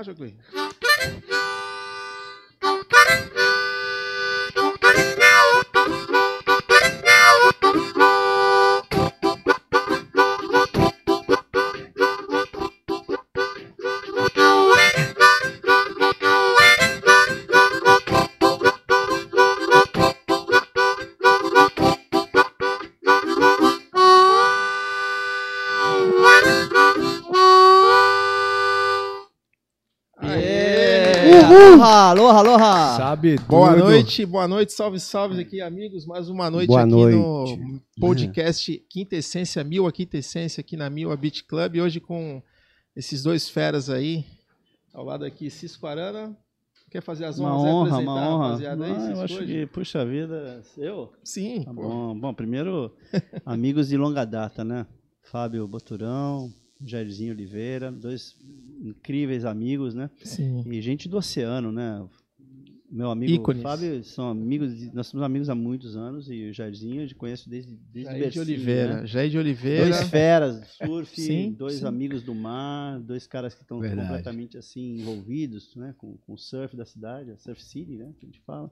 Ah, 0.00 0.02
joguei. 0.02 0.34
Aloha, 31.82 32.10
aloha, 32.10 32.38
aloha. 32.40 32.96
Sabe 32.98 33.36
Boa 33.48 33.70
tudo. 33.72 33.84
noite, 33.84 34.26
boa 34.26 34.46
noite, 34.46 34.70
salve, 34.70 35.00
salve 35.00 35.40
aqui, 35.40 35.62
amigos. 35.62 36.04
Mais 36.04 36.28
uma 36.28 36.50
noite 36.50 36.66
Boa 36.68 36.82
aqui 36.82 36.90
noite. 36.90 37.16
no 37.16 37.80
podcast 37.98 38.84
Quinta 38.90 39.16
Essência, 39.16 39.64
Mil 39.64 39.86
a 39.86 39.92
Quinta 39.92 40.18
Essência, 40.18 40.60
aqui 40.60 40.76
na 40.76 40.90
Mil 40.90 41.10
a 41.10 41.16
Beach 41.16 41.42
Club. 41.44 41.76
Hoje 41.76 41.98
com 41.98 42.42
esses 42.94 43.22
dois 43.22 43.48
feras 43.48 43.88
aí, 43.88 44.26
ao 44.92 45.06
lado 45.06 45.24
aqui, 45.24 45.48
Cisco 45.48 45.86
Arana. 45.86 46.36
Quer 46.90 47.00
fazer 47.00 47.24
as 47.24 47.38
Uma 47.38 47.56
honras? 47.56 47.64
é 47.64 47.72
honra, 47.72 47.88
apresentar 47.88 48.12
uma 48.12 48.28
honra. 48.28 48.44
rapaziada 48.48 48.84
aí, 48.84 48.90
Não, 48.92 48.98
eu 48.98 49.06
Cisco, 49.06 49.22
acho 49.24 49.34
hoje? 49.36 49.46
que, 49.46 49.66
puxa 49.68 50.04
vida, 50.04 50.62
eu? 50.76 51.10
Sim, 51.24 51.62
Tá 51.62 51.72
bom. 51.72 52.14
Bom, 52.18 52.34
primeiro, 52.34 52.92
amigos 53.46 53.88
de 53.88 53.96
longa 53.96 54.26
data, 54.26 54.62
né? 54.62 54.86
Fábio 55.22 55.66
Boturão, 55.66 56.52
Jairzinho 56.84 57.32
Oliveira, 57.32 57.90
dois 57.92 58.36
incríveis 58.82 59.44
amigos, 59.44 59.94
né? 59.94 60.10
Sim. 60.24 60.62
E 60.66 60.80
gente 60.80 61.08
do 61.08 61.16
oceano, 61.18 61.70
né? 61.72 62.06
Meu 62.92 63.08
amigo 63.08 63.32
Ícones. 63.32 63.62
Fábio, 63.62 64.02
são 64.02 64.30
amigos, 64.30 64.76
de- 64.76 64.92
nós 64.92 65.06
somos 65.06 65.24
amigos 65.24 65.48
há 65.48 65.54
muitos 65.54 65.96
anos 65.96 66.28
e 66.28 66.50
o 66.50 66.52
Jairzinho 66.52 67.02
eu 67.02 67.06
te 67.06 67.14
conheço 67.14 67.48
desde, 67.48 67.76
desde 67.92 68.10
Jair 68.10 68.30
de 68.30 68.40
Oliveira. 68.40 69.00
né? 69.02 69.06
Jair 69.06 69.30
de 69.30 69.38
Oliveira. 69.38 69.84
Dois 69.90 70.08
feras 70.08 70.58
do 70.58 70.66
surf, 70.66 71.14
Sim, 71.20 71.52
dois 71.56 71.74
sim. 71.74 71.86
amigos 71.86 72.24
do 72.24 72.34
mar, 72.34 72.98
dois 72.98 73.28
caras 73.28 73.54
que 73.54 73.62
estão 73.62 73.78
completamente 73.80 74.58
assim 74.58 74.96
envolvidos, 74.96 75.72
né, 75.76 75.94
com, 75.98 76.16
com 76.26 76.32
o 76.32 76.36
surf 76.36 76.76
da 76.76 76.84
cidade, 76.84 77.30
a 77.30 77.36
Surf 77.36 77.62
City, 77.62 77.92
né, 77.96 78.12
que 78.18 78.26
a 78.26 78.28
gente 78.28 78.40
fala. 78.40 78.68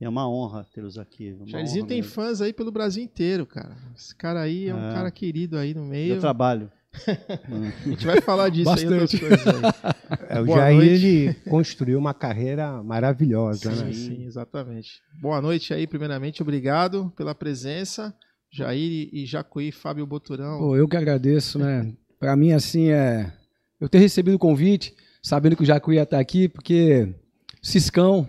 E 0.00 0.04
é 0.04 0.08
uma 0.08 0.30
honra 0.30 0.64
tê-los 0.72 0.96
aqui. 0.96 1.32
uma 1.32 1.48
Jairzinho 1.48 1.84
tem 1.84 1.96
mesmo. 2.00 2.12
fãs 2.12 2.40
aí 2.40 2.52
pelo 2.52 2.70
Brasil 2.70 3.02
inteiro, 3.02 3.44
cara. 3.44 3.76
Esse 3.96 4.14
cara 4.14 4.40
aí 4.42 4.68
é 4.68 4.74
um 4.74 4.88
É. 4.88 4.92
cara 4.94 5.10
querido 5.10 5.58
aí 5.58 5.74
no 5.74 5.84
meio. 5.84 6.14
Eu 6.14 6.20
trabalho. 6.20 6.70
A 6.94 7.88
gente 7.88 8.06
vai 8.06 8.20
falar 8.20 8.48
disso 8.48 8.70
aí, 8.70 8.86
outras 8.86 9.12
Bastante. 9.12 9.18
coisas 9.20 9.46
aí. 9.46 9.94
É, 10.30 10.40
o 10.40 10.44
Boa 10.44 10.58
Jair 10.58 10.76
noite. 10.76 10.90
ele 11.06 11.34
construiu 11.48 11.98
uma 11.98 12.12
carreira 12.12 12.82
maravilhosa, 12.82 13.74
Sim, 13.74 13.84
né? 13.84 13.92
sim, 13.92 14.24
exatamente. 14.26 15.00
Boa 15.22 15.40
noite 15.40 15.72
aí, 15.72 15.86
primeiramente, 15.86 16.42
obrigado 16.42 17.10
pela 17.16 17.34
presença. 17.34 18.14
Jair 18.50 19.08
e 19.12 19.24
Jacuí, 19.24 19.72
Fábio 19.72 20.06
Boturão. 20.06 20.58
Pô, 20.58 20.76
eu 20.76 20.86
que 20.88 20.96
agradeço, 20.98 21.58
né? 21.58 21.92
Pra 22.20 22.36
mim, 22.36 22.52
assim, 22.52 22.90
é. 22.90 23.32
Eu 23.80 23.88
ter 23.88 23.98
recebido 23.98 24.34
o 24.34 24.38
convite, 24.38 24.94
sabendo 25.22 25.56
que 25.56 25.62
o 25.62 25.66
Jacu 25.66 25.92
ia 25.94 26.02
estar 26.02 26.18
aqui, 26.18 26.46
porque 26.48 27.14
Ciscão, 27.62 28.28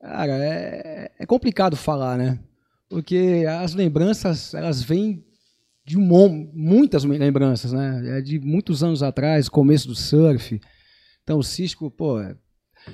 cara, 0.00 0.32
é, 0.44 1.10
é 1.18 1.26
complicado 1.26 1.76
falar, 1.76 2.16
né? 2.18 2.38
Porque 2.88 3.44
as 3.60 3.74
lembranças, 3.74 4.54
elas 4.54 4.80
vêm 4.82 5.24
de 5.90 5.98
um 5.98 6.50
muitas 6.54 7.02
lembranças, 7.02 7.72
né? 7.72 8.18
É 8.18 8.20
de 8.20 8.38
muitos 8.38 8.84
anos 8.84 9.02
atrás, 9.02 9.48
começo 9.48 9.88
do 9.88 9.94
surf. 9.96 10.60
Então, 11.24 11.38
o 11.38 11.42
Cisco, 11.42 11.90
pô, 11.90 12.20
é- 12.20 12.36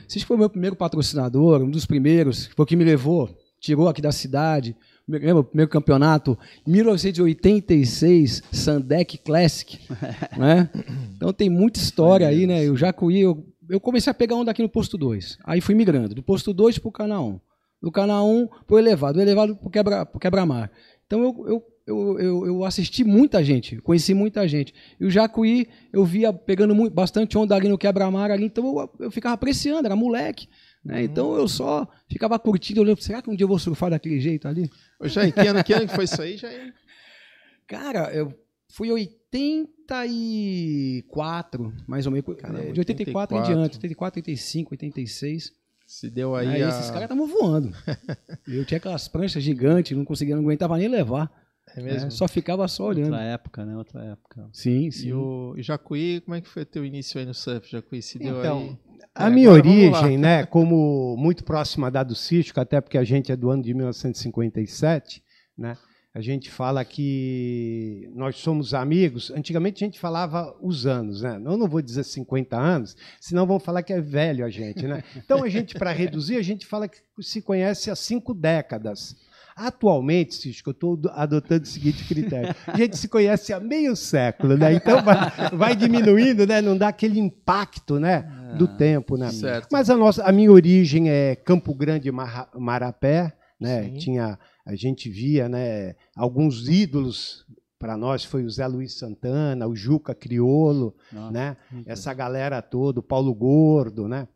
Cisco 0.09 0.29
foi 0.29 0.37
o 0.37 0.41
meu 0.41 0.49
primeiro 0.49 0.75
patrocinador, 0.75 1.61
um 1.61 1.71
dos 1.71 1.85
primeiros, 1.85 2.47
foi 2.47 2.63
o 2.63 2.67
que 2.67 2.75
me 2.75 2.85
levou, 2.85 3.37
tirou 3.61 3.87
aqui 3.87 4.01
da 4.01 4.13
cidade. 4.13 4.75
Lembra 5.07 5.41
o 5.41 5.45
primeiro 5.45 5.71
campeonato, 5.71 6.39
1986, 6.67 8.43
Sandec 8.51 9.19
Classic, 9.19 9.79
né? 10.39 10.71
Então 11.15 11.35
tem 11.35 11.51
muita 11.51 11.79
história 11.79 12.27
aí, 12.27 12.47
né? 12.47 12.65
Eu 12.65 12.79
já 12.79 12.95
corri, 12.95 13.21
eu, 13.21 13.47
eu 13.69 13.79
comecei 13.79 14.11
a 14.11 14.15
pegar 14.15 14.37
onda 14.37 14.51
aqui 14.51 14.63
no 14.63 14.71
posto 14.71 14.97
2. 14.97 15.37
Aí 15.45 15.61
fui 15.61 15.75
migrando, 15.75 16.15
do 16.15 16.23
posto 16.23 16.55
2 16.55 16.79
pro 16.79 16.91
canal 16.91 17.29
1. 17.29 17.41
Do 17.83 17.93
canal 17.93 18.27
1 18.27 18.49
pro 18.67 18.79
elevado, 18.79 19.17
do 19.17 19.21
elevado 19.21 19.55
pro 19.55 19.69
quebra 19.69 20.07
pro 20.07 20.19
quebra-mar. 20.19 20.73
Então 21.07 21.23
eu, 21.23 21.45
eu, 21.47 21.63
eu, 21.87 22.19
eu, 22.19 22.47
eu 22.47 22.65
assisti 22.65 23.05
muita 23.05 23.45
gente, 23.45 23.77
conheci 23.77 24.13
muita 24.13 24.49
gente. 24.49 24.75
E 24.99 25.07
o 25.07 25.11
Jacuí, 25.11 25.69
eu 25.93 26.05
via 26.05 26.33
pegando 26.33 26.75
muito, 26.75 26.93
bastante 26.93 27.39
onda 27.39 27.55
ali 27.55 27.69
no 27.69 27.79
quebra-mar 27.79 28.33
ali, 28.33 28.47
então 28.47 28.81
eu, 28.81 28.91
eu 29.07 29.11
ficava 29.11 29.35
apreciando, 29.35 29.87
era 29.87 29.95
moleque. 29.95 30.49
Né? 30.85 31.05
Então 31.05 31.37
eu 31.37 31.47
só 31.47 31.89
ficava 32.09 32.37
curtindo, 32.39 32.81
olhando, 32.81 33.01
será 33.01 33.23
que 33.23 33.31
um 33.31 33.37
dia 33.37 33.45
eu 33.45 33.49
vou 33.49 33.59
surfar 33.59 33.91
daquele 33.91 34.21
jeito 34.21 34.49
ali? 34.49 34.69
Ô, 35.01 35.07
Jair, 35.07 35.33
que 35.33 35.47
ano, 35.47 35.63
que 35.63 35.73
ano 35.73 35.87
que 35.87 35.95
foi 35.95 36.05
isso 36.05 36.21
aí, 36.21 36.37
Jair? 36.37 36.75
Cara, 37.69 38.13
eu 38.13 38.35
fui 38.69 38.91
84, 38.91 41.73
mais 41.87 42.05
ou 42.07 42.13
menos. 42.13 42.37
Caramba, 42.37 42.65
é, 42.65 42.73
de 42.73 42.81
84, 42.81 43.37
em 43.37 43.41
84. 43.41 43.55
diante, 43.55 43.77
84, 43.77 44.19
85, 44.21 44.75
86. 44.75 45.53
Se 45.87 46.11
deu 46.11 46.35
aí 46.35 46.49
Aí 46.49 46.65
a... 46.65 46.69
esses 46.69 46.91
caras 46.91 47.05
estavam 47.05 47.29
voando. 47.29 47.73
eu 48.47 48.65
tinha 48.65 48.79
aquelas 48.79 49.07
pranchas 49.07 49.41
gigantes, 49.43 49.97
não 49.97 50.05
conseguia, 50.05 50.35
não 50.35 50.43
aguentava 50.43 50.77
nem 50.77 50.89
levar. 50.89 51.31
É 51.77 51.83
mesmo? 51.83 52.05
né? 52.05 52.11
Só 52.11 52.27
ficava 52.27 52.67
só 52.69 52.87
olhando. 52.87 53.13
Outra 53.13 53.23
época, 53.23 53.65
né? 53.65 53.77
Outra 53.77 54.05
época. 54.05 54.49
Sim, 54.53 54.91
sim. 54.91 55.09
E 55.09 55.13
o 55.15 55.55
e 55.57 55.63
Jacuí, 55.63 56.21
como 56.23 56.35
é 56.35 56.41
que 56.41 56.49
foi 56.49 56.65
teu 56.65 56.85
início 56.85 57.21
aí 57.21 57.27
no 57.27 57.35
surf, 57.35 57.71
Jacuí? 57.71 58.03
Se 58.03 58.19
deu 58.19 58.39
Então, 58.39 58.59
aí... 58.59 58.79
A 59.15 59.29
É, 59.29 59.31
minha 59.31 59.51
origem, 59.51 60.19
né, 60.19 60.45
como 60.45 61.17
muito 61.19 61.43
próxima 61.43 61.91
da 61.91 62.03
do 62.03 62.15
Cístico, 62.15 62.61
até 62.61 62.81
porque 62.83 62.99
a 62.99 63.05
gente 63.05 63.33
é 63.33 63.37
do 63.37 63.51
ano 63.51 63.63
de 63.63 63.73
1957, 63.73 65.23
né? 65.57 65.77
A 66.15 66.21
gente 66.23 66.51
fala 66.51 66.83
que 66.83 68.11
nós 68.15 68.37
somos 68.37 68.73
amigos. 68.73 69.31
Antigamente 69.31 69.85
a 69.85 69.87
gente 69.87 70.01
falava 70.01 70.57
os 70.63 70.87
anos, 70.87 71.21
né? 71.21 71.37
Eu 71.37 71.59
não 71.59 71.69
vou 71.69 71.83
dizer 71.83 72.05
50 72.05 72.57
anos, 72.59 72.97
senão 73.21 73.47
vão 73.47 73.61
falar 73.61 73.83
que 73.83 73.93
é 73.93 74.01
velho 74.01 74.43
a 74.43 74.49
gente, 74.49 74.87
né? 74.87 75.05
Então 75.15 75.45
a 75.45 75.49
gente, 75.51 75.75
para 75.75 75.93
reduzir, 75.93 76.37
a 76.37 76.43
gente 76.43 76.65
fala 76.67 76.89
que 76.89 76.99
se 77.21 77.43
conhece 77.43 77.91
há 77.91 77.97
cinco 77.97 78.33
décadas. 78.33 79.15
Atualmente, 79.57 80.35
Cisco, 80.35 80.69
eu 80.69 80.73
estou 80.73 81.01
adotando 81.13 81.63
o 81.63 81.67
seguinte 81.67 82.05
critério: 82.07 82.55
a 82.67 82.77
gente 82.77 82.99
se 82.99 83.09
conhece 83.09 83.55
há 83.55 83.59
meio 83.59 83.97
século, 83.97 84.55
né? 84.55 84.75
Então 84.75 85.03
vai, 85.03 85.17
vai 85.57 85.75
diminuindo, 85.75 86.47
né? 86.47 86.61
Não 86.61 86.77
dá 86.77 86.89
aquele 86.89 87.19
impacto, 87.19 87.99
né? 87.99 88.55
Do 88.59 88.69
tempo, 88.69 89.17
né? 89.17 89.31
Certo. 89.31 89.69
Mas 89.73 89.89
a 89.89 89.97
nossa, 89.97 90.23
a 90.25 90.31
minha 90.31 90.53
origem 90.53 91.09
é 91.09 91.35
Campo 91.35 91.75
Grande, 91.75 92.11
Marapé, 92.55 93.33
né? 93.59 93.85
Sim. 93.85 93.97
Tinha, 93.97 94.39
a 94.65 94.75
gente 94.75 95.09
via, 95.09 95.49
né? 95.49 95.95
Alguns 96.15 96.69
ídolos 96.69 97.47
para 97.79 97.97
nós 97.97 98.25
foi 98.25 98.45
o 98.45 98.51
Zé 98.51 98.67
Luiz 98.67 98.99
Santana, 98.99 99.67
o 99.67 99.75
Juca 99.75 100.15
Criolo, 100.15 100.95
Nossa, 101.11 101.31
né? 101.31 101.57
Essa 101.87 102.13
galera 102.13 102.61
toda, 102.61 103.01
o 103.01 103.03
Paulo 103.03 103.35
Gordo, 103.35 104.07
né? 104.07 104.29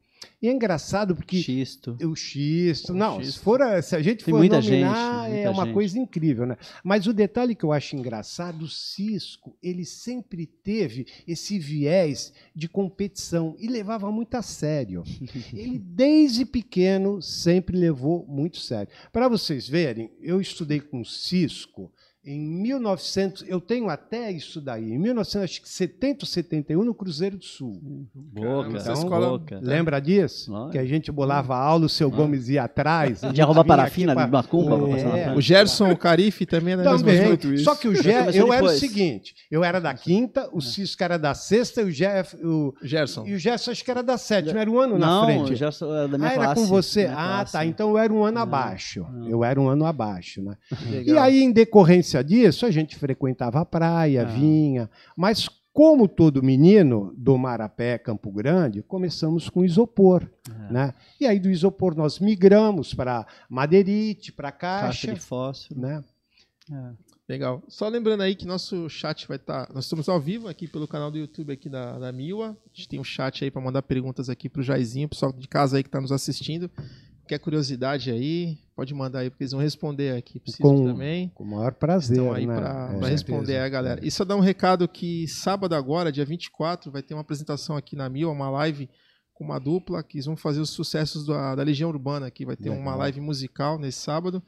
E 0.42 0.48
é 0.48 0.52
engraçado 0.52 1.14
porque 1.14 1.40
Xisto. 1.42 1.96
o 2.02 2.14
Xisto, 2.16 2.92
O 2.92 2.96
não, 2.96 3.18
Xisto. 3.20 3.32
se, 3.32 3.38
for, 3.38 3.60
a- 3.62 3.80
se 3.82 3.94
a 3.96 4.02
gente 4.02 4.24
Tem 4.24 4.32
for 4.32 4.38
muita 4.38 4.60
nominar, 4.60 5.24
gente, 5.24 5.32
é 5.32 5.34
muita 5.44 5.50
uma 5.50 5.64
gente. 5.64 5.74
coisa 5.74 5.98
incrível, 5.98 6.46
né? 6.46 6.56
Mas 6.84 7.06
o 7.06 7.12
detalhe 7.12 7.54
que 7.54 7.64
eu 7.64 7.72
acho 7.72 7.94
engraçado, 7.96 8.62
o 8.64 8.68
Cisco, 8.68 9.56
ele 9.62 9.84
sempre 9.84 10.46
teve 10.46 11.06
esse 11.26 11.58
viés 11.58 12.32
de 12.54 12.68
competição 12.68 13.54
e 13.58 13.66
levava 13.66 14.10
muito 14.10 14.34
a 14.34 14.42
sério. 14.42 15.02
Ele, 15.54 15.78
desde 15.78 16.44
pequeno, 16.44 17.20
sempre 17.22 17.76
levou 17.76 18.26
muito 18.26 18.58
sério. 18.58 18.90
Para 19.12 19.28
vocês 19.28 19.68
verem, 19.68 20.10
eu 20.20 20.40
estudei 20.40 20.80
com 20.80 21.00
o 21.00 21.04
Cisco 21.06 21.92
em 22.32 22.40
1900, 22.40 23.44
eu 23.48 23.60
tenho 23.60 23.88
até 23.88 24.30
isso 24.30 24.60
daí, 24.60 24.92
em 24.92 24.98
1970 24.98 26.24
ou 26.24 26.26
71, 26.26 26.84
no 26.84 26.94
Cruzeiro 26.94 27.36
do 27.36 27.44
Sul. 27.44 27.80
Boca, 28.14 28.40
Caramba, 28.62 28.76
essa 28.78 28.92
escola- 28.92 29.28
boca. 29.38 29.58
Lembra 29.62 30.00
disso? 30.00 30.52
Que 30.70 30.78
a 30.78 30.84
gente 30.84 31.10
bolava 31.10 31.56
aula, 31.56 31.86
o 31.86 31.88
seu 31.88 32.10
Gomes 32.10 32.48
ia 32.48 32.64
atrás. 32.64 33.22
a 33.24 33.28
gente 33.28 33.36
Já 33.36 33.44
rouba 33.44 33.62
vinha 33.62 33.76
parafina 33.76 34.14
de 34.16 34.30
macumba 34.30 34.76
na 34.78 35.18
É. 35.18 35.34
O 35.34 35.40
Gerson 35.40 35.94
Carife 35.96 36.46
também 36.46 36.74
era 36.74 36.82
mesmo 36.84 36.98
Também. 36.98 37.16
jeito 37.16 37.52
isso. 37.52 37.64
Só 37.64 37.74
que 37.74 37.88
o 37.88 37.92
começou 37.94 38.32
eu 38.32 38.52
era 38.52 38.64
o 38.64 38.68
seguinte: 38.70 39.34
eu 39.50 39.64
era 39.64 39.80
da 39.80 39.94
quinta, 39.94 40.48
o 40.52 40.60
Cisco 40.60 41.02
era 41.02 41.18
da 41.18 41.34
sexta 41.34 41.80
e 41.82 41.84
o 41.84 41.92
Jeff, 41.92 42.36
o, 42.44 42.74
Gerson. 42.82 43.26
e 43.26 43.34
o 43.34 43.38
Gerson 43.38 43.70
acho 43.70 43.84
que 43.84 43.90
era 43.90 44.02
da 44.02 44.16
sétima, 44.16 44.60
era 44.60 44.70
um 44.70 44.78
ano 44.78 44.98
na 44.98 45.06
Não, 45.06 45.24
frente. 45.24 45.56
já 45.56 45.70
sou 45.72 45.94
é 45.96 46.08
da 46.08 46.16
minha 46.18 46.30
ah, 46.30 46.32
era 46.34 46.44
classe. 46.44 46.60
com 46.60 46.66
você? 46.66 47.06
Ah, 47.06 47.14
classe. 47.14 47.52
tá. 47.52 47.64
Então 47.66 47.90
eu 47.90 47.98
era 47.98 48.12
um 48.12 48.22
ano 48.24 48.34
Não, 48.36 48.42
abaixo. 48.42 49.06
não. 49.12 49.28
Eu 49.28 49.44
era 49.44 49.60
um 49.60 49.68
ano 49.68 49.84
abaixo, 49.84 50.42
né? 50.42 50.56
E 51.10 51.16
aí, 51.18 51.42
em 51.42 51.50
decorrência 51.52 52.19
disso, 52.22 52.66
a 52.66 52.70
gente 52.70 52.96
frequentava 52.96 53.60
a 53.60 53.64
praia, 53.64 54.22
Ah. 54.22 54.24
vinha. 54.24 54.90
Mas, 55.16 55.48
como 55.72 56.08
todo 56.08 56.42
menino 56.42 57.14
do 57.16 57.38
Marapé, 57.38 57.96
Campo 57.98 58.30
Grande, 58.32 58.82
começamos 58.82 59.48
com 59.48 59.64
isopor. 59.64 60.28
É. 60.68 60.72
Né? 60.72 60.94
E 61.20 61.26
aí, 61.26 61.38
do 61.38 61.50
isopor, 61.50 61.94
nós 61.94 62.18
migramos 62.18 62.92
para 62.94 63.26
madeirite, 63.48 64.32
para 64.32 64.50
Caixa 64.52 65.06
caixa. 65.06 65.14
de 65.14 65.20
fósforo. 65.20 65.80
Né? 65.80 66.04
É. 66.72 67.10
Legal. 67.28 67.62
Só 67.68 67.86
lembrando 67.86 68.22
aí 68.22 68.34
que 68.34 68.44
nosso 68.44 68.88
chat 68.88 69.28
vai 69.28 69.36
estar. 69.36 69.66
Tá, 69.66 69.72
nós 69.72 69.84
estamos 69.84 70.08
ao 70.08 70.20
vivo 70.20 70.48
aqui 70.48 70.66
pelo 70.66 70.88
canal 70.88 71.12
do 71.12 71.18
YouTube 71.18 71.52
aqui 71.52 71.68
da, 71.68 71.96
da 71.96 72.10
Miwa. 72.10 72.50
A 72.50 72.76
gente 72.76 72.88
tem 72.88 72.98
um 72.98 73.04
chat 73.04 73.44
aí 73.44 73.52
para 73.52 73.62
mandar 73.62 73.82
perguntas 73.82 74.28
aqui 74.28 74.48
pro 74.48 74.64
Jairzinho, 74.64 75.08
pessoal 75.08 75.32
de 75.32 75.46
casa 75.46 75.76
aí 75.76 75.84
que 75.84 75.88
está 75.88 76.00
nos 76.00 76.10
assistindo. 76.10 76.68
Quer 77.30 77.38
curiosidade 77.38 78.10
aí, 78.10 78.58
pode 78.74 78.92
mandar 78.92 79.20
aí, 79.20 79.30
porque 79.30 79.44
eles 79.44 79.52
vão 79.52 79.60
responder 79.60 80.16
aqui. 80.16 80.40
Preciso 80.40 80.64
com, 80.64 80.84
também. 80.84 81.28
Com 81.28 81.44
o 81.44 81.46
maior 81.46 81.72
prazer. 81.72 82.16
Estão 82.16 82.32
aí 82.32 82.44
né? 82.44 82.56
para 82.56 83.06
é, 83.06 83.08
responder 83.08 83.58
a 83.58 83.68
galera. 83.68 84.04
E 84.04 84.10
só 84.10 84.24
dar 84.24 84.34
um 84.34 84.40
recado 84.40 84.88
que 84.88 85.28
sábado 85.28 85.76
agora, 85.76 86.10
dia 86.10 86.24
24, 86.24 86.90
vai 86.90 87.04
ter 87.04 87.14
uma 87.14 87.20
apresentação 87.20 87.76
aqui 87.76 87.94
na 87.94 88.08
Mil, 88.08 88.32
uma 88.32 88.50
live 88.50 88.90
com 89.32 89.44
uma 89.44 89.60
dupla, 89.60 90.02
que 90.02 90.16
eles 90.16 90.26
vão 90.26 90.36
fazer 90.36 90.60
os 90.60 90.70
sucessos 90.70 91.24
da, 91.24 91.54
da 91.54 91.62
Legião 91.62 91.88
Urbana 91.88 92.26
aqui. 92.26 92.44
Vai 92.44 92.56
ter 92.56 92.68
Legal. 92.68 92.82
uma 92.82 92.96
live 92.96 93.20
musical 93.20 93.78
nesse 93.78 94.00
sábado. 94.00 94.42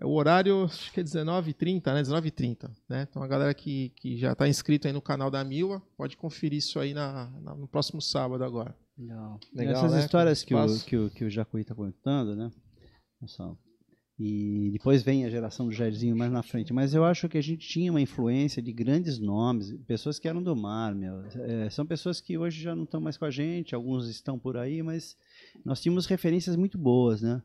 É, 0.00 0.06
o 0.06 0.10
horário, 0.10 0.66
acho 0.66 0.92
que 0.92 1.00
é 1.00 1.02
19h30, 1.02 1.92
né? 1.92 2.02
19h30, 2.04 2.70
né? 2.88 3.08
Então 3.10 3.20
a 3.20 3.26
galera 3.26 3.52
que, 3.52 3.88
que 3.96 4.16
já 4.16 4.30
está 4.30 4.46
inscrito 4.46 4.86
aí 4.86 4.92
no 4.92 5.02
canal 5.02 5.28
da 5.28 5.42
Mila 5.42 5.82
pode 5.96 6.16
conferir 6.16 6.58
isso 6.58 6.78
aí 6.78 6.94
na, 6.94 7.28
na 7.40 7.52
no 7.56 7.66
próximo 7.66 8.00
sábado 8.00 8.44
agora. 8.44 8.76
Legal. 8.98 9.40
Legal 9.54 9.74
essas 9.74 9.92
né? 9.92 10.00
histórias 10.00 10.42
que 10.42 10.54
o, 10.54 10.84
que, 10.84 10.96
o, 10.96 11.10
que 11.10 11.24
o 11.24 11.30
Jacuí 11.30 11.62
está 11.62 11.74
contando, 11.74 12.36
né? 12.36 12.50
E 14.18 14.70
depois 14.72 15.02
vem 15.02 15.24
a 15.24 15.30
geração 15.30 15.66
do 15.66 15.72
Jairzinho 15.72 16.16
mais 16.16 16.30
na 16.30 16.42
frente. 16.42 16.72
Mas 16.72 16.94
eu 16.94 17.04
acho 17.04 17.28
que 17.28 17.38
a 17.38 17.42
gente 17.42 17.66
tinha 17.66 17.90
uma 17.90 18.00
influência 18.00 18.62
de 18.62 18.72
grandes 18.72 19.18
nomes, 19.18 19.72
pessoas 19.86 20.18
que 20.18 20.28
eram 20.28 20.42
do 20.42 20.54
mar, 20.54 20.94
meu. 20.94 21.24
É, 21.24 21.70
são 21.70 21.84
pessoas 21.84 22.20
que 22.20 22.36
hoje 22.36 22.62
já 22.62 22.76
não 22.76 22.84
estão 22.84 23.00
mais 23.00 23.16
com 23.16 23.24
a 23.24 23.30
gente, 23.30 23.74
alguns 23.74 24.08
estão 24.08 24.38
por 24.38 24.56
aí, 24.56 24.82
mas 24.82 25.16
nós 25.64 25.80
tínhamos 25.80 26.06
referências 26.06 26.54
muito 26.54 26.78
boas, 26.78 27.22
né? 27.22 27.42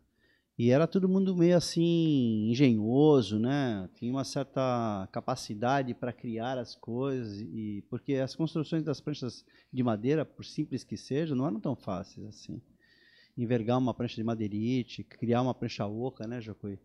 E 0.57 0.71
era 0.71 0.87
todo 0.87 1.07
mundo 1.07 1.35
meio 1.35 1.55
assim 1.55 2.49
engenhoso, 2.49 3.37
né? 3.37 3.87
Tinha 3.93 4.11
uma 4.11 4.23
certa 4.23 5.07
capacidade 5.11 5.93
para 5.93 6.11
criar 6.11 6.57
as 6.57 6.75
coisas 6.75 7.39
e 7.41 7.83
porque 7.89 8.15
as 8.15 8.35
construções 8.35 8.83
das 8.83 8.99
pranchas 8.99 9.45
de 9.71 9.83
madeira, 9.83 10.25
por 10.25 10.43
simples 10.43 10.83
que 10.83 10.97
sejam, 10.97 11.37
não 11.37 11.45
eram 11.45 11.59
tão 11.59 11.75
fáceis 11.75 12.25
assim. 12.25 12.59
Envergar 13.37 13.77
uma 13.77 13.93
prancha 13.93 14.15
de 14.15 14.23
madeirite, 14.23 15.03
criar 15.03 15.43
uma 15.43 15.53
prancha 15.53 15.85
oca, 15.85 16.25
né, 16.25 16.41
Jocoi? 16.41 16.79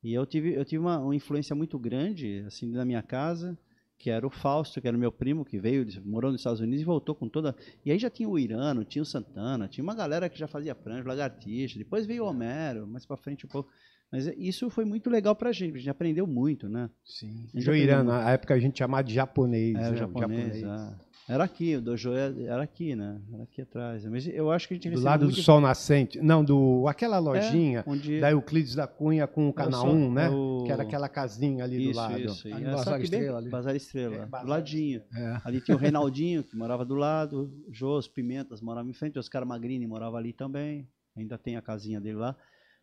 E 0.00 0.14
eu 0.14 0.24
tive 0.24 0.54
eu 0.54 0.64
tive 0.64 0.78
uma, 0.78 1.00
uma 1.00 1.16
influência 1.16 1.56
muito 1.56 1.76
grande 1.76 2.44
assim 2.46 2.70
na 2.70 2.84
minha 2.84 3.02
casa 3.02 3.58
que 3.98 4.10
era 4.10 4.24
o 4.24 4.30
Fausto, 4.30 4.80
que 4.80 4.86
era 4.86 4.96
o 4.96 5.00
meu 5.00 5.10
primo, 5.10 5.44
que 5.44 5.58
veio, 5.58 5.84
morou 6.04 6.30
nos 6.30 6.40
Estados 6.40 6.60
Unidos 6.60 6.80
e 6.80 6.84
voltou 6.84 7.14
com 7.14 7.28
toda. 7.28 7.54
E 7.84 7.90
aí 7.90 7.98
já 7.98 8.08
tinha 8.08 8.28
o 8.28 8.38
Irano, 8.38 8.84
tinha 8.84 9.02
o 9.02 9.06
Santana, 9.06 9.66
tinha 9.66 9.82
uma 9.82 9.94
galera 9.94 10.28
que 10.28 10.38
já 10.38 10.46
fazia 10.46 10.74
prancha, 10.74 11.08
lagartixa, 11.08 11.76
depois 11.76 12.06
veio 12.06 12.24
o 12.24 12.28
Homero, 12.28 12.86
mais 12.86 13.04
para 13.04 13.16
frente 13.16 13.44
um 13.44 13.48
pouco. 13.48 13.70
Mas 14.10 14.26
isso 14.38 14.70
foi 14.70 14.84
muito 14.84 15.10
legal 15.10 15.34
pra 15.36 15.52
gente, 15.52 15.74
a 15.74 15.78
gente 15.78 15.90
aprendeu 15.90 16.26
muito, 16.26 16.68
né? 16.68 16.88
Sim. 17.04 17.46
O 17.54 17.74
Irano, 17.74 18.10
na 18.10 18.30
época 18.30 18.54
a 18.54 18.58
gente 18.58 18.78
chamava 18.78 19.02
de 19.02 19.14
japonês. 19.14 19.76
É, 19.76 19.90
né? 19.90 19.96
japonês, 19.96 20.60
japonês. 20.60 20.62
É. 20.62 21.07
Era 21.28 21.44
aqui, 21.44 21.76
o 21.76 21.82
dojo 21.82 22.10
era 22.14 22.62
aqui, 22.62 22.96
né? 22.96 23.20
Era 23.30 23.42
aqui 23.42 23.60
atrás. 23.60 24.02
Mas 24.06 24.26
eu 24.26 24.50
acho 24.50 24.66
que 24.66 24.72
a 24.72 24.76
gente 24.76 24.88
Do 24.88 25.00
lado 25.00 25.26
do 25.28 25.34
Sol 25.34 25.60
Nascente. 25.60 26.18
Não, 26.22 26.42
do 26.42 26.88
aquela 26.88 27.18
lojinha 27.18 27.80
é, 27.80 27.84
onde... 27.86 28.18
da 28.18 28.30
Euclides 28.30 28.74
da 28.74 28.86
Cunha 28.86 29.26
com 29.26 29.46
o 29.46 29.52
Canal 29.52 29.86
1, 29.86 30.10
né? 30.10 30.30
O... 30.30 30.64
Que 30.64 30.72
era 30.72 30.84
aquela 30.84 31.06
casinha 31.06 31.64
ali 31.64 31.90
isso, 31.90 31.92
do 31.92 31.96
lado. 31.96 32.18
Isso, 32.18 32.48
isso. 32.48 32.60
Bazar 32.64 33.00
Estrela 33.02 33.38
ali. 33.38 33.50
Bazar 33.50 33.76
Estrela, 33.76 34.14
é, 34.14 34.26
Bazar. 34.26 34.46
do 34.46 34.50
ladinho. 34.50 35.02
É. 35.14 35.40
Ali 35.44 35.60
tinha 35.60 35.76
o 35.76 35.80
Reinaldinho, 35.80 36.42
que 36.42 36.56
morava 36.56 36.82
do 36.82 36.94
lado, 36.94 37.52
Jos 37.70 38.08
Pimentas 38.08 38.62
morava 38.62 38.88
em 38.88 38.94
frente, 38.94 39.18
Oscar 39.18 39.44
Magrini 39.44 39.86
morava 39.86 40.16
ali 40.16 40.32
também. 40.32 40.88
Ainda 41.14 41.36
tem 41.36 41.58
a 41.58 41.62
casinha 41.62 42.00
dele 42.00 42.16
lá. 42.16 42.34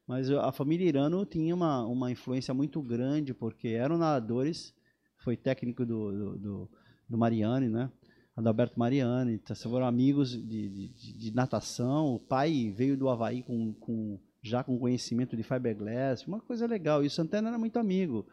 Mas 0.07 0.29
a 0.29 0.51
família 0.51 0.87
Irano 0.87 1.25
tinha 1.25 1.55
uma, 1.55 1.83
uma 1.83 2.11
influência 2.11 2.53
muito 2.53 2.79
grande, 2.79 3.33
porque 3.33 3.69
eram 3.69 3.97
nadadores, 3.97 4.71
foi 5.17 5.35
técnico 5.35 5.83
do, 5.83 6.11
do, 6.11 6.37
do, 6.37 6.69
do 7.09 7.17
Mariani, 7.17 7.69
né? 7.69 7.89
Adalberto 8.35 8.77
Mariani, 8.77 9.35
então, 9.35 9.55
foram 9.55 9.85
amigos 9.85 10.31
de, 10.31 10.67
de, 10.69 11.13
de, 11.13 11.33
natação. 11.33 12.15
O 12.15 12.19
pai 12.19 12.69
veio 12.75 12.97
do 12.97 13.07
Havaí 13.07 13.41
com, 13.41 13.73
com, 13.73 14.19
já 14.41 14.61
com 14.61 14.77
conhecimento 14.77 15.37
de 15.37 15.43
fiberglass, 15.43 16.27
uma 16.27 16.41
coisa 16.41 16.67
legal. 16.67 17.01
E 17.01 17.07
o 17.07 17.09
Santana 17.09 17.47
era 17.47 17.57
muito 17.57 17.79
amigo. 17.79 18.25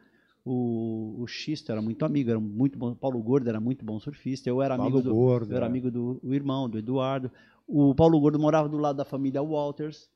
O, 0.44 1.22
o 1.22 1.26
Xisto 1.28 1.70
era 1.70 1.80
muito 1.80 2.04
amigo, 2.04 2.30
era 2.30 2.40
muito 2.40 2.76
bom. 2.76 2.96
Paulo 2.96 3.22
Gordo 3.22 3.48
era 3.48 3.60
muito 3.60 3.84
bom 3.84 4.00
surfista. 4.00 4.48
Eu 4.48 4.60
era 4.60 4.76
Paulo 4.76 4.92
amigo 4.92 5.08
do, 5.08 5.14
Gordo, 5.14 5.52
eu 5.52 5.56
era 5.56 5.66
é. 5.66 5.68
amigo 5.68 5.88
do 5.88 6.20
irmão, 6.24 6.68
do 6.68 6.78
Eduardo. 6.78 7.30
O 7.64 7.94
Paulo 7.94 8.18
Gordo 8.18 8.40
morava 8.40 8.68
do 8.68 8.78
lado 8.78 8.96
da 8.96 9.04
família 9.04 9.40
Walters, 9.40 10.10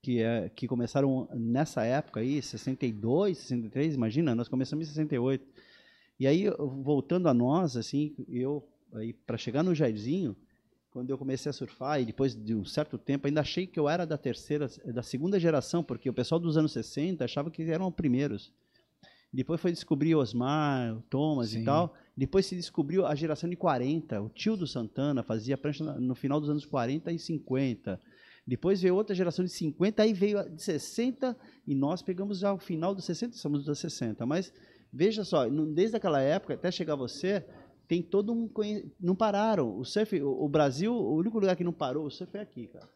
que 0.00 0.22
é 0.22 0.48
que 0.50 0.68
começaram 0.68 1.28
nessa 1.34 1.82
época 1.82 2.20
aí, 2.20 2.40
62, 2.40 3.38
63, 3.38 3.96
imagina, 3.96 4.36
nós 4.36 4.46
começamos 4.46 4.86
em 4.86 4.88
68. 4.88 5.44
E 6.20 6.28
aí, 6.28 6.48
voltando 6.84 7.28
a 7.28 7.34
nós, 7.34 7.76
assim, 7.76 8.14
eu 8.28 8.64
aí 8.94 9.12
para 9.12 9.36
chegar 9.36 9.62
no 9.62 9.74
Jairzinho, 9.74 10.36
quando 10.90 11.10
eu 11.10 11.16
comecei 11.16 11.48
a 11.48 11.52
surfar 11.52 12.00
e 12.00 12.04
depois 12.04 12.34
de 12.34 12.54
um 12.54 12.64
certo 12.64 12.98
tempo 12.98 13.26
ainda 13.26 13.40
achei 13.40 13.66
que 13.66 13.80
eu 13.80 13.88
era 13.88 14.04
da 14.04 14.18
terceira, 14.18 14.68
da 14.86 15.02
segunda 15.02 15.40
geração, 15.40 15.82
porque 15.82 16.08
o 16.08 16.12
pessoal 16.12 16.38
dos 16.38 16.56
anos 16.56 16.72
60 16.72 17.24
achava 17.24 17.50
que 17.50 17.62
eram 17.62 17.88
os 17.88 17.94
primeiros. 17.94 18.52
Depois 19.32 19.58
foi 19.58 19.72
descobrir 19.72 20.14
Osmar, 20.14 20.94
o 20.94 21.00
Thomas 21.02 21.50
Sim. 21.50 21.62
e 21.62 21.64
tal. 21.64 21.94
Depois 22.14 22.44
se 22.44 22.54
descobriu 22.54 23.06
a 23.06 23.14
geração 23.14 23.48
de 23.48 23.56
40. 23.56 24.20
O 24.20 24.28
tio 24.28 24.54
do 24.54 24.66
Santana 24.66 25.22
fazia 25.22 25.56
prancha 25.56 25.82
no 25.82 26.14
final 26.14 26.38
dos 26.38 26.50
anos 26.50 26.66
40 26.66 27.10
e 27.10 27.18
50. 27.18 27.98
Depois 28.46 28.82
veio 28.82 28.94
outra 28.94 29.14
geração 29.14 29.44
de 29.44 29.52
50, 29.52 30.02
aí 30.02 30.12
veio 30.12 30.38
a 30.40 30.42
de 30.42 30.60
60 30.60 31.36
e 31.66 31.74
nós 31.74 32.02
pegamos 32.02 32.40
já 32.40 32.52
o 32.52 32.58
final 32.58 32.94
dos 32.94 33.04
60, 33.04 33.36
somos 33.36 33.64
dos 33.64 33.78
60. 33.78 34.26
Mas 34.26 34.52
veja 34.92 35.24
só, 35.24 35.48
desde 35.48 35.96
aquela 35.96 36.20
época 36.20 36.54
até 36.54 36.70
chegar 36.70 36.96
você, 36.96 37.46
tem 37.88 38.02
todo 38.02 38.32
um 38.32 38.48
não 39.00 39.14
pararam. 39.14 39.78
O 39.78 39.84
surf, 39.84 40.20
o, 40.22 40.48
Brasil, 40.48 40.94
o 40.94 41.16
único 41.16 41.38
lugar 41.38 41.56
que 41.56 41.64
não 41.64 41.72
parou, 41.72 42.06
o 42.06 42.10
surf 42.10 42.36
é 42.36 42.40
aqui, 42.40 42.66
cara. 42.66 42.88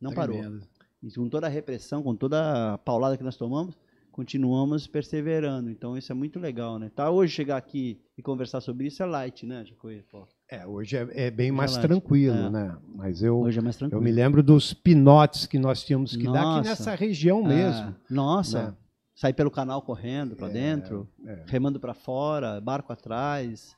Não 0.00 0.12
Tremendo. 0.12 0.60
parou. 0.60 0.74
E 1.02 1.10
com 1.12 1.28
toda 1.28 1.46
a 1.46 1.50
repressão, 1.50 2.02
com 2.02 2.14
toda 2.14 2.74
a 2.74 2.78
paulada 2.78 3.16
que 3.16 3.22
nós 3.22 3.36
tomamos, 3.36 3.76
continuamos 4.10 4.86
perseverando. 4.86 5.70
Então 5.70 5.98
isso 5.98 6.12
é 6.12 6.14
muito 6.14 6.38
legal, 6.38 6.78
né? 6.78 6.90
Tá 6.94 7.10
hoje 7.10 7.34
chegar 7.34 7.56
aqui 7.56 8.00
e 8.16 8.22
conversar 8.22 8.60
sobre 8.60 8.86
isso 8.86 9.02
é 9.02 9.06
light, 9.06 9.44
né, 9.44 9.64
Jacoí? 9.64 10.04
É, 10.48 10.66
hoje 10.66 10.96
é, 10.96 11.26
é 11.26 11.30
bem 11.30 11.50
mais 11.50 11.76
é 11.76 11.80
tranquilo, 11.80 12.36
é. 12.36 12.50
né? 12.50 12.78
Mas 12.94 13.22
eu, 13.22 13.40
hoje 13.40 13.58
é 13.58 13.62
mais 13.62 13.76
tranquilo. 13.76 14.00
eu 14.00 14.04
me 14.04 14.12
lembro 14.12 14.42
dos 14.42 14.72
pinotes 14.72 15.46
que 15.46 15.58
nós 15.58 15.84
tínhamos 15.84 16.16
que 16.16 16.24
Nossa. 16.24 16.38
dar 16.40 16.58
aqui 16.58 16.68
nessa 16.68 16.94
região 16.94 17.40
é. 17.40 17.48
mesmo. 17.48 17.96
Nossa, 18.08 18.62
né? 18.62 18.76
sair 19.14 19.32
pelo 19.32 19.50
canal 19.50 19.82
correndo 19.82 20.36
para 20.36 20.48
é, 20.48 20.52
dentro, 20.52 21.08
remando 21.46 21.80
para 21.80 21.92
fora, 21.92 22.60
barco 22.60 22.92
atrás. 22.92 23.76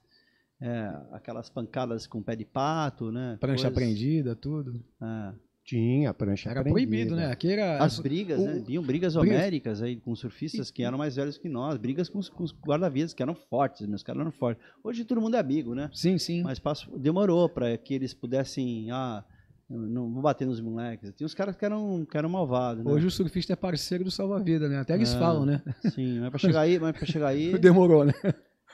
É, 0.60 0.90
aquelas 1.12 1.50
pancadas 1.50 2.06
com 2.06 2.22
pé 2.22 2.34
de 2.34 2.44
pato, 2.44 3.12
né? 3.12 3.36
Prancha 3.40 3.70
Coisas... 3.70 3.74
prendida, 3.74 4.34
tudo. 4.34 4.82
É. 5.02 5.32
Tinha 5.66 6.14
prancha 6.14 6.48
Era 6.48 6.62
proibido, 6.62 7.16
né? 7.16 7.26
Aqui 7.26 7.50
era... 7.50 7.82
As 7.82 7.98
brigas, 7.98 8.38
o... 8.38 8.44
né? 8.44 8.62
Vinham 8.64 8.84
brigas 8.84 9.16
homéricas 9.16 9.82
aí 9.82 9.96
com 9.96 10.14
surfistas 10.14 10.70
que 10.70 10.84
eram 10.84 10.96
mais 10.96 11.16
velhos 11.16 11.36
que 11.36 11.48
nós, 11.48 11.76
brigas 11.76 12.08
com 12.08 12.20
os, 12.20 12.30
os 12.38 12.52
guarda-vidas 12.52 13.12
que 13.12 13.20
eram 13.20 13.34
fortes, 13.34 13.84
meus 13.86 14.04
caras 14.04 14.20
eram 14.20 14.30
fortes. 14.30 14.64
Hoje 14.84 15.04
todo 15.04 15.20
mundo 15.20 15.36
é 15.36 15.40
amigo, 15.40 15.74
né? 15.74 15.90
Sim, 15.92 16.18
sim. 16.18 16.44
Mas 16.44 16.60
passo, 16.60 16.88
demorou 16.96 17.48
para 17.48 17.76
que 17.76 17.92
eles 17.94 18.14
pudessem, 18.14 18.92
ah, 18.92 19.24
não 19.68 20.12
vou 20.12 20.22
bater 20.22 20.46
nos 20.46 20.60
moleques. 20.60 21.12
Tinha 21.16 21.26
uns 21.26 21.34
caras 21.34 21.56
que 21.56 21.64
eram, 21.64 22.06
que 22.08 22.16
eram 22.16 22.28
malvados. 22.28 22.84
Né? 22.84 22.90
Hoje 22.90 23.08
o 23.08 23.10
surfista 23.10 23.52
é 23.52 23.56
parceiro 23.56 24.04
do 24.04 24.10
salva-vida, 24.12 24.68
né? 24.68 24.78
Até 24.78 24.94
eles 24.94 25.12
é, 25.12 25.18
falam, 25.18 25.44
né? 25.44 25.60
Sim, 25.92 26.20
mas 26.20 26.30
para 26.30 26.38
chegar 26.38 26.60
aí, 26.60 26.78
mas 26.78 26.96
para 26.96 27.06
chegar 27.06 27.26
aí. 27.34 27.58
Demorou, 27.58 28.04
né? 28.04 28.14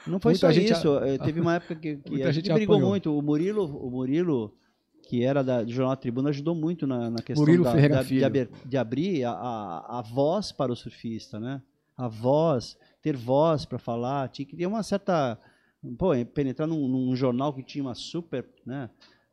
Não 0.06 0.18
foi 0.18 0.32
Muita 0.32 0.52
só 0.52 0.60
isso. 0.60 0.98
A... 0.98 1.08
Eh, 1.08 1.18
teve 1.18 1.40
uma 1.40 1.54
época 1.54 1.74
que, 1.74 1.96
que 1.96 2.22
a 2.22 2.32
gente, 2.32 2.46
gente 2.46 2.54
brigou 2.54 2.76
apoiou. 2.76 2.90
muito. 2.90 3.16
O 3.16 3.22
Murilo, 3.22 3.64
o 3.64 3.90
Murilo, 3.90 4.54
que 5.02 5.22
era 5.22 5.42
da, 5.42 5.62
do 5.62 5.70
Jornal 5.70 5.96
Tribuna, 5.96 6.30
ajudou 6.30 6.54
muito 6.54 6.86
na, 6.86 7.10
na 7.10 7.22
questão 7.22 7.62
da, 7.62 7.72
da, 7.72 8.02
de, 8.02 8.24
abrir, 8.24 8.48
de, 8.64 8.76
abrir 8.76 9.24
a, 9.24 9.32
a, 9.32 9.98
a, 9.98 10.02
voz 10.02 10.52
para 10.52 10.72
o 10.72 10.76
surfista, 10.76 11.38
né? 11.38 11.62
A 11.96 12.08
voz, 12.08 12.76
ter 13.00 13.16
voz 13.16 13.64
para 13.64 13.78
falar. 13.78 14.28
Tinha 14.28 14.46
que 14.46 14.56
ter 14.56 14.66
uma 14.66 14.82
certa... 14.82 15.38
Pô, 15.98 16.12
penetrar 16.32 16.66
num, 16.68 16.88
num 16.88 17.14
jornal 17.14 17.52
que 17.52 17.62
tinha 17.62 17.82
uma 17.82 17.94
super... 17.94 18.46
Né? 18.64 18.88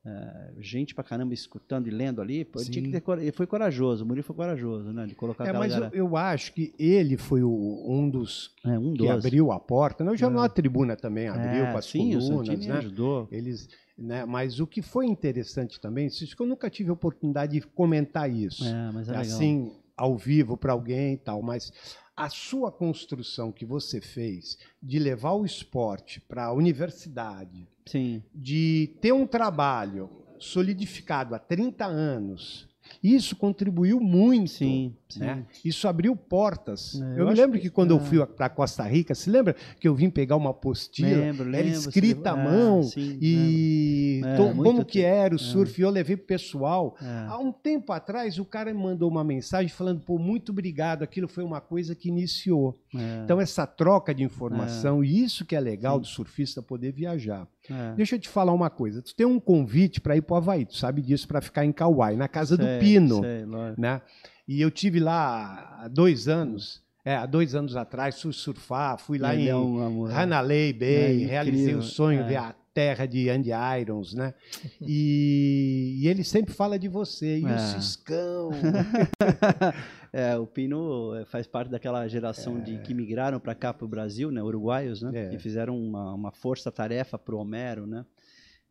É, 0.10 0.54
gente 0.60 0.96
pra 0.96 1.04
caramba 1.04 1.34
escutando 1.34 1.88
e 1.88 1.92
lendo 1.92 2.20
ali, 2.20 2.44
pô, 2.44 2.60
ele, 2.60 2.70
tinha 2.70 2.84
que 2.84 3.00
ter, 3.00 3.22
ele 3.22 3.32
foi 3.32 3.46
corajoso, 3.46 4.04
o 4.04 4.08
Murilo 4.08 4.24
foi 4.24 4.36
corajoso, 4.36 4.92
né? 4.92 5.06
De 5.06 5.13
colocar 5.13 5.46
é, 5.46 5.54
mas 5.54 5.74
eu, 5.75 5.89
eu, 5.94 6.18
acho 6.18 6.51
que 6.51 6.74
ele 6.80 7.16
foi 7.16 7.44
o, 7.44 7.86
um 7.88 8.10
dos 8.10 8.56
é, 8.66 8.78
um 8.80 8.94
que 8.94 9.08
abriu 9.08 9.51
a 9.51 9.60
porta. 9.60 10.04
Né? 10.04 10.12
O 10.12 10.18
Jornal 10.18 10.46
é. 10.46 10.50
Tribuna 10.50 10.96
também 10.96 11.28
abriu 11.28 11.66
é, 11.66 11.72
com 11.72 11.78
as 11.78 11.86
sim, 11.86 12.13
colunas, 12.13 12.66
né? 12.66 12.78
ajudou. 12.78 13.28
Eles, 13.32 13.70
né? 13.96 14.25
Mas 14.25 14.60
o 14.60 14.66
que 14.66 14.82
foi 14.82 15.06
interessante 15.06 15.80
também, 15.80 16.08
isso 16.08 16.36
que 16.36 16.42
eu 16.42 16.48
nunca 16.48 16.70
tive 16.70 16.89
a 16.89 16.94
oportunidade 16.94 17.54
de 17.54 17.62
comentar 17.62 18.30
isso. 18.32 18.66
É, 18.66 18.92
mas 18.92 19.10
é 19.10 19.16
assim, 19.16 19.63
legal. 19.66 19.80
ao 19.96 20.18
vivo 20.18 20.58
para 20.58 20.74
alguém 20.74 21.13
e 21.13 21.18
tal, 21.18 21.42
mas 21.44 21.72
a 22.20 22.30
sua 22.30 22.72
construção 22.72 23.51
que 23.51 23.66
você 23.66 24.01
fez 24.01 24.58
de 24.82 25.00
levar 25.00 25.34
o 25.34 25.46
esporte 25.46 26.20
para 26.20 26.46
a 26.46 26.54
universidade, 26.54 27.66
Sim. 27.89 28.22
de 28.34 28.96
ter 29.01 29.12
um 29.12 29.25
trabalho 29.25 30.10
solidificado 30.38 31.34
há 31.34 31.39
30 31.39 31.86
anos 31.86 32.69
Isso 33.03 33.36
contribuiu 33.36 34.00
muito. 34.00 34.51
Sim, 34.51 34.96
né? 35.17 35.46
Isso 35.63 35.88
abriu 35.88 36.15
portas. 36.15 37.00
É, 37.00 37.13
eu, 37.13 37.17
eu 37.19 37.27
me 37.27 37.34
lembro 37.34 37.58
que, 37.58 37.63
que 37.63 37.69
quando 37.69 37.93
é. 37.93 37.98
eu 37.98 38.00
fui 38.00 38.25
para 38.25 38.50
Costa 38.50 38.84
Rica, 38.84 39.15
se 39.15 39.29
lembra 39.29 39.55
que 39.79 39.88
eu 39.88 39.96
vim 39.96 40.10
pegar 40.10 40.36
uma 40.36 40.51
apostila? 40.51 41.10
Lembro, 41.10 41.46
lembro, 41.46 41.58
era 41.58 41.67
escrita 41.67 42.31
à 42.31 42.36
mão. 42.36 42.84
Sim, 42.84 43.17
e 43.22 44.22
é, 44.24 44.38
como 44.38 44.84
que 44.84 45.01
era 45.01 45.34
o 45.34 45.38
é. 45.38 45.39
surf? 45.39 45.81
eu 45.81 45.89
levei 45.89 46.17
pro 46.17 46.25
pessoal. 46.25 46.96
É. 47.01 47.25
Há 47.27 47.38
um 47.38 47.51
tempo 47.51 47.91
atrás, 47.91 48.38
o 48.38 48.46
cara 48.46 48.74
me 48.74 48.81
mandou 48.81 49.10
uma 49.10 49.24
mensagem 49.24 49.69
falando, 49.69 50.01
pô, 50.01 50.17
muito 50.17 50.51
obrigado. 50.51 51.03
Aquilo 51.03 51.27
foi 51.27 51.43
uma 51.43 51.62
coisa 51.62 51.96
que 51.96 52.10
iniciou. 52.10 52.77
Então, 53.24 53.39
essa 53.39 53.65
troca 53.65 54.13
de 54.13 54.24
informação, 54.24 55.03
e 55.03 55.24
isso 55.24 55.46
que 55.46 55.55
é 55.55 55.60
legal 55.60 56.00
do 56.00 56.08
surfista 56.08 56.62
poder 56.62 56.91
viajar. 56.91 57.48
Deixa 57.95 58.15
eu 58.15 58.19
te 58.19 58.29
falar 58.29 58.53
uma 58.53 58.69
coisa. 58.69 59.01
Tu 59.01 59.15
tem 59.15 59.25
um 59.25 59.39
convite 59.39 60.01
para 60.01 60.15
ir 60.15 60.21
para 60.21 60.33
o 60.33 60.38
Havaí, 60.38 60.65
tu 60.65 60.75
sabe 60.75 61.01
disso, 61.01 61.27
para 61.27 61.41
ficar 61.41 61.65
em 61.65 61.71
Kauai, 61.71 62.15
na 62.15 62.27
casa 62.27 62.55
sei, 62.55 62.65
do 62.65 62.79
Pino. 62.79 63.21
Sei, 63.21 63.45
né? 63.77 64.01
E 64.47 64.61
eu 64.61 64.71
tive 64.71 64.99
lá 64.99 65.79
há 65.83 65.88
dois 65.88 66.27
anos. 66.27 66.81
É, 67.05 67.15
há 67.15 67.25
dois 67.25 67.55
anos 67.55 67.75
atrás, 67.75 68.21
fui 68.21 68.33
surfar, 68.33 68.99
fui 68.99 69.17
lá 69.17 69.33
Ele 69.33 69.49
em 69.49 70.09
é 70.09 70.13
Hanalei 70.13 70.73
Bay, 70.73 71.23
é 71.23 71.27
realizei 71.27 71.73
o 71.73 71.81
sonho, 71.81 72.21
é. 72.21 72.23
ver 72.23 72.35
a 72.35 72.53
terra 72.73 73.05
de 73.05 73.29
Andy 73.29 73.51
Irons, 73.81 74.13
né? 74.13 74.33
E, 74.81 75.99
e, 76.01 76.07
ele 76.07 76.23
sempre 76.23 76.53
fala 76.53 76.77
de 76.77 76.88
você, 76.88 77.39
e 77.39 77.43
o 77.45 77.49
é. 77.49 77.57
Ciscão. 77.57 78.51
é, 80.12 80.38
o 80.38 80.48
Pino 80.48 81.16
é, 81.16 81.25
faz 81.25 81.48
parte 81.48 81.70
daquela 81.70 82.08
geração 82.08 82.60
de 82.60 82.80
que 82.80 82.94
migraram 82.94 83.39
para 83.39 83.56
cá, 83.56 83.74
para 83.74 83.86
o 83.86 83.88
Brasil, 83.88 84.32
né? 84.32 84.42
Uruguaios, 84.42 85.01
né? 85.01 85.12
E 85.34 85.39
fizeram 85.39 85.78
uma, 85.78 86.13
uma 86.13 86.32
força-tarefa 86.32 87.18
para 87.18 87.36
o 87.36 87.39
Homero, 87.39 87.86
né? 87.86 88.06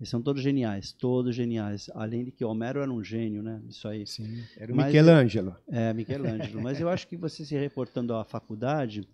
Eles 0.01 0.09
são 0.09 0.23
todos 0.23 0.41
geniais, 0.41 0.93
todos 0.93 1.35
geniais. 1.35 1.91
Além 1.93 2.25
de 2.25 2.31
que 2.31 2.45
Homero 2.45 2.81
era 2.81 2.91
um 2.91 3.03
gênio, 3.03 3.43
né? 3.43 3.61
Isso 3.69 3.89
aí. 3.89 4.07
Sim, 4.07 4.45
era 4.57 4.73
o 4.73 4.77
Mas, 4.77 4.87
Michelangelo. 4.87 5.57
É, 5.69 5.93
Michelangelo. 5.93 6.63
Mas 6.63 6.81
eu 6.81 6.89
acho 6.89 7.09
que 7.09 7.17
você 7.17 7.45
se 7.45 7.57
reportando 7.57 8.15
à 8.15 8.25
faculdade, 8.25 9.09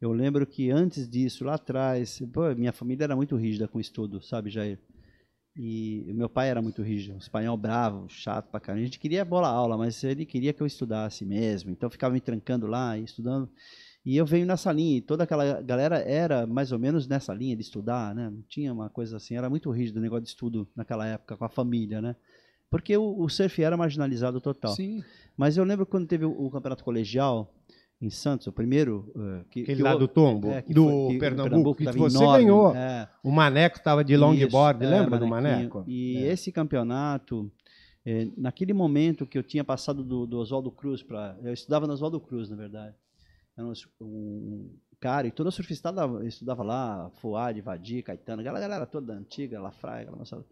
eu 0.00 0.12
lembro 0.12 0.46
que 0.46 0.70
antes 0.70 1.08
disso, 1.08 1.44
lá 1.44 1.54
atrás, 1.54 2.22
pô, 2.32 2.54
minha 2.54 2.72
família 2.72 3.04
era 3.04 3.16
muito 3.16 3.34
rígida 3.34 3.66
com 3.66 3.80
estudo, 3.80 4.20
sabe, 4.20 4.48
Jair? 4.48 4.78
E 5.60 6.12
meu 6.14 6.28
pai 6.28 6.48
era 6.48 6.62
muito 6.62 6.82
rígido, 6.82 7.18
espanhol 7.18 7.56
bravo, 7.56 8.08
chato 8.08 8.48
pra 8.48 8.60
caramba. 8.60 8.82
A 8.82 8.84
gente 8.84 9.00
queria 9.00 9.24
bola 9.24 9.48
aula, 9.48 9.76
mas 9.76 10.04
ele 10.04 10.24
queria 10.24 10.52
que 10.52 10.62
eu 10.62 10.66
estudasse 10.66 11.24
mesmo. 11.24 11.72
Então 11.72 11.90
ficava 11.90 12.14
me 12.14 12.20
trancando 12.20 12.68
lá 12.68 12.96
e 12.96 13.02
estudando. 13.02 13.50
E 14.04 14.16
eu 14.16 14.24
venho 14.24 14.46
nessa 14.46 14.70
linha, 14.70 14.98
e 14.98 15.00
toda 15.00 15.24
aquela 15.24 15.60
galera 15.60 15.98
era 15.98 16.46
mais 16.46 16.70
ou 16.70 16.78
menos 16.78 17.08
nessa 17.08 17.34
linha 17.34 17.56
de 17.56 17.62
estudar, 17.62 18.14
né? 18.14 18.30
Não 18.30 18.40
tinha 18.42 18.72
uma 18.72 18.88
coisa 18.88 19.16
assim, 19.16 19.34
era 19.34 19.50
muito 19.50 19.68
rígido 19.72 19.96
o 19.96 20.00
negócio 20.00 20.22
de 20.22 20.28
estudo 20.28 20.68
naquela 20.76 21.04
época, 21.04 21.36
com 21.36 21.44
a 21.44 21.48
família, 21.48 22.00
né? 22.00 22.14
Porque 22.70 22.96
o, 22.96 23.20
o 23.20 23.28
surf 23.28 23.60
era 23.60 23.76
marginalizado 23.76 24.40
total. 24.40 24.76
Sim. 24.76 25.02
Mas 25.36 25.56
eu 25.56 25.64
lembro 25.64 25.84
quando 25.84 26.06
teve 26.06 26.24
o, 26.24 26.30
o 26.30 26.50
campeonato 26.50 26.84
colegial, 26.84 27.52
em 28.00 28.10
Santos, 28.10 28.46
o 28.46 28.52
primeiro. 28.52 29.10
Uh, 29.14 29.44
que, 29.50 29.62
Aquele 29.62 29.76
que 29.76 29.82
lá 29.82 29.96
do 29.96 30.06
tombo, 30.06 30.50
é, 30.50 30.62
do 30.62 30.88
foi, 30.88 31.12
que, 31.12 31.18
Pernambuco, 31.18 31.74
que, 31.74 31.84
você 31.84 32.16
enorme, 32.16 32.44
ganhou. 32.44 32.74
É, 32.74 33.08
o 33.22 33.30
Maneco 33.30 33.78
estava 33.78 34.04
de 34.04 34.16
longboard, 34.16 34.84
isso, 34.84 34.92
lembra 34.92 35.16
é, 35.16 35.18
do 35.18 35.26
Maneco? 35.26 35.84
E 35.86 36.18
é. 36.18 36.32
esse 36.32 36.52
campeonato, 36.52 37.50
eh, 38.06 38.28
naquele 38.36 38.72
momento 38.72 39.26
que 39.26 39.36
eu 39.36 39.42
tinha 39.42 39.64
passado 39.64 40.04
do, 40.04 40.26
do 40.26 40.38
Oswaldo 40.38 40.70
Cruz 40.70 41.02
para. 41.02 41.36
Eu 41.42 41.52
estudava 41.52 41.86
no 41.86 41.92
Oswaldo 41.92 42.20
Cruz, 42.20 42.48
na 42.48 42.56
verdade 42.56 42.94
era 43.58 43.72
um, 44.00 44.70
cara, 45.00 45.26
e 45.26 45.32
toda 45.32 45.48
a 45.48 45.52
surfistada 45.52 46.02
estudava 46.24 46.62
lá, 46.62 47.10
Fuad, 47.20 47.60
Vadir, 47.60 48.04
Caetano, 48.04 48.40
aquela 48.40 48.60
galera 48.60 48.86
toda 48.86 49.12
antiga, 49.12 49.60
Lafraia, 49.60 50.02
aquela 50.02 50.16
moçada. 50.16 50.44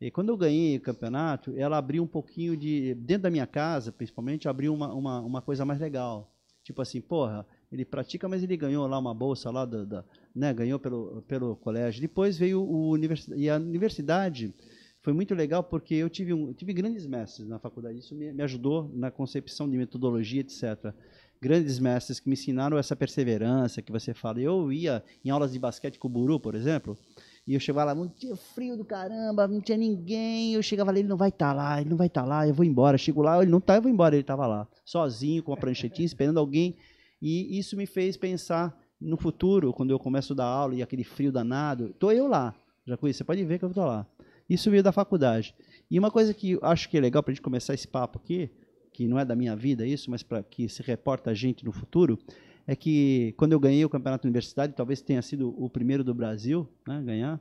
E 0.00 0.10
quando 0.10 0.28
eu 0.28 0.36
ganhei 0.36 0.76
o 0.76 0.80
campeonato, 0.80 1.54
ela 1.56 1.78
abriu 1.78 2.02
um 2.02 2.06
pouquinho 2.06 2.56
de. 2.56 2.94
Dentro 2.94 3.24
da 3.24 3.30
minha 3.30 3.46
casa, 3.46 3.90
principalmente, 3.90 4.48
abriu 4.48 4.72
uma, 4.74 4.92
uma, 4.92 5.20
uma 5.20 5.42
coisa 5.42 5.64
mais 5.64 5.80
legal. 5.80 6.30
Tipo 6.66 6.82
assim, 6.82 7.00
porra, 7.00 7.46
ele 7.70 7.84
pratica, 7.84 8.28
mas 8.28 8.42
ele 8.42 8.56
ganhou 8.56 8.84
lá 8.88 8.98
uma 8.98 9.14
bolsa 9.14 9.52
lá, 9.52 9.64
da, 9.64 9.84
da 9.84 10.04
né, 10.34 10.52
ganhou 10.52 10.80
pelo, 10.80 11.22
pelo 11.22 11.54
colégio. 11.54 12.00
Depois 12.00 12.36
veio 12.36 12.60
o 12.60 12.90
universidade. 12.90 13.40
E 13.40 13.48
a 13.48 13.54
universidade 13.54 14.52
foi 15.00 15.12
muito 15.12 15.32
legal 15.32 15.62
porque 15.62 15.94
eu 15.94 16.10
tive, 16.10 16.34
um, 16.34 16.52
tive 16.52 16.72
grandes 16.72 17.06
mestres 17.06 17.46
na 17.46 17.60
faculdade. 17.60 18.00
Isso 18.00 18.16
me, 18.16 18.32
me 18.32 18.42
ajudou 18.42 18.90
na 18.92 19.12
concepção 19.12 19.70
de 19.70 19.76
metodologia, 19.76 20.40
etc 20.40 20.92
grandes 21.40 21.78
mestres 21.78 22.18
que 22.18 22.28
me 22.28 22.32
ensinaram 22.32 22.78
essa 22.78 22.96
perseverança 22.96 23.82
que 23.82 23.92
você 23.92 24.14
fala. 24.14 24.40
Eu 24.40 24.72
ia 24.72 25.04
em 25.24 25.30
aulas 25.30 25.52
de 25.52 25.58
basquete 25.58 25.98
com 25.98 26.08
o 26.08 26.10
Buru, 26.10 26.40
por 26.40 26.54
exemplo, 26.54 26.98
e 27.46 27.54
eu 27.54 27.60
chegava 27.60 27.84
lá, 27.84 27.94
não 27.94 28.08
tinha 28.08 28.34
frio 28.34 28.76
do 28.76 28.84
caramba, 28.84 29.46
não 29.46 29.60
tinha 29.60 29.78
ninguém. 29.78 30.54
Eu 30.54 30.62
chegava 30.62 30.90
lá, 30.90 30.98
ele 30.98 31.06
não 31.06 31.16
vai 31.16 31.28
estar 31.28 31.50
tá 31.50 31.52
lá, 31.54 31.80
ele 31.80 31.90
não 31.90 31.96
vai 31.96 32.08
estar 32.08 32.22
tá 32.22 32.26
lá, 32.26 32.48
eu 32.48 32.52
vou 32.52 32.64
embora. 32.64 32.98
Chego 32.98 33.22
lá, 33.22 33.40
ele 33.40 33.50
não 33.50 33.58
está, 33.58 33.76
eu 33.76 33.82
vou 33.82 33.90
embora. 33.90 34.16
Ele 34.16 34.22
estava 34.22 34.46
lá, 34.48 34.66
sozinho, 34.84 35.44
com 35.44 35.52
a 35.52 35.56
pranchetinha, 35.56 36.04
esperando 36.04 36.40
alguém. 36.40 36.76
E 37.22 37.56
isso 37.56 37.76
me 37.76 37.86
fez 37.86 38.16
pensar 38.16 38.76
no 39.00 39.16
futuro, 39.16 39.72
quando 39.72 39.90
eu 39.90 39.98
começo 39.98 40.32
a 40.32 40.36
dar 40.36 40.44
aula 40.44 40.74
e 40.74 40.82
aquele 40.82 41.04
frio 41.04 41.30
danado. 41.30 41.90
Estou 41.90 42.10
eu 42.10 42.26
lá, 42.26 42.52
já 42.84 42.96
conheço, 42.96 43.18
você 43.18 43.24
pode 43.24 43.44
ver 43.44 43.60
que 43.60 43.64
eu 43.64 43.68
estou 43.68 43.84
lá. 43.84 44.04
Isso 44.50 44.68
veio 44.70 44.82
da 44.82 44.90
faculdade. 44.90 45.54
E 45.88 45.98
uma 45.98 46.10
coisa 46.10 46.34
que 46.34 46.52
eu 46.52 46.60
acho 46.62 46.88
que 46.88 46.96
é 46.96 47.00
legal 47.00 47.22
para 47.22 47.30
a 47.30 47.34
gente 47.34 47.42
começar 47.42 47.74
esse 47.74 47.86
papo 47.86 48.18
aqui, 48.18 48.50
que 48.92 49.06
não 49.06 49.18
é 49.18 49.24
da 49.24 49.36
minha 49.36 49.54
vida 49.54 49.86
isso, 49.86 50.10
mas 50.10 50.22
para 50.22 50.42
que 50.42 50.68
se 50.68 50.82
reporta 50.82 51.30
a 51.30 51.34
gente 51.34 51.64
no 51.64 51.70
futuro, 51.70 52.18
é 52.66 52.74
que 52.74 53.32
quando 53.36 53.52
eu 53.52 53.60
ganhei 53.60 53.84
o 53.84 53.88
campeonato 53.88 54.26
universitário, 54.26 54.74
talvez 54.74 55.00
tenha 55.00 55.22
sido 55.22 55.54
o 55.62 55.70
primeiro 55.70 56.02
do 56.02 56.14
Brasil, 56.14 56.68
né, 56.86 57.00
ganhar. 57.02 57.40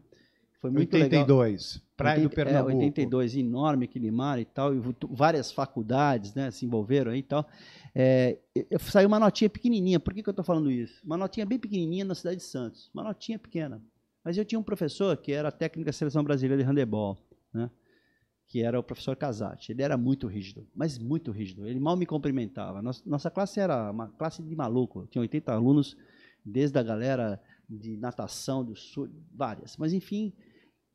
Foi 0.61 0.71
muito 0.71 0.93
82, 0.95 1.73
legal. 1.75 1.87
Praia 1.97 2.17
80, 2.17 2.29
do 2.29 2.35
Pernambuco. 2.35 2.71
É, 2.71 2.85
82, 2.85 3.35
enorme 3.35 3.85
aquele 3.85 4.11
mar 4.11 4.39
e 4.39 4.45
tal, 4.45 4.73
e 4.73 4.81
várias 5.09 5.51
faculdades, 5.51 6.33
né, 6.33 6.51
se 6.51 6.65
envolveram 6.65 7.11
aí 7.11 7.19
e 7.19 7.23
tal. 7.23 7.47
É, 7.93 8.37
saiu 8.79 9.07
uma 9.07 9.19
notinha 9.19 9.49
pequenininha. 9.49 9.99
Por 9.99 10.13
que, 10.13 10.21
que 10.21 10.29
eu 10.29 10.31
estou 10.31 10.45
falando 10.45 10.69
isso? 10.71 11.01
Uma 11.03 11.17
notinha 11.17 11.45
bem 11.45 11.59
pequenininha 11.59 12.05
na 12.05 12.15
cidade 12.15 12.37
de 12.37 12.43
Santos, 12.43 12.89
uma 12.93 13.03
notinha 13.03 13.39
pequena. 13.39 13.81
Mas 14.23 14.37
eu 14.37 14.45
tinha 14.45 14.57
um 14.59 14.63
professor 14.63 15.15
que 15.17 15.31
era 15.31 15.51
técnico 15.51 15.85
da 15.85 15.93
seleção 15.93 16.23
brasileira 16.23 16.63
de 16.63 16.67
handebol, 16.67 17.17
né? 17.53 17.69
Que 18.47 18.61
era 18.61 18.79
o 18.79 18.83
professor 18.83 19.15
Casati. 19.15 19.71
Ele 19.71 19.81
era 19.81 19.97
muito 19.97 20.27
rígido, 20.27 20.67
mas 20.75 20.97
muito 20.97 21.31
rígido. 21.31 21.67
Ele 21.67 21.79
mal 21.79 21.95
me 21.95 22.05
cumprimentava. 22.05 22.81
Nossa, 22.81 23.01
nossa 23.05 23.31
classe 23.31 23.59
era 23.59 23.91
uma 23.91 24.09
classe 24.09 24.43
de 24.43 24.55
maluco. 24.55 25.07
Tinha 25.07 25.21
80 25.21 25.51
alunos, 25.51 25.97
desde 26.43 26.77
a 26.77 26.83
galera 26.83 27.41
de 27.69 27.97
natação, 27.97 28.63
do 28.63 28.75
sul, 28.75 29.09
várias. 29.33 29.75
Mas, 29.77 29.93
enfim, 29.93 30.33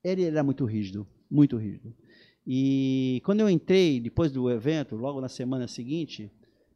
ele 0.02 0.24
era 0.24 0.42
muito 0.42 0.64
rígido, 0.64 1.06
muito 1.30 1.56
rígido. 1.56 1.94
E 2.46 3.20
quando 3.24 3.40
eu 3.40 3.50
entrei, 3.50 4.00
depois 4.00 4.32
do 4.32 4.50
evento, 4.50 4.96
logo 4.96 5.20
na 5.20 5.28
semana 5.28 5.68
seguinte, 5.68 6.30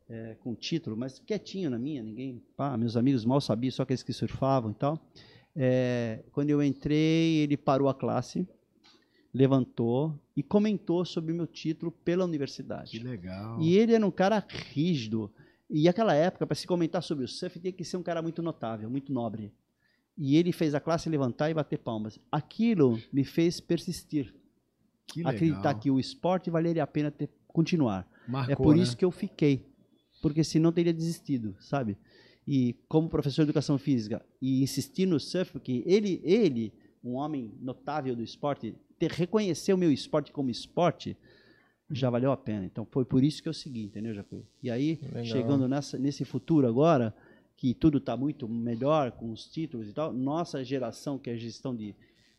é, 0.08 0.36
com 0.40 0.54
título, 0.54 0.96
mas 0.96 1.18
quietinho 1.18 1.70
na 1.70 1.78
minha, 1.78 2.02
ninguém, 2.02 2.42
pá, 2.56 2.76
meus 2.76 2.96
amigos 2.96 3.24
mal 3.24 3.40
sabiam, 3.40 3.70
só 3.70 3.82
aqueles 3.82 4.02
que 4.02 4.12
surfavam 4.12 4.70
e 4.72 4.74
tal. 4.74 5.10
É, 5.56 6.24
quando 6.32 6.50
eu 6.50 6.62
entrei, 6.62 7.38
ele 7.38 7.56
parou 7.56 7.88
a 7.88 7.94
classe, 7.94 8.46
levantou 9.34 10.16
e 10.36 10.42
comentou 10.42 11.04
sobre 11.04 11.32
o 11.32 11.34
meu 11.34 11.46
título 11.46 11.90
pela 11.90 12.24
universidade. 12.24 12.92
Que 12.92 13.00
legal. 13.00 13.60
E 13.60 13.76
ele 13.76 13.92
era 13.92 14.06
um 14.06 14.10
cara 14.10 14.46
rígido. 14.72 15.30
E 15.68 15.88
aquela 15.88 16.14
época, 16.14 16.46
para 16.46 16.54
se 16.54 16.66
comentar 16.66 17.02
sobre 17.02 17.24
o 17.24 17.28
surf, 17.28 17.58
tinha 17.58 17.72
que 17.72 17.84
ser 17.84 17.96
um 17.96 18.02
cara 18.02 18.22
muito 18.22 18.40
notável, 18.40 18.88
muito 18.88 19.12
nobre. 19.12 19.52
E 20.16 20.36
ele 20.36 20.52
fez 20.52 20.72
a 20.72 20.80
classe 20.80 21.08
levantar 21.08 21.50
e 21.50 21.54
bater 21.54 21.78
palmas. 21.78 22.20
Aquilo 22.30 23.00
me 23.12 23.24
fez 23.24 23.58
persistir. 23.58 24.32
Que 25.06 25.26
acreditar 25.26 25.74
que 25.74 25.90
o 25.90 25.98
esporte 25.98 26.48
valeria 26.48 26.84
a 26.84 26.86
pena 26.86 27.10
ter, 27.10 27.28
continuar. 27.48 28.08
Marcou, 28.26 28.52
é 28.52 28.56
por 28.56 28.76
né? 28.76 28.82
isso 28.82 28.96
que 28.96 29.04
eu 29.04 29.10
fiquei. 29.10 29.66
Porque 30.22 30.44
senão 30.44 30.72
teria 30.72 30.94
desistido, 30.94 31.56
sabe? 31.60 31.98
E 32.46 32.74
como 32.88 33.08
professor 33.08 33.42
de 33.42 33.50
educação 33.50 33.76
física 33.78 34.24
e 34.40 34.62
insistir 34.62 35.06
no 35.06 35.18
surf, 35.18 35.52
porque 35.52 35.82
ele, 35.84 36.20
ele, 36.24 36.72
um 37.02 37.14
homem 37.14 37.52
notável 37.60 38.14
do 38.14 38.22
esporte, 38.22 38.74
ter, 38.98 39.10
reconhecer 39.10 39.72
o 39.72 39.78
meu 39.78 39.92
esporte 39.92 40.32
como 40.32 40.50
esporte, 40.50 41.16
já 41.90 42.10
valeu 42.10 42.32
a 42.32 42.36
pena. 42.36 42.64
Então 42.64 42.86
foi 42.90 43.04
por 43.04 43.22
isso 43.22 43.42
que 43.42 43.48
eu 43.48 43.54
segui, 43.54 43.84
entendeu, 43.84 44.14
Jacuí? 44.14 44.44
E 44.62 44.70
aí, 44.70 44.98
Legal. 45.02 45.24
chegando 45.24 45.68
nessa, 45.68 45.98
nesse 45.98 46.24
futuro 46.24 46.66
agora, 46.66 47.14
que 47.56 47.74
tudo 47.74 47.98
está 47.98 48.16
muito 48.16 48.48
melhor 48.48 49.12
com 49.12 49.30
os 49.30 49.46
títulos 49.46 49.88
e 49.88 49.92
tal, 49.92 50.12
nossa 50.12 50.64
geração, 50.64 51.18
que 51.18 51.30
é 51.30 51.34
a 51.34 51.36
gestão 51.36 51.74
de, 51.74 51.94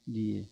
de, 0.06 0.46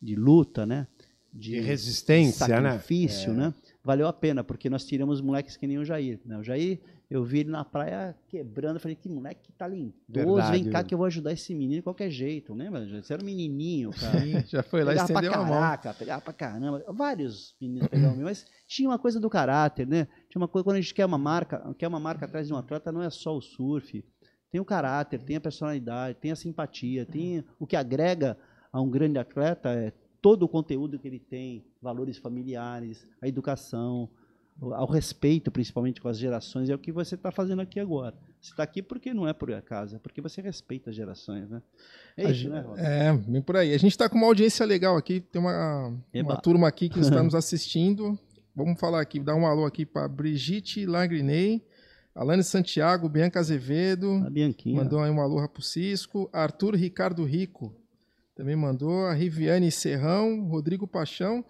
de 0.00 0.14
luta, 0.14 0.66
né? 0.66 0.86
De, 1.32 1.52
de 1.52 1.60
resistência, 1.60 2.60
né? 2.60 2.70
sacrifício, 2.72 3.32
né? 3.32 3.48
Né? 3.48 3.54
Valeu 3.84 4.06
a 4.08 4.12
pena, 4.12 4.42
porque 4.42 4.68
nós 4.68 4.84
tiramos 4.84 5.20
moleques 5.20 5.56
que 5.56 5.66
nem 5.66 5.78
o 5.78 5.84
Jair. 5.84 6.18
Né? 6.24 6.36
O 6.36 6.42
Jair 6.42 6.80
eu 7.10 7.24
vi 7.24 7.40
ele 7.40 7.50
na 7.50 7.64
praia 7.64 8.16
quebrando, 8.28 8.78
falei, 8.78 8.94
que 8.94 9.08
moleque 9.08 9.50
talentoso, 9.52 10.52
vem 10.52 10.70
cá 10.70 10.78
né? 10.78 10.84
que 10.84 10.94
eu 10.94 10.98
vou 10.98 11.06
ajudar 11.06 11.32
esse 11.32 11.52
menino 11.52 11.76
de 11.76 11.82
qualquer 11.82 12.08
jeito, 12.08 12.54
lembra? 12.54 12.86
Você 13.02 13.12
era 13.12 13.20
um 13.20 13.26
menininho, 13.26 13.90
cara. 13.90 14.20
Sim, 14.20 14.44
já 14.46 14.62
foi 14.62 14.84
lá 14.84 14.92
pegava 14.92 15.10
e 15.10 15.12
estendeu 15.12 15.32
caraca, 15.32 15.88
a 15.88 15.92
mão. 15.92 15.98
Pegava 15.98 16.22
pra 16.22 16.32
caramba. 16.32 16.84
Vários 16.88 17.56
meninos 17.60 17.88
pegavam 17.88 18.16
mim, 18.16 18.22
mas 18.22 18.46
tinha 18.68 18.88
uma 18.88 18.98
coisa 18.98 19.18
do 19.18 19.28
caráter, 19.28 19.88
né? 19.88 20.06
Tinha 20.28 20.40
uma 20.40 20.46
coisa, 20.46 20.62
quando 20.62 20.76
a 20.76 20.80
gente 20.80 20.94
quer 20.94 21.04
uma 21.04 21.18
marca, 21.18 21.74
quer 21.76 21.88
uma 21.88 21.98
marca 21.98 22.26
atrás 22.26 22.46
de 22.46 22.54
um 22.54 22.56
atleta, 22.56 22.92
não 22.92 23.02
é 23.02 23.10
só 23.10 23.36
o 23.36 23.40
surf. 23.40 24.04
Tem 24.48 24.60
o 24.60 24.64
caráter, 24.64 25.20
tem 25.20 25.36
a 25.36 25.40
personalidade, 25.40 26.16
tem 26.20 26.30
a 26.30 26.36
simpatia, 26.36 27.04
tem 27.04 27.44
o 27.58 27.66
que 27.66 27.74
agrega 27.74 28.38
a 28.72 28.80
um 28.80 28.88
grande 28.88 29.18
atleta 29.18 29.70
é 29.70 29.92
todo 30.22 30.44
o 30.44 30.48
conteúdo 30.48 30.98
que 30.98 31.08
ele 31.08 31.18
tem, 31.18 31.64
valores 31.80 32.18
familiares, 32.18 33.06
a 33.20 33.26
educação, 33.26 34.08
ao 34.60 34.86
respeito, 34.86 35.50
principalmente 35.50 36.00
com 36.00 36.08
as 36.08 36.18
gerações, 36.18 36.68
é 36.68 36.74
o 36.74 36.78
que 36.78 36.92
você 36.92 37.14
está 37.14 37.30
fazendo 37.30 37.62
aqui 37.62 37.80
agora. 37.80 38.14
Você 38.40 38.50
está 38.50 38.62
aqui 38.62 38.82
porque 38.82 39.14
não 39.14 39.26
é 39.26 39.32
por 39.32 39.52
acaso, 39.52 39.96
é 39.96 39.98
porque 39.98 40.20
você 40.20 40.40
respeita 40.40 40.90
as 40.90 40.96
gerações, 40.96 41.48
né? 41.48 41.62
É 42.16 42.30
isso, 42.30 42.48
né, 42.48 42.60
Rosa? 42.60 42.80
É, 42.80 43.12
bem 43.12 43.40
por 43.40 43.56
aí. 43.56 43.72
A 43.72 43.78
gente 43.78 43.92
está 43.92 44.08
com 44.08 44.16
uma 44.16 44.26
audiência 44.26 44.64
legal 44.66 44.96
aqui, 44.96 45.20
tem 45.20 45.40
uma, 45.40 45.94
uma 46.14 46.36
turma 46.36 46.68
aqui 46.68 46.88
que 46.88 47.00
está 47.00 47.22
nos 47.22 47.34
assistindo. 47.34 48.18
Vamos 48.54 48.78
falar 48.78 49.00
aqui, 49.00 49.18
dar 49.20 49.34
um 49.34 49.46
alô 49.46 49.64
aqui 49.64 49.86
para 49.86 50.08
Brigitte 50.08 50.84
Lagrinei, 50.84 51.62
Alane 52.14 52.42
Santiago, 52.42 53.08
Bianca 53.08 53.38
Azevedo. 53.40 54.22
A 54.26 54.30
Bianquinha. 54.30 54.76
Mandou 54.76 55.00
aí 55.00 55.10
um 55.10 55.20
alô 55.20 55.46
para 55.48 55.60
o 55.60 55.62
Cisco. 55.62 56.28
Arthur 56.32 56.74
Ricardo 56.74 57.24
Rico 57.24 57.74
também 58.34 58.56
mandou. 58.56 59.06
A 59.06 59.14
Riviane 59.14 59.70
Serrão, 59.70 60.46
Rodrigo 60.48 60.86
Paixão. 60.86 61.44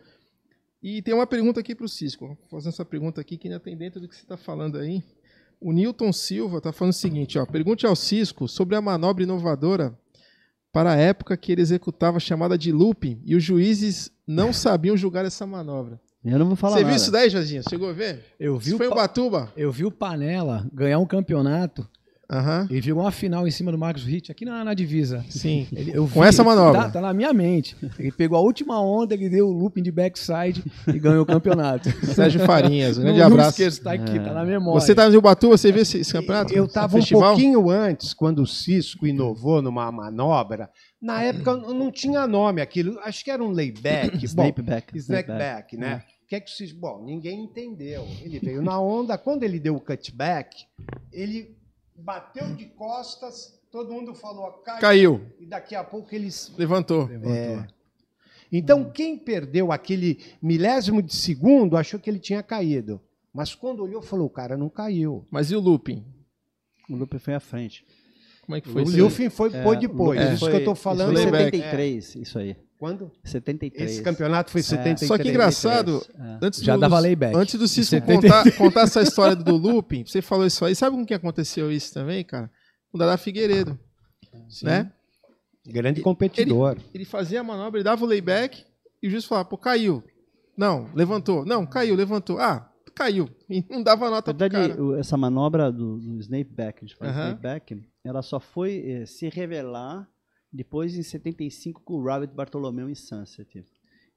E 0.82 1.02
tem 1.02 1.12
uma 1.14 1.26
pergunta 1.26 1.60
aqui 1.60 1.74
para 1.74 1.84
o 1.84 1.88
Cisco. 1.88 2.26
Vou 2.26 2.38
fazer 2.50 2.70
essa 2.70 2.84
pergunta 2.84 3.20
aqui 3.20 3.36
que 3.36 3.48
ainda 3.48 3.60
tem 3.60 3.76
dentro 3.76 4.00
do 4.00 4.08
que 4.08 4.14
você 4.14 4.22
está 4.22 4.36
falando 4.36 4.78
aí. 4.78 5.02
O 5.60 5.72
Newton 5.72 6.12
Silva 6.12 6.58
está 6.58 6.72
falando 6.72 6.92
o 6.92 6.96
seguinte: 6.96 7.38
ó, 7.38 7.44
pergunte 7.44 7.86
ao 7.86 7.94
Cisco 7.94 8.48
sobre 8.48 8.74
a 8.76 8.80
manobra 8.80 9.22
inovadora 9.22 9.96
para 10.72 10.92
a 10.92 10.96
época 10.96 11.36
que 11.36 11.52
ele 11.52 11.60
executava 11.60 12.16
a 12.16 12.20
chamada 12.20 12.56
de 12.56 12.72
looping 12.72 13.20
e 13.24 13.34
os 13.36 13.42
juízes 13.44 14.10
não 14.26 14.52
sabiam 14.54 14.96
julgar 14.96 15.24
essa 15.24 15.46
manobra. 15.46 16.00
Eu 16.24 16.38
não 16.38 16.46
vou 16.46 16.56
falar 16.56 16.74
Você 16.76 16.80
nada. 16.82 16.92
viu 16.92 16.96
isso 17.02 17.10
daí, 17.10 17.30
Josinho? 17.30 17.62
Chegou 17.68 17.88
a 17.88 17.92
ver? 17.94 18.24
Eu 18.38 18.58
vi 18.58 18.66
isso 18.66 18.74
o 18.74 18.78
foi 18.78 18.88
o 18.88 18.94
Batuba? 18.94 19.50
Eu 19.56 19.72
vi 19.72 19.86
o 19.86 19.90
Panela 19.90 20.68
ganhar 20.72 20.98
um 20.98 21.06
campeonato 21.06 21.88
Uhum. 22.30 22.66
Ele 22.70 22.80
jogou 22.80 23.02
uma 23.02 23.10
final 23.10 23.46
em 23.46 23.50
cima 23.50 23.72
do 23.72 23.78
Marcos 23.78 24.04
Ritt, 24.04 24.30
aqui 24.30 24.44
na, 24.44 24.64
na 24.64 24.72
divisa. 24.72 25.24
Sim. 25.28 25.66
Ele, 25.72 25.90
eu 25.92 26.08
Com 26.08 26.24
essa 26.24 26.44
manobra. 26.44 26.82
Tá, 26.82 26.90
tá, 26.90 27.00
na 27.00 27.12
minha 27.12 27.32
mente. 27.32 27.76
Ele 27.98 28.12
pegou 28.12 28.38
a 28.38 28.40
última 28.40 28.80
onda, 28.80 29.14
ele 29.14 29.28
deu 29.28 29.48
o 29.48 29.52
looping 29.52 29.82
de 29.82 29.90
backside 29.90 30.62
e 30.86 30.98
ganhou 31.00 31.22
o 31.22 31.26
campeonato. 31.26 31.90
Sérgio 32.14 32.40
Farinhas, 32.46 32.98
um 32.98 33.02
grande 33.02 33.18
não, 33.18 33.26
abraço. 33.26 33.60
Não 33.60 33.66
esqueço, 33.66 33.82
tá 33.82 33.92
aqui, 33.92 34.16
é. 34.16 34.20
tá 34.20 34.32
na 34.32 34.44
memória. 34.44 34.80
Você 34.80 34.94
tá 34.94 35.10
no 35.10 35.18
Ubatuba, 35.18 35.58
você 35.58 35.72
viu 35.72 35.82
esse, 35.82 35.98
esse 35.98 36.12
campeonato? 36.12 36.54
Eu 36.54 36.66
estava 36.66 36.96
um 36.96 37.04
pouquinho 37.04 37.68
antes, 37.68 38.14
quando 38.14 38.42
o 38.42 38.46
Cisco 38.46 39.08
inovou 39.08 39.60
numa 39.60 39.90
manobra. 39.90 40.70
Na 41.02 41.22
época 41.22 41.56
não 41.56 41.90
tinha 41.90 42.28
nome 42.28 42.62
aquilo, 42.62 42.96
acho 43.00 43.24
que 43.24 43.30
era 43.30 43.42
um 43.42 43.50
layback. 43.50 44.22
Snakeback. 44.24 44.96
Snakeback, 44.96 45.76
né? 45.76 46.04
É. 46.06 46.20
Que 46.28 46.36
é 46.36 46.40
que 46.40 46.48
o 46.48 46.54
Cisco... 46.54 46.78
Bom, 46.78 47.02
ninguém 47.04 47.42
entendeu. 47.42 48.06
Ele 48.22 48.38
veio 48.38 48.62
na 48.62 48.80
onda, 48.80 49.18
quando 49.18 49.42
ele 49.42 49.58
deu 49.58 49.74
o 49.74 49.80
cutback, 49.80 50.64
ele 51.12 51.59
bateu 52.00 52.54
de 52.54 52.66
costas, 52.66 53.58
todo 53.70 53.92
mundo 53.92 54.14
falou 54.14 54.52
caiu. 54.64 54.80
caiu. 54.80 55.26
E 55.38 55.46
daqui 55.46 55.74
a 55.74 55.84
pouco 55.84 56.14
eles. 56.14 56.52
Levantou. 56.56 57.06
Levantou. 57.06 57.32
É. 57.32 57.66
Então, 58.52 58.80
hum. 58.80 58.90
quem 58.90 59.16
perdeu 59.16 59.70
aquele 59.70 60.18
milésimo 60.42 61.02
de 61.02 61.14
segundo 61.14 61.76
achou 61.76 62.00
que 62.00 62.10
ele 62.10 62.18
tinha 62.18 62.42
caído. 62.42 63.00
Mas 63.32 63.54
quando 63.54 63.82
olhou, 63.82 64.02
falou: 64.02 64.26
o 64.26 64.30
cara 64.30 64.56
não 64.56 64.68
caiu. 64.68 65.24
Mas 65.30 65.50
e 65.50 65.56
o 65.56 65.60
looping? 65.60 66.04
O 66.88 66.96
looping 66.96 67.18
foi 67.18 67.34
à 67.34 67.40
frente. 67.40 67.86
Como 68.42 68.56
é 68.56 68.60
que 68.60 68.68
foi? 68.68 68.82
O 68.82 68.96
looping 68.96 69.30
foi 69.30 69.50
é, 69.54 69.76
depois. 69.76 70.20
É, 70.20 70.34
isso 70.34 70.40
foi, 70.40 70.50
que 70.50 70.56
eu 70.56 70.60
estou 70.60 70.74
falando. 70.74 71.12
Isso 71.14 71.28
foi 71.28 71.38
73, 71.38 72.16
é. 72.16 72.18
isso 72.18 72.38
aí. 72.38 72.56
Quando? 72.80 73.12
73. 73.22 73.90
Esse 73.90 74.02
campeonato 74.02 74.50
foi 74.50 74.62
73. 74.62 75.02
É. 75.02 75.06
Só 75.06 75.22
que 75.22 75.28
engraçado, 75.28 76.02
é. 76.18 76.38
antes 76.40 76.62
já 76.62 76.72
dos, 76.72 76.80
dava 76.80 76.98
layback. 76.98 77.36
Antes 77.36 77.56
do 77.56 77.68
Cisco 77.68 78.00
contar, 78.00 78.50
contar 78.56 78.80
essa 78.84 79.02
história 79.02 79.36
do 79.36 79.54
looping, 79.54 80.06
você 80.06 80.22
falou 80.22 80.46
isso 80.46 80.64
aí. 80.64 80.74
Sabe 80.74 80.96
com 80.96 81.04
que 81.04 81.12
aconteceu 81.12 81.70
isso 81.70 81.92
também, 81.92 82.24
cara? 82.24 82.50
Com 82.90 82.96
o 82.96 82.98
Dada 82.98 83.18
Figueiredo. 83.18 83.78
Sim. 84.48 84.64
Né? 84.64 84.90
Grande 85.66 86.00
competidor. 86.00 86.72
Ele, 86.72 86.84
ele, 86.94 87.04
fazia 87.04 87.40
a 87.40 87.44
manobra, 87.44 87.80
ele 87.80 87.84
dava 87.84 88.02
o 88.02 88.08
layback 88.08 88.64
e 89.02 89.08
o 89.08 89.10
juiz 89.10 89.26
falava, 89.26 89.46
pô, 89.46 89.58
caiu. 89.58 90.02
Não, 90.56 90.88
levantou. 90.94 91.44
Não, 91.44 91.66
caiu, 91.66 91.94
levantou. 91.94 92.38
Ah, 92.38 92.72
caiu. 92.94 93.28
E 93.46 93.62
não 93.68 93.82
dava 93.82 94.08
nota 94.08 94.32
Na 94.32 94.38
verdade, 94.38 94.72
pro 94.72 94.88
cara. 94.88 95.00
essa 95.00 95.18
manobra 95.18 95.70
do, 95.70 95.98
do 95.98 96.18
snakeback, 96.20 96.86
de 96.86 96.96
fazer 96.96 97.10
uh 97.10 97.14
-huh. 97.14 97.26
snakeback, 97.26 97.82
ela 98.02 98.22
só 98.22 98.40
foi 98.40 98.82
eh, 98.86 99.04
se 99.04 99.28
revelar 99.28 100.08
depois, 100.52 100.96
em 100.96 101.02
75, 101.02 101.82
com 101.82 101.94
o 101.94 102.02
Robert 102.02 102.32
Bartolomeu 102.32 102.88
em 102.88 102.94
Sunset. 102.94 103.64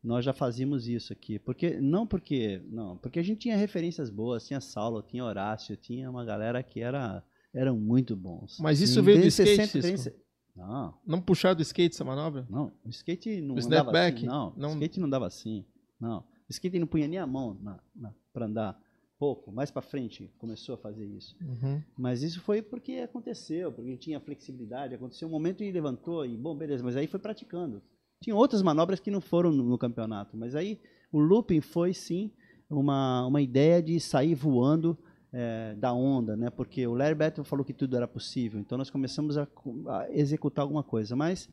Nós 0.04 0.25
já 0.25 0.34
fazíamos 0.34 0.88
isso 0.88 1.13
aqui. 1.13 1.40
porque 1.40 1.80
Não 1.80 2.06
porque. 2.06 2.62
Não, 2.70 2.98
porque 2.98 3.20
a 3.20 3.24
gente 3.24 3.39
tinha 3.39 3.56
referências 3.56 4.10
boas, 4.10 4.46
tinha 4.46 4.60
Saulo, 4.60 5.02
tinha 5.02 5.24
Horácio, 5.24 5.78
tinha 5.78 6.10
uma 6.10 6.26
galera 6.26 6.62
que 6.62 6.82
era, 6.82 7.24
eram 7.54 7.78
muito 7.80 8.15
bons. 8.15 8.58
Mas 8.60 8.82
isso 8.82 9.02
veio 9.02 9.22
do 9.22 9.28
skate? 9.28 9.67
60, 9.67 10.12
30, 10.12 10.24
não. 10.56 10.93
Não 11.06 11.22
puxar 11.22 11.54
do 11.54 11.62
skate 11.62 11.96
essa 11.96 12.04
manobra? 12.04 12.46
Não, 12.50 12.74
o 12.84 12.89
skate 12.89 13.41
não 13.41 13.56
o 13.56 13.60
andava 13.60 13.91
back, 13.91 14.17
assim. 14.17 14.26
Não, 14.26 14.54
não, 14.58 14.69
o 14.69 14.74
skate 14.74 15.00
não 15.00 15.10
dava 15.10 15.28
assim. 15.28 15.65
Não. 16.00 16.19
O 16.19 16.52
skate 16.52 16.80
não 16.80 16.88
punha 16.88 17.08
nem 17.08 17.19
a 17.19 17.26
mão 17.26 17.58
na, 17.62 17.80
na, 17.96 18.13
para 18.34 18.46
andar 18.46 18.83
pouco, 19.24 19.54
mais 19.54 19.72
para 19.72 19.82
frente 19.82 20.30
começou 20.38 20.76
a 20.76 20.78
fazer 20.78 21.06
isso. 21.06 21.34
Uhum. 21.42 21.82
Mas 21.98 22.22
isso 22.22 22.42
foi 22.42 22.62
porque 22.62 22.96
aconteceu, 22.98 23.72
porque 23.72 23.96
tinha 23.96 24.20
flexibilidade, 24.20 24.96
aconteceu 24.96 25.30
um 25.30 25.32
momento 25.32 25.64
e 25.64 25.72
levantou 25.72 26.26
e 26.26 26.36
bom, 26.36 26.54
beleza, 26.54 26.84
mas 26.84 26.98
aí 26.98 27.08
foi 27.08 27.22
praticando. 27.22 27.82
Tinha 28.22 28.36
outras 28.36 28.62
manobras 28.62 29.00
que 29.00 29.10
não 29.10 29.22
foram 29.22 29.50
no, 29.50 29.64
no 29.64 29.78
campeonato, 29.78 30.36
mas 30.36 30.56
aí 30.56 30.78
o 31.10 31.22
looping 31.22 31.62
foi 31.62 31.94
sim 31.94 32.32
uma, 32.70 33.26
uma 33.26 33.42
ideia 33.42 33.82
de 33.82 33.98
sair 33.98 34.36
voando 34.36 34.98
é, 35.32 35.74
da 35.76 35.94
onda, 35.94 36.36
né? 36.36 36.50
Porque 36.50 36.86
o 36.86 36.94
Larry 36.94 37.16
Battle 37.16 37.46
falou 37.46 37.64
que 37.64 37.74
tudo 37.74 37.96
era 37.96 38.10
possível, 38.10 38.60
então 38.60 38.78
nós 38.78 38.90
começamos 38.90 39.38
a, 39.38 39.48
a 39.88 40.12
executar 40.12 40.64
alguma 40.64 40.84
coisa. 40.84 41.16
Mas 41.16 41.50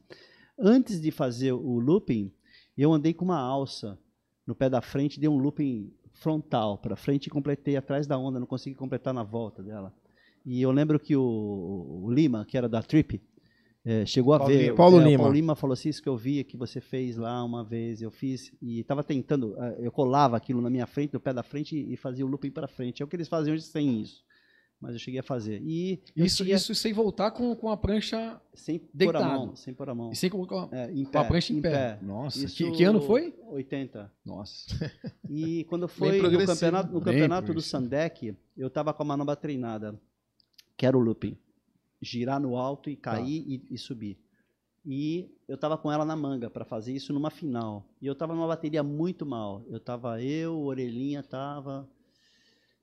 antes 0.58 1.00
de 1.00 1.12
fazer 1.12 1.52
o 1.52 1.78
looping, 1.78 2.32
eu 2.76 2.92
andei 2.92 3.14
com 3.14 3.24
uma 3.24 3.38
alça 3.38 3.96
no 4.44 4.56
pé 4.56 4.68
da 4.68 4.80
frente, 4.80 5.20
dei 5.20 5.28
um 5.28 5.38
looping 5.38 5.92
frontal 6.20 6.78
para 6.78 6.94
frente 6.94 7.26
e 7.26 7.30
completei 7.30 7.76
atrás 7.76 8.06
da 8.06 8.16
onda, 8.16 8.38
não 8.38 8.46
consegui 8.46 8.76
completar 8.76 9.12
na 9.12 9.22
volta 9.22 9.62
dela. 9.62 9.92
E 10.44 10.60
eu 10.60 10.70
lembro 10.70 11.00
que 11.00 11.16
o, 11.16 12.02
o 12.04 12.12
Lima, 12.12 12.44
que 12.44 12.56
era 12.56 12.68
da 12.68 12.82
Trip, 12.82 13.20
é, 13.84 14.04
chegou 14.04 14.34
a 14.34 14.38
Paulo 14.38 14.52
ver. 14.52 14.62
Lima. 14.62 14.76
Paulo 14.76 15.00
é, 15.00 15.04
Lima. 15.04 15.18
Paulo 15.18 15.34
Lima 15.34 15.56
falou 15.56 15.72
assim: 15.72 15.88
Isso 15.88 16.02
que 16.02 16.08
eu 16.08 16.16
vi 16.16 16.44
que 16.44 16.56
você 16.56 16.80
fez 16.80 17.16
lá 17.16 17.42
uma 17.42 17.64
vez, 17.64 18.02
eu 18.02 18.10
fiz, 18.10 18.52
e 18.60 18.80
estava 18.80 19.02
tentando, 19.02 19.56
é, 19.58 19.78
eu 19.80 19.90
colava 19.90 20.36
aquilo 20.36 20.60
na 20.60 20.68
minha 20.68 20.86
frente, 20.86 21.14
no 21.14 21.20
pé 21.20 21.32
da 21.32 21.42
frente, 21.42 21.74
e 21.74 21.96
fazia 21.96 22.24
o 22.24 22.28
looping 22.28 22.50
para 22.50 22.68
frente. 22.68 23.02
É 23.02 23.04
o 23.04 23.08
que 23.08 23.16
eles 23.16 23.28
fazem 23.28 23.52
hoje 23.52 23.62
sem 23.62 24.00
isso. 24.02 24.22
Mas 24.80 24.94
eu 24.94 24.98
cheguei 24.98 25.20
a 25.20 25.22
fazer. 25.22 25.60
E 25.62 26.02
isso, 26.16 26.38
cheguei... 26.38 26.54
isso 26.54 26.74
sem 26.74 26.92
voltar 26.92 27.30
com, 27.32 27.54
com 27.54 27.68
a 27.68 27.76
prancha 27.76 28.40
sem 28.54 28.80
deitado. 28.94 29.24
pôr 29.24 29.30
a 29.30 29.38
mão. 29.38 29.56
Sem 29.56 29.74
pôr 29.74 29.90
a 29.90 29.94
mão. 29.94 30.10
E 30.10 30.16
sem 30.16 30.30
colocar 30.30 30.68
é, 30.72 30.90
em 30.90 31.04
com 31.04 31.10
pé, 31.10 31.18
a 31.18 31.24
prancha 31.24 31.52
em, 31.52 31.58
em 31.58 31.60
pé. 31.60 31.70
pé. 31.70 31.98
Nossa, 32.02 32.44
isso... 32.44 32.56
que, 32.56 32.70
que, 32.70 32.84
ano 32.84 33.02
foi? 33.02 33.34
80. 33.48 34.10
Nossa. 34.24 34.92
E 35.28 35.64
quando 35.64 35.86
foi 35.88 36.22
no 36.22 36.46
campeonato, 36.46 36.92
no 36.94 37.00
campeonato 37.00 37.52
do 37.52 37.60
Sandec, 37.60 38.34
eu 38.56 38.68
estava 38.68 38.94
com 38.94 39.02
a 39.02 39.06
manobra 39.06 39.36
treinada, 39.36 40.00
que 40.78 40.86
era 40.86 40.96
o 40.96 41.00
looping. 41.00 41.36
Girar 42.00 42.40
no 42.40 42.56
alto 42.56 42.88
e 42.88 42.96
cair 42.96 43.42
tá. 43.42 43.50
e, 43.50 43.62
e 43.70 43.76
subir. 43.76 44.18
E 44.84 45.30
eu 45.46 45.56
estava 45.56 45.76
com 45.76 45.92
ela 45.92 46.06
na 46.06 46.16
manga 46.16 46.48
para 46.48 46.64
fazer 46.64 46.94
isso 46.94 47.12
numa 47.12 47.30
final. 47.30 47.86
E 48.00 48.06
eu 48.06 48.14
estava 48.14 48.34
numa 48.34 48.46
bateria 48.46 48.82
muito 48.82 49.26
mal. 49.26 49.62
Eu 49.68 49.76
estava 49.76 50.22
eu, 50.22 50.58
Orelhinha 50.58 51.22
tava, 51.22 51.86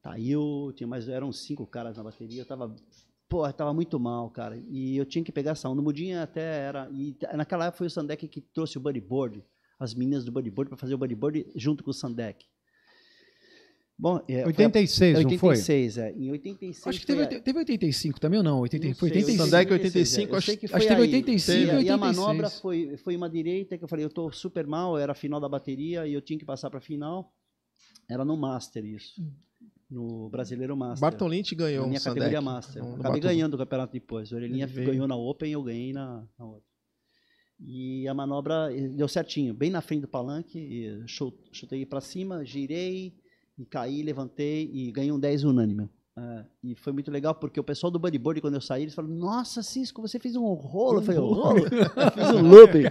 Tail, 0.01 0.71
tinha 0.75 0.87
mais, 0.87 1.07
eram 1.07 1.31
cinco 1.31 1.65
caras 1.65 1.97
na 1.97 2.03
bateria. 2.03 2.41
Eu 2.41 2.45
tava, 2.45 2.75
pô, 3.27 3.51
tava 3.51 3.73
muito 3.73 3.99
mal, 3.99 4.29
cara. 4.29 4.57
E 4.69 4.97
eu 4.97 5.05
tinha 5.05 5.23
que 5.23 5.31
pegar 5.31 5.51
essa 5.51 5.69
onda. 5.69 5.81
O 5.81 5.83
Mudinha 5.83 6.23
até 6.23 6.41
era, 6.41 6.89
e 6.91 7.15
naquela 7.33 7.65
época 7.65 7.79
foi 7.79 7.87
o 7.87 7.89
Sandek 7.89 8.27
que 8.27 8.41
trouxe 8.41 8.77
o 8.77 8.81
bodyboard, 8.81 9.43
as 9.79 9.93
meninas 9.93 10.25
do 10.25 10.31
bodyboard 10.31 10.69
para 10.69 10.77
fazer 10.77 10.93
o 10.93 10.97
bodyboard 10.97 11.45
junto 11.55 11.83
com 11.83 11.91
o 11.91 11.93
Sandek. 11.93 12.45
Bom, 13.99 14.23
é, 14.29 14.45
86, 14.45 15.13
foi, 15.15 15.23
não 15.23 15.31
86, 15.31 15.95
foi? 15.95 16.03
é. 16.03 16.11
Em 16.11 16.29
86 16.29 16.87
Acho 16.87 16.99
que 16.99 17.05
teve, 17.07 17.23
a... 17.23 17.41
teve 17.41 17.57
85 17.57 18.19
também 18.19 18.37
ou 18.37 18.43
não? 18.43 18.59
80, 18.59 18.87
não 18.89 18.93
foi 18.93 19.09
85. 19.09 19.43
Sandec 19.43 19.73
85, 19.73 20.33
é. 20.33 20.37
acho, 20.37 20.45
que, 20.57 20.65
acho 20.67 20.73
que 20.73 20.87
teve 20.87 21.01
85 21.01 21.51
e, 21.51 21.63
e 21.63 21.75
86. 21.75 21.83
E 21.83 21.89
a 21.89 21.97
manobra 21.97 22.49
foi, 22.51 22.97
foi 22.97 23.15
uma 23.15 23.27
direita 23.27 23.75
que 23.75 23.83
eu 23.83 23.87
falei, 23.87 24.05
eu 24.05 24.09
tô 24.11 24.31
super 24.31 24.67
mal, 24.67 24.99
era 24.99 25.13
a 25.13 25.15
final 25.15 25.39
da 25.39 25.49
bateria 25.49 26.05
e 26.05 26.13
eu 26.13 26.21
tinha 26.21 26.37
que 26.37 26.45
passar 26.45 26.69
para 26.69 26.79
final. 26.79 27.33
Era 28.07 28.23
no 28.23 28.37
Master 28.37 28.85
isso. 28.85 29.19
No 29.89 30.29
Brasileiro 30.29 30.75
Master. 30.75 30.99
Bartolini 30.99 31.43
ganhou 31.55 31.83
na 31.83 31.87
minha 31.87 31.99
um 31.99 32.03
categoria 32.03 32.41
Master. 32.41 32.83
No 32.83 32.95
Acabei 32.95 33.21
ganhando 33.21 33.53
o 33.53 33.57
campeonato 33.57 33.93
depois. 33.93 34.31
O 34.31 34.35
Orelhinha 34.35 34.67
ganhou 34.67 35.07
na 35.07 35.15
Open 35.15 35.49
e 35.49 35.53
eu 35.53 35.63
ganhei 35.63 35.93
na, 35.93 36.27
na 36.37 36.45
outra. 36.45 36.67
E 37.59 38.07
a 38.07 38.13
manobra 38.13 38.69
deu 38.91 39.07
certinho, 39.07 39.53
bem 39.53 39.71
na 39.71 39.81
frente 39.81 40.01
do 40.01 40.07
palanque, 40.07 41.03
chutei 41.51 41.85
para 41.85 41.99
cima, 41.99 42.45
girei, 42.45 43.15
e 43.57 43.65
caí, 43.65 44.03
levantei 44.03 44.69
e 44.71 44.91
ganhei 44.91 45.11
um 45.11 45.19
10 45.19 45.45
unânime. 45.45 45.89
Uh, 46.17 46.43
e 46.63 46.75
foi 46.75 46.91
muito 46.91 47.11
legal 47.11 47.35
porque 47.35 47.59
o 47.59 47.63
pessoal 47.63 47.91
do 47.91 47.99
bodyboard, 47.99 48.41
quando 48.41 48.55
eu 48.55 48.61
saí, 48.61 48.83
eles 48.83 48.95
falaram: 48.95 49.13
Nossa, 49.15 49.61
Cisco, 49.61 50.01
você 50.01 50.17
fez 50.19 50.35
um 50.35 50.51
rolo. 50.53 50.99
Eu 50.99 51.03
falei: 51.03 51.21
um 51.21 51.31
rolo? 51.31 51.61
fiz 52.13 52.31
um 52.31 52.49
looping. 52.49 52.85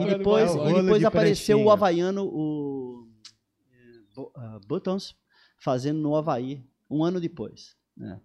e 0.00 0.16
depois, 0.16 0.54
e 0.54 0.82
depois 0.82 1.04
apareceu 1.04 1.60
o 1.60 1.70
Havaiano, 1.72 2.24
o 2.24 3.08
uh, 4.16 4.60
Buttons, 4.68 5.16
fazendo 5.58 6.00
no 6.00 6.14
Havaí, 6.16 6.64
um 6.88 7.04
ano 7.04 7.20
depois. 7.20 7.76
Né? 7.96 8.20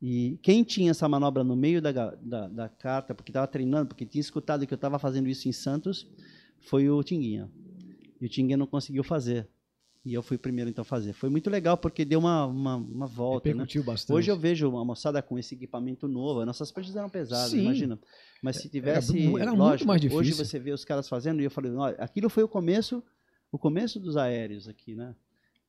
E 0.00 0.38
quem 0.42 0.62
tinha 0.62 0.90
essa 0.90 1.08
manobra 1.08 1.42
no 1.42 1.56
meio 1.56 1.82
da, 1.82 1.92
da, 1.92 2.48
da 2.48 2.68
carta, 2.68 3.14
porque 3.14 3.30
estava 3.30 3.46
treinando, 3.46 3.88
porque 3.88 4.06
tinha 4.06 4.20
escutado 4.20 4.66
que 4.66 4.72
eu 4.72 4.76
estava 4.76 4.98
fazendo 4.98 5.28
isso 5.28 5.48
em 5.48 5.52
Santos, 5.52 6.06
foi 6.60 6.88
o 6.88 7.02
Tinguinha. 7.02 7.50
E 8.20 8.26
o 8.26 8.28
Tinguinha 8.28 8.56
não 8.56 8.66
conseguiu 8.66 9.02
fazer. 9.02 9.48
E 10.04 10.14
eu 10.14 10.22
fui 10.22 10.36
o 10.36 10.40
primeiro 10.40 10.70
então 10.70 10.82
a 10.82 10.84
fazer. 10.84 11.12
Foi 11.12 11.28
muito 11.28 11.50
legal 11.50 11.76
porque 11.76 12.04
deu 12.04 12.20
uma, 12.20 12.46
uma, 12.46 12.76
uma 12.76 13.06
volta. 13.06 13.52
Né? 13.52 13.66
bastante. 13.84 14.16
Hoje 14.16 14.30
eu 14.30 14.38
vejo 14.38 14.68
uma 14.70 14.84
moçada 14.84 15.20
com 15.20 15.38
esse 15.38 15.54
equipamento 15.54 16.06
novo. 16.08 16.44
Nossas 16.46 16.70
pranchas 16.70 16.96
eram 16.96 17.10
pesadas, 17.10 17.50
Sim. 17.50 17.62
imagina. 17.62 17.98
Mas 18.42 18.56
se 18.56 18.68
tivesse. 18.68 19.18
Era, 19.18 19.42
era 19.42 19.52
lógico, 19.52 19.60
muito 19.60 19.86
mais 19.86 20.00
difícil. 20.00 20.20
Hoje 20.20 20.32
você 20.32 20.58
vê 20.58 20.72
os 20.72 20.84
caras 20.84 21.08
fazendo 21.08 21.42
e 21.42 21.44
eu 21.44 21.50
falei, 21.50 21.72
olha, 21.72 21.96
aquilo 21.98 22.30
foi 22.30 22.42
o 22.42 22.48
começo, 22.48 23.02
o 23.50 23.58
começo 23.58 23.98
dos 24.00 24.16
aéreos 24.16 24.68
aqui, 24.68 24.94
né? 24.94 25.14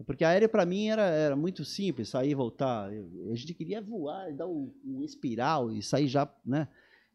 Porque 0.05 0.23
aéreo 0.23 0.47
para 0.47 0.65
mim 0.65 0.87
era, 0.87 1.03
era 1.03 1.35
muito 1.35 1.65
simples, 1.65 2.09
sair 2.09 2.31
e 2.31 2.35
voltar. 2.35 2.93
Eu, 2.93 3.31
a 3.31 3.35
gente 3.35 3.53
queria 3.53 3.81
voar, 3.81 4.33
dar 4.33 4.47
um, 4.47 4.71
um 4.85 5.03
espiral 5.03 5.71
e 5.71 5.81
sair 5.81 6.07
já, 6.07 6.31
né? 6.45 6.67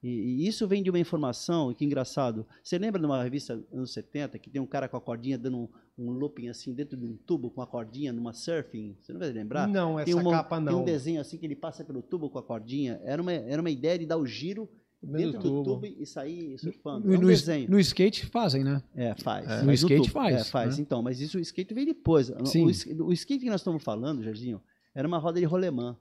E, 0.02 0.08
e, 0.08 0.46
isso 0.46 0.68
vem 0.68 0.82
de 0.82 0.90
uma 0.90 0.98
informação, 0.98 1.72
que 1.72 1.82
engraçado. 1.82 2.46
Você 2.62 2.76
lembra 2.76 3.00
de 3.00 3.06
uma 3.06 3.22
revista 3.22 3.58
anos 3.72 3.90
70 3.94 4.38
que 4.38 4.50
tem 4.50 4.60
um 4.60 4.66
cara 4.66 4.86
com 4.86 4.98
a 4.98 5.00
cordinha 5.00 5.38
dando 5.38 5.56
um, 5.56 5.68
um 5.96 6.10
looping 6.10 6.48
assim 6.48 6.74
dentro 6.74 6.94
de 6.94 7.06
um 7.06 7.16
tubo 7.16 7.50
com 7.50 7.62
a 7.62 7.66
cordinha 7.66 8.12
numa 8.12 8.34
surfing? 8.34 8.94
Você 9.00 9.14
não 9.14 9.20
vai 9.20 9.32
lembrar? 9.32 9.66
Não, 9.66 9.98
essa 9.98 10.14
uma, 10.14 10.30
capa 10.30 10.60
não. 10.60 10.72
Tem 10.72 10.82
um 10.82 10.84
desenho 10.84 11.22
assim 11.22 11.38
que 11.38 11.46
ele 11.46 11.56
passa 11.56 11.82
pelo 11.82 12.02
tubo 12.02 12.28
com 12.28 12.38
a 12.38 12.42
cordinha. 12.42 13.00
Era 13.02 13.22
uma, 13.22 13.32
era 13.32 13.62
uma 13.62 13.70
ideia 13.70 13.98
de 13.98 14.04
dar 14.04 14.18
o 14.18 14.26
giro 14.26 14.68
dentro 15.04 15.40
do 15.40 15.62
tubo 15.62 15.86
e 15.86 16.04
sair 16.06 16.58
surfando. 16.58 17.06
No, 17.06 17.14
é 17.14 17.18
um 17.18 17.20
no, 17.20 17.26
desenho. 17.28 17.70
no 17.70 17.78
skate 17.80 18.26
fazem, 18.26 18.62
né? 18.64 18.82
É, 18.94 19.14
faz. 19.14 19.48
É. 19.48 19.62
No 19.62 19.72
skate 19.72 20.10
faz. 20.10 20.34
É, 20.36 20.44
faz. 20.44 20.76
Né? 20.76 20.82
Então, 20.82 21.02
mas 21.02 21.20
isso 21.20 21.38
o 21.38 21.40
skate 21.40 21.72
veio 21.74 21.86
depois. 21.86 22.32
Sim. 22.44 22.64
O, 23.00 23.06
o 23.06 23.12
skate 23.12 23.44
que 23.44 23.50
nós 23.50 23.60
estamos 23.60 23.82
falando, 23.82 24.22
Jardim, 24.22 24.58
era 24.94 25.06
uma 25.06 25.18
roda 25.18 25.38
de 25.40 25.46
rolemã, 25.46 25.96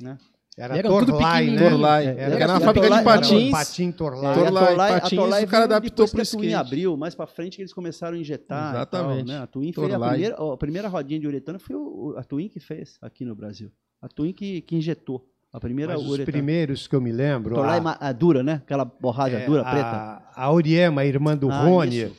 né? 0.00 0.16
Era 0.56 0.78
Era 0.78 0.88
Torlai, 0.88 1.50
né? 1.50 1.68
Torlai. 1.68 2.06
É, 2.06 2.10
Era, 2.10 2.34
era 2.38 2.52
uma 2.52 2.60
fábrica 2.60 2.88
de 2.88 3.02
patins. 3.02 3.50
Patim 3.50 3.90
Torlai. 3.90 4.34
Torlai. 4.36 4.66
Torlai, 4.68 5.00
patins, 5.00 5.12
a 5.18 5.22
Torlai 5.22 5.44
o 5.44 5.48
cara 5.48 5.64
adaptou 5.64 6.06
depois 6.06 6.10
pro 6.12 6.20
que 6.20 6.22
a 6.22 6.38
Twin 6.38 6.48
skate. 6.50 6.66
abriu, 6.68 6.96
mais 6.96 7.14
pra 7.16 7.26
frente 7.26 7.56
que 7.56 7.62
eles 7.62 7.72
começaram 7.72 8.16
a 8.16 8.20
injetar. 8.20 8.72
Exatamente. 8.76 9.26
tal, 9.26 9.36
né? 9.36 9.42
A 9.42 9.46
Twin 9.48 9.72
fez 9.72 9.92
a 9.92 9.98
primeira, 9.98 10.36
a 10.36 10.56
primeira 10.56 10.88
rodinha 10.88 11.18
de 11.18 11.26
uretano 11.26 11.58
foi 11.58 11.74
o- 11.74 12.14
a 12.16 12.22
Twin 12.22 12.48
que 12.48 12.60
fez 12.60 12.98
aqui 13.02 13.24
no 13.24 13.34
Brasil. 13.34 13.72
A 14.00 14.06
Twin 14.06 14.32
que, 14.32 14.60
que 14.60 14.76
injetou 14.76 15.28
a 15.56 15.60
primeira 15.60 15.92
Mas 15.94 16.02
os 16.04 16.18
primeiros 16.24 16.86
que 16.88 16.96
eu 16.96 17.00
me 17.00 17.12
lembro, 17.12 17.60
a, 17.62 17.96
a 18.00 18.12
dura, 18.12 18.42
né? 18.42 18.54
Aquela 18.64 18.84
borracha 18.84 19.36
é, 19.36 19.46
dura, 19.46 19.62
a- 19.62 19.70
preta. 19.70 20.22
A 20.34 20.44
Auriema, 20.44 21.02
a 21.02 21.06
irmã 21.06 21.36
do 21.36 21.48
Ah, 21.50 21.62
Rony, 21.64 22.02
isso. 22.02 22.16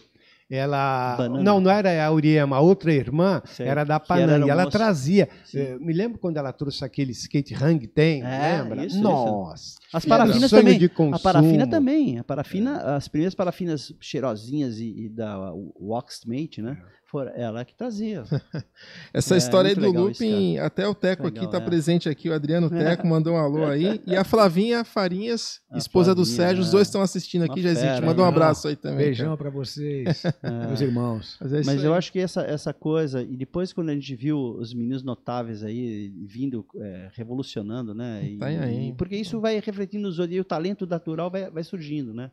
ela... 0.49 1.15
Banana. 1.17 1.43
Não, 1.43 1.59
não 1.59 1.69
era 1.69 1.89
a 2.01 2.05
Auriema, 2.07 2.55
a 2.55 2.59
outra 2.61 2.93
irmã 2.93 3.41
Sei. 3.45 3.67
era 3.67 3.83
da 3.83 3.99
Panang. 3.99 4.31
Ela 4.49 4.61
aeromoça. 4.61 4.69
trazia... 4.77 5.27
Sim. 5.43 5.59
eh, 5.59 5.77
me 5.79 5.91
lembro 5.91 6.17
quando 6.17 6.37
ela 6.37 6.53
trouxe 6.53 6.85
aquele 6.85 7.11
skate 7.11 7.53
Hang 7.53 7.85
Ten, 7.87 8.23
É, 8.23 8.61
lembra? 8.61 8.85
isso, 8.85 8.95
isso. 8.95 9.03
Nossa. 9.03 9.75
As 9.91 10.05
Era 10.05 10.17
parafinas 10.17 10.49
também. 10.51 10.79
A 11.13 11.19
parafina 11.19 11.67
também. 11.67 12.19
A 12.19 12.23
parafina, 12.23 12.95
as 12.95 13.07
primeiras 13.09 13.35
parafinas 13.35 13.93
cheirosinhas 13.99 14.77
e, 14.79 15.05
e 15.05 15.09
da 15.09 15.51
Waxmate, 15.79 16.61
né? 16.61 16.77
Foi 17.07 17.27
ela 17.35 17.63
que 17.63 17.75
trazia. 17.75 18.23
Essa 19.13 19.35
É, 19.35 19.37
história 19.37 19.69
aí 19.69 19.75
do 19.75 19.91
looping, 19.91 20.57
até 20.57 20.87
o 20.87 20.95
Teco 20.95 21.23
Legal, 21.25 21.43
aqui 21.43 21.51
tá 21.51 21.59
é. 21.59 21.61
presente 21.65 22.09
aqui, 22.09 22.29
o 22.29 22.33
Adriano 22.33 22.67
Teco 22.97 23.05
mandou 23.07 23.33
um 23.33 23.37
alô 23.37 23.65
aí. 23.65 24.01
E 24.07 24.15
a 24.15 24.23
Flavinha 24.23 24.83
Farinhas, 24.83 25.61
A 25.71 25.77
esposa 25.77 26.15
do 26.15 26.25
Flavinha, 26.25 26.35
Sérgio, 26.47 26.61
os 26.63 26.69
é. 26.69 26.71
dois 26.71 26.87
estão 26.87 27.01
assistindo 27.01 27.43
aqui, 27.43 27.59
Uma 27.59 27.61
Jairzinho. 27.61 27.87
Te 27.91 27.93
fera, 27.95 28.05
mandou 28.05 28.25
um 28.25 28.27
né? 28.27 28.33
abraço 28.33 28.67
aí 28.67 28.75
também. 28.75 29.05
Beijão 29.05 29.37
pra 29.37 29.49
vocês, 29.51 30.23
meus 30.67 30.81
irmãos. 30.81 31.37
Mas, 31.39 31.53
é 31.53 31.61
Mas 31.63 31.83
eu 31.83 31.93
acho 31.93 32.11
que 32.11 32.19
essa, 32.19 32.41
essa 32.41 32.73
coisa, 32.73 33.21
e 33.21 33.37
depois 33.37 33.71
quando 33.71 33.89
a 33.89 33.93
gente 33.93 34.15
viu 34.15 34.37
os 34.39 34.73
meninos 34.73 35.03
notáveis 35.03 35.63
aí 35.63 36.11
vindo, 36.25 36.65
é, 36.77 37.09
revolucionando, 37.13 37.93
né? 37.93 38.25
E, 38.25 38.37
Tá 38.37 38.47
aí. 38.47 38.89
e- 38.89 38.93
porque 38.93 39.15
isso 39.15 39.39
vai 39.39 39.59
refletindo 39.59 40.07
nos 40.07 40.17
olhos, 40.19 40.35
e 40.35 40.39
o 40.39 40.43
talento 40.43 40.85
natural 40.87 41.29
vai, 41.29 41.49
vai 41.51 41.63
surgindo, 41.63 42.13
né? 42.13 42.31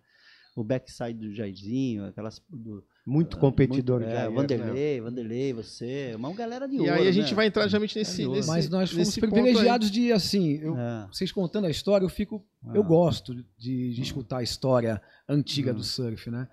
O 0.57 0.65
backside 0.65 1.15
do 1.15 1.35
Jairzinho, 1.35 2.07
aquelas. 2.07 2.41
Do, 2.51 2.83
Muito 3.05 3.37
competidor 3.37 3.99
muito, 4.01 4.11
de 4.13 4.17
é, 4.17 4.31
Vanderlei, 4.31 5.01
Vanderlei, 5.01 5.53
você, 5.53 6.13
uma 6.15 6.33
galera 6.33 6.69
de 6.69 6.77
E 6.77 6.81
ouro. 6.81 6.93
aí 6.93 7.09
a 7.09 7.13
gente 7.13 7.31
né? 7.31 7.35
vai 7.35 7.47
entrar 7.49 7.65
justamente 7.65 7.99
nesse. 7.99 8.23
É 8.23 8.29
nesse 8.29 8.47
Mas 8.49 8.69
nós 8.69 8.93
fomos 8.93 9.19
privilegiados 9.19 9.91
de, 9.91 10.13
assim, 10.13 10.59
eu- 10.63 10.79
É. 10.79 11.09
vocês 11.13 11.33
contando 11.33 11.67
a 11.67 11.71
história, 11.71 12.05
eu 12.05 12.09
fico, 12.09 12.45
Ah. 12.65 12.71
eu 12.75 12.85
gosto 12.85 13.35
de, 13.59 13.93
de 13.93 14.01
escutar 14.03 14.39
a 14.39 14.43
história 14.45 15.03
antiga 15.29 15.73
Hum. 15.73 15.77
do 15.77 15.83
surf, 15.83 16.31
né? 16.31 16.47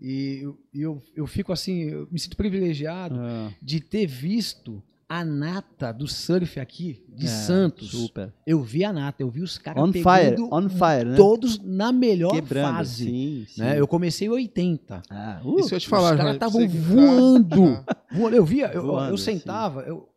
E 0.00 0.40
eu, 0.42 0.58
eu, 0.74 1.02
eu 1.14 1.26
fico 1.28 1.52
assim, 1.52 1.82
eu 1.84 2.08
me 2.10 2.18
sinto 2.18 2.36
privilegiado 2.36 3.14
de 3.62 3.78
ter 3.80 4.06
visto 4.06 4.82
a 5.08 5.24
nata 5.24 5.92
do 5.92 6.06
surf 6.08 6.58
aqui 6.58 7.04
de 7.08 7.26
é, 7.26 7.28
Santos. 7.28 7.90
Super. 7.90 8.32
Eu 8.46 8.62
vi 8.62 8.84
a 8.84 8.92
nata, 8.92 9.22
eu 9.22 9.30
vi 9.30 9.42
os 9.42 9.58
caras 9.58 9.82
On 9.82 9.92
fire, 9.92 10.36
on 10.50 10.68
fire, 10.68 11.10
né? 11.10 11.16
todos 11.16 11.58
na 11.58 11.92
melhor 11.92 12.32
Quebrando. 12.32 12.76
fase. 12.76 13.04
Sim, 13.04 13.46
sim. 13.48 13.60
Né? 13.60 13.78
Eu 13.78 13.86
comecei 13.86 14.26
em 14.26 14.30
80. 14.30 15.02
Ah, 15.10 15.40
uh, 15.44 15.60
Isso 15.60 15.74
eu 15.74 15.80
te 15.80 15.88
falar, 15.88 16.12
os 16.12 16.16
caras 16.16 16.34
estavam 16.34 16.60
tá- 16.62 16.74
voando. 16.74 17.84
voando. 18.12 18.36
Eu 18.36 18.44
via, 18.44 18.72
eu, 18.72 18.82
Voando, 18.82 19.12
eu 19.12 19.18
sentava, 19.18 19.82
eu, 19.82 20.08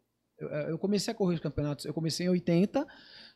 eu 0.69 0.78
comecei 0.78 1.12
a 1.12 1.15
correr 1.15 1.36
os 1.36 1.41
campeonatos, 1.41 1.86
eu 1.86 1.93
comecei 1.93 2.26
em 2.26 2.30
80, 2.30 2.86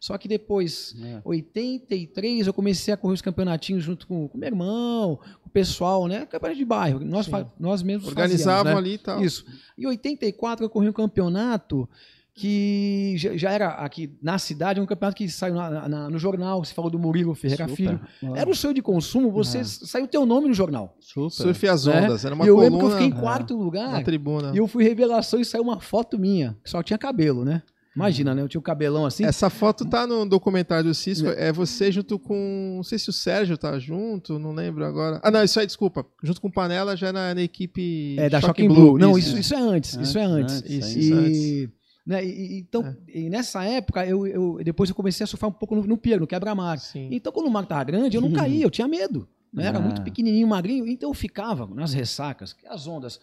só 0.02 0.18
que 0.18 0.28
depois, 0.28 0.96
é. 1.02 1.22
83, 1.24 2.48
eu 2.48 2.54
comecei 2.54 2.92
a 2.92 2.98
correr 2.98 3.14
os 3.14 3.22
campeonatinhos 3.22 3.84
junto 3.84 4.08
com 4.08 4.26
o 4.26 4.32
meu 4.38 4.48
irmão, 4.48 5.18
com 5.42 5.48
o 5.48 5.52
pessoal, 5.52 6.08
né? 6.08 6.26
Campeonato 6.26 6.58
de 6.58 6.66
bairro. 6.66 7.00
Nós, 7.02 7.30
nós 7.60 7.84
mesmos 7.84 8.08
Organizavam 8.08 8.64
fazíamos, 8.74 8.84
né? 8.84 8.90
ali 8.90 8.94
e 8.96 8.98
tal. 8.98 9.24
Isso. 9.24 9.46
Em 9.78 9.86
84 9.86 10.66
eu 10.66 10.70
corri 10.72 10.90
um 10.90 10.94
campeonato 10.94 11.88
que 12.34 13.14
já, 13.18 13.36
já 13.36 13.52
era 13.52 13.68
aqui 13.70 14.10
na 14.22 14.40
cidade, 14.40 14.80
um 14.80 14.86
campeonato 14.86 15.18
que 15.18 15.30
saiu 15.30 15.54
na- 15.54 15.88
na- 15.90 16.10
no 16.10 16.18
jornal, 16.18 16.64
você 16.64 16.74
falou 16.74 16.90
do 16.90 16.98
Murilo 16.98 17.36
Ferreira 17.36 17.68
Super. 17.68 17.76
Filho. 17.76 18.00
Ó, 18.24 18.36
Era 18.36 18.50
o 18.50 18.56
sonho 18.56 18.74
de 18.74 18.82
consumo, 18.82 19.30
você 19.30 19.60
Ah. 19.60 19.64
saiu 19.66 20.08
teu 20.08 20.26
nome 20.26 20.48
no 20.48 20.54
jornal. 20.54 20.96
super. 21.00 21.30
Surf 21.30 21.68
às 21.68 21.86
né? 21.86 22.02
ondas. 22.06 22.24
Era 22.24 22.34
uma 22.34 22.46
e 22.46 22.48
eu 22.48 22.56
coluna 22.56 22.72
lembro 22.72 22.88
que 22.88 22.94
eu 22.94 22.98
fiquei 22.98 23.08
em 23.16 23.18
É. 23.20 23.22
quarto 23.22 23.56
lugar 23.58 23.92
na 23.92 24.02
tribuna. 24.02 24.52
e 24.54 24.58
eu 24.58 24.66
fui 24.68 24.84
revelação 24.84 25.40
e 25.42 25.46
saiu 25.46 25.62
uma 25.64 25.80
foto 25.82 26.18
minha, 26.18 26.58
que 26.64 26.70
só 26.70 26.82
tinha 26.82 26.98
cabelo, 26.98 27.44
né? 27.44 27.62
Imagina, 27.96 28.34
né? 28.34 28.42
Eu 28.42 28.48
tinha 28.48 28.60
um 28.60 28.64
cabelão 28.64 29.06
assim. 29.06 29.26
Essa 29.26 29.50
foto 29.50 29.84
tá 29.86 30.08
no 30.08 30.26
documentário 30.26 30.86
do 30.86 30.94
Cisco. 30.94 31.28
É 31.28 31.52
você 31.52 31.92
junto 31.92 32.18
com. 32.18 32.74
Não 32.78 32.84
sei 32.84 32.98
se 32.98 33.10
o 33.10 33.14
Sérgio 33.14 33.58
tá 33.58 33.78
junto, 33.78 34.40
não 34.40 34.54
lembro 34.54 34.86
agora. 34.86 35.20
Ah, 35.22 35.30
não, 35.30 35.44
isso 35.44 35.60
aí, 35.60 35.66
desculpa. 35.66 36.06
Junto 36.24 36.40
com 36.40 36.48
o 36.48 36.52
Panela 36.52 36.96
já 36.96 37.12
na, 37.12 37.36
na 37.36 37.42
equipe. 37.42 38.16
É, 38.18 38.30
da 38.30 38.40
Shocking 38.40 38.64
Shocking 38.64 38.74
Blue. 38.74 38.98
Não, 38.98 39.18
isso, 39.18 39.38
isso 39.38 39.54
é 39.54 39.60
antes. 39.60 39.96
Antes, 39.98 40.10
isso 40.10 40.18
é 40.18 40.24
antes. 40.24 40.56
antes, 40.56 40.70
Isso, 40.72 41.00
isso 41.00 41.14
antes. 41.14 41.38
E, 41.38 41.70
né, 42.08 42.26
e- 42.26 42.60
então, 42.60 42.82
É. 42.86 42.96
e 43.20 43.30
nessa 43.30 43.64
época, 43.66 44.06
eu, 44.06 44.26
eu- 44.26 44.60
depois 44.64 44.90
eu 44.90 44.96
comecei 44.96 45.24
a 45.26 45.28
surfar 45.28 45.50
um 45.50 45.54
pouco 45.54 45.76
no, 45.76 45.84
no 45.84 45.98
pier, 45.98 46.20
no 46.20 46.26
quebra-mar. 46.28 46.80
Então, 46.96 47.32
quando 47.34 47.48
o 47.48 47.52
mar 47.52 47.66
tava 47.66 47.84
grande, 47.84 48.16
eu 48.16 48.22
não 48.22 48.32
caía, 48.32 48.64
eu 48.66 48.72
tinha 48.72 48.88
medo. 48.88 49.28
Né? 49.54 49.66
Era 49.68 49.80
Ah. 49.80 49.82
muito 49.82 50.02
pequenininho, 50.02 50.48
magrinho. 50.48 50.88
Então, 50.88 51.10
eu 51.10 51.14
ficava 51.14 51.68
nas 51.76 51.92
ressacas, 51.94 52.54
que 52.54 52.66
as 52.68 52.88
ondas. 52.88 53.20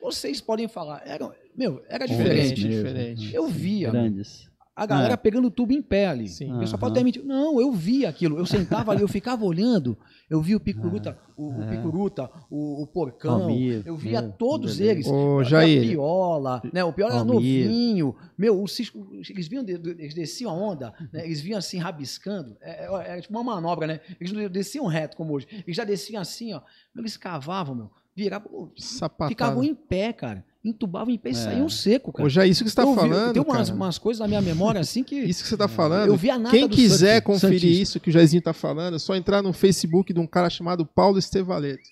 Vocês 0.00 0.40
podem 0.40 0.66
falar, 0.66 1.02
era, 1.04 1.30
meu, 1.56 1.82
era 1.88 2.06
Diferente, 2.06 2.54
diferente. 2.54 3.14
diferente. 3.14 3.34
Eu 3.34 3.46
via. 3.48 3.90
Grandes. 3.90 4.50
A 4.74 4.86
galera 4.86 5.12
É. 5.12 5.16
pegando 5.18 5.50
tubo 5.50 5.74
em 5.74 5.82
pé 5.82 6.06
ali. 6.06 6.26
Sim. 6.26 6.46
O 6.54 6.58
pessoal 6.60 6.76
Aham. 6.76 6.80
pode 6.80 6.92
até 6.94 7.04
mentir. 7.04 7.22
Não, 7.22 7.60
eu 7.60 7.70
via 7.72 8.08
aquilo. 8.08 8.38
Eu 8.38 8.46
sentava 8.46 8.90
ali, 8.90 9.02
eu 9.02 9.06
ficava 9.08 9.44
olhando. 9.44 9.98
Eu 10.30 10.40
via 10.40 10.56
o 10.56 10.60
Picuruta, 10.60 11.18
o, 11.36 11.50
o 11.58 11.62
É. 11.64 11.66
Picuruta, 11.76 12.30
o, 12.50 12.82
o 12.82 12.86
Porcão. 12.86 13.42
Almir, 13.42 13.82
eu 13.84 13.98
via 13.98 14.22
meu, 14.22 14.32
todos 14.32 14.78
Vanderlei. 14.78 14.94
eles. 14.94 15.06
Via 15.06 15.44
Jair. 15.44 15.88
Piola, 15.90 16.62
né? 16.72 16.82
O 16.82 16.90
Piola 16.90 17.16
era 17.16 17.22
novinho. 17.24 18.16
Meu, 18.38 18.62
o 18.62 18.66
Cisco, 18.66 19.06
eles 19.28 19.46
vinham, 19.46 19.62
eles 19.68 20.14
desciam 20.14 20.50
a 20.50 20.54
onda, 20.54 20.94
né? 21.12 21.22
Eles 21.26 21.42
vinham 21.42 21.58
assim, 21.58 21.76
rabiscando. 21.76 22.56
É, 22.62 22.86
é- 22.86 23.10
era 23.10 23.20
tipo 23.20 23.34
uma 23.34 23.44
manobra, 23.44 23.86
né? 23.86 24.00
Eles 24.18 24.32
não 24.32 24.48
desciam 24.48 24.86
reto 24.86 25.18
como 25.18 25.34
hoje. 25.34 25.46
Eles 25.66 25.76
já 25.76 25.84
desciam 25.84 26.22
assim, 26.22 26.54
ó. 26.54 26.62
Eles 26.96 27.18
cavavam, 27.18 27.74
meu. 27.74 27.90
Viravam, 28.14 28.70
Sapatada. 28.76 29.30
ficavam 29.30 29.64
em 29.64 29.74
pé, 29.74 30.12
cara. 30.12 30.44
Entubavam 30.64 31.12
em 31.12 31.18
pé 31.18 31.30
e 31.30 31.32
É. 31.32 31.34
saíam 31.34 31.68
seco, 31.68 32.12
cara. 32.12 32.24
Hoje 32.26 32.40
é 32.40 32.46
isso 32.46 32.62
que 32.62 32.70
você 32.70 32.76
tá 32.76 32.82
Eu 32.82 32.90
vi- 32.90 33.00
falando. 33.00 33.32
Tem 33.32 33.42
umas, 33.42 33.68
cara. 33.68 33.74
umas 33.76 33.98
coisas 33.98 34.20
na 34.20 34.28
minha 34.28 34.40
memória 34.42 34.80
assim 34.80 35.02
que. 35.02 35.16
Isso 35.16 35.42
que 35.42 35.48
você 35.48 35.56
tá 35.56 35.66
falando. 35.66 36.08
Eu 36.08 36.16
vi 36.16 36.30
a 36.30 36.38
nata 36.38 36.54
Quem 36.56 36.68
do 36.68 36.76
quiser 36.76 37.14
surf 37.14 37.26
conferir 37.26 37.60
santista. 37.60 37.82
isso 37.82 38.00
que 38.00 38.10
o 38.10 38.12
Jairzinho 38.12 38.42
tá 38.42 38.52
falando, 38.52 38.94
é 38.94 38.98
só 38.98 39.16
entrar 39.16 39.42
no 39.42 39.52
Facebook 39.52 40.12
de 40.12 40.20
um 40.20 40.26
cara 40.26 40.48
chamado 40.50 40.86
Paulo 40.86 41.18
Estevaleto. 41.18 41.82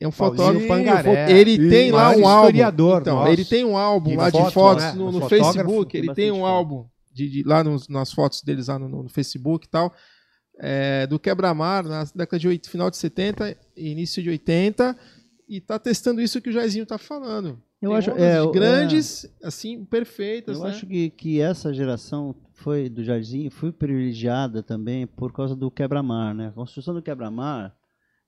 É 0.00 0.06
um 0.06 0.12
Paulinho 0.12 0.36
fotógrafo. 0.38 0.68
Pangaré. 0.68 1.32
Ele 1.32 1.70
tem 1.70 1.90
lá 1.90 2.10
um 2.14 2.28
álbum. 2.28 2.58
Então, 2.58 3.14
nosso. 3.16 3.32
ele 3.32 3.44
tem 3.44 3.64
um 3.64 3.76
álbum 3.78 4.10
De 4.10 4.16
lá 4.16 4.28
de 4.30 4.36
foto, 4.38 4.52
fotos 4.52 4.84
né? 4.84 4.92
no, 4.92 5.10
no 5.10 5.28
Facebook. 5.28 5.96
Ele 5.96 6.12
tem 6.14 6.30
um 6.30 6.40
foto. 6.40 6.46
álbum 6.46 6.86
de, 7.12 7.30
de- 7.30 7.42
lá 7.42 7.64
nos, 7.64 7.88
nas 7.88 8.12
fotos 8.12 8.42
deles 8.42 8.68
lá 8.68 8.78
no, 8.78 8.88
no 9.04 9.08
Facebook 9.08 9.66
e 9.66 9.70
tal. 9.70 9.92
é, 10.60 11.06
do 11.06 11.18
quebra-mar 11.18 11.82
na 11.84 12.04
década 12.14 12.38
de 12.38 12.46
8, 12.48 12.70
final 12.70 12.90
de 12.90 12.96
70 12.96 13.50
e 13.50 13.56
início 13.76 14.22
de 14.22 14.30
80 14.30 14.96
e 15.48 15.60
tá 15.60 15.78
testando 15.78 16.20
isso 16.20 16.40
que 16.40 16.50
o 16.50 16.52
Jairzinho 16.52 16.86
tá 16.86 16.98
falando. 16.98 17.60
Eu 17.80 17.90
Tem 17.90 17.98
acho- 17.98 18.10
é, 18.12 18.50
grandes, 18.52 19.30
assim, 19.42 19.84
perfeitas, 19.84 20.56
Eu 20.58 20.64
né? 20.64 20.70
acho 20.70 20.86
que, 20.86 21.10
que 21.10 21.40
essa 21.40 21.72
geração 21.74 22.34
foi 22.54 22.88
do 22.88 23.04
Jardim 23.04 23.50
foi 23.50 23.70
privilegiada 23.70 24.62
também 24.62 25.06
por 25.06 25.32
causa 25.32 25.54
do 25.54 25.70
quebra-mar, 25.70 26.34
né? 26.34 26.48
A 26.48 26.52
construção 26.52 26.94
do 26.94 27.02
quebra-mar 27.02 27.76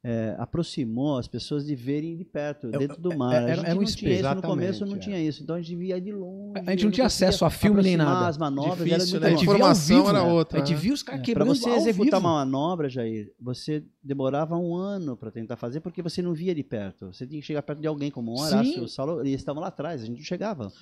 é, 0.04 0.37
aproximou 0.38 1.18
as 1.18 1.26
pessoas 1.26 1.66
de 1.66 1.74
verem 1.74 2.16
de 2.16 2.24
perto, 2.24 2.68
é, 2.68 2.78
dentro 2.78 3.00
do 3.00 3.12
é, 3.12 3.16
mar. 3.16 3.34
Era, 3.34 3.62
era 3.68 3.74
um 3.74 3.82
não 3.82 3.84
tinha 3.84 4.14
isso 4.14 4.34
no 4.34 4.42
começo, 4.42 4.87
não 4.87 4.96
é. 4.96 4.98
tinha 4.98 5.20
isso. 5.20 5.42
Então 5.42 5.56
a 5.56 5.61
gente 5.61 5.76
via 5.76 6.00
de 6.00 6.12
longe. 6.12 6.61
A 6.66 6.70
gente 6.70 6.84
não 6.84 6.90
tinha 6.92 7.06
acesso 7.06 7.44
a 7.44 7.50
filme 7.50 7.82
nem 7.82 7.96
nada. 7.96 8.28
As 8.28 8.38
manobras 8.38 8.78
Difícil, 8.78 9.16
era 9.16 9.30
né? 9.30 9.37
A 9.37 9.42
informação 9.42 10.08
era 10.08 10.24
né? 10.24 10.32
outra. 10.32 10.62
A 10.62 10.64
gente 10.64 10.78
via 10.78 10.92
os 10.92 11.02
caras 11.02 11.22
quebrando 11.22 11.48
Para 11.48 11.54
você 11.54 11.70
executar 11.70 12.20
uma 12.20 12.44
manobra, 12.44 12.88
Jair, 12.88 13.32
você 13.40 13.84
demorava 14.02 14.56
um 14.56 14.74
ano 14.74 15.16
para 15.16 15.30
tentar 15.30 15.56
fazer 15.56 15.80
porque 15.80 16.00
você 16.00 16.22
não 16.22 16.32
via 16.32 16.54
de 16.54 16.62
perto. 16.62 17.12
Você 17.12 17.26
tinha 17.26 17.40
que 17.40 17.46
chegar 17.46 17.62
perto 17.62 17.80
de 17.80 17.88
alguém, 17.88 18.11
como 18.11 18.32
o 18.32 18.40
Horácio, 18.40 18.84
o 18.84 18.88
Saulo, 18.88 19.20
eles 19.20 19.34
estavam 19.34 19.61
lá 19.61 19.68
atrás, 19.68 20.02
a 20.02 20.06
gente 20.06 20.18
não 20.18 20.24
chegava. 20.24 20.72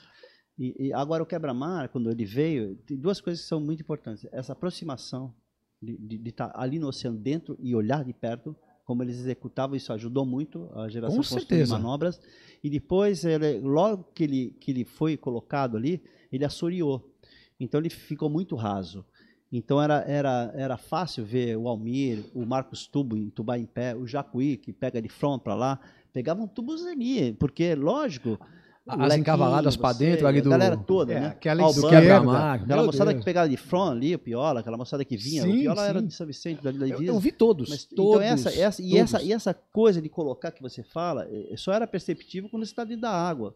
E, 0.58 0.88
e 0.88 0.92
agora 0.92 1.22
o 1.22 1.26
quebra-mar, 1.26 1.88
quando 1.88 2.10
ele 2.10 2.24
veio, 2.24 2.76
tem 2.86 2.96
duas 2.96 3.20
coisas 3.20 3.42
que 3.42 3.48
são 3.48 3.60
muito 3.60 3.80
importantes. 3.80 4.26
Essa 4.30 4.52
aproximação 4.52 5.34
de 5.82 6.20
estar 6.28 6.48
tá 6.48 6.60
ali 6.60 6.78
no 6.78 6.88
oceano 6.88 7.18
dentro 7.18 7.56
e 7.60 7.74
olhar 7.74 8.02
de 8.04 8.12
perto 8.12 8.56
como 8.86 9.02
eles 9.02 9.18
executavam, 9.18 9.76
isso 9.76 9.92
ajudou 9.92 10.24
muito 10.24 10.70
a 10.74 10.88
geração 10.88 11.20
de 11.20 11.66
manobras. 11.66 12.20
E 12.62 12.70
depois, 12.70 13.24
ele, 13.24 13.58
logo 13.58 14.04
que 14.14 14.24
ele, 14.24 14.56
que 14.60 14.70
ele 14.70 14.84
foi 14.84 15.16
colocado 15.16 15.76
ali, 15.76 16.00
ele 16.32 16.44
assoreou. 16.44 17.12
Então 17.58 17.80
ele 17.80 17.90
ficou 17.90 18.30
muito 18.30 18.54
raso. 18.54 19.04
Então 19.50 19.82
era, 19.82 20.04
era, 20.06 20.52
era 20.54 20.76
fácil 20.76 21.24
ver 21.24 21.56
o 21.56 21.68
Almir, 21.68 22.24
o 22.32 22.46
Marcos 22.46 22.86
Tubo 22.86 23.16
entubar 23.16 23.58
em 23.58 23.66
pé, 23.66 23.94
o 23.94 24.06
Jacuí, 24.06 24.56
que 24.56 24.72
pega 24.72 25.02
de 25.02 25.08
front 25.08 25.42
para 25.42 25.54
lá, 25.54 25.80
pegavam 26.12 26.46
tubos 26.46 26.86
ali, 26.86 27.32
porque, 27.34 27.74
lógico, 27.74 28.38
as 28.86 29.16
encavaladas 29.16 29.76
para 29.76 29.96
dentro 29.96 30.26
ali 30.26 30.40
do. 30.40 30.48
A 30.48 30.56
galera 30.56 30.76
toda, 30.76 31.12
é, 31.12 31.20
né? 31.20 31.26
Aquela 31.28 31.72
do 31.72 31.88
quebra-mar. 31.88 32.62
Aquela 32.62 32.84
moçada 32.84 33.10
Deus. 33.10 33.20
que 33.20 33.24
pegava 33.24 33.48
de 33.48 33.56
front 33.56 33.92
ali, 33.92 34.14
o 34.14 34.18
Piola, 34.18 34.60
aquela 34.60 34.76
moçada 34.76 35.04
que 35.04 35.16
vinha. 35.16 35.42
Sim, 35.42 35.50
o 35.50 35.52
Piola 35.52 35.82
sim. 35.82 35.88
era 35.88 36.02
de 36.02 36.14
São 36.14 36.26
Vicente, 36.26 36.62
da 36.62 36.70
Ilha 36.70 36.94
eu, 36.94 37.02
eu 37.02 37.18
vi 37.18 37.32
todos. 37.32 37.68
Mas, 37.68 37.84
todos 37.84 38.22
então, 38.22 38.22
essa, 38.22 38.48
essa, 38.50 38.82
todos. 38.82 38.92
E, 38.92 38.98
essa, 38.98 39.22
e 39.22 39.32
essa 39.32 39.54
coisa 39.54 40.00
de 40.00 40.08
colocar 40.08 40.52
que 40.52 40.62
você 40.62 40.82
fala, 40.84 41.26
é, 41.30 41.56
só 41.56 41.72
era 41.72 41.86
perceptível 41.86 42.48
quando 42.48 42.64
você 42.64 42.72
está 42.72 42.84
dentro 42.84 43.02
da 43.02 43.10
água. 43.10 43.54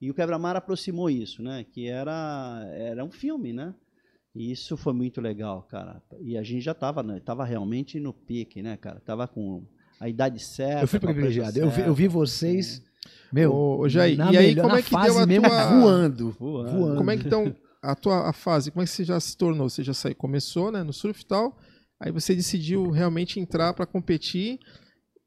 E 0.00 0.10
o 0.10 0.14
quebra-mar 0.14 0.56
aproximou 0.56 1.08
isso, 1.08 1.42
né? 1.42 1.64
Que 1.72 1.86
era, 1.86 2.66
era 2.74 3.04
um 3.04 3.10
filme, 3.10 3.52
né? 3.52 3.72
E 4.34 4.50
isso 4.50 4.76
foi 4.76 4.92
muito 4.92 5.20
legal, 5.20 5.62
cara. 5.62 6.02
E 6.20 6.36
a 6.36 6.42
gente 6.42 6.62
já 6.62 6.72
estava 6.72 7.02
né? 7.02 7.20
tava 7.20 7.44
realmente 7.44 8.00
no 8.00 8.12
pique, 8.12 8.62
né, 8.62 8.76
cara? 8.76 8.98
Tava 8.98 9.28
com 9.28 9.62
a 10.00 10.08
idade 10.08 10.40
certa. 10.40 10.82
Eu 10.82 10.88
fui 10.88 10.98
privilegiado. 10.98 11.56
Eu 11.56 11.70
vi, 11.70 11.80
eu 11.82 11.94
vi 11.94 12.08
vocês. 12.08 12.82
É 12.88 12.91
meu, 13.32 13.54
Ô, 13.54 13.88
Jair, 13.88 14.18
e 14.30 14.36
aí 14.36 14.54
como 14.54 14.76
é 14.76 14.82
que 14.82 14.90
deu 14.90 15.18
a 15.18 15.26
mesmo 15.26 15.48
tua... 15.48 15.66
voando, 15.66 16.30
voando. 16.38 16.96
Como 16.96 17.10
é 17.10 17.16
que 17.16 17.26
então 17.26 17.54
a 17.82 17.94
tua 17.94 18.28
a 18.28 18.32
fase, 18.32 18.70
como 18.70 18.82
é 18.82 18.84
que 18.84 18.90
você 18.90 19.04
já 19.04 19.18
se 19.18 19.36
tornou? 19.36 19.68
Você 19.68 19.82
já 19.82 19.94
saiu, 19.94 20.14
começou, 20.14 20.70
né, 20.70 20.82
no 20.82 20.92
surf 20.92 21.22
e 21.22 21.26
tal, 21.26 21.58
aí 21.98 22.12
você 22.12 22.34
decidiu 22.34 22.90
realmente 22.90 23.40
entrar 23.40 23.72
para 23.72 23.86
competir. 23.86 24.58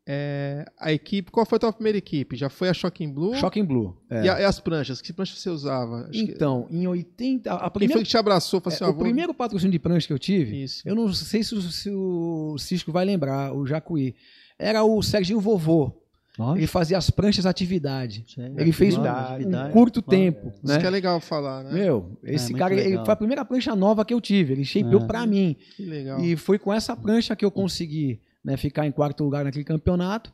É, 0.08 0.64
a 0.80 0.94
equipe, 0.94 1.32
qual 1.32 1.48
foi 1.48 1.56
a 1.56 1.60
tua 1.60 1.74
primeira 1.74 1.98
equipe? 1.98 2.36
Já 2.36 2.48
foi 2.48 2.70
a 2.70 2.74
Shocking 2.76 3.12
Blue? 3.12 3.34
Shocking 3.34 3.66
Blue. 3.66 3.98
É. 4.08 4.26
E, 4.26 4.30
a, 4.30 4.42
e, 4.42 4.46
as 4.46 4.60
pranchas? 4.60 5.02
Que 5.02 5.12
pranchas 5.12 5.40
você 5.40 5.50
usava? 5.50 6.08
Acho 6.08 6.20
então, 6.20 6.68
que... 6.68 6.76
em 6.76 6.86
80. 6.86 7.52
A 7.52 7.70
primeira, 7.72 7.90
Quem 7.90 7.98
foi 7.98 8.04
que 8.04 8.12
te 8.12 8.18
abraçou? 8.18 8.62
Assim, 8.66 8.84
é, 8.84 8.88
o 8.88 8.94
primeiro 8.94 9.34
patrocínio 9.34 9.72
de 9.72 9.80
prancha 9.80 10.06
que 10.06 10.14
eu 10.14 10.20
tive, 10.20 10.62
Isso. 10.64 10.88
eu 10.88 10.94
não 10.94 11.12
sei 11.12 11.44
se, 11.44 11.60
se 11.72 11.90
o 11.90 12.56
Cisco 12.60 12.92
vai 12.92 13.04
lembrar, 13.04 13.52
o 13.52 13.66
Jacuí. 13.66 14.14
Era 14.60 14.84
o 14.84 15.02
Serginho 15.02 15.40
Vovô. 15.40 16.05
Nossa. 16.38 16.60
Ele 16.60 16.68
fazia 16.68 16.98
as 16.98 17.10
pranchas 17.10 17.46
atividade. 17.46 18.26
ele 18.58 18.72
fez 18.72 18.98
um, 18.98 19.02
um 19.02 19.72
curto 19.72 20.02
tempo. 20.02 20.50
Isso 20.50 20.74
né? 20.74 20.80
que 20.80 20.86
é 20.86 20.90
legal 20.90 21.20
falar, 21.20 21.64
né? 21.64 21.74
Meu, 21.74 22.18
é, 22.24 22.36
esse 22.36 22.54
é, 22.54 22.58
cara 22.58 22.74
ele, 22.74 22.98
foi 23.04 23.14
a 23.14 23.16
primeira 23.16 23.46
prancha 23.46 23.76
nova 23.76 24.04
que 24.04 24.14
eu 24.14 24.20
tive. 24.20 24.54
Ele 24.54 24.66
shapeou 24.66 25.02
é. 25.02 25.06
para 25.06 25.26
mim. 25.26 25.56
Que 25.76 25.86
legal. 25.86 26.20
E 26.20 26.36
foi 26.36 26.60
com 26.60 26.74
essa 26.74 26.96
prancha 26.96 27.36
que 27.36 27.46
eu 27.46 27.52
consegui 27.52 28.20
né, 28.44 28.58
ficar 28.58 28.86
em 28.86 28.92
quarto 28.92 29.24
lugar 29.24 29.46
naquele 29.46 29.64
campeonato. 29.64 30.34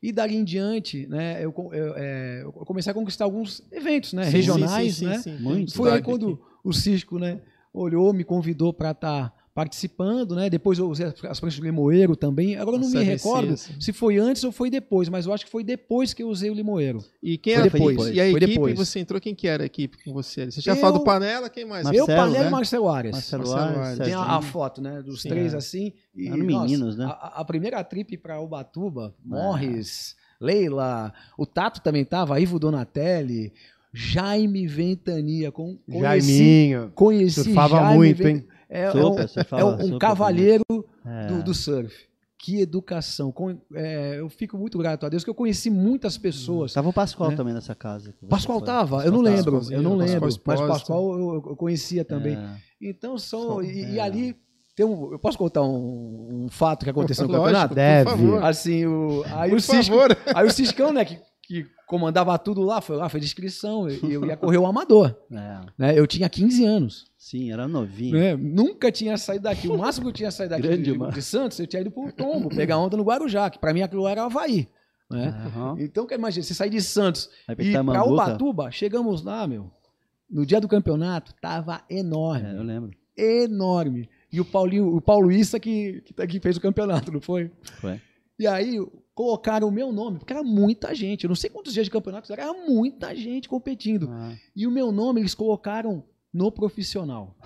E 0.00 0.12
dali 0.12 0.36
em 0.36 0.44
diante, 0.44 1.08
né, 1.08 1.44
eu, 1.44 1.52
eu, 1.72 1.94
é, 1.96 2.42
eu 2.44 2.52
comecei 2.52 2.90
a 2.90 2.94
conquistar 2.94 3.24
alguns 3.24 3.62
eventos 3.72 4.12
né, 4.12 4.24
sim, 4.24 4.30
regionais. 4.30 4.94
Sim, 4.96 5.18
sim, 5.18 5.30
né? 5.30 5.64
Foi 5.74 5.90
aí 5.90 6.02
quando 6.02 6.40
o 6.62 6.72
Cisco 6.72 7.18
né, 7.18 7.40
olhou, 7.72 8.12
me 8.12 8.22
convidou 8.22 8.72
para 8.72 8.92
estar. 8.92 9.30
Tá 9.30 9.37
participando, 9.58 10.36
né? 10.36 10.48
Depois 10.48 10.78
eu 10.78 10.88
usei 10.88 11.06
as 11.06 11.40
pranchas 11.40 11.58
do 11.58 11.64
limoeiro 11.64 12.14
também. 12.14 12.54
Agora 12.54 12.76
eu 12.76 12.80
não 12.80 12.88
me 12.88 13.02
recordo 13.02 13.54
assim. 13.54 13.72
se 13.80 13.92
foi 13.92 14.16
antes 14.16 14.44
ou 14.44 14.52
foi 14.52 14.70
depois, 14.70 15.08
mas 15.08 15.26
eu 15.26 15.32
acho 15.32 15.44
que 15.44 15.50
foi 15.50 15.64
depois 15.64 16.14
que 16.14 16.22
eu 16.22 16.28
usei 16.28 16.48
o 16.48 16.54
limoeiro. 16.54 17.04
E 17.20 17.36
quem 17.36 17.54
foi 17.54 17.62
era 17.62 17.70
depois? 17.72 17.98
E 18.14 18.20
a 18.20 18.30
foi 18.30 18.30
equipe 18.34 18.46
depois. 18.46 18.78
você 18.78 19.00
entrou, 19.00 19.20
quem 19.20 19.34
que 19.34 19.48
era 19.48 19.64
a 19.64 19.66
equipe 19.66 19.98
com 20.04 20.12
você? 20.12 20.48
Você 20.48 20.62
tinha 20.62 20.76
eu, 20.76 20.80
falado 20.80 20.98
do 20.98 21.04
Panela, 21.04 21.50
quem 21.50 21.64
mais? 21.64 21.82
Marcelo, 21.82 22.08
eu, 22.08 22.16
Panela 22.16 22.38
né? 22.38 22.46
e 22.46 22.50
Marcelo 22.52 22.88
Arias. 22.88 23.14
Marcelo, 23.14 23.48
Marcelo 23.48 23.80
Arias. 23.80 23.98
Tem 23.98 24.14
a, 24.14 24.22
a, 24.36 24.42
foto, 24.42 24.80
né? 24.80 25.02
Dos 25.02 25.22
Sim, 25.22 25.28
três 25.28 25.52
é. 25.52 25.56
assim. 25.56 25.92
E, 26.14 26.28
nossa, 26.28 26.44
meninos, 26.44 26.96
né? 26.96 27.06
A, 27.06 27.40
a, 27.40 27.44
primeira 27.44 27.82
trip 27.82 28.16
para 28.16 28.40
Ubatuba, 28.40 29.12
é. 29.12 29.28
Morris, 29.28 30.14
Leila, 30.40 31.12
o 31.36 31.44
Tato 31.44 31.80
também 31.80 32.04
tava, 32.04 32.38
Ivo 32.38 32.60
Donatelli, 32.60 33.52
Jaime 33.92 34.68
Ventania. 34.68 35.50
Com, 35.50 35.76
conheci, 35.90 36.38
Jaiminho. 36.38 36.92
Conheci 36.94 37.42
Surfava 37.42 37.78
Jaime 37.78 37.96
muito, 37.96 38.28
hein? 38.28 38.46
É, 38.68 38.90
super, 38.90 39.26
é, 39.52 39.64
um, 39.64 39.68
é 39.68 39.84
um, 39.84 39.94
um 39.94 39.98
cavalheiro 39.98 40.64
do, 40.68 41.42
do, 41.42 41.54
surf. 41.54 41.94
Que 42.38 42.60
educação. 42.60 43.34
É, 43.74 44.20
eu 44.20 44.28
fico 44.28 44.56
muito 44.56 44.78
grato 44.78 45.06
a 45.06 45.08
Deus, 45.08 45.24
que 45.24 45.30
eu 45.30 45.34
conheci 45.34 45.70
muitas 45.70 46.16
pessoas. 46.18 46.72
Tava 46.72 46.88
o 46.88 46.92
Pascoal 46.92 47.30
né? 47.30 47.36
também 47.36 47.54
nessa 47.54 47.74
casa. 47.74 48.14
Pascoal 48.28 48.60
tava, 48.60 49.04
eu 49.04 49.10
não 49.10 49.20
lembro, 49.20 49.60
eu 49.70 49.82
não 49.82 49.96
lembro. 49.96 50.28
Mas 50.44 50.60
Pascoal 50.60 51.18
eu, 51.18 51.34
eu 51.34 51.56
conhecia 51.56 52.04
também. 52.04 52.36
É. 52.36 52.56
Então, 52.80 53.18
são. 53.18 53.62
E, 53.62 53.94
e, 53.94 54.00
ali 54.00 54.36
tem 54.76 54.86
um, 54.86 55.10
eu 55.10 55.18
posso 55.18 55.36
contar 55.36 55.62
um, 55.62 56.44
um 56.44 56.48
fato 56.48 56.84
que 56.84 56.90
aconteceu 56.90 57.26
no 57.26 57.34
campeonato? 57.34 57.74
Deve. 57.74 58.36
Assim, 58.42 58.86
o, 58.86 59.24
aí, 59.26 59.52
o 59.52 59.60
Cisco, 59.60 59.96
aí 60.32 60.46
o 60.46 60.52
Ciscão, 60.52 60.92
né, 60.92 61.04
que, 61.04 61.18
que 61.42 61.66
comandava 61.88 62.38
tudo 62.38 62.62
lá, 62.62 62.82
foi 62.82 62.96
lá, 62.96 63.08
foi 63.08 63.18
de 63.18 63.26
inscrição, 63.26 63.88
e 63.88 64.12
eu 64.12 64.24
ia 64.26 64.36
correr 64.36 64.58
o 64.58 64.66
amador. 64.66 65.16
É. 65.32 65.60
Né? 65.76 65.98
Eu 65.98 66.06
tinha 66.06 66.28
15 66.28 66.64
anos. 66.64 67.06
Sim, 67.16 67.50
era 67.50 67.66
novinho. 67.66 68.16
Né? 68.16 68.36
Nunca 68.36 68.92
tinha 68.92 69.16
saído 69.16 69.44
daqui. 69.44 69.68
O 69.68 69.78
máximo 69.78 70.04
que 70.04 70.10
eu 70.10 70.14
tinha 70.14 70.30
saído 70.30 70.54
daqui 70.54 70.76
de, 70.76 70.96
de, 70.96 71.22
Santos, 71.22 71.58
eu 71.58 71.66
tinha 71.66 71.80
ido 71.80 71.90
pro 71.90 72.12
Tombo, 72.12 72.50
pegar 72.50 72.76
onda 72.78 72.96
no 72.96 73.02
Guarujá, 73.02 73.48
que 73.48 73.58
pra 73.58 73.72
mim 73.72 73.80
aquilo 73.80 74.06
era 74.06 74.22
Havaí. 74.22 74.68
Né? 75.10 75.34
Uhum. 75.56 75.76
Então, 75.78 76.06
imagina, 76.10 76.44
você 76.44 76.52
sair 76.52 76.68
de 76.68 76.82
Santos 76.82 77.30
e 77.58 77.72
pra 77.72 78.04
Ubatuba, 78.04 78.70
chegamos 78.70 79.22
lá, 79.22 79.46
meu. 79.46 79.70
No 80.30 80.44
dia 80.44 80.60
do 80.60 80.68
campeonato, 80.68 81.32
tava 81.40 81.80
enorme. 81.88 82.48
É, 82.48 82.52
eu 82.52 82.62
lembro. 82.62 82.90
Enorme. 83.16 84.10
E 84.30 84.38
o 84.40 84.44
Paulinho, 84.44 84.94
o 84.94 85.00
Paulo 85.00 85.32
Issa 85.32 85.58
que, 85.58 86.02
que, 86.02 86.26
que 86.26 86.40
fez 86.40 86.58
o 86.58 86.60
campeonato, 86.60 87.10
não 87.10 87.20
foi? 87.20 87.50
Foi. 87.80 87.98
E 88.38 88.46
aí, 88.46 88.78
colocaram 89.18 89.66
o 89.66 89.72
meu 89.72 89.90
nome, 89.90 90.20
porque 90.20 90.32
era 90.32 90.44
muita 90.44 90.94
gente. 90.94 91.24
Eu 91.24 91.28
não 91.28 91.34
sei 91.34 91.50
quantos 91.50 91.72
dias 91.72 91.86
de 91.86 91.90
campeonato 91.90 92.32
era, 92.32 92.52
muita 92.52 93.12
gente 93.16 93.48
competindo. 93.48 94.08
Ah. 94.12 94.32
E 94.54 94.64
o 94.64 94.70
meu 94.70 94.92
nome 94.92 95.20
eles 95.20 95.34
colocaram 95.34 96.04
no 96.32 96.52
profissional. 96.52 97.36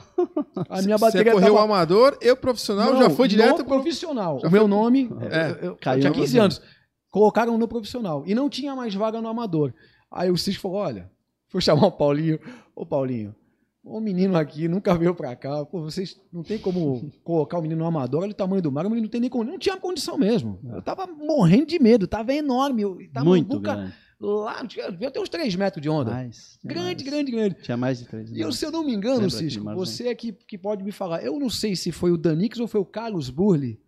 A 0.69 0.83
minha 0.85 0.99
bateria 0.99 1.33
Você 1.33 1.41
correu 1.41 1.55
tava... 1.55 1.65
amador, 1.65 2.19
eu 2.21 2.37
profissional, 2.37 2.93
não, 2.93 3.01
já 3.01 3.09
foi 3.09 3.27
direto 3.27 3.61
no 3.61 3.65
profissional. 3.65 4.39
Já 4.41 4.49
o 4.49 4.51
meu 4.51 4.69
nome, 4.69 5.09
é, 5.31 5.67
eu, 5.67 5.79
eu 5.83 5.99
tinha 5.99 6.13
15 6.13 6.39
anos. 6.39 6.63
Colocaram 7.11 7.57
no 7.57 7.67
profissional 7.67 8.23
e 8.27 8.35
não 8.35 8.51
tinha 8.51 8.77
mais 8.77 8.95
vaga 8.95 9.23
no 9.23 9.29
amador. 9.29 9.73
Aí 10.11 10.31
o 10.31 10.37
Cis 10.37 10.57
falou: 10.57 10.77
"Olha, 10.77 11.11
vou 11.51 11.63
chamar 11.63 11.87
o 11.87 11.93
Paulinho. 11.93 12.39
Ô 12.77 12.85
Paulinho, 12.85 13.35
o 13.85 14.01
menino 14.01 14.37
aqui 14.37 14.69
nunca 14.69 14.95
veio 14.95 15.15
pra 15.15 15.35
cá. 15.35 15.65
Pô, 15.65 15.83
vocês 15.83 16.21
não 16.33 16.43
tem 16.43 16.59
como 16.59 17.11
colocar 17.25 17.59
o 17.59 17.63
menino 17.63 17.81
no 17.81 17.87
amador, 17.87 18.23
olha 18.23 18.31
o 18.31 18.35
tamanho 18.35 18.63
do 18.63 18.71
mar, 18.71 18.87
o 18.87 18.89
menino 18.89 19.07
não 19.07 19.11
tem 19.11 19.21
nem 19.21 19.31
condição. 19.31 19.53
Não 19.53 19.59
tinha 19.59 19.77
condição 19.77 20.19
mesmo. 20.19 20.61
Eu 20.73 20.83
tava 20.83 21.07
morrendo 21.07 21.67
de 21.67 21.79
medo, 21.79 22.07
tava 22.07 22.33
enorme. 22.33 22.83
Eu 22.83 22.99
tava 23.13 23.27
Muito 23.27 23.59
grande. 23.59 23.93
Lá, 24.21 24.63
devia 24.63 25.11
ter 25.11 25.19
uns 25.19 25.29
3 25.29 25.57
metros 25.57 25.83
de 25.83 25.89
onda. 25.89 26.13
Mais, 26.13 26.57
grande, 26.63 26.85
mais. 26.85 27.03
grande, 27.03 27.33
grande. 27.33 27.57
Tinha 27.61 27.77
mais 27.77 27.99
de 27.99 28.05
3 28.07 28.31
E 28.31 28.41
eu, 28.41 28.53
se 28.53 28.65
eu 28.65 28.71
não 28.71 28.85
me 28.85 28.95
engano, 28.95 29.29
Cisco, 29.29 29.65
você 29.75 30.07
é 30.07 30.15
que, 30.15 30.31
que 30.33 30.57
pode 30.57 30.85
me 30.85 30.93
falar. 30.93 31.25
Eu 31.25 31.41
não 31.41 31.51
sei 31.51 31.75
se 31.75 31.91
foi 31.91 32.13
o 32.13 32.17
Danix 32.17 32.61
ou 32.61 32.69
foi 32.69 32.81
o 32.81 32.85
Carlos 32.85 33.31
Burli 33.31 33.81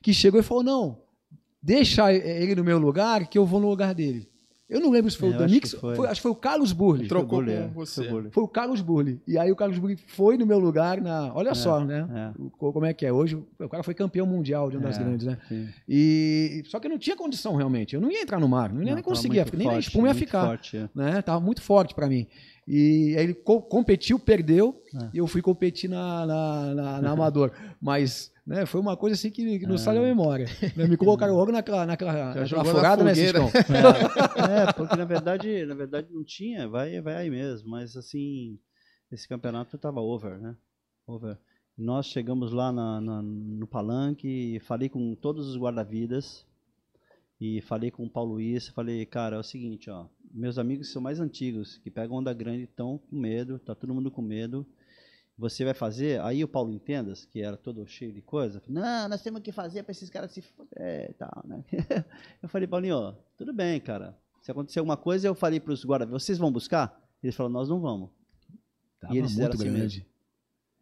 que 0.00 0.14
chegou 0.14 0.38
e 0.38 0.44
falou: 0.44 0.62
não, 0.62 1.02
deixa 1.60 2.12
ele 2.12 2.54
no 2.54 2.62
meu 2.62 2.78
lugar 2.78 3.26
que 3.26 3.36
eu 3.36 3.44
vou 3.44 3.58
no 3.58 3.68
lugar 3.68 3.92
dele. 3.92 4.29
Eu 4.70 4.80
não 4.80 4.90
lembro 4.90 5.10
se 5.10 5.16
foi 5.16 5.32
é, 5.32 5.34
o 5.34 5.38
Danix, 5.38 5.74
acho, 5.74 5.80
foi. 5.80 6.06
acho 6.06 6.14
que 6.14 6.22
foi 6.22 6.30
o 6.30 6.34
Carlos 6.36 6.72
Burli. 6.72 7.08
Trocou 7.08 7.42
com 7.44 7.68
você. 7.74 8.08
Foi 8.30 8.44
o 8.44 8.48
Carlos 8.48 8.80
Burli. 8.80 9.20
E 9.26 9.36
aí 9.36 9.50
o 9.50 9.56
Carlos 9.56 9.76
Burli 9.78 9.96
foi 9.96 10.38
no 10.38 10.46
meu 10.46 10.60
lugar 10.60 11.00
na. 11.00 11.34
Olha 11.34 11.50
é, 11.50 11.54
só, 11.54 11.84
né? 11.84 12.08
É. 12.14 12.48
Como 12.56 12.86
é 12.86 12.94
que 12.94 13.04
é? 13.04 13.12
Hoje 13.12 13.36
o 13.58 13.68
cara 13.68 13.82
foi 13.82 13.94
campeão 13.94 14.24
mundial 14.24 14.70
de 14.70 14.76
uma 14.76 14.86
das 14.86 14.96
é, 14.96 15.02
grandes, 15.02 15.26
né? 15.26 15.38
Sim. 15.48 15.68
E 15.88 16.62
só 16.66 16.78
que 16.78 16.86
eu 16.86 16.90
não 16.90 16.98
tinha 16.98 17.16
condição 17.16 17.56
realmente. 17.56 17.96
Eu 17.96 18.00
não 18.00 18.12
ia 18.12 18.22
entrar 18.22 18.38
no 18.38 18.48
mar, 18.48 18.72
não 18.72 18.80
ia 18.80 18.90
não, 18.90 18.94
nem 18.94 19.02
conseguir, 19.02 19.44
nem 19.56 19.68
a 19.68 19.78
espuma 19.78 20.06
ia 20.06 20.14
ficar. 20.14 20.46
Forte, 20.46 20.76
é. 20.76 20.88
né? 20.94 21.20
Tava 21.20 21.40
muito 21.40 21.60
forte 21.60 21.92
para 21.92 22.06
mim. 22.06 22.28
E 22.72 23.16
aí 23.18 23.24
ele 23.24 23.34
co 23.34 23.60
competiu, 23.60 24.16
perdeu, 24.16 24.80
e 25.12 25.18
eu 25.18 25.26
fui 25.26 25.42
competir 25.42 25.90
na, 25.90 26.24
na, 26.24 26.74
na, 26.74 27.02
na 27.02 27.10
Amador. 27.12 27.50
Mas 27.80 28.32
né? 28.46 28.64
Foi 28.64 28.80
uma 28.80 28.96
coisa 28.96 29.14
assim 29.14 29.28
que, 29.28 29.58
que 29.58 29.66
não 29.66 29.74
é. 29.74 29.78
sai 29.78 29.94
da 29.94 30.00
memória. 30.00 30.46
Né? 30.76 30.86
Me 30.86 30.96
colocaram 30.96 31.34
logo 31.34 31.50
naquela, 31.50 31.84
naquela, 31.84 32.34
naquela 32.34 32.62
afogada, 32.62 33.02
né, 33.02 33.14
Ciscão? 33.14 33.48
É. 34.36 34.62
é, 34.68 34.72
porque 34.72 34.96
na 34.96 35.04
verdade, 35.04 35.66
na 35.66 35.74
verdade 35.74 36.08
não 36.12 36.24
tinha, 36.24 36.68
vai, 36.68 37.00
vai 37.00 37.14
aí 37.14 37.30
mesmo. 37.30 37.68
Mas 37.68 37.96
assim, 37.96 38.58
esse 39.10 39.28
campeonato 39.28 39.74
estava 39.74 40.00
over, 40.00 40.38
né? 40.38 40.56
Over. 41.06 41.38
Nós 41.76 42.06
chegamos 42.06 42.52
lá 42.52 42.70
na, 42.72 43.00
na, 43.00 43.22
no 43.22 43.66
palanque, 43.66 44.60
falei 44.60 44.88
com 44.88 45.14
todos 45.14 45.48
os 45.48 45.56
guarda-vidas 45.56 46.46
E 47.40 47.62
falei 47.62 47.90
com 47.90 48.04
o 48.04 48.10
Paulo 48.10 48.34
Luiz, 48.34 48.68
falei, 48.68 49.06
cara, 49.06 49.36
é 49.36 49.38
o 49.38 49.42
seguinte, 49.42 49.88
ó, 49.88 50.06
meus 50.30 50.58
amigos 50.58 50.92
são 50.92 51.00
mais 51.00 51.20
antigos, 51.20 51.78
que 51.78 51.90
pegam 51.90 52.18
onda 52.18 52.34
grande, 52.34 52.64
estão 52.64 52.98
com 52.98 53.16
medo, 53.16 53.58
tá 53.58 53.74
todo 53.74 53.94
mundo 53.94 54.10
com 54.10 54.20
medo. 54.20 54.66
Você 55.38 55.64
vai 55.64 55.72
fazer? 55.72 56.20
Aí 56.20 56.44
o 56.44 56.48
Paulo 56.48 56.70
Entendas, 56.70 57.24
que 57.24 57.40
era 57.40 57.56
todo 57.56 57.86
cheio 57.86 58.12
de 58.12 58.20
coisa, 58.20 58.60
falou, 58.60 58.82
não, 58.82 59.08
nós 59.08 59.22
temos 59.22 59.40
que 59.40 59.50
fazer 59.52 59.82
para 59.82 59.92
esses 59.92 60.10
caras 60.10 60.32
se 60.32 60.42
foder 60.42 61.10
e 61.10 61.14
tal, 61.14 61.42
né? 61.46 61.64
eu 62.42 62.48
falei, 62.50 62.68
Paulinho, 62.68 62.96
ó, 62.96 63.14
tudo 63.38 63.54
bem, 63.54 63.80
cara. 63.80 64.14
Se 64.42 64.50
acontecer 64.50 64.78
alguma 64.78 64.98
coisa, 64.98 65.26
eu 65.26 65.34
falei 65.34 65.58
para 65.58 65.72
os 65.72 65.82
guardas, 65.82 66.10
vocês 66.10 66.36
vão 66.36 66.52
buscar? 66.52 67.02
Eles 67.22 67.34
falaram, 67.34 67.54
nós 67.54 67.70
não 67.70 67.80
vamos. 67.80 68.10
Tava 69.00 69.14
e 69.14 69.18
eles 69.18 69.34
muito 69.34 69.54
assim 69.54 69.64
grande. 69.64 69.80
Mesmo. 69.80 70.10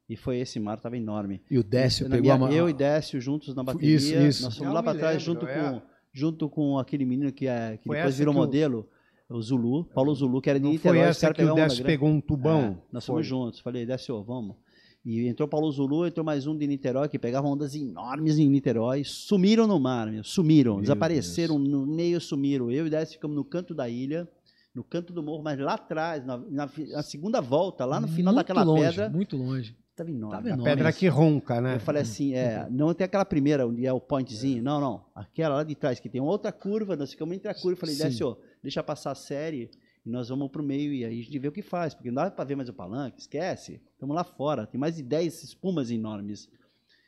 E 0.09 0.17
foi 0.17 0.39
esse 0.39 0.59
mar, 0.59 0.81
tava 0.81 0.97
enorme. 0.97 1.41
E 1.49 1.57
o 1.57 1.63
Décio 1.63 2.09
pegou 2.09 2.37
minha, 2.37 2.49
a 2.49 2.53
Eu 2.53 2.69
e 2.69 2.73
Décio 2.73 3.21
juntos 3.21 3.55
na 3.55 3.63
bateria. 3.63 3.95
Isso, 3.95 4.15
isso. 4.15 4.43
Nós 4.43 4.57
fomos 4.57 4.75
lá 4.75 4.83
para 4.83 4.99
trás 4.99 5.23
junto 5.23 5.47
é. 5.47 5.55
com 5.55 5.83
junto 6.19 6.49
com 6.49 6.79
aquele 6.79 7.05
menino 7.05 7.33
que, 7.33 7.47
é, 7.47 7.77
que 7.77 7.89
depois 7.89 8.19
virou 8.19 8.35
modelo, 8.35 8.89
o 9.29 9.41
Zulu, 9.41 9.85
Paulo 9.85 10.15
Zulu, 10.15 10.41
que 10.41 10.51
era 10.51 10.59
de 10.59 10.67
Niterói. 10.67 10.99
Foi 10.99 11.09
essa 11.09 11.33
que 11.33 11.45
o 11.45 11.55
Décio 11.55 11.85
pegou 11.85 12.09
um 12.09 12.21
tubão? 12.21 12.61
É, 12.61 12.93
nós 12.93 13.07
fomos 13.07 13.27
juntos. 13.27 13.61
Falei, 13.61 13.87
Décio, 13.87 14.21
vamos. 14.25 14.57
E 15.05 15.27
entrou 15.29 15.49
Paulo 15.49 15.71
Zulu, 15.71 16.07
entrou 16.07 16.25
mais 16.25 16.47
um 16.47 16.57
de 16.57 16.67
Niterói, 16.67 17.09
que 17.09 17.19
pegava 17.19 17.47
ondas 17.47 17.75
enormes 17.75 18.39
em 18.39 18.49
Niterói. 18.49 19.05
Sumiram 19.05 19.67
no 19.67 19.79
mar, 19.79 20.11
meu, 20.11 20.25
sumiram. 20.25 20.75
Meu 20.75 20.83
desapareceram 20.83 21.57
Deus. 21.57 21.69
no 21.69 21.87
meio, 21.87 22.21
sumiram. 22.21 22.71
Eu 22.71 22.87
e 22.87 22.91
Décio 22.91 23.15
ficamos 23.15 23.37
no 23.37 23.45
canto 23.45 23.75
da 23.75 23.89
ilha 23.89 24.29
no 24.75 24.85
canto 24.85 25.13
do 25.13 25.23
morro, 25.23 25.43
mas 25.43 25.59
lá 25.59 25.75
atrás, 25.75 26.25
na, 26.25 26.37
na, 26.39 26.71
na 26.93 27.03
segunda 27.03 27.41
volta, 27.41 27.85
lá 27.85 27.99
no 27.99 28.07
final 28.07 28.33
muito 28.33 28.47
daquela 28.47 28.63
longe, 28.63 28.85
pedra. 28.85 29.09
Muito 29.09 29.37
longe. 29.37 29.77
Tava 29.99 30.11
enorme. 30.13 30.37
Tava 30.37 30.49
enorme. 30.49 30.63
A 30.63 30.77
pedra 30.77 30.93
que 30.93 31.09
ronca, 31.09 31.61
né? 31.61 31.75
Eu 31.75 31.81
falei 31.81 32.03
assim, 32.03 32.33
é, 32.33 32.69
não 32.71 32.95
tem 32.95 33.05
aquela 33.05 33.25
primeira, 33.25 33.67
onde 33.67 33.85
é 33.85 33.93
o 33.93 34.01
pointzinho. 34.01 34.63
Não, 34.63 34.81
não. 34.81 35.05
Aquela 35.13 35.57
lá 35.57 35.65
de 35.65 35.75
trás, 35.75 35.99
que 35.99 36.09
tem 36.09 36.21
outra 36.21 36.53
curva, 36.53 36.95
nós 36.95 37.11
ficamos 37.11 37.35
entre 37.35 37.51
a 37.51 37.55
curva. 37.55 37.73
Eu 37.73 37.77
falei, 37.77 37.97
desce, 37.97 38.23
ó, 38.23 38.37
deixa 38.63 38.81
passar 38.81 39.11
a 39.11 39.17
série 39.17 39.69
e 40.07 40.09
nós 40.09 40.29
vamos 40.29 40.51
pro 40.51 40.63
meio 40.63 40.93
e 40.93 41.05
aí 41.05 41.21
a 41.21 41.25
gente 41.25 41.37
vê 41.37 41.49
o 41.49 41.53
que 41.53 41.63
faz. 41.63 41.95
Porque 41.95 42.13
não 42.13 42.23
dá 42.23 42.31
para 42.31 42.45
ver 42.45 42.55
mais 42.55 42.69
o 42.69 42.73
palanque, 42.73 43.21
esquece. 43.21 43.81
Estamos 43.93 44.15
lá 44.15 44.23
fora, 44.23 44.69
tem 44.69 44.79
mais 44.79 44.95
de 44.95 45.03
10 45.03 45.43
espumas 45.43 45.91
enormes. 45.91 46.49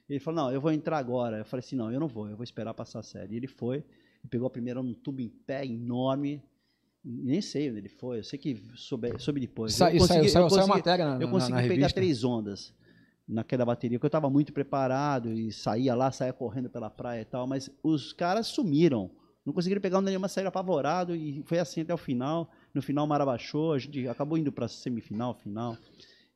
Ele 0.09 0.19
falou, 0.19 0.47
não, 0.47 0.53
eu 0.53 0.61
vou 0.61 0.73
entrar 0.73 0.99
agora. 0.99 1.39
Eu 1.39 1.45
falei 1.45 1.65
assim, 1.65 1.77
não, 1.77 1.93
eu 1.93 2.01
não 2.01 2.09
vou, 2.09 2.29
eu 2.29 2.35
vou 2.35 2.43
esperar 2.43 2.75
passar 2.75 2.99
a 2.99 3.05
série. 3.05 3.35
E 3.35 3.37
ele 3.37 3.47
foi, 3.47 3.85
pegou 4.29 4.49
a 4.49 4.51
primeira 4.51 4.83
num 4.83 4.95
tubo 4.95 5.21
em 5.21 5.29
pé 5.29 5.65
enorme, 5.65 6.43
nem 7.05 7.41
sei 7.41 7.71
onde 7.71 7.79
ele 7.79 7.89
foi, 7.89 8.19
eu 8.19 8.25
sei 8.25 8.37
que 8.37 8.61
soube, 8.75 9.17
soube 9.21 9.39
depois. 9.39 9.75
Sa, 9.75 9.93
eu 9.93 10.01
consegui, 10.01 10.29
saiu, 10.29 10.45
eu 10.45 10.49
consegui, 10.49 10.69
matéria 10.69 11.07
na, 11.07 11.23
eu 11.23 11.31
consegui 11.31 11.53
na, 11.53 11.63
na 11.63 11.69
pegar 11.69 11.93
três 11.93 12.25
ondas 12.25 12.75
naquela 13.31 13.65
bateria, 13.65 13.99
porque 13.99 14.07
eu 14.07 14.09
estava 14.09 14.29
muito 14.29 14.53
preparado 14.53 15.33
e 15.33 15.53
saía 15.53 15.95
lá, 15.95 16.11
saía 16.11 16.33
correndo 16.33 16.69
pela 16.69 16.91
praia 16.91 17.23
e 17.23 17.25
tal, 17.25 17.47
mas 17.47 17.71
os 17.83 18.13
caras 18.13 18.49
sumiram. 18.49 19.11
Não 19.47 19.55
conseguiram 19.55 19.81
pegar 19.81 20.01
nenhuma, 20.01 20.29
saíram 20.29 20.49
apavorado 20.49 21.15
e 21.15 21.43
foi 21.47 21.59
assim 21.59 21.81
até 21.81 21.95
o 21.95 21.97
final. 21.97 22.51
No 22.75 22.83
final, 22.83 23.07
o 23.07 23.09
Mar 23.09 23.21
abaixou, 23.21 23.73
a 23.73 23.79
gente 23.79 24.07
acabou 24.07 24.37
indo 24.37 24.53
para 24.53 24.69
semifinal, 24.69 25.35
final. 25.35 25.77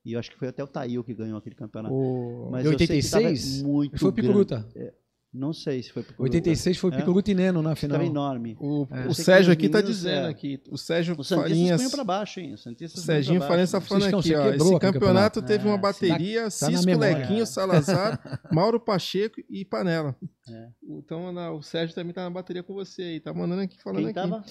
E 0.04 0.12
eu 0.12 0.18
acho 0.18 0.30
que 0.30 0.38
foi 0.38 0.48
até 0.48 0.62
o 0.62 0.66
Tail 0.66 1.02
que 1.02 1.14
ganhou 1.14 1.38
aquele 1.38 1.54
campeonato. 1.54 1.94
O... 1.94 2.48
Mas 2.50 2.66
86? 2.66 3.62
muito 3.62 3.98
foi 3.98 4.10
o 4.10 4.12
Picuruta. 4.12 4.66
É, 4.74 4.92
não 5.34 5.52
sei 5.52 5.82
se 5.82 5.90
foi 5.90 6.04
Piccolo. 6.04 6.28
86 6.28 6.78
foi 6.78 6.92
Piccolo 6.92 7.20
é? 7.26 7.34
Neno 7.34 7.60
na 7.60 7.74
final. 7.74 7.96
Estava 7.96 8.08
enorme. 8.08 8.56
O, 8.60 8.86
é. 8.88 9.08
o 9.08 9.14
Sérgio 9.14 9.52
aqui 9.52 9.66
está 9.66 9.80
dizendo 9.80 10.28
é. 10.28 10.30
aqui. 10.30 10.62
O 10.70 10.78
Sérgio 10.78 11.16
o 11.18 11.24
Farinhas. 11.24 11.90
para 11.90 12.04
baixo, 12.04 12.38
hein? 12.38 12.52
O, 12.52 12.54
o 12.54 12.88
Serginho 12.88 13.40
Farinhas 13.40 13.70
está 13.70 13.80
falando 13.80 14.16
aqui, 14.16 14.32
ó. 14.32 14.48
Esse 14.50 14.78
campeonato 14.78 15.42
teve 15.42 15.66
uma 15.66 15.76
bateria, 15.76 16.44
tá, 16.44 16.50
Cisco, 16.50 16.86
tá 16.86 16.96
Lequinho, 16.96 17.44
Salazar, 17.46 18.40
Mauro 18.52 18.78
Pacheco 18.78 19.42
e 19.50 19.64
Panela. 19.64 20.14
É. 20.48 20.68
Então 20.84 21.34
o 21.56 21.62
Sérgio 21.62 21.96
também 21.96 22.10
está 22.10 22.22
na 22.22 22.30
bateria 22.30 22.62
com 22.62 22.72
você 22.72 23.02
aí. 23.02 23.20
Tá 23.20 23.34
mandando 23.34 23.62
aqui, 23.62 23.76
falando 23.82 24.02
Quem 24.02 24.10
aqui. 24.10 24.14
Tava? 24.14 24.44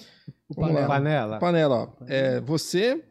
O 0.50 0.54
Panela. 0.54 0.86
Panela. 0.86 1.38
Panela, 1.38 1.74
ó. 1.76 2.04
É, 2.06 2.42
você, 2.42 3.02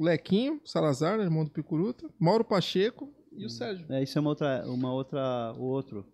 Lequinho, 0.00 0.62
Salazar, 0.64 1.20
irmão 1.20 1.44
do 1.44 1.50
Picuruta, 1.50 2.08
Mauro 2.18 2.44
Pacheco 2.44 3.12
e 3.38 3.44
o 3.44 3.50
Sérgio. 3.50 3.86
É, 3.90 4.02
isso 4.02 4.16
é 4.16 4.20
uma 4.20 4.30
outra, 4.30 4.64
uma 4.66 4.92
outra, 4.92 5.52
o 5.58 5.64
outro. 5.64 6.06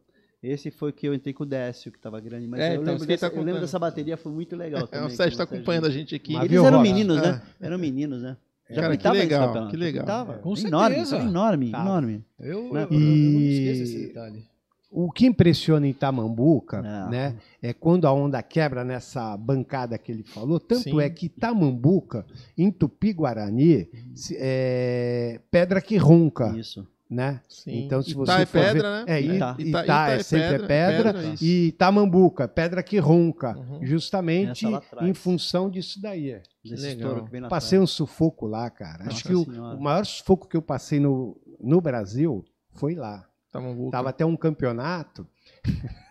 Esse 0.44 0.70
foi 0.70 0.92
que 0.92 1.08
eu 1.08 1.14
entrei 1.14 1.32
com 1.32 1.42
o 1.42 1.46
Décio, 1.46 1.90
que 1.90 1.96
estava 1.96 2.20
grande. 2.20 2.46
Mas 2.46 2.60
é, 2.60 2.76
eu, 2.76 2.82
então, 2.82 2.92
lembro 2.92 3.06
dessa, 3.06 3.30
tá 3.30 3.36
eu, 3.36 3.42
lembro 3.42 3.60
dessa, 3.62 3.78
bateria, 3.78 4.16
foi 4.18 4.30
muito 4.30 4.54
legal 4.54 4.86
também. 4.86 5.08
É, 5.08 5.08
o 5.08 5.16
Sérgio 5.16 5.32
está 5.32 5.44
acompanhando 5.44 5.86
a 5.86 5.90
gente 5.90 6.14
aqui. 6.14 6.36
Eles 6.36 6.62
eram 6.62 6.82
meninos, 6.82 7.16
né? 7.16 7.42
É. 7.60 7.66
Eram 7.66 7.78
meninos, 7.78 8.22
né? 8.22 8.36
Já 8.68 8.82
Cara, 8.82 8.96
que 8.96 9.08
legal, 9.08 9.68
que 9.68 9.76
legal. 9.76 10.04
Tava. 10.04 10.34
Com 10.34 10.54
enorme, 10.54 10.96
certeza. 10.96 11.16
enorme, 11.18 11.70
tá. 11.70 11.80
enorme. 11.80 12.24
Eu, 12.38 12.72
né? 12.72 12.86
eu, 12.90 12.98
eu, 12.98 13.00
eu, 13.00 13.00
não 13.00 13.40
esqueço 13.40 13.82
esse 13.82 14.06
detalhe. 14.06 14.44
O 14.90 15.10
que 15.10 15.26
impressiona 15.26 15.86
em 15.86 15.92
Tamambuca, 15.92 16.78
é. 16.78 17.10
né, 17.10 17.36
é 17.60 17.72
quando 17.72 18.06
a 18.06 18.12
onda 18.12 18.42
quebra 18.42 18.84
nessa 18.84 19.36
bancada 19.36 19.98
que 19.98 20.12
ele 20.12 20.22
falou. 20.22 20.60
Tanto 20.60 20.82
Sim. 20.82 21.00
é 21.00 21.10
que 21.10 21.28
Tamambuca, 21.28 22.24
em 22.56 22.70
Tupi-Guarani, 22.70 23.88
é 24.32 25.40
pedra 25.50 25.80
que 25.80 25.96
ronca. 25.96 26.54
Isso 26.56 26.86
né? 27.10 27.40
Sim. 27.48 27.84
Então, 27.84 28.02
se 28.02 28.10
Itá 28.10 28.18
você 28.18 28.42
é 28.42 28.46
pedra, 28.46 28.72
ver, 28.72 28.82
né? 28.82 29.04
É, 29.06 29.20
Itá, 29.20 29.56
Itá, 29.58 29.84
Itá 29.84 30.10
é, 30.10 30.16
é 30.16 30.22
sempre 30.22 30.58
pedra, 30.66 30.66
pedra, 30.66 31.12
pedra 31.12 31.34
e 31.40 31.72
Tamambuca, 31.72 32.48
pedra 32.48 32.82
que 32.82 32.98
ronca, 32.98 33.56
uhum. 33.56 33.84
justamente 33.84 34.66
em 35.00 35.14
função 35.14 35.70
disso 35.70 36.00
daí. 36.00 36.40
Legal. 36.64 37.28
Passei 37.48 37.78
um 37.78 37.86
sufoco 37.86 38.46
lá, 38.46 38.70
cara. 38.70 39.04
Nossa 39.04 39.16
Acho 39.16 39.24
que 39.24 39.34
o, 39.34 39.42
o, 39.42 39.80
maior 39.80 40.04
sufoco 40.04 40.48
que 40.48 40.56
eu 40.56 40.62
passei 40.62 40.98
no, 40.98 41.40
no 41.60 41.80
Brasil 41.80 42.44
foi 42.72 42.94
lá. 42.94 43.26
Tamambuca. 43.52 43.92
Tava 43.92 44.08
até 44.08 44.24
um 44.24 44.36
campeonato. 44.36 45.26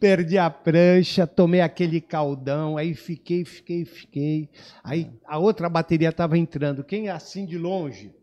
Perdi 0.00 0.36
a 0.36 0.50
prancha, 0.50 1.26
tomei 1.26 1.60
aquele 1.60 2.00
caldão, 2.00 2.76
aí 2.76 2.94
fiquei, 2.94 3.44
fiquei, 3.44 3.84
fiquei. 3.84 4.50
Aí 4.82 5.10
a 5.24 5.38
outra 5.38 5.68
bateria 5.68 6.08
estava 6.08 6.36
entrando. 6.36 6.82
Quem 6.82 7.08
é 7.08 7.10
assim 7.10 7.46
de 7.46 7.56
longe? 7.56 8.17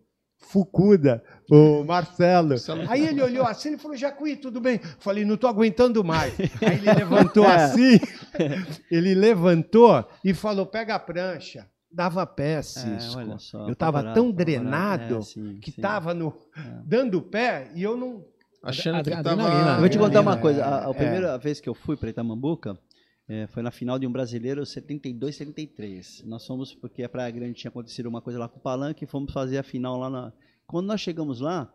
Fucuda, 0.48 1.24
o 1.50 1.84
Marcelo. 1.84 2.56
Aí 2.88 3.08
ele 3.08 3.22
olhou 3.22 3.46
assim 3.46 3.74
e 3.74 3.78
falou: 3.78 3.98
Jacuí, 3.98 4.36
tudo 4.36 4.62
bem? 4.62 4.80
Falei, 5.00 5.26
não 5.26 5.36
estou 5.36 5.50
aguentando 5.50 6.04
mais. 6.04 6.34
Aí 6.40 6.78
ele 6.78 6.94
levantou 6.94 7.46
é. 7.50 7.56
assim, 7.56 8.00
ele 8.90 9.16
levantou 9.16 10.08
e 10.24 10.34
falou: 10.34 10.66
pega 10.66 10.96
a 10.96 11.00
prancha. 11.00 11.68
Dava 11.92 12.26
pé, 12.26 12.56
é, 12.56 12.62
Cisco. 12.62 13.22
É, 13.22 13.38
só, 13.38 13.68
eu 13.68 13.74
estava 13.74 14.14
tão 14.14 14.30
drenado 14.30 15.20
é, 15.20 15.22
sim, 15.22 15.60
que 15.62 15.70
estava 15.70 16.12
é. 16.12 16.16
dando 16.86 17.22
pé 17.22 17.72
e 17.74 17.84
eu 17.84 17.96
não. 17.96 18.24
Achando 18.62 19.04
que 19.04 19.12
tava... 19.24 19.44
Eu 19.44 19.80
vou 19.80 19.90
te 19.90 19.98
contar 19.98 20.22
uma 20.22 20.38
coisa. 20.38 20.66
A, 20.66 20.90
a 20.90 20.94
primeira 20.94 21.38
vez 21.38 21.62
que 21.62 21.70
eu 21.70 21.76
fui 21.76 21.96
para 21.96 22.10
Itamambuca, 22.10 22.76
é, 23.28 23.48
foi 23.48 23.64
na 23.64 23.72
final 23.72 23.98
de 23.98 24.06
um 24.06 24.12
brasileiro 24.12 24.66
72, 24.66 25.36
73. 25.36 26.24
Nós 26.26 26.46
fomos, 26.46 26.76
porque 26.76 27.02
a 27.02 27.10
Praia 27.10 27.32
Grande 27.32 27.56
tinha 27.56 27.70
acontecido 27.70 28.06
uma 28.06 28.22
coisa 28.22 28.38
lá 28.38 28.48
com 28.48 28.60
o 28.60 28.62
Palanque, 28.62 29.06
fomos 29.08 29.34
fazer 29.34 29.58
a 29.58 29.64
final 29.64 29.98
lá 29.98 30.10
na. 30.10 30.34
Quando 30.68 30.86
nós 30.86 31.02
chegamos 31.02 31.40
lá, 31.40 31.74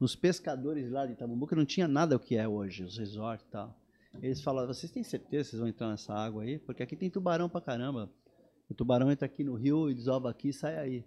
os 0.00 0.16
pescadores 0.16 0.90
lá 0.90 1.06
de 1.06 1.12
Itabambuca 1.12 1.54
não 1.54 1.64
tinha 1.64 1.86
nada 1.86 2.16
o 2.16 2.20
que 2.20 2.36
é 2.36 2.48
hoje, 2.48 2.82
os 2.82 2.98
resorts 2.98 3.46
e 3.46 3.50
tal. 3.50 3.78
Eles 4.20 4.40
falaram: 4.40 4.66
vocês 4.68 4.90
têm 4.90 5.04
certeza 5.04 5.44
que 5.44 5.50
vocês 5.50 5.60
vão 5.60 5.68
entrar 5.68 5.88
nessa 5.88 6.12
água 6.12 6.42
aí? 6.42 6.58
Porque 6.58 6.82
aqui 6.82 6.96
tem 6.96 7.08
tubarão 7.08 7.48
pra 7.48 7.60
caramba. 7.60 8.10
O 8.68 8.74
tubarão 8.74 9.10
entra 9.10 9.26
aqui 9.26 9.44
no 9.44 9.54
rio 9.54 9.88
e 9.88 9.94
desova 9.94 10.28
aqui 10.28 10.48
e 10.48 10.52
sai 10.52 10.76
aí. 10.78 11.04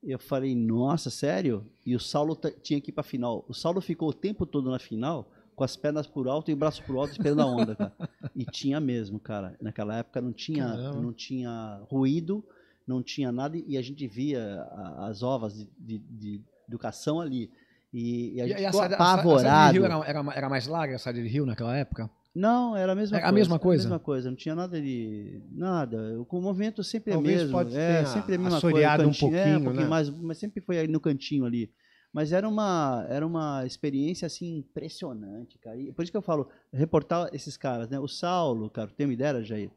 Eu 0.00 0.18
falei, 0.18 0.54
nossa, 0.54 1.10
sério? 1.10 1.66
E 1.84 1.94
o 1.96 1.98
Saulo 1.98 2.38
tinha 2.62 2.80
que 2.80 2.90
ir 2.90 2.94
pra 2.94 3.02
final. 3.02 3.44
O 3.48 3.52
Saulo 3.52 3.80
ficou 3.80 4.08
o 4.10 4.14
tempo 4.14 4.46
todo 4.46 4.70
na 4.70 4.78
final 4.78 5.28
com 5.58 5.64
as 5.64 5.76
pernas 5.76 6.06
por 6.06 6.28
alto 6.28 6.52
e 6.52 6.54
o 6.54 6.56
braço 6.56 6.80
por 6.84 6.96
alto 6.96 7.10
esperando 7.10 7.42
a 7.42 7.46
onda, 7.46 7.74
cara. 7.74 7.92
E 8.34 8.44
tinha 8.44 8.78
mesmo, 8.78 9.18
cara. 9.18 9.56
Naquela 9.60 9.96
época 9.96 10.20
não 10.20 10.32
tinha, 10.32 10.68
não 10.92 11.12
tinha 11.12 11.80
ruído, 11.90 12.44
não 12.86 13.02
tinha 13.02 13.32
nada 13.32 13.58
e 13.58 13.76
a 13.76 13.82
gente 13.82 14.06
via 14.06 14.62
as 14.98 15.20
ovas 15.24 15.54
de, 15.54 15.66
de, 15.76 15.98
de 15.98 16.40
educação 16.68 17.20
ali. 17.20 17.50
E, 17.92 18.34
e 18.36 18.40
a 18.40 18.46
gente 18.46 18.62
e 18.62 18.66
ficou 18.66 18.82
a 18.82 18.86
apavorado. 18.86 19.48
A, 19.48 19.66
a 19.66 19.72
de 19.72 19.78
Rio 19.78 19.84
era, 19.84 19.94
era, 20.06 20.32
era, 20.36 20.48
mais 20.48 20.68
larga 20.68 20.94
a 20.94 20.98
saída 20.98 21.20
de 21.20 21.28
Rio 21.28 21.44
naquela 21.44 21.76
época? 21.76 22.08
Não, 22.32 22.76
era 22.76 22.92
a 22.92 22.94
mesma 22.94 23.16
era 23.16 23.24
coisa. 23.24 23.34
A 23.34 23.36
mesma 23.36 23.58
coisa? 23.58 23.82
A 23.82 23.84
mesma 23.84 23.98
coisa, 23.98 24.30
não 24.30 24.36
tinha 24.36 24.54
nada 24.54 24.80
de. 24.80 25.42
Nada. 25.50 26.24
O 26.30 26.40
movimento 26.40 26.84
sempre 26.84 27.12
Talvez 27.12 27.34
é 27.34 27.42
mesmo. 27.42 27.52
Pode 27.52 27.76
é, 27.76 28.04
sempre 28.04 28.36
a 28.36 28.38
mesma 28.38 28.60
coisa. 28.60 28.96
Cantinho, 28.96 29.08
um 29.08 29.12
pouquinho, 29.12 29.38
é, 29.38 29.56
um 29.56 29.64
pouquinho 29.64 29.82
né? 29.82 29.88
mais, 29.88 30.08
mas 30.08 30.38
sempre 30.38 30.60
foi 30.60 30.78
aí 30.78 30.86
no 30.86 31.00
cantinho 31.00 31.44
ali. 31.44 31.68
Mas 32.12 32.32
era 32.32 32.48
uma, 32.48 33.06
era 33.08 33.26
uma 33.26 33.66
experiência 33.66 34.26
assim 34.26 34.56
impressionante, 34.56 35.58
cara. 35.58 35.76
E 35.76 35.92
por 35.92 36.02
isso 36.02 36.10
que 36.10 36.16
eu 36.16 36.22
falo, 36.22 36.48
reportar 36.72 37.28
esses 37.32 37.56
caras, 37.56 37.88
né? 37.88 38.00
O 38.00 38.08
Saulo, 38.08 38.70
cara, 38.70 38.90
tem 38.90 39.06
uma 39.06 39.12
ideia, 39.12 39.42
Jair? 39.44 39.70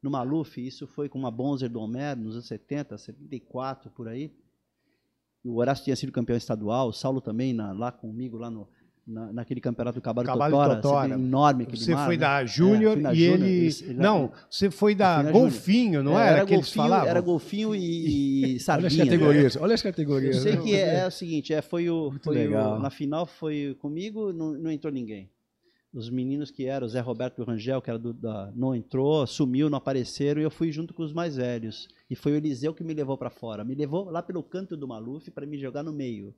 No 0.00 0.10
Maluf, 0.10 0.58
isso 0.58 0.86
foi 0.86 1.08
com 1.08 1.18
uma 1.18 1.30
Bonzer 1.30 1.68
do 1.68 1.80
Homero 1.80 2.20
nos 2.20 2.34
anos 2.34 2.46
70, 2.46 2.98
74 2.98 3.90
por 3.90 4.08
aí. 4.08 4.32
O 5.44 5.58
Horácio 5.58 5.84
tinha 5.84 5.96
sido 5.96 6.12
campeão 6.12 6.36
estadual, 6.36 6.88
o 6.88 6.92
Saulo 6.92 7.20
também 7.20 7.52
na, 7.52 7.72
lá 7.72 7.90
comigo, 7.90 8.36
lá 8.36 8.48
no, 8.50 8.68
na, 9.06 9.32
naquele 9.32 9.60
campeonato 9.60 9.98
do 9.98 10.02
Caballo, 10.02 10.26
Caballo 10.26 10.52
Totora, 10.52 10.80
Totora. 10.80 11.14
enorme 11.14 11.64
aquele 11.64 11.82
Você 11.82 11.94
mar, 11.94 12.06
foi 12.06 12.16
né? 12.16 12.20
da 12.20 12.44
Júnior 12.44 12.98
é, 12.98 13.14
e 13.14 13.22
ele... 13.22 13.66
ele... 13.66 13.94
Não, 13.94 14.30
você 14.48 14.70
foi 14.70 14.94
da 14.94 15.22
Golfinho, 15.30 16.02
não 16.02 16.18
é, 16.18 16.22
era, 16.22 16.36
era 16.38 16.46
que 16.46 16.54
golfinho, 16.54 16.60
eles 16.60 16.72
falavam? 16.72 17.08
Era 17.08 17.20
Golfinho 17.20 17.74
e 17.74 18.60
Sardinha. 18.60 18.88
olha 18.92 19.02
as 19.02 19.08
categorias, 19.08 19.56
olha 19.56 19.74
as 19.74 19.82
categorias. 19.82 20.36
Eu 20.36 20.42
sei 20.42 20.56
que 20.56 20.74
é, 20.74 21.00
é 21.00 21.06
o 21.06 21.10
seguinte, 21.10 21.52
é, 21.52 21.60
foi, 21.60 21.90
o, 21.90 22.12
foi 22.22 22.46
o, 22.48 22.78
na 22.78 22.90
final 22.90 23.26
foi 23.26 23.76
comigo, 23.80 24.32
não, 24.32 24.52
não 24.52 24.70
entrou 24.70 24.92
ninguém. 24.92 25.28
os 25.92 26.08
meninos 26.08 26.50
que 26.50 26.66
eram, 26.66 26.86
o 26.86 26.90
Zé 26.90 27.00
Roberto 27.00 27.42
Rangel, 27.42 27.82
que 27.82 27.90
era 27.90 27.98
do, 27.98 28.12
da, 28.12 28.52
não 28.54 28.74
entrou, 28.74 29.26
sumiu, 29.26 29.68
não 29.68 29.78
apareceram, 29.78 30.40
e 30.40 30.44
eu 30.44 30.50
fui 30.50 30.70
junto 30.70 30.94
com 30.94 31.02
os 31.02 31.12
mais 31.12 31.36
velhos. 31.36 31.88
E 32.08 32.14
foi 32.14 32.32
o 32.32 32.36
Eliseu 32.36 32.72
que 32.72 32.84
me 32.84 32.94
levou 32.94 33.18
para 33.18 33.30
fora. 33.30 33.64
Me 33.64 33.74
levou 33.74 34.10
lá 34.10 34.22
pelo 34.22 34.42
canto 34.42 34.76
do 34.76 34.86
Maluf 34.86 35.30
para 35.30 35.46
me 35.46 35.58
jogar 35.58 35.82
no 35.82 35.92
meio. 35.92 36.34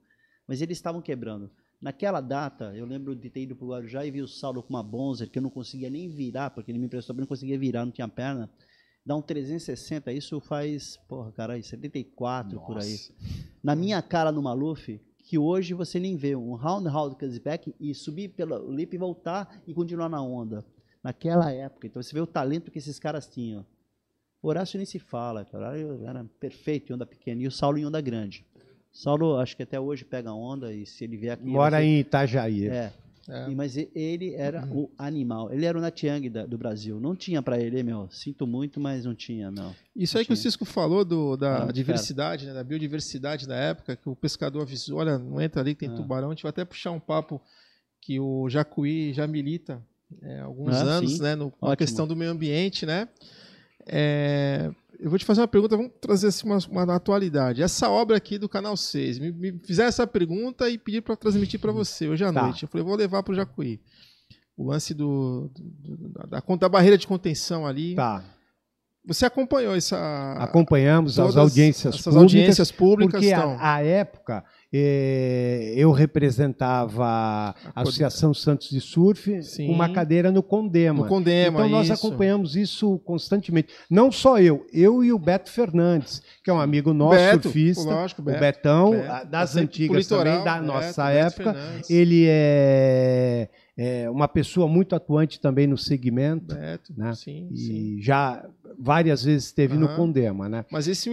Mas 0.47 0.61
eles 0.61 0.77
estavam 0.77 1.01
quebrando. 1.01 1.51
Naquela 1.81 2.21
data, 2.21 2.73
eu 2.75 2.85
lembro 2.85 3.15
de 3.15 3.29
ter 3.29 3.41
ido 3.41 3.55
para 3.55 3.65
o 3.65 3.69
Guarujá 3.69 4.05
e 4.05 4.11
vi 4.11 4.21
o 4.21 4.27
Saulo 4.27 4.63
com 4.63 4.73
uma 4.73 4.81
Bonzer, 4.81 5.29
que 5.29 5.37
eu 5.37 5.43
não 5.43 5.49
conseguia 5.49 5.89
nem 5.89 6.09
virar, 6.09 6.49
porque 6.49 6.71
ele 6.71 6.79
me 6.79 6.85
emprestou, 6.85 7.13
mas 7.15 7.21
não 7.21 7.27
conseguia 7.27 7.59
virar, 7.59 7.85
não 7.85 7.91
tinha 7.91 8.07
perna. 8.07 8.49
Dá 9.05 9.15
um 9.15 9.21
360, 9.21 10.11
isso 10.11 10.39
faz, 10.39 10.97
porra, 11.07 11.31
caralho, 11.31 11.63
74 11.63 12.55
Nossa. 12.55 12.65
por 12.65 12.77
aí. 12.79 12.97
Na 13.63 13.75
minha 13.75 14.01
cara 14.01 14.31
no 14.31 14.41
Maluf, 14.41 14.99
que 15.19 15.37
hoje 15.37 15.73
você 15.73 15.99
nem 15.99 16.15
vê 16.15 16.35
um 16.35 16.53
round 16.53 16.87
round 16.87 17.15
back 17.39 17.73
e 17.79 17.93
subir 17.93 18.29
pelo 18.29 18.71
lip 18.71 18.93
e 18.93 18.97
voltar 18.97 19.61
e 19.67 19.73
continuar 19.73 20.09
na 20.09 20.21
onda. 20.21 20.65
Naquela 21.03 21.51
época, 21.51 21.85
então 21.85 22.01
você 22.01 22.13
vê 22.13 22.19
o 22.19 22.25
talento 22.25 22.71
que 22.71 22.79
esses 22.79 22.97
caras 22.97 23.27
tinham. 23.27 23.65
O 24.41 24.47
Horácio 24.47 24.77
nem 24.77 24.85
se 24.85 24.99
fala, 24.99 25.43
cara. 25.45 25.77
Era 25.77 26.23
perfeito 26.39 26.91
em 26.91 26.95
onda 26.95 27.05
pequena 27.05 27.41
e 27.41 27.47
o 27.47 27.51
Saulo 27.51 27.77
em 27.77 27.85
onda 27.85 27.99
grande. 28.01 28.45
Saulo, 28.95 29.35
acho 29.35 29.57
que 29.57 29.63
até 29.63 29.77
hoje 29.77 30.05
pega 30.05 30.31
onda 30.31 30.73
e 30.73 30.85
se 30.85 31.03
ele 31.03 31.17
vier 31.17 31.33
aqui. 31.33 31.45
Mora 31.45 31.83
em 31.83 31.99
Itajaí. 31.99 32.69
É. 32.69 32.93
É. 33.27 33.47
Mas 33.49 33.75
ele 33.75 34.35
era 34.35 34.63
uhum. 34.65 34.83
o 34.83 34.91
animal. 34.97 35.51
Ele 35.51 35.65
era 35.65 35.77
o 35.77 35.81
Natiang 35.81 36.29
do 36.29 36.57
Brasil. 36.57 36.99
Não 36.99 37.15
tinha 37.15 37.41
para 37.41 37.59
ele, 37.59 37.81
meu. 37.81 38.07
Sinto 38.11 38.45
muito, 38.45 38.79
mas 38.79 39.03
não 39.03 39.15
tinha, 39.15 39.51
meu. 39.51 39.75
Isso 39.95 40.13
não 40.13 40.19
aí 40.19 40.25
tinha. 40.25 40.25
que 40.25 40.33
o 40.33 40.37
Cisco 40.37 40.63
falou 40.63 41.03
do, 41.03 41.35
da 41.35 41.63
ah, 41.63 41.71
diversidade, 41.71 42.45
né, 42.45 42.53
da 42.53 42.63
biodiversidade 42.63 43.47
da 43.47 43.55
época, 43.55 43.95
que 43.95 44.07
o 44.07 44.15
pescador 44.15 44.61
avisou, 44.61 44.99
olha, 44.99 45.17
não 45.17 45.41
entra 45.41 45.59
ali 45.59 45.73
que 45.73 45.79
tem 45.81 45.89
ah. 45.89 45.95
tubarão. 45.95 46.29
A 46.29 46.33
gente 46.33 46.43
vai 46.43 46.51
até 46.51 46.63
puxar 46.63 46.91
um 46.91 46.99
papo 46.99 47.41
que 47.99 48.19
o 48.19 48.47
Jacuí 48.47 49.11
já 49.11 49.25
milita 49.25 49.83
é, 50.21 50.41
alguns 50.41 50.75
ah, 50.75 50.83
anos, 50.83 51.17
sim. 51.17 51.23
né, 51.23 51.35
no, 51.35 51.51
na 51.59 51.75
questão 51.75 52.07
do 52.07 52.15
meio 52.15 52.29
ambiente, 52.29 52.85
né? 52.85 53.09
É, 53.87 54.71
eu 55.05 55.09
vou 55.11 55.19
te 55.19 55.25
fazer 55.25 55.41
uma 55.41 55.47
pergunta, 55.47 55.77
vamos 55.77 55.91
trazer 56.01 56.29
assim, 56.29 56.47
uma, 56.47 56.57
uma 56.67 56.95
atualidade. 56.95 57.61
Essa 57.61 57.87
obra 57.91 58.17
aqui 58.17 58.39
do 58.39 58.49
Canal 58.49 58.75
6, 58.75 59.19
me, 59.19 59.31
me 59.31 59.59
fizeram 59.63 59.87
essa 59.87 60.07
pergunta 60.07 60.67
e 60.67 60.79
pediram 60.79 61.03
para 61.03 61.15
transmitir 61.15 61.59
para 61.59 61.71
você 61.71 62.09
hoje 62.09 62.23
à 62.23 62.33
tá. 62.33 62.41
noite. 62.41 62.63
Eu 62.63 62.69
falei, 62.69 62.83
vou 62.83 62.95
levar 62.95 63.21
para 63.21 63.31
o 63.31 63.35
Jacuí. 63.35 63.79
O 64.57 64.71
lance 64.71 64.95
do, 64.95 65.51
do 65.53 66.09
da, 66.27 66.41
da, 66.41 66.69
barreira 66.69 66.97
de 66.97 67.05
contenção 67.05 67.67
ali. 67.67 67.93
Tá. 67.93 68.23
Você 69.05 69.27
acompanhou 69.27 69.75
essa. 69.75 70.33
Acompanhamos 70.39 71.19
as 71.19 71.37
audiências 71.37 71.97
públicas. 71.97 72.15
audiências 72.15 72.71
públicas. 72.71 73.11
Porque 73.21 73.27
estão... 73.27 73.59
a, 73.59 73.75
a 73.75 73.83
época 73.83 74.43
eu 75.75 75.91
representava 75.91 77.05
a 77.05 77.81
Associação 77.81 78.33
Santos 78.33 78.69
de 78.69 78.81
Surf 78.81 79.41
Sim. 79.43 79.69
uma 79.69 79.89
cadeira 79.89 80.31
no 80.31 80.41
Condema. 80.43 81.03
No 81.03 81.07
Condema, 81.07 81.59
Então 81.59 81.69
nós 81.69 81.89
isso. 81.89 81.93
acompanhamos 81.93 82.55
isso 82.55 82.99
constantemente. 83.05 83.69
Não 83.89 84.11
só 84.11 84.39
eu, 84.39 84.65
eu 84.73 85.03
e 85.03 85.11
o 85.11 85.19
Beto 85.19 85.51
Fernandes, 85.51 86.21
que 86.43 86.49
é 86.49 86.53
um 86.53 86.59
amigo 86.59 86.93
nosso, 86.93 87.15
Beto, 87.15 87.43
surfista, 87.43 87.83
lógico, 87.83 88.21
Beto, 88.21 88.37
o 88.37 88.39
Betão, 88.39 88.91
Beto, 88.91 89.27
das 89.27 89.55
antigas 89.55 90.07
também, 90.07 90.43
da 90.43 90.61
nossa 90.61 91.09
época. 91.09 91.55
Ele 91.89 92.25
é 92.27 93.49
é 93.77 94.09
uma 94.09 94.27
pessoa 94.27 94.67
muito 94.67 94.95
atuante 94.95 95.39
também 95.39 95.67
no 95.67 95.77
segmento. 95.77 96.55
Beto, 96.55 96.93
né? 96.95 97.13
sim, 97.13 97.49
e 97.51 97.57
sim. 97.57 98.01
já 98.01 98.47
várias 98.79 99.23
vezes 99.23 99.47
esteve 99.47 99.73
uhum. 99.73 99.81
no 99.81 99.95
Condema, 99.95 100.47
né? 100.47 100.65
Mas 100.71 100.87
esse, 100.87 101.09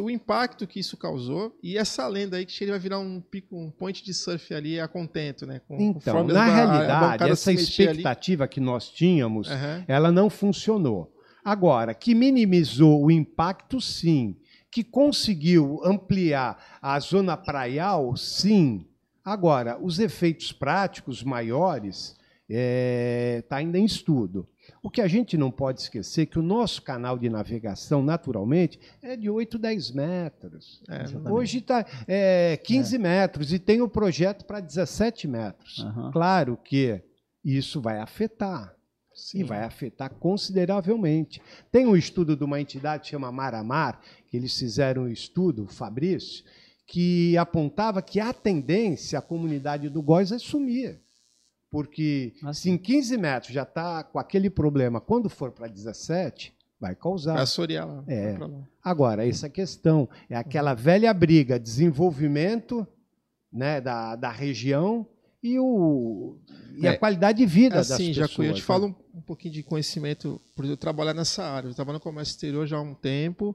o 0.00 0.10
impacto 0.10 0.66
que 0.66 0.78
isso 0.78 0.96
causou 0.96 1.56
e 1.62 1.76
essa 1.76 2.06
lenda 2.06 2.36
aí 2.36 2.46
que 2.46 2.62
ele 2.62 2.70
vai 2.70 2.80
virar 2.80 2.98
um 2.98 3.20
pico, 3.20 3.56
um 3.56 3.70
point 3.70 4.04
de 4.04 4.14
surf 4.14 4.54
ali 4.54 4.78
a 4.78 4.86
contento, 4.86 5.44
né? 5.46 5.60
Com, 5.66 5.76
então, 5.80 6.24
na 6.24 6.44
realidade, 6.44 7.30
essa 7.30 7.52
expectativa 7.52 8.44
ali... 8.44 8.52
que 8.52 8.60
nós 8.60 8.88
tínhamos, 8.90 9.48
uhum. 9.48 9.84
ela 9.88 10.12
não 10.12 10.30
funcionou. 10.30 11.12
Agora, 11.44 11.94
que 11.94 12.14
minimizou 12.14 13.04
o 13.04 13.10
impacto, 13.10 13.80
sim. 13.80 14.36
Que 14.70 14.84
conseguiu 14.84 15.80
ampliar 15.82 16.78
a 16.80 17.00
zona 17.00 17.36
praial, 17.36 18.14
sim. 18.16 18.86
Agora, 19.28 19.78
os 19.78 19.98
efeitos 19.98 20.52
práticos 20.52 21.22
maiores 21.22 22.16
está 22.48 22.50
é, 22.50 23.44
tá 23.46 23.56
ainda 23.56 23.78
em 23.78 23.84
estudo. 23.84 24.48
O 24.82 24.88
que 24.88 25.02
a 25.02 25.06
gente 25.06 25.36
não 25.36 25.50
pode 25.50 25.82
esquecer 25.82 26.22
é 26.22 26.26
que 26.26 26.38
o 26.38 26.42
nosso 26.42 26.80
canal 26.80 27.18
de 27.18 27.28
navegação, 27.28 28.02
naturalmente, 28.02 28.80
é 29.02 29.16
de 29.16 29.28
8, 29.28 29.58
10 29.58 29.90
metros. 29.90 30.82
É, 30.88 31.30
Hoje 31.30 31.58
está 31.58 31.84
é, 32.06 32.56
15 32.56 32.96
é. 32.96 32.98
metros 32.98 33.52
e 33.52 33.58
tem 33.58 33.82
o 33.82 33.88
projeto 33.88 34.46
para 34.46 34.60
17 34.60 35.28
metros. 35.28 35.78
Uhum. 35.80 36.10
Claro 36.10 36.56
que 36.56 37.02
isso 37.44 37.82
vai 37.82 37.98
afetar. 37.98 38.74
Sim. 39.14 39.40
E 39.40 39.44
vai 39.44 39.64
afetar 39.64 40.10
consideravelmente. 40.10 41.42
Tem 41.72 41.86
um 41.86 41.96
estudo 41.96 42.36
de 42.36 42.44
uma 42.44 42.60
entidade 42.60 43.02
que 43.02 43.08
chama 43.10 43.32
Maramar, 43.32 44.00
que 44.28 44.36
eles 44.36 44.56
fizeram 44.56 45.02
um 45.02 45.08
estudo, 45.08 45.64
o 45.64 45.66
Fabrício, 45.66 46.44
que 46.88 47.36
apontava 47.36 48.00
que 48.00 48.18
a 48.18 48.32
tendência, 48.32 49.18
a 49.18 49.22
comunidade 49.22 49.90
do 49.90 50.02
Góis 50.02 50.32
é 50.32 50.38
sumir. 50.38 50.98
Porque 51.70 52.32
assim. 52.42 52.62
se 52.62 52.70
em 52.70 52.78
15 52.78 53.18
metros 53.18 53.52
já 53.52 53.62
está 53.62 54.02
com 54.02 54.18
aquele 54.18 54.48
problema, 54.48 54.98
quando 54.98 55.28
for 55.28 55.52
para 55.52 55.68
17, 55.68 56.50
vai 56.80 56.94
causar. 56.94 57.34
Vai 57.34 57.42
assorear 57.42 58.04
É. 58.08 58.38
Agora, 58.82 59.28
essa 59.28 59.50
questão 59.50 60.08
é 60.30 60.36
aquela 60.36 60.72
velha 60.72 61.12
briga, 61.12 61.60
desenvolvimento 61.60 62.86
né, 63.52 63.82
da, 63.82 64.16
da 64.16 64.30
região 64.30 65.06
e, 65.42 65.58
o, 65.58 66.38
e 66.74 66.86
é, 66.86 66.90
a 66.90 66.98
qualidade 66.98 67.38
de 67.38 67.46
vida 67.46 67.80
assim, 67.80 68.14
das 68.14 68.30
pessoas. 68.30 68.46
Já, 68.46 68.52
eu 68.52 68.54
te 68.54 68.60
né? 68.60 68.66
falo 68.66 68.86
um, 68.86 69.18
um 69.18 69.20
pouquinho 69.20 69.52
de 69.52 69.62
conhecimento, 69.62 70.40
por 70.56 70.64
eu 70.64 70.76
trabalhar 70.76 71.12
nessa 71.12 71.44
área. 71.44 71.68
Eu 71.68 71.72
estava 71.72 71.92
no 71.92 72.00
comércio 72.00 72.32
exterior 72.32 72.66
já 72.66 72.78
há 72.78 72.80
um 72.80 72.94
tempo, 72.94 73.54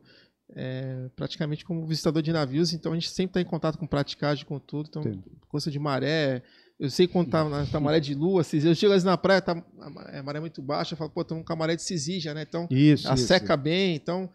é, 0.55 1.09
praticamente 1.15 1.65
como 1.65 1.85
visitador 1.85 2.21
de 2.21 2.31
navios, 2.31 2.73
então 2.73 2.91
a 2.91 2.95
gente 2.95 3.09
sempre 3.09 3.31
está 3.31 3.41
em 3.41 3.45
contato 3.45 3.77
com 3.77 3.87
praticagem, 3.87 4.45
com 4.45 4.59
tudo. 4.59 4.87
Então, 4.89 5.03
Sim. 5.03 5.23
coisa 5.47 5.71
de 5.71 5.79
maré, 5.79 6.43
eu 6.79 6.89
sei 6.89 7.07
contar 7.07 7.47
na 7.49 7.65
tá 7.65 7.79
maré 7.79 7.99
de 7.99 8.13
lua, 8.13 8.43
eu 8.53 8.75
chego 8.75 8.93
assim 8.93 9.05
na 9.05 9.17
praia, 9.17 9.41
tá, 9.41 9.63
a 9.79 10.23
maré 10.23 10.37
é 10.37 10.41
muito 10.41 10.61
baixa, 10.61 10.93
eu 10.93 10.97
falo, 10.97 11.09
pô, 11.09 11.21
estamos 11.21 11.45
com 11.45 11.53
a 11.53 11.55
maré 11.55 11.75
de 11.75 11.83
cisija, 11.83 12.33
né? 12.33 12.43
Então, 12.47 12.67
isso, 12.69 13.09
a 13.09 13.15
isso. 13.15 13.27
seca 13.27 13.57
bem, 13.57 13.95
então, 13.95 14.29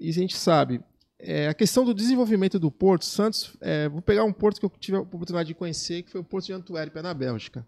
isso 0.00 0.18
a 0.18 0.22
gente 0.22 0.36
sabe. 0.36 0.80
É, 1.18 1.48
a 1.48 1.54
questão 1.54 1.84
do 1.84 1.94
desenvolvimento 1.94 2.58
do 2.58 2.70
porto, 2.70 3.04
Santos, 3.04 3.56
é, 3.60 3.88
vou 3.88 4.02
pegar 4.02 4.24
um 4.24 4.32
porto 4.32 4.58
que 4.58 4.66
eu 4.66 4.70
tive 4.70 4.96
a 4.96 5.00
oportunidade 5.00 5.46
de 5.46 5.54
conhecer, 5.54 6.02
que 6.02 6.10
foi 6.10 6.20
o 6.20 6.24
porto 6.24 6.46
de 6.46 6.52
Antuérpia, 6.52 7.00
na 7.00 7.14
Bélgica. 7.14 7.66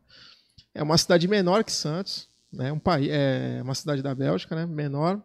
É 0.75 0.83
uma 0.83 0.99
cidade 0.99 1.29
menor 1.29 1.63
que 1.63 1.71
Santos, 1.71 2.29
né? 2.53 2.73
Um 2.73 2.81
país, 2.81 3.09
é 3.11 3.61
uma 3.63 3.75
cidade 3.75 4.03
da 4.03 4.13
Bélgica, 4.13 4.57
né? 4.57 4.67
Menor, 4.67 5.23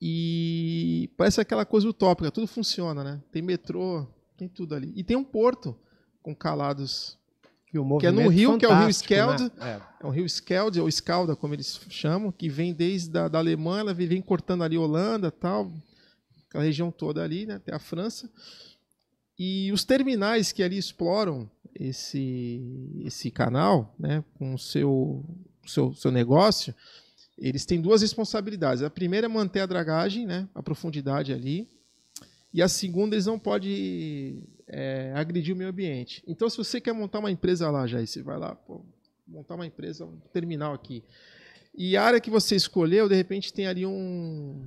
e 0.00 1.10
parece 1.16 1.40
aquela 1.40 1.64
coisa 1.64 1.88
utópica, 1.88 2.30
tudo 2.30 2.46
funciona, 2.46 3.02
né? 3.02 3.22
Tem 3.32 3.42
metrô, 3.42 4.06
tem 4.36 4.48
tudo 4.48 4.74
ali. 4.74 4.92
E 4.94 5.02
tem 5.02 5.16
um 5.16 5.24
porto 5.24 5.76
com 6.22 6.34
calados 6.34 7.18
que, 7.66 7.78
que 8.00 8.06
é 8.06 8.10
no 8.10 8.28
rio, 8.28 8.56
que 8.56 8.64
é 8.64 8.68
o 8.68 8.78
rio 8.78 8.88
Skeld, 8.88 9.42
né? 9.42 9.50
é. 9.60 10.04
é. 10.04 10.06
o 10.06 10.10
rio 10.10 10.24
Skeld, 10.26 10.80
ou 10.80 10.90
Scalda, 10.90 11.34
como 11.34 11.54
eles 11.54 11.80
chamam, 11.88 12.30
que 12.30 12.48
vem 12.48 12.72
desde 12.72 13.16
a 13.18 13.26
da 13.26 13.38
Alemanha, 13.38 13.80
ela 13.80 13.94
vem 13.94 14.22
cortando 14.22 14.62
ali 14.62 14.78
Holanda, 14.78 15.30
tal, 15.30 15.72
aquela 16.48 16.64
região 16.64 16.90
toda 16.90 17.22
ali, 17.22 17.46
né, 17.46 17.54
até 17.54 17.74
a 17.74 17.80
França. 17.80 18.30
E 19.36 19.72
os 19.72 19.84
terminais 19.84 20.52
que 20.52 20.62
ali 20.62 20.78
exploram 20.78 21.50
esse 21.74 23.02
esse 23.04 23.30
canal, 23.30 23.92
né, 23.98 24.22
com 24.34 24.54
o 24.54 24.58
seu 24.58 25.24
seu, 25.66 25.92
seu 25.94 26.12
negócio, 26.12 26.72
eles 27.36 27.64
têm 27.64 27.80
duas 27.80 28.02
responsabilidades. 28.02 28.82
A 28.82 28.90
primeira 28.90 29.26
é 29.26 29.28
manter 29.28 29.60
a 29.60 29.66
dragagem, 29.66 30.26
né, 30.26 30.48
a 30.54 30.62
profundidade 30.62 31.32
ali. 31.32 31.68
E 32.52 32.62
a 32.62 32.68
segunda, 32.68 33.16
eles 33.16 33.26
não 33.26 33.38
podem 33.38 34.44
é, 34.68 35.12
agredir 35.14 35.54
o 35.54 35.58
meio 35.58 35.70
ambiente. 35.70 36.22
Então, 36.26 36.48
se 36.48 36.56
você 36.56 36.80
quer 36.80 36.92
montar 36.92 37.18
uma 37.18 37.30
empresa 37.30 37.68
lá, 37.70 37.86
já 37.86 38.04
você 38.04 38.22
vai 38.22 38.38
lá, 38.38 38.54
pô, 38.54 38.84
montar 39.26 39.56
uma 39.56 39.66
empresa, 39.66 40.04
um 40.04 40.20
terminal 40.32 40.72
aqui. 40.72 41.02
E 41.74 41.96
a 41.96 42.04
área 42.04 42.20
que 42.20 42.30
você 42.30 42.54
escolheu, 42.54 43.08
de 43.08 43.16
repente, 43.16 43.52
tem 43.52 43.66
ali 43.66 43.84
um, 43.84 44.64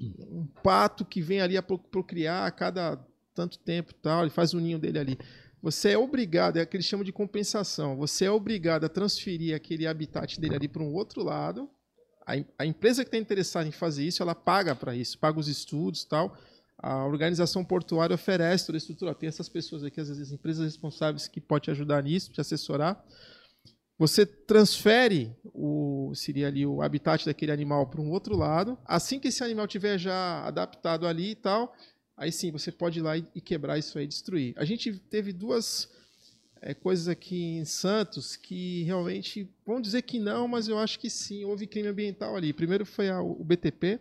um 0.00 0.46
pato 0.62 1.04
que 1.04 1.20
vem 1.22 1.40
ali 1.40 1.56
a 1.56 1.62
procriar 1.62 2.48
a 2.48 2.50
cada 2.50 2.98
tanto 3.34 3.58
tempo 3.58 3.92
tal, 3.94 4.22
ele 4.22 4.30
faz 4.30 4.52
o 4.52 4.60
ninho 4.60 4.78
dele 4.78 4.98
ali. 4.98 5.18
Você 5.62 5.90
é 5.90 5.98
obrigado, 5.98 6.56
é 6.56 6.62
o 6.62 6.66
que 6.66 6.76
eles 6.76 6.86
chamam 6.86 7.04
de 7.04 7.12
compensação, 7.12 7.96
você 7.96 8.26
é 8.26 8.30
obrigado 8.30 8.84
a 8.84 8.88
transferir 8.88 9.56
aquele 9.56 9.86
habitat 9.86 10.38
dele 10.38 10.56
ali 10.56 10.68
para 10.68 10.82
um 10.82 10.92
outro 10.92 11.22
lado, 11.22 11.70
a, 12.26 12.34
a 12.58 12.66
empresa 12.66 13.04
que 13.04 13.08
está 13.08 13.18
interessada 13.18 13.68
em 13.68 13.72
fazer 13.72 14.04
isso, 14.04 14.22
ela 14.22 14.34
paga 14.34 14.74
para 14.74 14.94
isso, 14.94 15.18
paga 15.18 15.38
os 15.38 15.48
estudos 15.48 16.04
tal. 16.04 16.36
A 16.78 17.04
organização 17.06 17.64
portuária 17.64 18.14
oferece 18.14 18.66
toda 18.66 18.76
a 18.76 18.78
estrutura. 18.78 19.14
Tem 19.14 19.28
essas 19.28 19.48
pessoas 19.48 19.84
aqui, 19.84 20.00
às 20.00 20.08
vezes, 20.08 20.32
empresas 20.32 20.64
responsáveis 20.64 21.28
que 21.28 21.40
podem 21.40 21.64
te 21.64 21.70
ajudar 21.70 22.02
nisso, 22.02 22.32
te 22.32 22.40
assessorar. 22.40 23.02
Você 23.98 24.26
transfere 24.26 25.34
o 25.44 26.12
seria 26.14 26.48
ali 26.48 26.66
o 26.66 26.82
habitat 26.82 27.24
daquele 27.24 27.52
animal 27.52 27.86
para 27.86 28.00
um 28.00 28.10
outro 28.10 28.36
lado. 28.36 28.76
Assim 28.84 29.20
que 29.20 29.28
esse 29.28 29.42
animal 29.42 29.68
tiver 29.68 29.98
já 29.98 30.44
adaptado 30.44 31.06
ali 31.06 31.30
e 31.30 31.34
tal, 31.36 31.74
aí 32.16 32.32
sim 32.32 32.50
você 32.50 32.72
pode 32.72 32.98
ir 32.98 33.02
lá 33.02 33.16
e, 33.16 33.40
quebrar 33.40 33.78
isso 33.78 33.98
aí, 33.98 34.06
destruir. 34.06 34.52
A 34.56 34.64
gente 34.64 34.92
teve 34.98 35.32
duas 35.32 35.88
é, 36.66 36.72
coisas 36.72 37.08
aqui 37.08 37.58
em 37.58 37.64
Santos 37.66 38.36
que 38.36 38.84
realmente 38.84 39.46
vão 39.66 39.82
dizer 39.82 40.00
que 40.00 40.18
não, 40.18 40.48
mas 40.48 40.66
eu 40.66 40.78
acho 40.78 40.98
que 40.98 41.10
sim, 41.10 41.44
houve 41.44 41.66
crime 41.66 41.88
ambiental 41.88 42.34
ali. 42.34 42.54
Primeiro 42.54 42.86
foi 42.86 43.10
a, 43.10 43.20
o 43.20 43.44
BTP, 43.44 44.00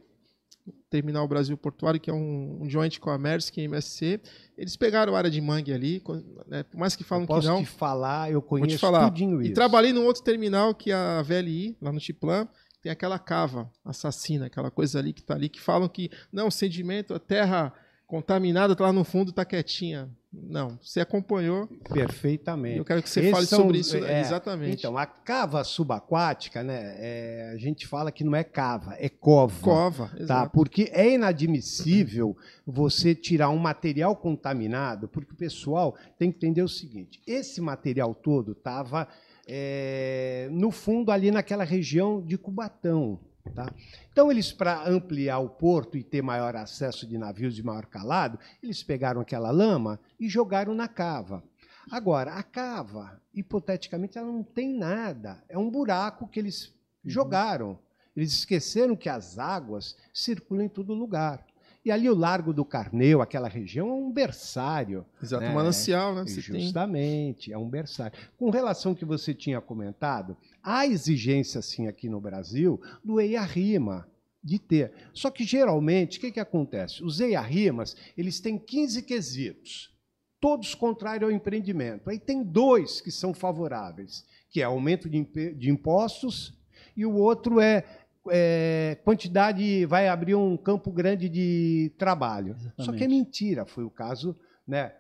Terminal 0.90 1.28
Brasil 1.28 1.58
Portuário, 1.58 2.00
que 2.00 2.10
é 2.10 2.14
um, 2.14 2.60
um 2.62 2.70
joint 2.70 3.02
com 3.02 3.10
a 3.10 3.18
Maersk 3.18 3.58
e 3.58 3.62
a 3.62 3.64
MSC. 3.66 4.22
Eles 4.58 4.78
pegaram 4.78 5.14
a 5.14 5.18
área 5.18 5.30
de 5.30 5.42
mangue 5.42 5.74
ali, 5.74 6.02
né, 6.48 6.64
por 6.64 6.78
mais 6.78 6.96
que 6.96 7.04
falam 7.04 7.26
que 7.26 7.34
não. 7.34 7.42
Posso 7.42 7.64
te 7.64 7.78
falar, 7.78 8.32
eu 8.32 8.42
conheço 8.42 8.80
falar. 8.80 9.10
tudinho 9.10 9.42
isso. 9.42 9.52
E 9.52 9.54
trabalhei 9.54 9.92
num 9.92 10.06
outro 10.06 10.24
terminal, 10.24 10.74
que 10.74 10.90
é 10.90 10.96
a 10.96 11.22
VLI, 11.22 11.76
lá 11.82 11.92
no 11.92 12.00
Chiplan, 12.00 12.48
tem 12.82 12.90
aquela 12.90 13.20
cava 13.20 13.70
assassina, 13.84 14.46
aquela 14.46 14.72
coisa 14.72 15.00
ali 15.00 15.12
que 15.12 15.20
está 15.20 15.34
ali, 15.34 15.50
que 15.50 15.60
falam 15.60 15.90
que, 15.90 16.10
não, 16.32 16.50
sedimento, 16.50 17.14
a 17.14 17.20
terra 17.20 17.74
contaminada 18.14 18.76
tá 18.76 18.84
lá 18.84 18.94
no 18.94 19.04
fundo, 19.04 19.32
está 19.32 19.44
quietinha. 19.44 20.08
Não, 20.32 20.78
você 20.80 21.00
acompanhou. 21.00 21.68
Perfeitamente. 21.92 22.78
Eu 22.78 22.86
quero 22.86 23.02
que 23.02 23.10
você 23.10 23.22
Esses 23.22 23.32
fale 23.32 23.46
são, 23.48 23.62
sobre 23.62 23.80
isso. 23.80 23.98
É, 23.98 24.22
exatamente. 24.22 24.78
Então, 24.78 24.96
a 24.96 25.06
cava 25.08 25.64
subaquática, 25.64 26.62
né? 26.62 26.96
É, 27.00 27.52
a 27.56 27.58
gente 27.58 27.88
fala 27.88 28.12
que 28.12 28.24
não 28.24 28.36
é 28.36 28.44
cava, 28.44 28.96
é 29.00 29.10
cova. 29.10 29.60
Cova, 29.62 30.10
tá? 30.10 30.20
exato. 30.20 30.52
Porque 30.52 30.92
é 30.94 31.12
inadmissível 31.12 32.38
você 32.68 33.16
tirar 33.16 33.50
um 33.50 33.58
material 33.58 34.16
contaminado, 34.16 35.08
porque 35.08 35.34
o 35.34 35.38
pessoal 35.38 35.96
tem 36.20 36.32
que 36.32 36.38
entender 36.38 36.62
o 36.62 36.70
seguinte: 36.70 37.20
esse 37.26 37.60
material 37.62 38.14
todo 38.14 38.52
estava 38.52 39.08
é, 39.48 40.50
no 40.52 40.70
fundo 40.70 41.12
ali 41.12 41.32
naquela 41.32 41.64
região 41.64 42.22
de 42.22 42.38
Cubatão. 42.38 43.20
Tá? 43.52 43.72
Então, 44.12 44.32
eles, 44.32 44.52
para 44.52 44.88
ampliar 44.88 45.40
o 45.40 45.50
porto 45.50 45.98
e 45.98 46.04
ter 46.04 46.22
maior 46.22 46.56
acesso 46.56 47.06
de 47.06 47.18
navios 47.18 47.56
de 47.56 47.62
maior 47.62 47.86
calado, 47.86 48.40
eles 48.62 48.82
pegaram 48.82 49.22
aquela 49.22 49.52
lama 49.52 50.00
e 50.20 50.30
jogaram 50.30 50.74
na 50.74 50.88
cava. 50.88 51.44
Agora, 51.92 52.34
a 52.34 52.44
cava, 52.44 53.22
hipoteticamente, 53.34 54.18
ela 54.18 54.32
não 54.32 54.44
tem 54.44 54.74
nada. 54.74 55.44
É 55.50 55.58
um 55.58 55.70
buraco 55.70 56.28
que 56.28 56.40
eles 56.40 56.68
uhum. 56.68 56.74
jogaram. 57.10 57.80
Eles 58.16 58.32
esqueceram 58.32 58.96
que 58.96 59.10
as 59.10 59.38
águas 59.38 59.98
circulam 60.14 60.66
em 60.66 60.70
todo 60.70 60.94
lugar. 60.94 61.46
E 61.86 61.92
ali 61.92 62.10
o 62.10 62.16
Largo 62.16 62.54
do 62.54 62.64
Carneu, 62.64 63.22
aquela 63.22 63.50
região, 63.50 63.90
é 63.90 63.94
um 63.94 64.12
berçário. 64.12 65.06
Exato, 65.22 65.44
né? 65.44 65.54
manancial, 65.54 66.16
né? 66.16 66.22
Você 66.22 66.40
Justamente, 66.40 67.48
tem. 67.48 67.54
é 67.54 67.58
um 67.58 67.68
berçário. 67.68 68.18
Com 68.38 68.50
relação 68.50 68.94
ao 68.94 68.96
que 68.96 69.04
você 69.04 69.34
tinha 69.34 69.60
comentado, 69.60 70.38
há 70.64 70.88
exigência, 70.88 71.62
sim, 71.62 71.88
aqui 71.88 72.08
no 72.08 72.22
Brasil, 72.22 72.82
do 73.04 73.20
EIA-RIMA, 73.20 74.08
de 74.44 74.58
ter. 74.60 74.92
Só 75.14 75.30
que, 75.30 75.44
geralmente, 75.44 76.18
o 76.18 76.22
que, 76.22 76.32
que 76.32 76.40
acontece? 76.40 77.04
Os 77.04 77.20
EIA-RIMAs, 77.20 77.96
eles 78.18 78.40
têm 78.40 78.58
15 78.58 79.04
quesitos, 79.04 79.92
todos 80.40 80.74
contrários 80.74 81.30
ao 81.30 81.36
empreendimento. 81.36 82.10
Aí 82.10 82.20
tem 82.20 82.44
dois 82.44 83.02
que 83.02 83.12
são 83.12 83.34
favoráveis, 83.34 84.26
que 84.50 84.62
é 84.62 84.64
aumento 84.64 85.10
de 85.10 85.70
impostos, 85.70 86.58
e 86.96 87.06
o 87.06 87.16
outro 87.16 87.60
é 87.60 87.84
é, 88.30 88.98
quantidade 89.04 89.86
vai 89.86 90.08
abrir 90.08 90.36
um 90.36 90.56
campo 90.56 90.92
grande 90.92 91.28
de 91.28 91.92
trabalho. 91.98 92.56
Exatamente. 92.56 92.86
Só 92.86 92.92
que 92.94 93.04
é 93.04 93.08
mentira, 93.08 93.66
foi 93.66 93.84
o 93.84 93.90
caso, 93.90 94.36
né? 94.68 94.94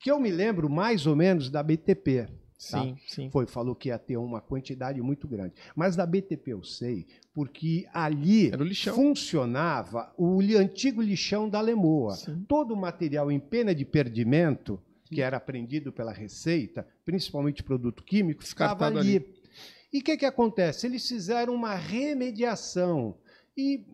Que 0.00 0.10
eu 0.10 0.18
me 0.18 0.30
lembro 0.30 0.68
mais 0.68 1.06
ou 1.06 1.14
menos 1.14 1.50
da 1.50 1.62
BTP. 1.62 2.28
Tá? 2.70 2.82
Sim, 2.82 2.96
sim. 3.06 3.30
Foi, 3.30 3.46
falou 3.46 3.74
que 3.74 3.88
ia 3.88 3.98
ter 3.98 4.16
uma 4.16 4.40
quantidade 4.40 5.00
muito 5.00 5.28
grande. 5.28 5.54
Mas 5.76 5.94
da 5.94 6.04
BTP 6.04 6.52
eu 6.52 6.64
sei, 6.64 7.06
porque 7.32 7.86
ali 7.92 8.50
funcionava 8.92 10.12
o 10.18 10.40
antigo 10.58 11.00
lixão 11.00 11.48
da 11.48 11.60
Lemoa. 11.60 12.16
Sim. 12.16 12.44
Todo 12.48 12.74
o 12.74 12.76
material 12.76 13.30
em 13.30 13.38
pena 13.38 13.72
de 13.72 13.84
perdimento, 13.84 14.82
que 15.04 15.22
era 15.22 15.36
apreendido 15.36 15.92
pela 15.92 16.12
Receita, 16.12 16.86
principalmente 17.04 17.62
produto 17.62 18.02
químico, 18.02 18.44
ficava 18.44 18.86
ali. 18.86 18.98
ali. 18.98 19.34
E 19.92 20.00
o 20.00 20.02
que, 20.02 20.16
que 20.16 20.26
acontece? 20.26 20.86
Eles 20.86 21.06
fizeram 21.08 21.54
uma 21.54 21.74
remediação. 21.74 23.16
E, 23.56 23.86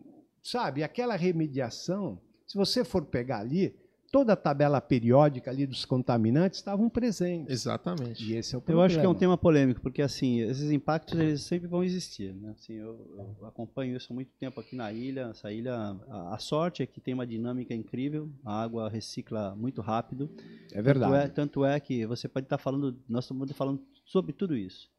sabe, 0.43 0.83
aquela 0.83 1.15
remediação, 1.15 2.19
se 2.47 2.57
você 2.57 2.83
for 2.83 3.05
pegar 3.05 3.39
ali, 3.39 3.75
toda 4.15 4.31
a 4.31 4.35
tabela 4.37 4.79
periódica 4.79 5.51
ali 5.51 5.67
dos 5.67 5.83
contaminantes 5.83 6.59
estavam 6.59 6.89
presentes. 6.89 7.51
Exatamente. 7.51 8.23
E 8.23 8.37
esse 8.37 8.55
é 8.55 8.57
o 8.57 8.61
problema. 8.61 8.81
Eu 8.81 8.85
acho 8.85 8.97
que 8.97 9.05
é 9.05 9.09
um 9.09 9.13
tema 9.13 9.37
polêmico, 9.37 9.81
porque 9.81 10.01
assim, 10.01 10.39
esses 10.39 10.71
impactos 10.71 11.19
eles 11.19 11.41
sempre 11.41 11.67
vão 11.67 11.83
existir. 11.83 12.33
Né? 12.33 12.55
Assim, 12.57 12.75
eu, 12.75 13.35
eu, 13.41 13.45
acompanho 13.45 13.97
isso 13.97 14.13
há 14.13 14.15
muito 14.15 14.31
tempo 14.39 14.57
aqui 14.61 14.73
na 14.73 14.89
ilha. 14.89 15.31
Essa 15.31 15.51
ilha, 15.51 15.75
a, 15.75 16.33
a, 16.33 16.37
sorte 16.37 16.81
é 16.81 16.85
que 16.85 17.01
tem 17.01 17.13
uma 17.13 17.27
dinâmica 17.27 17.73
incrível, 17.73 18.29
a 18.45 18.61
água 18.63 18.87
recicla 18.87 19.53
muito 19.53 19.81
rápido. 19.81 20.29
É 20.71 20.81
verdade. 20.81 21.11
Tanto 21.11 21.25
é, 21.25 21.27
tanto 21.27 21.65
é 21.65 21.77
que 21.81 22.05
você 22.05 22.29
pode 22.29 22.45
estar 22.45 22.57
falando, 22.57 22.97
nós 23.09 23.25
estamos 23.25 23.51
falando 23.51 23.81
sobre 24.05 24.31
tudo 24.31 24.55
isso 24.55 24.89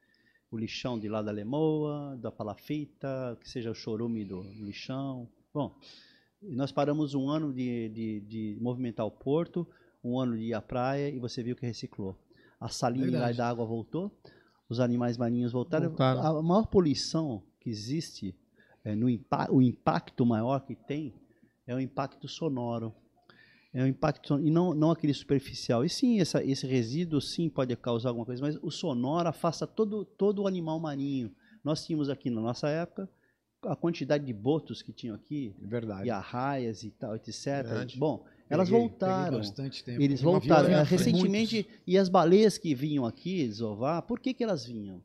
o 0.50 0.58
lixão 0.58 0.98
de 0.98 1.08
lá 1.08 1.22
da 1.22 1.32
Lemoa, 1.32 2.16
da 2.20 2.30
Palafita, 2.30 3.36
que 3.40 3.48
seja 3.48 3.70
o 3.70 3.74
chorume 3.74 4.24
do 4.24 4.42
lixão. 4.42 5.28
Bom, 5.52 5.74
nós 6.51 6.72
paramos 6.72 7.14
um 7.14 7.28
ano 7.28 7.53
de, 7.53 7.88
de, 7.88 8.20
de 8.20 8.59
movimentar 8.61 9.07
o 9.07 9.11
porto, 9.11 9.66
um 10.03 10.18
ano 10.18 10.36
de 10.36 10.44
ir 10.44 10.55
à 10.55 10.62
praia 10.62 11.09
e 11.09 11.18
você 11.18 11.42
viu 11.42 11.57
que 11.57 11.66
reciclou. 11.66 12.16
A 12.61 12.68
salinidade 12.68 13.36
da 13.36 13.49
água 13.49 13.64
voltou, 13.64 14.11
os 14.68 14.80
animais 14.80 15.16
marinhos 15.16 15.53
voltaram. 15.53 15.88
voltaram. 15.88 16.38
A 16.38 16.42
maior 16.42 16.66
poluição 16.66 17.42
que 17.61 17.68
existe, 17.68 18.34
é, 18.84 18.94
no 18.94 19.09
impa 19.11 19.49
o 19.51 19.61
impacto 19.61 20.24
maior 20.24 20.61
que 20.61 20.74
tem, 20.74 21.14
é 21.66 21.74
o 21.74 21.80
impacto 21.80 22.28
sonoro 22.28 22.94
é 23.76 23.82
um 23.82 23.86
impacto 23.86 24.40
e 24.40 24.51
não, 24.51 24.72
não 24.72 24.90
aquele 24.90 25.12
superficial. 25.12 25.84
E 25.84 25.88
sim, 25.90 26.18
essa, 26.18 26.42
esse 26.42 26.66
resíduo 26.66 27.20
sim 27.20 27.51
pode 27.51 27.76
causar 27.76 28.09
alguma 28.09 28.24
coisa, 28.24 28.40
mas 28.40 28.57
o 28.62 28.70
sonoro 28.70 29.28
afasta 29.28 29.66
todo, 29.66 30.03
todo 30.03 30.42
o 30.42 30.47
animal 30.47 30.80
marinho. 30.80 31.30
Nós 31.62 31.84
tínhamos 31.84 32.09
aqui 32.09 32.30
na 32.30 32.40
nossa 32.40 32.70
época 32.70 33.07
a 33.66 33.76
quantidade 33.76 34.24
de 34.24 34.32
botos 34.32 34.82
que 34.82 34.92
tinham 34.92 35.14
aqui, 35.14 35.54
verdade. 35.60 36.06
e 36.06 36.10
arraias 36.10 36.82
e 36.82 36.90
tal, 36.90 37.14
etc. 37.16 37.44
Verdade. 37.44 37.98
Bom, 37.98 38.24
elas 38.48 38.68
peguei, 38.68 38.80
voltaram. 38.80 39.40
Peguei. 39.84 40.04
Eles 40.04 40.20
voltaram. 40.20 40.68
É, 40.68 40.82
recentemente, 40.82 41.54
muitos. 41.56 41.82
e 41.86 41.98
as 41.98 42.08
baleias 42.08 42.58
que 42.58 42.74
vinham 42.74 43.04
aqui 43.04 43.46
desovar, 43.46 44.02
por 44.02 44.20
que, 44.20 44.32
que 44.32 44.44
elas 44.44 44.64
vinham? 44.64 45.02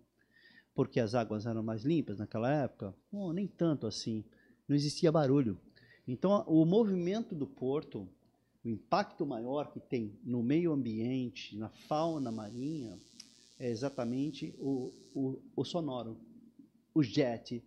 Porque 0.74 0.99
as 0.99 1.16
águas 1.16 1.45
eram 1.45 1.62
mais 1.62 1.84
limpas 1.84 2.20
naquela 2.20 2.51
época? 2.51 2.93
Bom, 3.12 3.32
nem 3.34 3.47
tanto 3.47 3.88
assim. 3.88 4.24
Não 4.68 4.76
existia 4.76 5.12
barulho. 5.12 5.59
Então, 6.07 6.43
o 6.47 6.66
movimento 6.66 7.36
do 7.36 7.45
porto 7.45 8.07
o 8.64 8.70
impacto 8.70 9.26
maior 9.26 9.72
que 9.72 9.80
tem 9.80 10.14
no 10.24 10.43
meio 10.43 10.72
ambiente, 10.72 11.57
na 11.57 11.70
fauna 11.70 12.32
marinha, 12.32 12.97
é 13.59 13.70
exatamente 13.70 14.53
o, 14.59 14.91
o, 15.14 15.41
o 15.55 15.66
sonoro, 15.66 16.18
o 16.93 17.01
jet, 17.01 17.64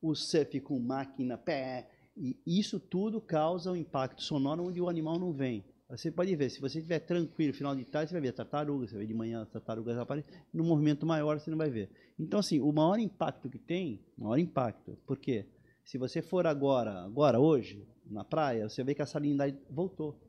o 0.00 0.14
surf 0.14 0.60
com 0.60 0.78
máquina, 0.78 1.36
pé, 1.36 1.88
e 2.16 2.36
isso 2.46 2.80
tudo 2.80 3.20
causa 3.20 3.70
um 3.70 3.76
impacto 3.76 4.22
sonoro 4.22 4.64
onde 4.64 4.80
o 4.80 4.88
animal 4.88 5.18
não 5.18 5.32
vem. 5.32 5.64
Você 5.88 6.10
pode 6.10 6.34
ver, 6.36 6.50
se 6.50 6.60
você 6.60 6.78
estiver 6.78 6.98
tranquilo, 6.98 7.54
final 7.54 7.74
de 7.74 7.84
tarde, 7.84 8.10
você 8.10 8.14
vai 8.14 8.20
ver 8.20 8.32
tartarugas, 8.32 8.90
você 8.90 8.96
vai 8.96 9.06
ver 9.06 9.12
de 9.12 9.14
manhã 9.14 9.40
as 9.40 9.48
tartarugas 9.48 9.96
aparecem, 9.96 10.30
no 10.52 10.62
movimento 10.62 11.06
maior 11.06 11.38
você 11.38 11.50
não 11.50 11.56
vai 11.56 11.70
ver. 11.70 11.88
Então, 12.18 12.40
assim, 12.40 12.60
o 12.60 12.70
maior 12.70 12.98
impacto 12.98 13.48
que 13.48 13.58
tem, 13.58 13.98
maior 14.16 14.36
impacto, 14.36 14.98
por 15.06 15.16
quê? 15.16 15.46
Se 15.84 15.96
você 15.96 16.20
for 16.20 16.46
agora, 16.46 17.04
agora, 17.04 17.40
hoje, 17.40 17.88
na 18.04 18.22
praia, 18.22 18.68
você 18.68 18.84
vê 18.84 18.94
que 18.94 19.00
a 19.00 19.06
salinidade 19.06 19.56
voltou 19.70 20.20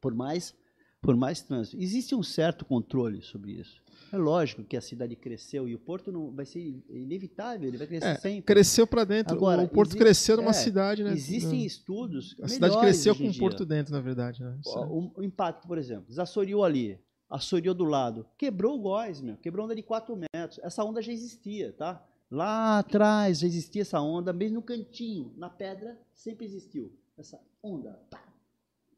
por 0.00 0.14
mais 0.14 0.54
por 1.00 1.16
mais 1.16 1.40
trânsito. 1.40 1.80
Existe 1.80 2.14
um 2.14 2.22
certo 2.22 2.64
controle 2.64 3.22
sobre 3.22 3.52
isso. 3.52 3.80
É 4.10 4.16
lógico 4.16 4.64
que 4.64 4.76
a 4.76 4.80
cidade 4.80 5.14
cresceu 5.14 5.68
e 5.68 5.74
o 5.74 5.78
porto 5.78 6.10
não 6.10 6.30
vai 6.30 6.46
ser 6.46 6.60
inevitável, 6.88 7.68
ele 7.68 7.76
vai 7.76 7.86
crescer 7.86 8.06
é, 8.06 8.14
sempre. 8.16 8.42
Cresceu 8.42 8.86
para 8.86 9.04
dentro. 9.04 9.34
Agora, 9.34 9.62
o 9.62 9.68
porto 9.68 9.90
existe, 9.90 10.02
cresceu 10.02 10.36
numa 10.38 10.50
é, 10.50 10.54
cidade, 10.54 11.04
né? 11.04 11.12
Existem 11.12 11.64
estudos. 11.64 12.34
A 12.42 12.48
cidade 12.48 12.78
cresceu 12.78 13.14
com 13.14 13.28
o 13.28 13.38
porto 13.38 13.66
dentro, 13.66 13.92
na 13.92 14.00
verdade. 14.00 14.42
Né? 14.42 14.58
O, 14.64 15.20
o, 15.20 15.22
impacto, 15.22 15.68
por 15.68 15.76
exemplo, 15.76 16.06
desassoreou 16.08 16.64
ali, 16.64 16.98
assoreou 17.28 17.74
do 17.74 17.84
lado, 17.84 18.26
quebrou 18.38 18.76
o 18.76 18.80
góis, 18.80 19.20
meu, 19.20 19.36
quebrou 19.36 19.66
onda 19.66 19.74
de 19.74 19.82
4 19.82 20.16
metros. 20.16 20.58
Essa 20.62 20.82
onda 20.84 21.02
já 21.02 21.12
existia, 21.12 21.72
tá? 21.74 22.02
Lá 22.30 22.78
atrás 22.78 23.40
já 23.40 23.46
existia 23.46 23.82
essa 23.82 24.00
onda, 24.00 24.32
mesmo 24.32 24.56
no 24.56 24.62
cantinho, 24.62 25.34
na 25.36 25.50
pedra, 25.50 25.98
sempre 26.14 26.46
existiu. 26.46 26.92
Essa 27.16 27.38
onda, 27.62 28.00
pá, 28.10 28.22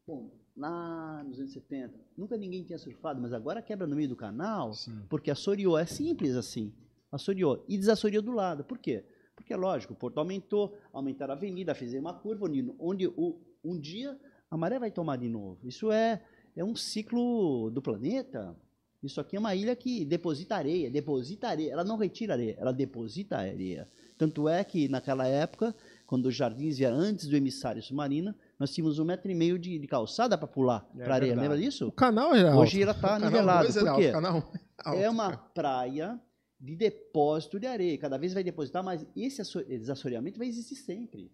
onda 0.07 0.40
lá 0.55 1.23
nos 1.23 1.39
anos 1.39 1.53
70. 1.53 1.93
Nunca 2.17 2.37
ninguém 2.37 2.63
tinha 2.63 2.77
surfado, 2.77 3.21
mas 3.21 3.33
agora 3.33 3.61
quebra 3.61 3.87
no 3.87 3.95
meio 3.95 4.09
do 4.09 4.15
canal, 4.15 4.73
Sim. 4.73 5.01
porque 5.09 5.31
assoreou. 5.31 5.77
É 5.77 5.85
simples 5.85 6.35
assim. 6.35 6.73
Assoreou. 7.11 7.63
E 7.67 7.77
desassoreou 7.77 8.21
do 8.21 8.31
lado. 8.31 8.63
Por 8.63 8.77
quê? 8.77 9.03
Porque 9.35 9.53
é 9.53 9.57
lógico, 9.57 9.93
o 9.93 9.95
porto 9.95 10.19
aumentou, 10.19 10.77
aumentaram 10.93 11.33
a 11.33 11.37
avenida, 11.37 11.73
fizeram 11.73 12.01
uma 12.01 12.13
curva 12.13 12.45
onde, 12.45 12.73
onde 12.79 13.07
o, 13.07 13.39
um 13.63 13.79
dia 13.79 14.17
a 14.49 14.57
maré 14.57 14.77
vai 14.77 14.91
tomar 14.91 15.17
de 15.17 15.27
novo. 15.27 15.59
Isso 15.63 15.91
é, 15.91 16.21
é 16.55 16.63
um 16.63 16.75
ciclo 16.75 17.71
do 17.71 17.81
planeta. 17.81 18.55
Isso 19.01 19.19
aqui 19.19 19.35
é 19.35 19.39
uma 19.39 19.55
ilha 19.55 19.75
que 19.75 20.05
deposita 20.05 20.55
areia, 20.55 20.91
deposita 20.91 21.47
areia. 21.47 21.71
Ela 21.71 21.83
não 21.83 21.97
retira 21.97 22.33
areia, 22.33 22.55
ela 22.59 22.71
deposita 22.71 23.37
areia. 23.37 23.89
Tanto 24.15 24.47
é 24.47 24.63
que 24.63 24.87
naquela 24.87 25.25
época, 25.25 25.75
quando 26.05 26.27
os 26.27 26.35
jardins 26.35 26.77
vieram 26.77 26.97
antes 26.97 27.27
do 27.27 27.35
emissário 27.35 27.81
submarino, 27.81 28.35
nós 28.61 28.71
tínhamos 28.71 28.99
um 28.99 29.03
metro 29.03 29.29
e 29.31 29.33
meio 29.33 29.57
de, 29.57 29.79
de 29.79 29.87
calçada 29.87 30.37
para 30.37 30.47
pular 30.47 30.87
é, 30.95 31.03
para 31.03 31.15
areia. 31.15 31.35
Lembra 31.35 31.57
disso? 31.57 31.87
O 31.87 31.91
canal 31.91 32.35
era 32.35 32.51
alto. 32.51 32.61
Hoje 32.61 32.83
ela 32.83 32.91
está 32.91 33.17
nivelado. 33.17 33.73
Por 33.73 33.95
quê? 33.95 34.05
É 34.11 34.11
canal 34.11 34.51
alto, 34.77 34.99
é 34.99 35.09
uma 35.09 35.35
praia 35.35 36.21
de 36.59 36.75
depósito 36.75 37.59
de 37.59 37.65
areia. 37.65 37.97
Cada 37.97 38.19
vez 38.19 38.33
vai 38.33 38.43
depositar, 38.43 38.83
mas 38.83 39.03
esse 39.15 39.41
desassoreamento 39.65 40.37
vai 40.37 40.47
existir 40.47 40.75
sempre. 40.75 41.31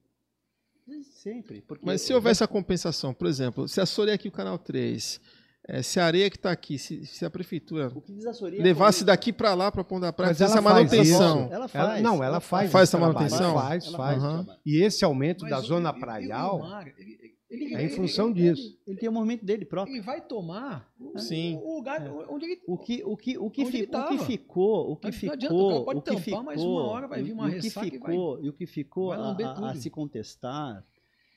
Sempre. 1.22 1.66
Mas 1.82 2.02
se 2.02 2.14
houver 2.14 2.32
essa 2.32 2.48
compensação, 2.48 3.14
por 3.14 3.28
exemplo, 3.28 3.68
se 3.68 3.82
assorear 3.82 4.16
aqui 4.16 4.30
o 4.30 4.32
canal 4.32 4.58
3, 4.58 5.20
é, 5.68 5.82
se 5.82 6.00
a 6.00 6.06
areia 6.06 6.30
que 6.30 6.38
está 6.38 6.52
aqui, 6.52 6.78
se, 6.78 7.06
se, 7.06 7.26
a 7.26 7.30
prefeitura 7.30 7.92
levasse 8.58 9.04
daqui 9.04 9.34
para 9.34 9.54
lá 9.54 9.70
para 9.70 9.84
pôr 9.84 10.00
da 10.00 10.14
praia, 10.14 10.32
mas 10.32 10.40
ela 10.40 10.62
manutenção. 10.62 11.40
Ela, 11.46 11.56
ela 11.56 11.68
faz. 11.68 11.90
Ela, 11.90 12.02
não, 12.02 12.24
ela 12.24 12.40
faz. 12.40 12.72
Faz 12.72 12.90
essa 12.90 12.98
manutenção? 12.98 13.54
Faz, 13.54 13.88
faz. 13.88 14.24
Uhum. 14.24 14.46
E 14.66 14.82
esse 14.82 15.04
aumento 15.04 15.42
mas 15.42 15.52
da 15.52 15.60
zona 15.60 15.92
praial 15.92 16.62
ele, 17.50 17.76
é 17.76 17.84
em 17.84 17.90
função 17.90 18.30
ele, 18.30 18.36
disso. 18.36 18.62
Ele, 18.62 18.80
ele, 18.88 18.98
tem 18.98 19.10
o 19.10 19.12
movimento 19.12 19.46
dele 19.46 19.66
próprio. 19.66 19.96
Ele 19.96 20.02
vai 20.02 20.22
tomar 20.22 20.90
Sim. 21.18 21.60
o, 21.64 21.78
lugar 21.78 22.06
é. 22.06 22.10
onde 22.30 22.46
ele 22.46 22.62
o 22.68 22.78
que 22.78 23.04
o 23.06 23.18
que 23.18 23.38
o 23.38 23.50
que, 23.50 23.66
fi, 23.66 23.90
o 23.92 24.08
que 24.08 24.18
ficou, 24.20 24.92
o 24.92 24.96
que 24.96 25.12
ficou, 25.12 25.90
o 25.90 26.02
que 26.02 26.18
ficou, 26.18 26.44
mais 26.44 26.62
uma 26.62 26.84
hora 26.84 27.08
vai 27.08 27.24
vir 27.24 27.34
uma 27.34 27.48
o 27.48 27.60
que 27.60 27.70
ficou, 27.70 28.44
e 28.44 28.50
o 28.50 28.54
que 28.54 28.66
ficou 28.66 29.12
a, 29.12 29.32
a, 29.32 29.72
a 29.72 29.76
se 29.76 29.90
contestar 29.90 30.84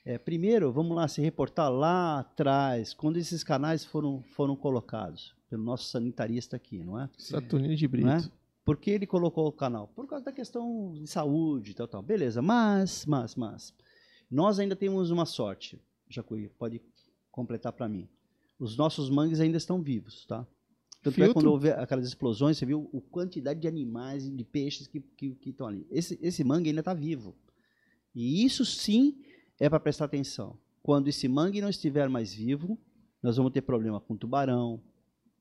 é, 0.04 0.18
primeiro, 0.18 0.72
vamos 0.72 0.96
lá 0.96 1.06
se 1.06 1.20
reportar 1.20 1.70
lá 1.70 2.20
atrás, 2.20 2.94
quando 2.94 3.18
esses 3.18 3.44
canais 3.44 3.84
foram, 3.84 4.22
foram 4.34 4.56
colocados 4.56 5.34
pelo 5.48 5.62
nosso 5.62 5.90
sanitarista 5.90 6.56
aqui, 6.56 6.82
não 6.82 6.98
é? 6.98 7.10
Saturnino 7.18 7.76
de 7.76 7.88
Brito. 7.88 8.08
É? 8.08 8.30
Por 8.64 8.76
que 8.76 8.90
ele 8.90 9.06
colocou 9.06 9.46
o 9.46 9.52
canal? 9.52 9.88
Por 9.88 10.06
causa 10.06 10.24
da 10.24 10.32
questão 10.32 10.92
de 10.94 11.08
saúde 11.08 11.72
e 11.72 11.74
tal, 11.74 11.88
tal. 11.88 12.02
Beleza, 12.02 12.40
mas, 12.40 13.04
mas, 13.04 13.34
mas, 13.34 13.74
nós 14.30 14.58
ainda 14.58 14.76
temos 14.76 15.10
uma 15.10 15.26
sorte, 15.26 15.80
Jacuí, 16.08 16.48
pode 16.48 16.80
completar 17.30 17.72
para 17.72 17.88
mim. 17.88 18.08
Os 18.58 18.76
nossos 18.76 19.10
mangues 19.10 19.40
ainda 19.40 19.56
estão 19.56 19.82
vivos, 19.82 20.24
tá? 20.26 20.46
Tanto 21.02 21.14
Filtro. 21.14 21.30
é 21.30 21.34
quando 21.34 21.46
houve 21.46 21.70
aquelas 21.70 22.06
explosões, 22.06 22.58
você 22.58 22.66
viu 22.66 22.90
a 22.94 23.10
quantidade 23.10 23.60
de 23.60 23.66
animais 23.66 24.26
e 24.26 24.30
de 24.30 24.44
peixes 24.44 24.86
que, 24.86 25.00
que, 25.00 25.34
que 25.34 25.50
estão 25.50 25.66
ali. 25.66 25.86
Esse, 25.90 26.18
esse 26.22 26.44
mangue 26.44 26.68
ainda 26.68 26.80
está 26.80 26.92
vivo. 26.92 27.34
E 28.14 28.44
isso 28.44 28.64
sim 28.64 29.16
é 29.60 29.68
para 29.68 29.78
prestar 29.78 30.06
atenção. 30.06 30.56
Quando 30.82 31.08
esse 31.08 31.28
mangue 31.28 31.60
não 31.60 31.68
estiver 31.68 32.08
mais 32.08 32.32
vivo, 32.34 32.78
nós 33.22 33.36
vamos 33.36 33.52
ter 33.52 33.60
problema 33.60 34.00
com 34.00 34.16
tubarão, 34.16 34.80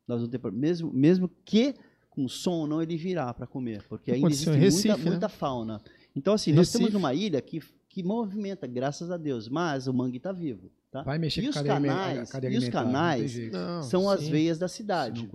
nós 0.05 0.21
vamos 0.21 0.29
ter 0.29 0.51
mesmo 0.51 0.91
mesmo 0.91 1.31
que 1.45 1.73
com 2.09 2.27
som 2.27 2.51
ou 2.51 2.67
não 2.67 2.81
ele 2.81 2.97
virá 2.97 3.33
para 3.33 3.47
comer, 3.47 3.83
porque 3.87 4.11
ainda 4.11 4.27
existe 4.27 4.51
Recife, 4.51 4.87
muita, 4.89 5.03
né? 5.03 5.09
muita, 5.11 5.29
fauna. 5.29 5.81
Então 6.13 6.33
assim, 6.33 6.51
nós 6.51 6.71
temos 6.71 6.93
uma 6.93 7.13
ilha 7.13 7.41
que 7.41 7.61
que 7.87 8.03
movimenta, 8.03 8.67
graças 8.67 9.09
a 9.09 9.17
Deus, 9.17 9.49
mas 9.49 9.87
o 9.87 9.93
mangue 9.93 10.17
está 10.17 10.31
vivo. 10.31 10.69
Tá? 10.91 11.01
Vai 11.01 11.17
mexer 11.17 11.41
e 11.41 11.43
com 11.45 11.49
os 11.49 11.61
canais, 11.61 12.33
e 12.33 12.57
os 12.57 12.69
canais 12.69 13.51
não, 13.51 13.83
são 13.83 14.01
sim. 14.01 14.07
as 14.09 14.27
veias 14.27 14.59
da 14.59 14.67
cidade. 14.67 15.27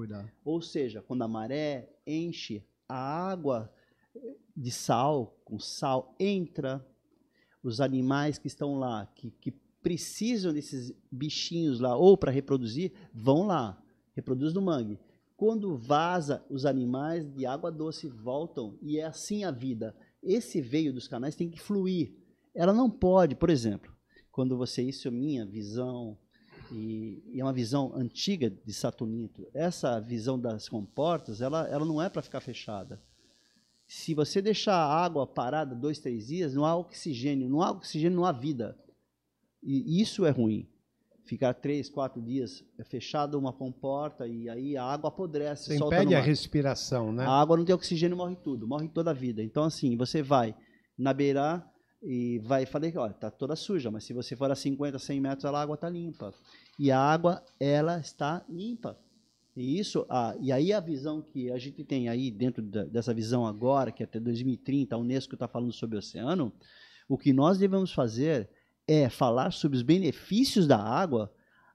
Ou 0.44 0.60
seja, 0.60 1.02
quando 1.02 1.22
a 1.22 1.28
maré 1.28 1.88
enche, 2.06 2.64
a 2.88 2.96
água 3.28 3.72
de 4.56 4.70
sal, 4.70 5.36
com 5.44 5.58
sal, 5.58 6.14
entra 6.18 6.84
os 7.64 7.80
animais 7.80 8.38
que 8.38 8.46
estão 8.46 8.78
lá, 8.78 9.06
que, 9.14 9.30
que 9.40 9.50
precisam 9.82 10.52
desses 10.52 10.92
bichinhos 11.10 11.80
lá, 11.80 11.96
ou 11.96 12.16
para 12.16 12.30
reproduzir, 12.30 12.92
vão 13.12 13.46
lá, 13.46 13.82
reproduz 14.12 14.52
no 14.52 14.62
mangue. 14.62 15.00
Quando 15.36 15.76
vaza, 15.76 16.44
os 16.48 16.64
animais 16.66 17.26
de 17.34 17.44
água 17.46 17.72
doce 17.72 18.06
voltam, 18.06 18.78
e 18.82 18.98
é 18.98 19.04
assim 19.04 19.44
a 19.44 19.50
vida. 19.50 19.96
Esse 20.22 20.60
veio 20.60 20.92
dos 20.92 21.08
canais 21.08 21.34
tem 21.34 21.50
que 21.50 21.60
fluir. 21.60 22.14
Ela 22.54 22.72
não 22.72 22.88
pode, 22.88 23.34
por 23.34 23.50
exemplo, 23.50 23.92
quando 24.30 24.56
você, 24.56 24.82
isso 24.82 25.08
é 25.08 25.10
minha 25.10 25.44
visão, 25.44 26.16
e, 26.70 27.22
e, 27.32 27.40
é 27.40 27.44
uma 27.44 27.52
visão 27.52 27.92
antiga 27.94 28.50
de 28.50 28.72
Saturnito, 28.72 29.46
essa 29.52 29.98
visão 30.00 30.38
das 30.38 30.68
comportas, 30.68 31.40
ela, 31.40 31.66
ela 31.68 31.84
não 31.84 32.00
é 32.00 32.08
para 32.08 32.22
ficar 32.22 32.40
fechada 32.40 33.00
se 33.86 34.14
você 34.14 34.40
deixar 34.40 34.74
a 34.74 35.04
água 35.04 35.26
parada 35.26 35.74
dois, 35.74 35.98
três 35.98 36.26
dias, 36.26 36.54
não 36.54 36.64
há 36.64 36.74
oxigênio. 36.76 37.48
Não 37.48 37.62
há 37.62 37.70
oxigênio, 37.70 38.16
não 38.16 38.24
há 38.24 38.32
vida. 38.32 38.76
E 39.62 40.00
isso 40.00 40.26
é 40.26 40.30
ruim. 40.30 40.68
Ficar 41.26 41.54
três, 41.54 41.88
quatro 41.88 42.20
dias 42.20 42.62
fechado 42.84 43.38
uma 43.38 43.50
comporta 43.50 44.26
e 44.26 44.48
aí 44.48 44.76
a 44.76 44.84
água 44.84 45.08
apodrece. 45.08 45.66
Você 45.66 45.76
impede 45.76 46.14
a 46.14 46.20
respiração, 46.20 47.12
né? 47.12 47.24
A 47.24 47.40
água 47.40 47.56
não 47.56 47.64
tem 47.64 47.74
oxigênio, 47.74 48.16
morre 48.16 48.36
tudo, 48.36 48.68
morre 48.68 48.88
toda 48.88 49.10
a 49.10 49.14
vida. 49.14 49.42
Então, 49.42 49.64
assim, 49.64 49.96
você 49.96 50.22
vai 50.22 50.54
na 50.98 51.14
beira 51.14 51.64
e 52.02 52.38
vai 52.40 52.66
falar 52.66 52.90
que, 52.90 52.98
olha, 52.98 53.12
está 53.12 53.30
toda 53.30 53.56
suja, 53.56 53.90
mas 53.90 54.04
se 54.04 54.12
você 54.12 54.36
for 54.36 54.50
a 54.50 54.54
50, 54.54 54.98
100 54.98 55.20
metros, 55.20 55.44
a 55.46 55.58
água 55.58 55.74
está 55.74 55.88
limpa. 55.88 56.34
E 56.78 56.90
a 56.90 57.00
água, 57.00 57.42
ela 57.58 57.98
está 57.98 58.44
limpa. 58.46 58.98
E 59.56 59.78
isso, 59.78 60.04
ah, 60.08 60.34
e 60.40 60.50
aí 60.50 60.72
a 60.72 60.80
visão 60.80 61.22
que 61.22 61.50
a 61.50 61.58
gente 61.58 61.84
tem 61.84 62.08
aí 62.08 62.30
dentro 62.30 62.60
da, 62.60 62.84
dessa 62.84 63.14
visão 63.14 63.46
agora, 63.46 63.92
que 63.92 64.02
até 64.02 64.18
2030 64.18 64.94
a 64.94 64.98
Unesco 64.98 65.34
está 65.34 65.46
falando 65.46 65.72
sobre 65.72 65.96
o 65.96 66.00
oceano, 66.00 66.52
o 67.08 67.16
que 67.16 67.32
nós 67.32 67.58
devemos 67.58 67.92
fazer 67.92 68.48
é 68.86 69.08
falar 69.08 69.52
sobre 69.52 69.76
os 69.76 69.82
benefícios 69.82 70.66
da 70.66 70.78
água, 70.78 71.32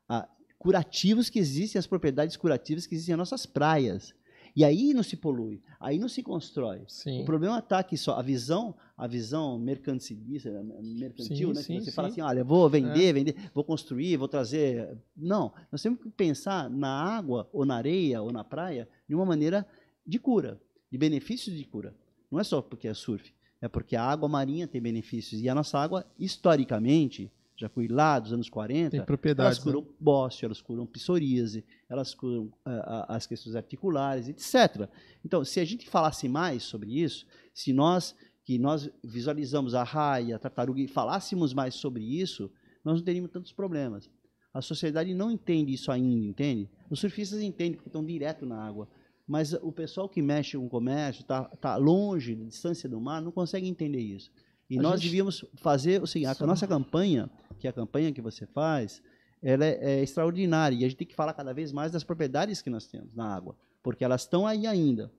ah, 0.09 0.27
curativos 0.57 1.29
que 1.29 1.39
existem, 1.39 1.79
as 1.79 1.87
propriedades 1.87 2.35
curativas 2.35 2.85
que 2.85 2.95
existem 2.95 3.15
nas 3.15 3.31
nossas 3.31 3.45
praias. 3.45 4.13
E 4.55 4.63
aí 4.63 4.93
não 4.93 5.03
se 5.03 5.15
polui, 5.15 5.61
aí 5.79 5.97
não 5.97 6.09
se 6.09 6.23
constrói. 6.23 6.83
Sim. 6.87 7.21
O 7.21 7.25
problema 7.25 7.59
está 7.59 7.79
aqui 7.79 7.97
só 7.97 8.15
a 8.17 8.21
visão, 8.21 8.75
a 8.97 9.07
visão 9.07 9.57
mercantilista, 9.59 10.49
mercantil, 10.81 11.49
sim, 11.49 11.53
né? 11.53 11.61
Sim, 11.61 11.77
que 11.79 11.85
você 11.85 11.91
fala 11.91 12.07
assim, 12.07 12.21
olha, 12.21 12.43
vou 12.43 12.69
vender, 12.69 13.09
é. 13.09 13.13
vender, 13.13 13.35
vou 13.53 13.63
construir, 13.63 14.17
vou 14.17 14.27
trazer. 14.27 14.97
Não, 15.15 15.53
nós 15.71 15.81
temos 15.81 16.01
que 16.01 16.09
pensar 16.09 16.69
na 16.69 16.89
água 16.89 17.49
ou 17.53 17.65
na 17.65 17.75
areia 17.75 18.21
ou 18.21 18.31
na 18.31 18.43
praia 18.43 18.87
de 19.07 19.15
uma 19.15 19.25
maneira 19.25 19.65
de 20.05 20.19
cura, 20.19 20.59
de 20.91 20.97
benefícios 20.97 21.55
de 21.55 21.63
cura. 21.63 21.95
Não 22.31 22.39
é 22.39 22.43
só 22.43 22.61
porque 22.61 22.87
é 22.87 22.93
surf, 22.93 23.33
é 23.61 23.67
porque 23.67 23.95
a 23.95 24.03
água 24.03 24.27
marinha 24.27 24.67
tem 24.67 24.81
benefícios 24.81 25.41
e 25.41 25.49
a 25.49 25.55
nossa 25.55 25.77
água 25.79 26.05
historicamente 26.17 27.31
já 27.59 27.67
fui 27.67 27.89
lá 27.89 28.17
dos 28.19 28.31
anos 28.31 28.49
40, 28.49 28.91
Tem 28.91 29.03
propriedades, 29.03 29.57
elas 29.57 29.63
curam 29.63 29.81
né? 29.81 29.95
bócio, 29.99 30.45
elas 30.45 30.61
curam 30.61 30.85
psoríase, 30.85 31.65
elas 31.89 32.15
curam 32.15 32.43
uh, 32.45 33.05
as 33.09 33.27
questões 33.27 33.53
articulares, 33.53 34.29
etc. 34.29 34.89
Então, 35.25 35.43
se 35.43 35.59
a 35.59 35.65
gente 35.65 35.89
falasse 35.89 36.29
mais 36.29 36.63
sobre 36.63 37.01
isso, 37.01 37.25
se 37.53 37.73
nós 37.73 38.15
que 38.45 38.57
nós 38.57 38.89
visualizamos 39.03 39.75
a 39.75 39.83
raia, 39.83 40.35
a 40.35 40.39
tartaruga 40.39 40.81
e 40.81 40.87
falássemos 40.87 41.53
mais 41.53 41.75
sobre 41.75 42.03
isso, 42.03 42.49
nós 42.83 42.97
não 42.97 43.05
teríamos 43.05 43.29
tantos 43.29 43.51
problemas. 43.51 44.09
A 44.51 44.59
sociedade 44.59 45.13
não 45.13 45.29
entende 45.29 45.71
isso 45.71 45.91
ainda, 45.91 46.25
entende? 46.25 46.67
Os 46.89 46.99
surfistas 46.99 47.41
entendem 47.41 47.73
porque 47.73 47.89
estão 47.89 48.03
direto 48.03 48.47
na 48.47 48.59
água. 48.59 48.89
Mas 49.27 49.53
o 49.53 49.71
pessoal 49.71 50.09
que 50.09 50.19
mexe 50.23 50.57
com 50.57 50.65
o 50.65 50.69
comércio, 50.69 51.21
está 51.21 51.43
tá 51.43 51.75
longe, 51.75 52.33
distância 52.33 52.89
do 52.89 52.99
mar, 52.99 53.21
não 53.21 53.31
consegue 53.31 53.67
entender 53.67 53.99
isso. 53.99 54.31
E 54.69 54.77
a 54.77 54.81
nós 54.81 54.99
gente... 54.99 55.09
devíamos 55.09 55.45
fazer 55.55 56.01
o 56.01 56.07
seguinte, 56.07 56.41
a 56.41 56.45
nossa 56.45 56.67
campanha 56.67 57.29
que 57.59 57.67
a 57.67 57.73
campanha 57.73 58.11
que 58.11 58.21
você 58.21 58.47
faz, 58.47 59.01
ela 59.43 59.65
é, 59.65 59.77
é, 59.81 60.03
extraordinária 60.03 60.75
e 60.75 60.85
a 60.85 60.87
gente 60.87 60.97
tem 60.97 61.07
que 61.07 61.15
falar 61.15 61.33
cada 61.33 61.53
vez 61.53 61.71
mais 61.71 61.91
das 61.91 62.03
propriedades 62.03 62.61
que 62.61 62.69
nós 62.69 62.87
temos 62.87 63.13
na 63.13 63.25
água, 63.25 63.55
porque 63.83 64.03
elas 64.03 64.21
estão 64.21 64.47
aí 64.47 64.65
ainda. 64.65 65.11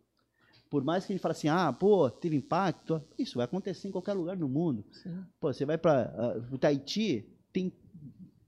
Por 0.69 0.85
mais 0.85 1.05
que 1.05 1.13
a 1.13 1.15
gente 1.15 1.23
fale 1.23 1.33
assim, 1.33 1.49
ah, 1.49 1.73
pô, 1.73 2.09
teve 2.09 2.37
impacto, 2.37 3.03
isso 3.19 3.37
vai 3.37 3.45
acontecer 3.45 3.89
em 3.89 3.91
qualquer 3.91 4.13
lugar 4.13 4.37
no 4.37 4.49
mundo. 4.49 4.85
Sim. 4.93 5.25
Pô, 5.41 5.53
você 5.53 5.65
vai 5.65 5.77
para 5.77 6.39
uh, 6.49 6.55
o 6.55 6.59
Tahiti, 6.59 7.27
tem 7.53 7.73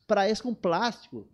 praias 0.07 0.41
com 0.41 0.55
plástico. 0.55 1.27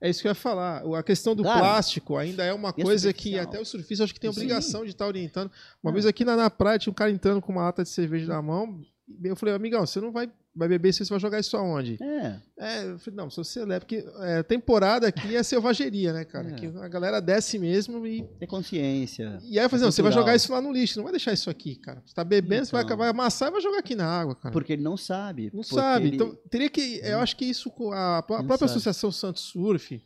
É 0.00 0.08
isso 0.08 0.22
que 0.22 0.28
eu 0.28 0.30
ia 0.30 0.36
falar. 0.36 0.84
A 0.96 1.02
questão 1.02 1.34
do 1.34 1.42
Cara, 1.42 1.58
plástico 1.58 2.16
ainda 2.16 2.44
é 2.44 2.54
uma 2.54 2.72
coisa 2.72 3.12
que 3.12 3.36
até 3.36 3.60
o 3.60 3.64
surfista 3.64 4.04
acho 4.04 4.14
que 4.14 4.20
tem 4.20 4.30
obrigação 4.30 4.80
Sim. 4.80 4.86
de 4.86 4.92
estar 4.92 5.08
orientando. 5.08 5.50
Uma 5.82 5.90
é. 5.90 5.92
vez 5.92 6.06
aqui 6.06 6.24
na, 6.24 6.36
na 6.36 6.48
praia 6.48 6.78
tinha 6.78 6.92
um 6.92 6.94
cara 6.94 7.10
entrando 7.10 7.42
com 7.42 7.50
uma 7.50 7.62
lata 7.62 7.82
de 7.82 7.88
cerveja 7.88 8.28
na 8.28 8.40
mão. 8.40 8.80
Eu 9.24 9.36
falei, 9.36 9.54
amigão, 9.54 9.86
você 9.86 10.00
não 10.00 10.12
vai 10.12 10.30
vai 10.58 10.66
beber 10.66 10.88
isso, 10.88 11.04
você 11.04 11.10
vai 11.10 11.20
jogar 11.20 11.38
isso 11.38 11.56
aonde? 11.56 11.96
É. 12.02 12.40
É, 12.58 12.84
eu 12.84 12.98
falei, 12.98 13.16
não, 13.16 13.30
se 13.30 13.36
você 13.36 13.64
leva, 13.64 13.80
porque 13.80 14.04
é, 14.22 14.42
temporada 14.42 15.06
aqui 15.06 15.36
é 15.36 15.42
selvageria, 15.44 16.12
né, 16.12 16.24
cara? 16.24 16.50
É. 16.50 16.54
Que 16.54 16.66
a 16.66 16.88
galera 16.88 17.20
desce 17.20 17.58
mesmo 17.60 18.04
e. 18.04 18.24
Tem 18.40 18.48
consciência. 18.48 19.38
E 19.44 19.56
aí 19.56 19.64
eu 19.64 19.70
falei, 19.70 19.84
não, 19.84 19.92
você 19.92 20.02
vai 20.02 20.10
jogar 20.10 20.34
isso 20.34 20.52
lá 20.52 20.60
no 20.60 20.72
lixo, 20.72 20.98
não 20.98 21.04
vai 21.04 21.12
deixar 21.12 21.32
isso 21.32 21.48
aqui, 21.48 21.76
cara. 21.76 22.02
Você 22.04 22.12
tá 22.12 22.24
bebendo, 22.24 22.54
então, 22.54 22.64
você 22.66 22.72
vai, 22.72 22.82
então. 22.82 22.96
vai 22.96 23.08
amassar 23.08 23.48
e 23.48 23.52
vai 23.52 23.60
jogar 23.60 23.78
aqui 23.78 23.94
na 23.94 24.06
água, 24.06 24.34
cara. 24.34 24.52
Porque 24.52 24.72
ele 24.72 24.82
não 24.82 24.96
sabe. 24.96 25.50
Não 25.54 25.62
sabe. 25.62 26.08
Ele... 26.08 26.16
Então, 26.16 26.36
teria 26.50 26.68
que. 26.68 27.00
Eu 27.04 27.20
acho 27.20 27.36
que 27.36 27.44
isso, 27.44 27.72
a, 27.92 28.18
a 28.18 28.22
própria 28.22 28.58
sabe. 28.58 28.70
Associação 28.70 29.12
Santos 29.12 29.44
Surf 29.44 30.02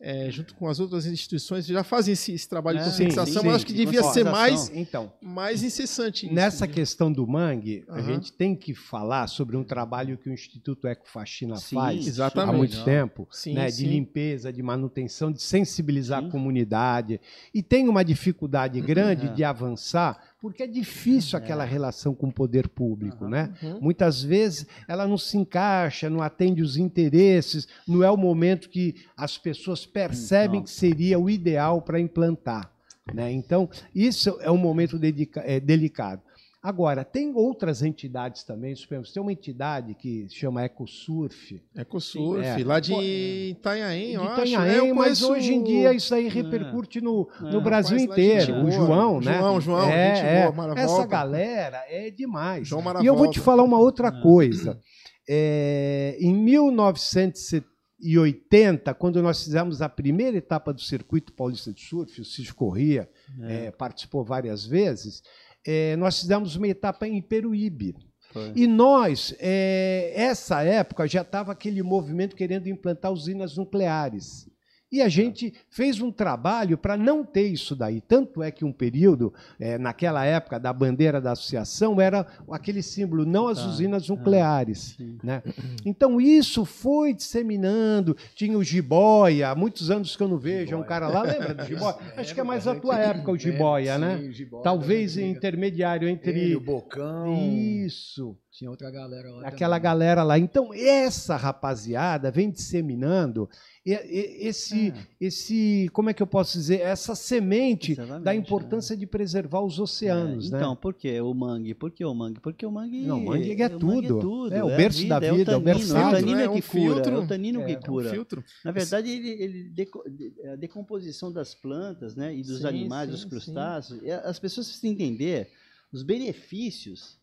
é, 0.00 0.30
junto 0.30 0.54
com 0.54 0.66
as 0.66 0.80
outras 0.80 1.04
instituições, 1.04 1.66
já 1.66 1.84
fazem 1.84 2.14
esse, 2.14 2.32
esse 2.32 2.48
trabalho 2.48 2.78
é, 2.78 2.82
de 2.82 2.88
conscientização, 2.88 3.42
sim, 3.42 3.46
mas 3.46 3.56
acho 3.56 3.66
que 3.66 3.72
devia 3.74 4.02
ser 4.04 4.24
mais, 4.24 4.70
então, 4.74 5.12
mais 5.20 5.62
incessante. 5.62 6.32
Nessa 6.32 6.64
isso, 6.64 6.74
questão 6.74 7.12
do 7.12 7.26
mangue, 7.26 7.84
uhum. 7.86 7.94
a 7.94 8.00
gente 8.00 8.32
tem 8.32 8.56
que 8.56 8.74
falar 8.74 9.26
sobre 9.26 9.58
um 9.58 9.62
trabalho 9.62 10.16
que 10.16 10.30
o 10.30 10.32
Instituto 10.32 10.88
Ecofaxina 10.88 11.56
sim, 11.56 11.74
faz 11.74 12.06
exatamente. 12.06 12.54
há 12.54 12.56
muito 12.56 12.76
Não. 12.78 12.84
tempo, 12.84 13.28
sim, 13.30 13.52
né, 13.52 13.70
de 13.70 13.86
limpeza, 13.86 14.50
de 14.50 14.62
manutenção, 14.62 15.30
de 15.30 15.42
sensibilizar 15.42 16.24
a 16.24 16.30
comunidade. 16.30 17.20
E 17.52 17.62
tem 17.62 17.86
uma 17.86 18.02
dificuldade 18.02 18.80
grande 18.80 19.26
é. 19.26 19.32
de 19.32 19.44
avançar 19.44 20.29
porque 20.40 20.62
é 20.62 20.66
difícil 20.66 21.38
é. 21.38 21.42
aquela 21.42 21.64
relação 21.64 22.14
com 22.14 22.28
o 22.28 22.32
poder 22.32 22.68
público, 22.68 23.24
uhum. 23.24 23.30
né? 23.30 23.52
Uhum. 23.62 23.80
Muitas 23.80 24.22
vezes 24.22 24.66
ela 24.88 25.06
não 25.06 25.18
se 25.18 25.36
encaixa, 25.36 26.08
não 26.08 26.22
atende 26.22 26.62
os 26.62 26.76
interesses, 26.76 27.68
não 27.86 28.02
é 28.02 28.10
o 28.10 28.16
momento 28.16 28.68
que 28.70 28.94
as 29.16 29.36
pessoas 29.36 29.84
percebem 29.84 30.62
que 30.62 30.70
seria 30.70 31.18
o 31.18 31.28
ideal 31.28 31.82
para 31.82 32.00
implantar. 32.00 32.72
Né? 33.12 33.32
Então, 33.32 33.68
isso 33.94 34.38
é 34.40 34.50
um 34.50 34.56
momento 34.56 34.98
é, 35.36 35.60
delicado. 35.60 36.22
Agora, 36.62 37.06
tem 37.06 37.34
outras 37.34 37.82
entidades 37.82 38.44
também, 38.44 38.74
supremos. 38.74 39.10
Tem 39.10 39.22
uma 39.22 39.32
entidade 39.32 39.94
que 39.94 40.28
se 40.28 40.34
chama 40.34 40.62
Ecosurf. 40.62 41.58
Ecosurf, 41.74 42.44
é. 42.44 42.62
lá 42.62 42.78
de 42.78 42.92
Itanhaém, 42.92 44.12
eu 44.12 44.20
de 44.20 44.26
Itanhaém, 44.26 44.92
mas 44.92 45.22
hoje 45.22 45.54
em 45.54 45.62
dia 45.62 45.94
isso 45.94 46.14
aí 46.14 46.28
repercute 46.28 47.00
no, 47.00 47.26
é. 47.40 47.44
no 47.50 47.62
Brasil 47.62 47.96
inteiro. 47.96 48.62
O 48.62 48.70
João, 48.70 49.22
né? 49.22 49.38
João, 49.38 49.58
João, 49.58 49.88
é, 49.88 50.44
é. 50.44 50.52
Boa, 50.52 50.78
Essa 50.78 51.06
galera 51.06 51.82
é 51.88 52.10
demais. 52.10 52.68
João 52.68 52.84
e 53.02 53.06
eu 53.06 53.16
vou 53.16 53.30
te 53.30 53.40
falar 53.40 53.62
uma 53.62 53.78
outra 53.78 54.08
é. 54.08 54.20
coisa. 54.20 54.78
É, 55.26 56.18
em 56.20 56.34
1980, 56.34 58.92
quando 58.94 59.22
nós 59.22 59.42
fizemos 59.42 59.80
a 59.80 59.88
primeira 59.88 60.36
etapa 60.36 60.74
do 60.74 60.80
Circuito 60.82 61.32
Paulista 61.32 61.72
de 61.72 61.80
Surf, 61.80 62.20
o 62.20 62.24
Cid 62.24 62.52
Corrêa 62.52 63.08
é. 63.44 63.70
participou 63.70 64.22
várias 64.22 64.66
vezes, 64.66 65.22
é, 65.66 65.96
nós 65.96 66.20
fizemos 66.20 66.56
uma 66.56 66.68
etapa 66.68 67.06
em 67.06 67.20
Peruíbe. 67.20 67.94
Foi. 68.32 68.52
E 68.54 68.66
nós, 68.66 69.34
é, 69.38 70.12
essa 70.14 70.62
época, 70.62 71.06
já 71.06 71.22
estava 71.22 71.52
aquele 71.52 71.82
movimento 71.82 72.36
querendo 72.36 72.68
implantar 72.68 73.12
usinas 73.12 73.56
nucleares. 73.56 74.48
E 74.90 75.00
a 75.00 75.08
gente 75.08 75.52
fez 75.68 76.00
um 76.00 76.10
trabalho 76.10 76.76
para 76.76 76.96
não 76.96 77.24
ter 77.24 77.46
isso 77.46 77.76
daí. 77.76 78.00
Tanto 78.00 78.42
é 78.42 78.50
que 78.50 78.64
um 78.64 78.72
período, 78.72 79.32
é, 79.58 79.78
naquela 79.78 80.24
época 80.24 80.58
da 80.58 80.72
bandeira 80.72 81.20
da 81.20 81.32
associação, 81.32 82.00
era 82.00 82.26
aquele 82.50 82.82
símbolo, 82.82 83.24
não 83.24 83.46
as 83.46 83.64
usinas 83.64 84.08
nucleares. 84.08 84.96
né? 85.22 85.42
Então 85.84 86.20
isso 86.20 86.64
foi 86.64 87.14
disseminando. 87.14 88.16
Tinha 88.34 88.58
o 88.58 88.64
Jiboia, 88.64 89.50
há 89.50 89.54
muitos 89.54 89.90
anos 89.90 90.16
que 90.16 90.22
eu 90.22 90.28
não 90.28 90.38
vejo, 90.38 90.74
é 90.74 90.76
um 90.76 90.82
cara 90.82 91.08
lá, 91.08 91.22
lembra 91.22 91.54
do 91.54 91.64
Jiboia? 91.64 91.96
Acho 92.16 92.34
que 92.34 92.40
é 92.40 92.44
mais 92.44 92.66
a 92.66 92.74
tua 92.74 92.98
época 92.98 93.30
o 93.32 93.38
Jiboia, 93.38 93.96
né? 93.98 94.20
Talvez 94.62 95.16
intermediário 95.16 96.08
entre. 96.08 96.56
o 96.56 96.60
Bocão. 96.60 97.36
Isso. 97.36 98.36
Tinha 98.60 98.70
outra 98.70 98.90
galera 98.90 99.30
lá. 99.30 99.48
Aquela 99.48 99.76
também. 99.76 99.84
galera 99.84 100.22
lá. 100.22 100.38
Então, 100.38 100.74
essa 100.74 101.34
rapaziada 101.34 102.30
vem 102.30 102.50
disseminando 102.50 103.48
esse, 103.82 104.90
é. 104.90 104.94
esse, 105.18 105.88
como 105.94 106.10
é 106.10 106.12
que 106.12 106.22
eu 106.22 106.26
posso 106.26 106.58
dizer, 106.58 106.82
essa 106.82 107.14
semente 107.14 107.92
Exatamente, 107.92 108.22
da 108.22 108.34
importância 108.34 108.92
é. 108.92 108.96
de 108.98 109.06
preservar 109.06 109.62
os 109.62 109.78
oceanos, 109.78 110.52
é, 110.52 110.56
então, 110.58 110.72
né? 110.72 110.78
por 110.78 110.92
que 110.92 111.18
o 111.22 111.32
mangue? 111.32 111.72
Por 111.72 111.90
que 111.90 112.04
o 112.04 112.14
mangue? 112.14 112.38
Porque 112.38 112.66
o 112.66 112.70
mangue, 112.70 113.00
não, 113.06 113.16
o 113.16 113.24
mangue 113.24 113.50
é, 113.50 113.64
é 113.64 113.68
tudo. 113.70 113.86
Mangue 113.86 114.04
é, 114.04 114.20
tudo, 114.20 114.54
é 114.54 114.62
o 114.62 114.76
berço 114.76 115.08
da 115.08 115.18
vida, 115.18 115.52
é 115.52 115.56
o, 115.56 115.60
berço 115.60 115.96
é 115.96 116.06
o 116.06 116.10
tanino 116.10 116.40
é 116.40 116.48
que 116.50 116.60
cura, 116.60 117.10
é 117.10 117.16
o 117.16 117.26
tanino 117.26 117.64
que 117.64 117.76
cura. 117.76 118.10
Filtro. 118.10 118.44
Na 118.62 118.72
verdade, 118.72 119.08
ele, 119.08 119.30
ele 119.42 119.68
deco, 119.70 120.04
a 120.52 120.56
decomposição 120.56 121.32
das 121.32 121.54
plantas, 121.54 122.14
né, 122.14 122.36
e 122.36 122.42
dos 122.42 122.58
sim, 122.58 122.66
animais, 122.66 123.06
sim, 123.06 123.12
dos 123.12 123.24
crustáceos, 123.24 124.00
sim. 124.00 124.10
as 124.10 124.38
pessoas 124.38 124.66
precisam 124.66 124.90
entender 124.90 125.48
os 125.90 126.02
benefícios 126.02 127.18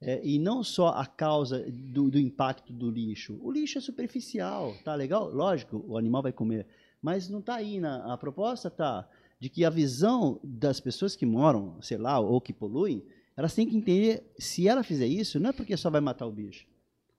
é, 0.00 0.20
e 0.24 0.38
não 0.38 0.62
só 0.62 0.88
a 0.88 1.06
causa 1.06 1.64
do, 1.70 2.10
do, 2.10 2.18
impacto 2.18 2.72
do 2.72 2.90
lixo. 2.90 3.38
O 3.42 3.50
lixo 3.50 3.78
é 3.78 3.80
superficial, 3.80 4.74
tá 4.84 4.94
legal? 4.94 5.30
Lógico, 5.30 5.84
o 5.86 5.96
animal 5.96 6.22
vai 6.22 6.32
comer, 6.32 6.66
mas 7.00 7.28
não 7.28 7.40
está 7.40 7.56
aí 7.56 7.80
na 7.80 8.12
a 8.12 8.16
proposta 8.16 8.70
tá 8.70 9.08
de 9.38 9.48
que 9.48 9.64
a 9.64 9.70
visão 9.70 10.40
das 10.42 10.80
pessoas 10.80 11.14
que 11.14 11.26
moram, 11.26 11.80
sei 11.80 11.98
lá, 11.98 12.18
ou 12.18 12.40
que 12.40 12.52
poluem, 12.52 13.04
elas 13.36 13.54
têm 13.54 13.68
que 13.68 13.76
entender 13.76 14.24
se 14.38 14.66
ela 14.66 14.82
fizer 14.82 15.06
isso, 15.06 15.38
não 15.38 15.50
é 15.50 15.52
porque 15.52 15.76
só 15.76 15.90
vai 15.90 16.00
matar 16.00 16.26
o 16.26 16.32
bicho, 16.32 16.66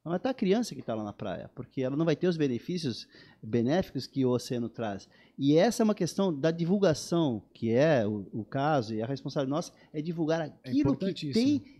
vai 0.03 0.13
matar 0.13 0.32
a 0.32 0.34
criança 0.34 0.73
que 0.73 0.82
está 0.82 0.95
lá 0.95 1.03
na 1.03 1.13
praia, 1.13 1.49
porque 1.53 1.82
ela 1.82 1.95
não 1.95 2.05
vai 2.05 2.15
ter 2.15 2.28
os 2.28 2.38
benefícios 2.38 3.07
benéficos 3.41 4.07
que 4.07 4.25
o 4.25 4.32
oceano 4.32 4.67
traz. 4.67 5.07
E 5.38 5.55
essa 5.55 5.84
é 5.84 5.86
uma 5.86 5.93
questão 5.93 6.34
da 6.34 6.49
divulgação, 6.49 7.43
que 7.53 7.71
é 7.71 8.05
o, 8.07 8.25
o 8.34 8.43
caso 8.43 8.95
e 8.95 9.01
a 9.01 9.05
responsabilidade 9.05 9.55
nossa 9.55 9.71
é 9.93 10.01
divulgar 10.01 10.41
é 10.41 10.69
aquilo 10.69 10.97
é 10.99 11.13
que 11.13 11.32
tem 11.32 11.76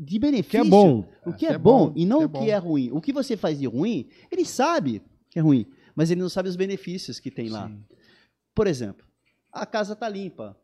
de 0.00 0.18
benefício. 0.18 0.50
Que 0.50 0.56
é 0.56 0.64
bom. 0.64 1.04
O 1.26 1.32
que 1.32 1.46
é, 1.46 1.52
é 1.52 1.58
bom, 1.58 1.88
bom, 1.88 1.92
e 1.94 2.06
não 2.06 2.20
que 2.20 2.24
é 2.24 2.26
o 2.26 2.42
que 2.44 2.50
é 2.50 2.56
ruim. 2.56 2.90
O 2.92 3.00
que 3.00 3.12
você 3.12 3.36
faz 3.36 3.58
de 3.58 3.66
ruim, 3.66 4.08
ele 4.30 4.46
sabe 4.46 5.02
que 5.28 5.38
é 5.38 5.42
ruim, 5.42 5.66
mas 5.94 6.10
ele 6.10 6.20
não 6.20 6.28
sabe 6.28 6.48
os 6.48 6.56
benefícios 6.56 7.20
que 7.20 7.30
tem 7.30 7.46
Sim. 7.46 7.52
lá. 7.52 7.70
Por 8.54 8.66
exemplo, 8.66 9.06
a 9.52 9.66
casa 9.66 9.92
está 9.92 10.08
limpa. 10.08 10.56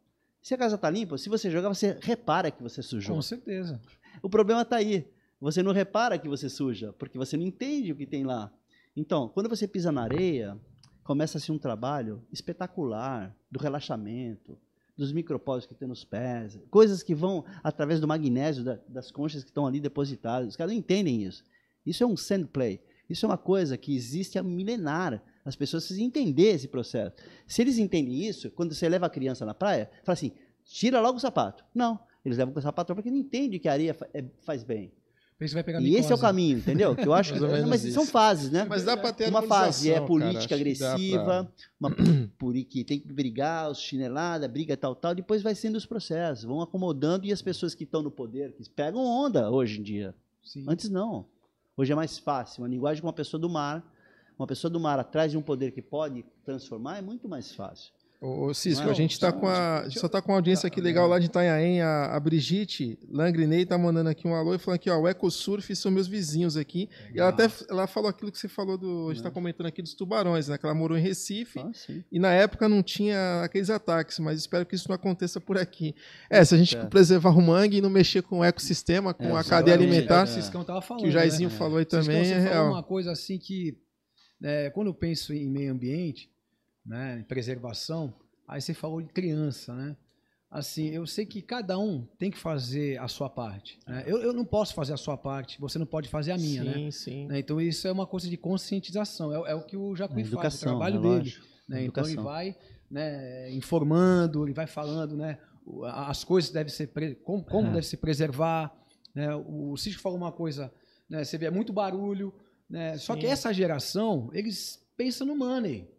Se 0.42 0.54
a 0.54 0.58
casa 0.58 0.76
está 0.76 0.88
limpa, 0.88 1.18
se 1.18 1.28
você 1.28 1.50
jogar, 1.50 1.68
você 1.68 1.98
repara 2.00 2.50
que 2.50 2.62
você 2.62 2.82
sujou. 2.82 3.14
Com 3.14 3.22
certeza. 3.22 3.80
O 4.22 4.30
problema 4.30 4.62
está 4.62 4.76
aí. 4.76 5.06
Você 5.40 5.62
não 5.62 5.72
repara 5.72 6.18
que 6.18 6.28
você 6.28 6.48
suja, 6.48 6.94
porque 6.94 7.18
você 7.18 7.36
não 7.36 7.44
entende 7.44 7.92
o 7.92 7.96
que 7.96 8.06
tem 8.06 8.24
lá. 8.24 8.50
Então, 8.96 9.28
quando 9.28 9.50
você 9.50 9.68
pisa 9.68 9.92
na 9.92 10.02
areia, 10.02 10.58
começa-se 11.04 11.52
um 11.52 11.58
trabalho 11.58 12.24
espetacular 12.32 13.36
do 13.50 13.58
relaxamento, 13.58 14.58
dos 14.96 15.12
micropólitos 15.12 15.66
que 15.66 15.74
tem 15.74 15.86
nos 15.86 16.04
pés, 16.04 16.58
coisas 16.70 17.02
que 17.02 17.14
vão 17.14 17.44
através 17.62 18.00
do 18.00 18.08
magnésio 18.08 18.64
da, 18.64 18.78
das 18.88 19.10
conchas 19.10 19.44
que 19.44 19.50
estão 19.50 19.66
ali 19.66 19.78
depositadas. 19.78 20.48
Os 20.48 20.56
caras 20.56 20.72
não 20.72 20.78
entendem 20.78 21.22
isso. 21.22 21.44
Isso 21.84 22.02
é 22.02 22.06
um 22.06 22.16
sand 22.16 22.46
play. 22.46 22.80
Isso 23.08 23.26
é 23.26 23.28
uma 23.28 23.38
coisa 23.38 23.76
que 23.76 23.94
existe 23.94 24.38
há 24.38 24.42
milenar. 24.42 25.22
As 25.44 25.54
pessoas 25.54 25.84
precisam 25.84 26.06
entender 26.06 26.54
esse 26.54 26.66
processo. 26.66 27.14
Se 27.46 27.62
eles 27.62 27.78
entendem 27.78 28.24
isso, 28.24 28.50
quando 28.50 28.74
você 28.74 28.88
leva 28.88 29.06
a 29.06 29.10
criança 29.10 29.44
na 29.44 29.54
praia, 29.54 29.90
fala 30.02 30.14
assim: 30.14 30.32
tira 30.64 31.00
logo 31.00 31.18
o 31.18 31.20
sapato. 31.20 31.64
Não, 31.74 32.00
eles 32.24 32.38
levam 32.38 32.52
o 32.56 32.60
sapato 32.60 32.94
porque 32.94 33.10
não 33.10 33.18
entendem 33.18 33.60
que 33.60 33.68
a 33.68 33.72
areia 33.72 33.96
é, 34.12 34.24
faz 34.40 34.64
bem 34.64 34.92
e 35.38 35.96
esse 35.96 36.10
é 36.10 36.14
o 36.14 36.18
caminho, 36.18 36.58
entendeu? 36.58 36.96
Que 36.96 37.06
eu 37.06 37.12
acho 37.12 37.34
que, 37.34 37.40
mas 37.40 37.84
isso. 37.84 37.92
são 37.92 38.06
fases, 38.06 38.50
né? 38.50 38.64
Mas 38.66 38.84
dá 38.84 38.96
para 38.96 39.12
ter 39.12 39.28
uma 39.28 39.42
fase 39.42 39.90
é 39.90 40.00
política 40.00 40.48
cara, 40.48 40.60
agressiva, 40.62 41.24
pra... 41.24 41.48
uma 41.78 41.94
que 42.64 42.82
tem 42.82 42.98
que 42.98 43.12
brigar, 43.12 43.70
os 43.70 43.78
chinelada, 43.78 44.48
briga 44.48 44.74
tal 44.78 44.94
tal, 44.94 45.14
depois 45.14 45.42
vai 45.42 45.54
sendo 45.54 45.76
os 45.76 45.84
processos, 45.84 46.44
vão 46.44 46.62
acomodando 46.62 47.26
e 47.26 47.32
as 47.32 47.42
pessoas 47.42 47.74
que 47.74 47.84
estão 47.84 48.02
no 48.02 48.10
poder, 48.10 48.52
que 48.52 48.68
pegam 48.70 49.04
onda 49.04 49.50
hoje 49.50 49.78
em 49.78 49.82
dia. 49.82 50.14
Sim. 50.42 50.64
Antes 50.66 50.88
não. 50.88 51.26
Hoje 51.76 51.92
é 51.92 51.94
mais 51.94 52.18
fácil, 52.18 52.62
uma 52.62 52.68
linguagem 52.68 53.02
com 53.02 53.06
uma 53.06 53.12
pessoa 53.12 53.38
do 53.38 53.50
mar, 53.50 53.84
uma 54.38 54.46
pessoa 54.46 54.70
do 54.70 54.80
mar 54.80 54.98
atrás 54.98 55.30
de 55.30 55.36
um 55.36 55.42
poder 55.42 55.72
que 55.72 55.82
pode 55.82 56.24
transformar 56.46 56.96
é 56.96 57.02
muito 57.02 57.28
mais 57.28 57.52
fácil. 57.52 57.92
Ô, 58.18 58.54
Cisco, 58.54 58.88
a 58.88 58.94
gente 58.94 59.12
está 59.12 59.30
com 59.30 59.46
a, 59.46 59.82
gente 59.84 60.00
só 60.00 60.06
está 60.06 60.22
com 60.22 60.32
uma 60.32 60.38
audiência 60.38 60.66
aqui 60.66 60.80
legal 60.80 61.06
lá 61.06 61.18
de 61.18 61.26
Itanhaém. 61.26 61.82
A, 61.82 62.16
a 62.16 62.20
Brigitte 62.20 62.98
Langrinei 63.10 63.62
está 63.62 63.76
mandando 63.76 64.08
aqui 64.08 64.26
um 64.26 64.34
alô 64.34 64.54
e 64.54 64.58
falando 64.58 64.76
aqui, 64.76 64.88
ó, 64.88 64.98
o 64.98 65.08
Ecosurf 65.08 65.76
são 65.76 65.90
meus 65.92 66.06
vizinhos 66.06 66.56
aqui. 66.56 66.88
Legal. 66.90 67.12
E 67.14 67.18
ela 67.20 67.28
até 67.28 67.48
ela 67.68 67.86
falou 67.86 68.08
aquilo 68.08 68.32
que 68.32 68.38
você 68.38 68.48
falou 68.48 68.78
do. 68.78 69.04
A 69.04 69.08
gente 69.08 69.18
está 69.18 69.30
comentando 69.30 69.66
aqui 69.66 69.82
dos 69.82 69.92
tubarões, 69.92 70.48
né? 70.48 70.56
Que 70.56 70.64
ela 70.64 70.74
morou 70.74 70.96
em 70.96 71.00
Recife 71.00 71.58
ah, 71.58 71.70
e 72.10 72.18
na 72.18 72.32
época 72.32 72.68
não 72.68 72.82
tinha 72.82 73.42
aqueles 73.42 73.68
ataques, 73.68 74.18
mas 74.18 74.38
espero 74.38 74.64
que 74.64 74.74
isso 74.74 74.88
não 74.88 74.94
aconteça 74.94 75.38
por 75.38 75.58
aqui. 75.58 75.94
É, 76.30 76.42
se 76.42 76.54
a 76.54 76.58
gente 76.58 76.74
é. 76.74 76.84
preservar 76.86 77.36
o 77.36 77.42
mangue 77.42 77.78
e 77.78 77.80
não 77.82 77.90
mexer 77.90 78.22
com 78.22 78.38
o 78.38 78.44
ecossistema, 78.44 79.12
com 79.12 79.36
é, 79.36 79.40
a 79.40 79.44
cadeia 79.44 79.76
alimentar, 79.76 80.26
é. 80.26 80.80
falando, 80.80 81.02
que 81.02 81.08
o 81.08 81.10
Jairzinho 81.10 81.50
né? 81.50 81.56
falou 81.56 81.78
aí 81.78 81.84
também. 81.84 82.24
Ciscão, 82.24 82.40
é 82.40 82.48
real. 82.48 82.68
uma 82.70 82.82
coisa 82.82 83.12
assim 83.12 83.38
que, 83.38 83.76
né, 84.40 84.70
quando 84.70 84.86
eu 84.86 84.94
penso 84.94 85.34
em 85.34 85.50
meio 85.50 85.70
ambiente 85.70 86.34
né, 86.86 87.24
preservação, 87.28 88.14
aí 88.46 88.60
você 88.60 88.72
falou 88.72 89.02
de 89.02 89.12
criança, 89.12 89.74
né? 89.74 89.96
Assim, 90.48 90.88
eu 90.90 91.06
sei 91.06 91.26
que 91.26 91.42
cada 91.42 91.76
um 91.76 92.06
tem 92.18 92.30
que 92.30 92.38
fazer 92.38 92.98
a 93.00 93.08
sua 93.08 93.28
parte. 93.28 93.78
Né? 93.86 94.04
Eu, 94.06 94.22
eu 94.22 94.32
não 94.32 94.44
posso 94.44 94.74
fazer 94.74 94.94
a 94.94 94.96
sua 94.96 95.16
parte, 95.16 95.60
você 95.60 95.78
não 95.78 95.84
pode 95.84 96.08
fazer 96.08 96.32
a 96.32 96.38
minha, 96.38 96.62
sim, 96.62 96.68
né? 96.68 96.74
Sim, 96.74 96.90
sim. 96.90 97.26
Né? 97.26 97.40
Então 97.40 97.60
isso 97.60 97.86
é 97.88 97.92
uma 97.92 98.06
coisa 98.06 98.30
de 98.30 98.36
conscientização, 98.36 99.32
é, 99.32 99.50
é 99.50 99.54
o 99.54 99.62
que 99.62 99.76
o 99.76 99.94
Jacuí 99.96 100.24
faz, 100.24 100.54
o 100.54 100.60
trabalho 100.60 101.00
né? 101.00 101.18
dele. 101.18 101.34
Né? 101.68 101.84
Então 101.84 102.06
ele 102.06 102.16
vai 102.16 102.56
né, 102.90 103.52
informando, 103.52 104.44
ele 104.44 104.54
vai 104.54 104.66
falando, 104.66 105.16
né? 105.16 105.38
As 105.92 106.22
coisas 106.22 106.50
devem 106.50 106.72
ser 106.72 106.86
como, 107.24 107.42
como 107.44 107.68
é. 107.68 107.72
deve 107.72 107.86
se 107.86 107.96
preservar. 107.96 108.72
Né? 109.12 109.34
O 109.34 109.76
Cisco 109.76 110.00
falou 110.00 110.16
uma 110.16 110.30
coisa, 110.30 110.72
né? 111.10 111.24
Você 111.24 111.36
vê 111.36 111.46
é 111.46 111.50
muito 111.50 111.72
barulho, 111.72 112.32
né? 112.70 112.96
Só 112.98 113.16
que 113.16 113.26
essa 113.26 113.52
geração 113.52 114.30
eles 114.32 114.80
pensam 114.96 115.26
no 115.26 115.34
money. 115.34 115.90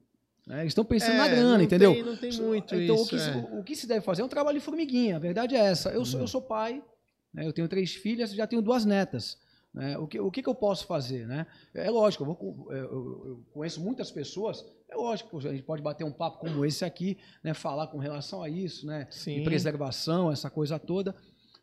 Né? 0.48 0.62
Eles 0.62 0.72
estão 0.72 0.86
pensando 0.86 1.16
é, 1.16 1.18
na 1.18 1.28
grana, 1.28 1.58
não 1.58 1.62
entendeu? 1.62 1.94
Tem, 1.94 2.04
não 2.04 2.16
tem 2.16 2.32
muito 2.42 2.74
então, 2.74 2.96
isso. 2.96 3.04
O 3.04 3.08
que, 3.10 3.16
é. 3.16 3.20
se, 3.20 3.38
o 3.60 3.64
que, 3.64 3.76
se, 3.76 3.88
deve 3.88 4.02
fazer 4.02 4.22
é 4.22 4.26
um 4.26 4.30
trabalho 4.30 4.58
de 4.58 4.64
formiguinha. 4.64 5.18
A 5.18 5.20
verdade 5.20 5.56
é 5.56 5.60
essa. 5.60 5.90
Eu 5.90 6.06
sou, 6.06 6.22
eu 6.22 6.28
sou 6.28 6.42
pai, 6.42 6.82
né? 7.34 7.46
eu 7.46 7.52
tenho 7.52 7.68
três 7.68 7.94
filhas, 7.94 8.32
já 8.32 8.48
tenho 8.48 8.62
duas 8.62 8.86
netas. 8.86 9.38
Né? 9.74 9.98
O, 9.98 10.08
que, 10.08 10.18
o 10.20 10.32
que, 10.32 10.42
que, 10.42 10.50
eu 10.50 10.56
posso 10.56 10.88
fazer? 10.88 11.28
Né? 11.28 11.46
É 11.74 11.90
lógico, 11.92 12.24
eu, 12.24 12.28
vou, 12.28 12.68
eu, 12.72 12.78
eu, 12.78 13.46
conheço 13.54 13.82
muitas 13.82 14.10
pessoas. 14.10 14.66
É 14.90 14.96
lógico, 14.96 15.38
a 15.38 15.52
gente 15.52 15.64
pode 15.64 15.82
bater 15.84 16.06
um 16.06 16.14
papo 16.14 16.40
como 16.40 16.66
esse 16.66 16.86
aqui, 16.86 17.18
né? 17.44 17.54
falar 17.54 17.88
com 17.88 17.98
relação 17.98 18.42
a 18.42 18.50
isso, 18.50 18.88
né? 18.88 19.06
Sim. 19.12 19.40
de 19.40 19.44
preservação, 19.44 20.32
essa 20.32 20.50
coisa 20.50 20.80
toda. 20.80 21.14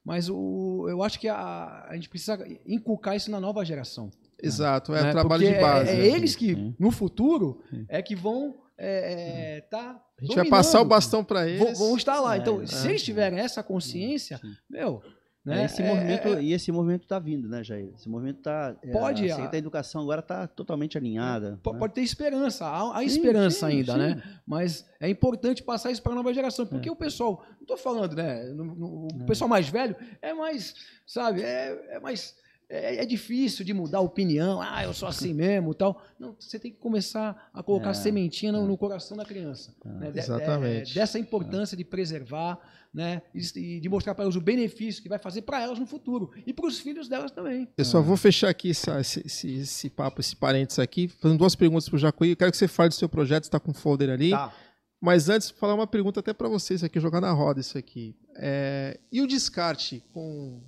Mas 0.04 0.28
o, 0.28 0.86
eu 0.90 1.02
acho 1.02 1.18
que 1.18 1.26
a, 1.26 1.86
a 1.88 1.94
gente 1.94 2.10
precisa 2.10 2.38
inculcar 2.66 3.16
isso 3.16 3.30
na 3.30 3.40
nova 3.40 3.64
geração. 3.64 4.10
Exato, 4.42 4.94
é 4.94 5.04
né? 5.04 5.10
trabalho 5.10 5.42
Porque 5.42 5.54
de 5.54 5.60
base. 5.62 5.90
É, 5.90 6.00
é 6.00 6.06
eles 6.06 6.36
que, 6.36 6.74
no 6.78 6.90
futuro, 6.90 7.62
é 7.88 8.02
que 8.02 8.14
vão 8.14 8.63
é, 8.76 9.60
tá 9.70 10.00
a 10.20 10.24
gente 10.24 10.34
vai 10.36 10.48
passar 10.48 10.80
o 10.80 10.84
bastão 10.84 11.24
para 11.24 11.46
eles. 11.46 11.58
Vão, 11.58 11.74
vão, 11.74 11.96
estar 11.96 12.20
lá. 12.20 12.36
Então, 12.36 12.62
é, 12.62 12.66
se 12.66 12.88
eles 12.88 13.02
tiverem 13.02 13.38
essa 13.38 13.62
consciência, 13.62 14.40
meu, 14.68 15.02
né? 15.44 15.66
Esse 15.66 15.82
é, 15.82 15.86
movimento, 15.86 16.28
é, 16.28 16.42
e 16.42 16.52
esse 16.54 16.72
movimento 16.72 17.02
está 17.02 17.18
vindo, 17.18 17.46
né, 17.46 17.62
Jair? 17.62 17.92
Esse 17.94 18.08
movimento 18.08 18.38
está. 18.38 18.74
É, 18.82 18.90
pode. 18.90 19.30
A, 19.30 19.50
a 19.50 19.56
Educação 19.56 20.00
agora 20.00 20.20
está 20.20 20.46
totalmente 20.46 20.96
alinhada. 20.96 21.60
Pode, 21.62 21.74
né? 21.74 21.80
pode 21.80 21.92
ter 21.92 22.00
esperança, 22.00 22.64
há, 22.64 22.96
há 22.96 23.00
sim, 23.00 23.04
esperança 23.04 23.68
sim, 23.68 23.76
ainda, 23.76 23.92
sim. 23.92 23.98
né? 23.98 24.22
Mas 24.46 24.88
é 24.98 25.08
importante 25.08 25.62
passar 25.62 25.90
isso 25.90 26.02
para 26.02 26.12
a 26.12 26.14
nova 26.14 26.32
geração, 26.32 26.64
porque 26.64 26.88
é. 26.88 26.92
o 26.92 26.96
pessoal, 26.96 27.44
não 27.56 27.60
estou 27.60 27.76
falando, 27.76 28.16
né? 28.16 28.44
No, 28.54 28.64
no, 28.64 29.08
o 29.08 29.26
pessoal 29.26 29.46
mais 29.46 29.68
velho 29.68 29.94
é 30.22 30.32
mais, 30.32 30.74
sabe, 31.06 31.42
é, 31.42 31.96
é 31.96 32.00
mais. 32.00 32.34
É, 32.74 32.96
é, 32.96 33.06
difícil 33.06 33.64
de 33.64 33.72
mudar 33.72 33.98
a 33.98 34.00
opinião, 34.00 34.60
ah, 34.60 34.82
eu 34.82 34.92
sou 34.92 35.08
assim 35.08 35.32
mesmo 35.32 35.72
tal. 35.74 36.02
Não, 36.18 36.34
você 36.38 36.58
tem 36.58 36.72
que 36.72 36.78
começar 36.78 37.50
a 37.54 37.62
colocar 37.62 37.90
é, 37.90 37.94
sementinha 37.94 38.50
no, 38.50 38.66
no, 38.66 38.76
coração 38.76 39.16
da 39.16 39.24
criança. 39.24 39.74
Né? 39.84 40.12
Exatamente. 40.14 40.94
dessa 40.94 41.18
importância 41.18 41.76
de 41.76 41.84
preservar 41.84 42.58
né? 42.94 43.22
E 43.34 43.80
de 43.80 43.88
mostrar 43.88 44.14
para 44.14 44.22
elas 44.22 44.36
o 44.36 44.40
benefício 44.40 45.02
que 45.02 45.08
vai 45.08 45.18
fazer 45.18 45.42
para 45.42 45.60
elas 45.60 45.80
no 45.80 45.86
futuro 45.86 46.30
e 46.46 46.52
para 46.52 46.66
os 46.66 46.78
filhos 46.78 47.08
delas 47.08 47.32
também. 47.32 47.68
Eu 47.76 47.84
só 47.84 48.00
vou 48.00 48.16
fechar 48.16 48.48
aqui 48.48 48.68
esse, 48.68 48.88
esse, 49.24 49.52
esse 49.52 49.90
papo, 49.90 50.20
esse 50.20 50.36
parênteses 50.36 50.78
aqui, 50.78 51.08
fazendo 51.08 51.38
duas 51.38 51.56
perguntas 51.56 51.88
para 51.88 51.96
o 51.96 51.98
Jacuí. 51.98 52.30
Eu 52.30 52.36
quero 52.36 52.52
que 52.52 52.56
você 52.56 52.68
fale 52.68 52.90
do 52.90 52.94
seu 52.94 53.08
projeto, 53.08 53.44
está 53.44 53.58
com 53.58 53.72
o 53.72 53.74
folder 53.74 54.10
ali. 54.10 54.30
Tá. 54.30 54.54
Mas 55.00 55.28
antes, 55.28 55.50
falar 55.50 55.74
uma 55.74 55.88
pergunta 55.88 56.20
até 56.20 56.32
para 56.32 56.48
vocês 56.48 56.84
aqui, 56.84 57.00
jogar 57.00 57.20
na 57.20 57.32
roda 57.32 57.60
isso 57.60 57.76
aqui. 57.76 58.14
É, 58.36 58.98
e 59.10 59.20
o 59.20 59.26
descarte 59.26 60.02
com 60.12 60.62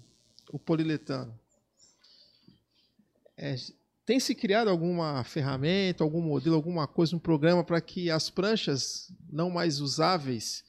o 0.51 0.59
poliletano? 0.59 1.33
É, 3.37 3.55
tem 4.05 4.20
se 4.20 4.34
criado 4.34 4.68
alguma 4.68 5.22
ferramenta, 5.24 6.03
algum 6.03 6.20
modelo, 6.20 6.57
alguma 6.57 6.87
coisa, 6.87 7.14
um 7.14 7.18
programa 7.18 7.64
para 7.64 7.80
que 7.80 8.11
as 8.11 8.30
pranchas 8.30 9.12
não 9.30 9.51
mais 9.51 9.80
usáveis 9.80 10.64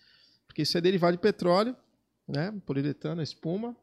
porque 0.57 0.63
isso 0.63 0.75
é 0.75 0.81
derivado 0.81 1.15
de 1.15 1.21
petróleo, 1.21 1.75
né? 2.27 2.51
poliuretano, 2.65 3.21
espuma. 3.21 3.77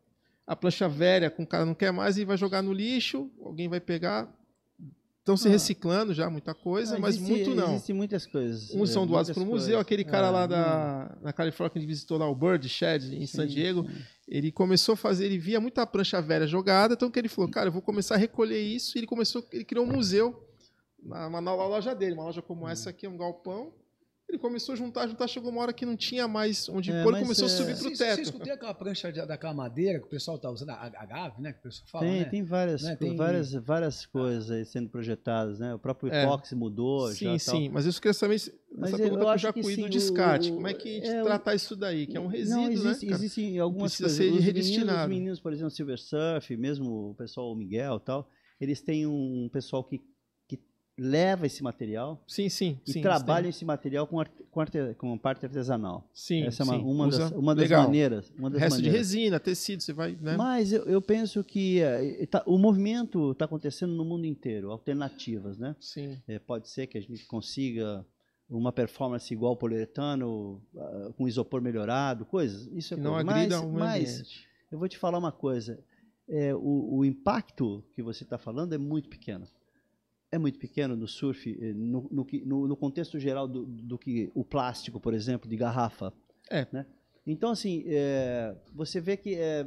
A 0.45 0.57
plancha 0.57 0.89
velha, 0.89 1.30
com 1.30 1.45
o 1.45 1.47
cara 1.47 1.64
não 1.64 1.72
quer 1.72 1.93
mais 1.93 2.18
e 2.18 2.24
vai 2.24 2.37
jogar 2.37 2.62
no 2.62 2.72
lixo, 2.72 3.30
alguém 3.41 3.68
vai 3.68 3.78
pegar. 3.78 4.28
Estão 5.25 5.39
se 5.39 5.49
ah. 5.49 5.53
reciclando 5.53 6.12
já 6.12 6.29
muita 6.29 6.53
coisa, 6.55 6.99
mas 6.99 7.16
muito 7.16 7.55
não. 7.55 7.70
Existem 7.70 7.97
muitas 7.97 8.27
coisas. 8.27 8.75
Uns 8.75 8.91
são 8.91 9.07
doados 9.07 9.31
para 9.31 9.43
o 9.43 9.47
museu. 9.47 9.79
Aquele 9.79 10.05
cara 10.05 10.29
lá 10.29 10.47
da, 10.47 11.16
na 11.22 11.33
Califórnia 11.33 11.70
que 11.70 11.79
a 11.79 11.81
gente 11.81 11.89
visitou 11.89 12.18
lá, 12.18 12.29
o 12.29 12.35
Bird 12.35 12.68
Shed, 12.68 13.16
em 13.16 13.20
sim, 13.20 13.39
San 13.39 13.47
Diego, 13.47 13.89
sim. 13.89 14.03
ele 14.29 14.53
começou 14.53 14.93
a 14.93 14.97
fazer, 14.97 15.25
ele 15.25 15.39
via 15.39 15.59
muita 15.59 15.87
prancha 15.87 16.20
velha 16.20 16.47
jogada, 16.47 16.93
então 16.93 17.11
que 17.11 17.18
ele 17.18 17.31
falou, 17.31 17.51
cara, 17.51 17.68
eu 17.68 17.72
vou 17.72 17.81
começar 17.81 18.16
a 18.16 18.18
recolher 18.18 18.61
isso. 18.61 18.99
E 18.99 19.01
ele 19.01 19.07
começou, 19.07 19.43
ele 19.51 19.64
criou 19.64 19.87
um 19.87 19.93
museu 19.93 20.47
na, 21.03 21.41
na 21.41 21.55
loja 21.55 21.95
dele, 21.95 22.12
uma 22.12 22.25
loja 22.25 22.43
como 22.43 22.68
essa 22.68 22.91
aqui, 22.91 23.09
um 23.09 23.16
galpão. 23.16 23.72
Ele 24.29 24.39
começou 24.39 24.72
a 24.72 24.77
juntar, 24.77 25.07
juntar, 25.07 25.29
chegou 25.29 25.51
uma 25.51 25.61
hora 25.61 25.72
que 25.72 25.85
não 25.85 25.97
tinha 25.97 26.27
mais 26.27 26.68
onde 26.68 26.91
é, 26.91 27.03
pôr, 27.03 27.14
ele 27.14 27.22
começou 27.22 27.47
é... 27.47 27.53
a 27.53 27.57
subir 27.57 27.79
para 27.79 27.89
o 27.89 27.97
teto. 27.97 28.14
Você 28.16 28.22
escutei 28.22 28.53
aquela 28.53 28.75
prancha 28.75 29.12
daquela 29.12 29.55
madeira 29.55 30.01
que 30.01 30.07
o 30.07 30.09
pessoal 30.09 30.37
está 30.37 30.51
usando, 30.51 30.70
a, 30.70 30.93
a 30.97 31.07
gave, 31.07 31.43
né? 31.43 31.53
Que 31.53 31.59
o 31.61 31.62
pessoal 31.62 31.89
fala, 31.89 32.05
tem, 32.05 32.18
né? 32.20 32.25
tem 32.25 32.43
várias, 32.43 32.83
né? 32.83 32.97
tem 32.97 33.16
várias, 33.16 33.53
várias 33.53 34.07
coisas 34.07 34.51
aí 34.51 34.64
sendo 34.64 34.89
projetadas, 34.89 35.59
né? 35.59 35.75
O 35.75 35.79
próprio 35.79 36.12
é. 36.12 36.25
epóxi 36.25 36.55
mudou. 36.55 37.09
Sim, 37.09 37.39
sim, 37.39 37.64
tal. 37.64 37.72
mas 37.75 37.85
isso 37.87 38.01
queria 38.01 38.14
saber 38.14 38.37
essa 38.37 38.51
mas 38.77 38.91
pergunta 38.91 39.22
eu, 39.22 39.29
eu 39.29 39.39
já 39.39 39.53
cuido 39.53 39.83
do 39.83 39.89
descarte. 39.89 40.51
O, 40.51 40.55
Como 40.55 40.66
é 40.66 40.75
que 40.75 40.89
a 40.89 40.93
gente 40.95 41.09
é, 41.09 41.22
tratar 41.22 41.55
isso 41.55 41.77
daí? 41.77 42.07
Que 42.07 42.16
é 42.16 42.20
um 42.20 42.27
resíduo, 42.27 42.62
não, 42.62 42.70
existe, 42.70 43.07
né? 43.07 43.12
Cara? 43.12 43.25
Existem 43.25 43.59
algumas 43.59 43.97
Precisa 43.97 44.22
coisas. 44.22 44.39
ser 44.39 44.45
redestinado. 44.45 45.03
Os 45.03 45.09
meninos, 45.09 45.41
por 45.41 45.53
exemplo, 45.53 45.70
Silver 45.70 45.99
Surf, 45.99 46.57
mesmo 46.57 47.11
o 47.11 47.14
pessoal 47.14 47.55
Miguel 47.55 47.97
e 47.97 48.05
tal, 48.05 48.29
eles 48.61 48.81
têm 48.83 49.07
um 49.07 49.49
pessoal 49.53 49.85
que 49.85 50.03
leva 50.97 51.47
esse 51.47 51.63
material 51.63 52.23
sim, 52.27 52.49
sim, 52.49 52.81
e 52.87 52.93
sim, 52.93 53.03
trabalha 53.03 53.49
esse 53.49 53.65
material 53.65 54.07
com, 54.07 54.21
arte, 54.21 54.45
com, 54.51 54.61
arte, 54.61 54.79
com 54.97 55.19
parte 55.19 55.45
artesanal. 55.45 56.09
Sim, 56.15 56.45
Essa 56.45 56.63
é 56.63 56.67
uma, 56.67 56.77
uma 56.77 57.09
das, 57.09 57.31
uma 57.33 57.55
das 57.55 57.69
maneiras. 57.69 58.33
Uma 58.39 58.49
das 58.51 58.61
Resto 58.61 58.77
maneiras. 58.77 58.93
de 58.93 59.17
resina, 59.17 59.41
tecido, 59.41 59.83
você 59.83 59.93
vai. 59.93 60.17
Né? 60.21 60.37
Mas 60.37 60.73
eu, 60.73 60.85
eu 60.85 61.03
penso 61.03 61.43
que 61.43 61.81
uh, 61.83 62.27
tá, 62.29 62.43
o 62.47 62.57
movimento 62.57 63.33
está 63.33 63.45
acontecendo 63.45 63.93
no 63.93 64.05
mundo 64.05 64.25
inteiro, 64.25 64.71
alternativas, 64.71 65.59
né? 65.59 65.75
Sim. 65.81 66.17
É, 66.29 66.39
pode 66.39 66.69
ser 66.69 66.87
que 66.87 66.97
a 66.97 67.01
gente 67.01 67.27
consiga 67.27 68.07
uma 68.49 68.73
performance 68.73 69.33
igual 69.33 69.51
ao 69.51 69.57
poliuretano, 69.57 70.63
uh, 70.75 71.13
com 71.15 71.27
isopor 71.27 71.61
melhorado, 71.61 72.25
coisas. 72.25 72.69
Isso 72.73 72.95
é 72.95 72.97
não 72.97 73.15
coisa. 73.15 73.31
agrida 73.31 73.63
mas, 73.63 74.19
mas 74.19 74.45
eu 74.71 74.79
vou 74.79 74.89
te 74.89 74.97
falar 74.97 75.19
uma 75.19 75.33
coisa. 75.33 75.83
É, 76.29 76.55
o, 76.55 76.99
o 76.99 77.05
impacto 77.05 77.85
que 77.95 78.03
você 78.03 78.23
está 78.23 78.39
falando 78.39 78.75
é 78.75 78.79
muito 78.79 79.09
pequeno 79.09 79.47
é 80.35 80.39
muito 80.39 80.59
pequeno 80.59 80.97
no 80.97 81.07
surf, 81.07 81.49
eh, 81.49 81.72
no, 81.72 82.11
no, 82.11 82.68
no 82.68 82.76
contexto 82.76 83.20
geral 83.20 83.47
do, 83.47 83.64
do, 83.64 83.97
que 83.97 84.30
o 84.35 84.45
plástico, 84.45 84.99
por 84.99 85.14
exemplo, 85.14 85.49
de 85.49 85.57
garrafa. 85.57 86.12
É. 86.51 86.66
Né? 86.72 86.87
Então, 87.24 87.51
assim, 87.51 87.85
é, 87.87 88.57
você 88.74 89.01
vê 89.01 89.16
que 89.16 89.37
é, 89.37 89.64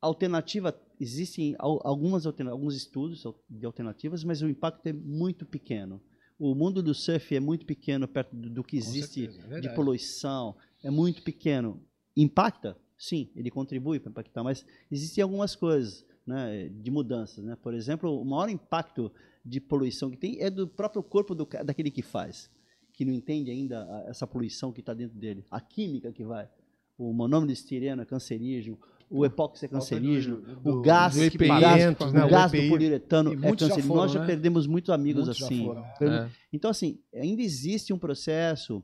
alternativa, 0.00 0.74
existem 0.98 1.54
algumas 1.58 2.24
alguns 2.26 2.74
estudos 2.74 3.22
de 3.48 3.66
alternativas, 3.66 4.24
mas 4.24 4.40
o 4.40 4.48
impacto 4.48 4.86
é 4.86 4.92
muito 4.94 5.44
pequeno. 5.44 6.00
O 6.38 6.54
mundo 6.54 6.82
do 6.82 6.94
surf 6.94 7.36
é 7.36 7.40
muito 7.40 7.66
pequeno 7.66 8.08
perto 8.08 8.34
do, 8.34 8.48
do 8.48 8.64
que 8.64 8.78
existe 8.78 9.26
certeza, 9.26 9.58
é 9.58 9.60
de 9.60 9.74
poluição, 9.74 10.56
é 10.82 10.90
muito 10.90 11.22
pequeno. 11.22 11.82
Impacta? 12.16 12.78
Sim, 12.96 13.30
ele 13.36 13.50
contribui 13.50 14.00
para 14.00 14.10
impactar, 14.10 14.42
mas 14.42 14.64
existem 14.90 15.22
algumas 15.22 15.54
coisas 15.54 16.04
né, 16.26 16.68
de 16.68 16.90
mudanças. 16.90 17.44
Né? 17.44 17.56
Por 17.62 17.74
exemplo, 17.74 18.20
o 18.20 18.24
maior 18.24 18.48
impacto 18.48 19.12
de 19.44 19.60
poluição 19.60 20.10
que 20.10 20.16
tem 20.16 20.40
é 20.40 20.50
do 20.50 20.68
próprio 20.68 21.02
corpo 21.02 21.34
do, 21.34 21.46
daquele 21.64 21.90
que 21.90 22.02
faz, 22.02 22.50
que 22.92 23.04
não 23.04 23.12
entende 23.12 23.50
ainda 23.50 24.04
essa 24.06 24.26
poluição 24.26 24.72
que 24.72 24.80
está 24.80 24.92
dentro 24.92 25.18
dele. 25.18 25.44
A 25.50 25.60
química 25.60 26.12
que 26.12 26.24
vai. 26.24 26.48
O 26.98 27.12
monômero 27.14 27.46
de 27.46 27.54
estireno 27.54 28.02
é 28.02 28.04
cancerígeno, 28.04 28.78
o 29.08 29.24
epóxi 29.24 29.64
é 29.64 29.68
cancerígeno, 29.68 30.40
do, 30.40 30.78
o 30.78 30.82
gás, 30.82 31.14
do 31.14 31.24
EPI, 31.24 31.48
gás, 31.48 32.12
né, 32.12 32.24
o 32.24 32.28
gás 32.28 32.52
do 32.52 32.68
poliuretano 32.68 33.32
é 33.32 33.36
cancerígeno. 33.36 33.82
Foram, 33.82 34.02
Nós 34.02 34.12
já 34.12 34.20
né? 34.20 34.26
perdemos 34.26 34.66
muitos 34.66 34.90
amigos 34.90 35.24
muitos 35.24 35.42
assim. 35.42 35.68
É. 36.02 36.30
Então, 36.52 36.70
assim, 36.70 37.00
ainda 37.14 37.40
existe 37.42 37.92
um 37.92 37.98
processo. 37.98 38.82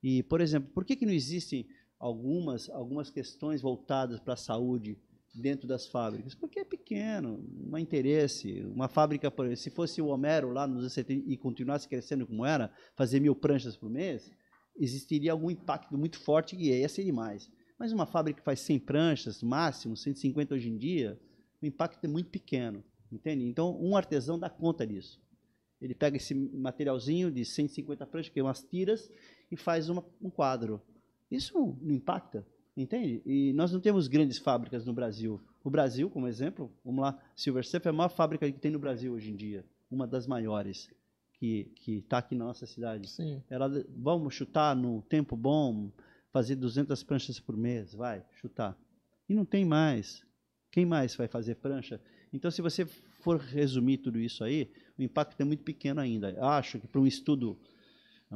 E, 0.00 0.22
por 0.22 0.40
exemplo, 0.40 0.70
por 0.72 0.84
que, 0.84 0.94
que 0.94 1.04
não 1.04 1.12
existem 1.12 1.66
algumas, 1.98 2.70
algumas 2.70 3.10
questões 3.10 3.60
voltadas 3.60 4.20
para 4.20 4.34
a 4.34 4.36
saúde 4.36 4.96
dentro 5.34 5.68
das 5.68 5.86
fábricas? 5.86 6.34
Porque 6.34 6.60
é 6.60 6.64
pequeno, 6.64 7.44
não 7.50 7.76
há 7.76 7.80
interesse. 7.80 8.62
Uma 8.64 8.88
fábrica, 8.88 9.32
se 9.56 9.70
fosse 9.70 10.00
o 10.00 10.06
Homero 10.06 10.50
lá 10.50 10.66
nos 10.66 10.92
70 10.92 11.30
e 11.30 11.36
continuasse 11.36 11.88
crescendo 11.88 12.26
como 12.26 12.44
era, 12.44 12.72
fazer 12.96 13.20
mil 13.20 13.34
pranchas 13.34 13.76
por 13.76 13.90
mês, 13.90 14.30
existiria 14.76 15.32
algum 15.32 15.50
impacto 15.50 15.96
muito 15.96 16.18
forte 16.18 16.56
e 16.56 16.70
ia 16.70 16.88
ser 16.88 17.04
demais. 17.04 17.50
Mas 17.78 17.92
uma 17.92 18.06
fábrica 18.06 18.40
que 18.40 18.44
faz 18.44 18.60
100 18.60 18.78
pranchas, 18.80 19.42
máximo, 19.42 19.96
150 19.96 20.54
hoje 20.54 20.68
em 20.68 20.76
dia, 20.76 21.18
o 21.62 21.66
impacto 21.66 22.04
é 22.04 22.08
muito 22.08 22.30
pequeno, 22.30 22.82
entende? 23.10 23.44
Então, 23.44 23.78
um 23.80 23.96
artesão 23.96 24.38
dá 24.38 24.50
conta 24.50 24.86
disso. 24.86 25.20
Ele 25.80 25.94
pega 25.94 26.16
esse 26.16 26.34
materialzinho 26.34 27.30
de 27.30 27.44
150 27.44 28.06
pranchas, 28.06 28.32
que 28.32 28.40
é 28.40 28.42
umas 28.42 28.62
tiras, 28.62 29.08
e 29.50 29.56
faz 29.56 29.88
uma, 29.88 30.04
um 30.20 30.28
quadro. 30.28 30.82
Isso 31.30 31.56
não 31.80 31.94
impacta. 31.94 32.46
Entende? 32.78 33.20
E 33.26 33.52
nós 33.54 33.72
não 33.72 33.80
temos 33.80 34.06
grandes 34.06 34.38
fábricas 34.38 34.86
no 34.86 34.92
Brasil. 34.92 35.40
O 35.64 35.68
Brasil, 35.68 36.08
como 36.08 36.28
exemplo, 36.28 36.70
vamos 36.84 37.02
lá, 37.02 37.20
Silver 37.34 37.66
Surf 37.66 37.84
é 37.84 37.90
a 37.90 37.92
maior 37.92 38.08
fábrica 38.08 38.50
que 38.50 38.60
tem 38.60 38.70
no 38.70 38.78
Brasil 38.78 39.12
hoje 39.12 39.32
em 39.32 39.34
dia, 39.34 39.64
uma 39.90 40.06
das 40.06 40.28
maiores 40.28 40.88
que 41.32 41.72
que 41.74 41.98
está 41.98 42.18
aqui 42.18 42.36
na 42.36 42.44
nossa 42.44 42.66
cidade. 42.66 43.10
Sim. 43.10 43.42
Ela, 43.50 43.68
vamos 43.96 44.32
chutar 44.32 44.76
no 44.76 45.02
tempo 45.02 45.36
bom, 45.36 45.90
fazer 46.32 46.54
200 46.54 47.02
pranchas 47.02 47.40
por 47.40 47.56
mês, 47.56 47.94
vai, 47.94 48.24
chutar. 48.40 48.78
E 49.28 49.34
não 49.34 49.44
tem 49.44 49.64
mais. 49.64 50.24
Quem 50.70 50.86
mais 50.86 51.16
vai 51.16 51.26
fazer 51.26 51.56
prancha? 51.56 52.00
Então, 52.32 52.48
se 52.48 52.62
você 52.62 52.86
for 52.86 53.38
resumir 53.38 53.98
tudo 53.98 54.20
isso 54.20 54.44
aí, 54.44 54.70
o 54.96 55.02
impacto 55.02 55.40
é 55.40 55.44
muito 55.44 55.64
pequeno 55.64 56.00
ainda. 56.00 56.36
Acho 56.40 56.78
que 56.78 56.86
para 56.86 57.00
um 57.00 57.06
estudo 57.06 57.58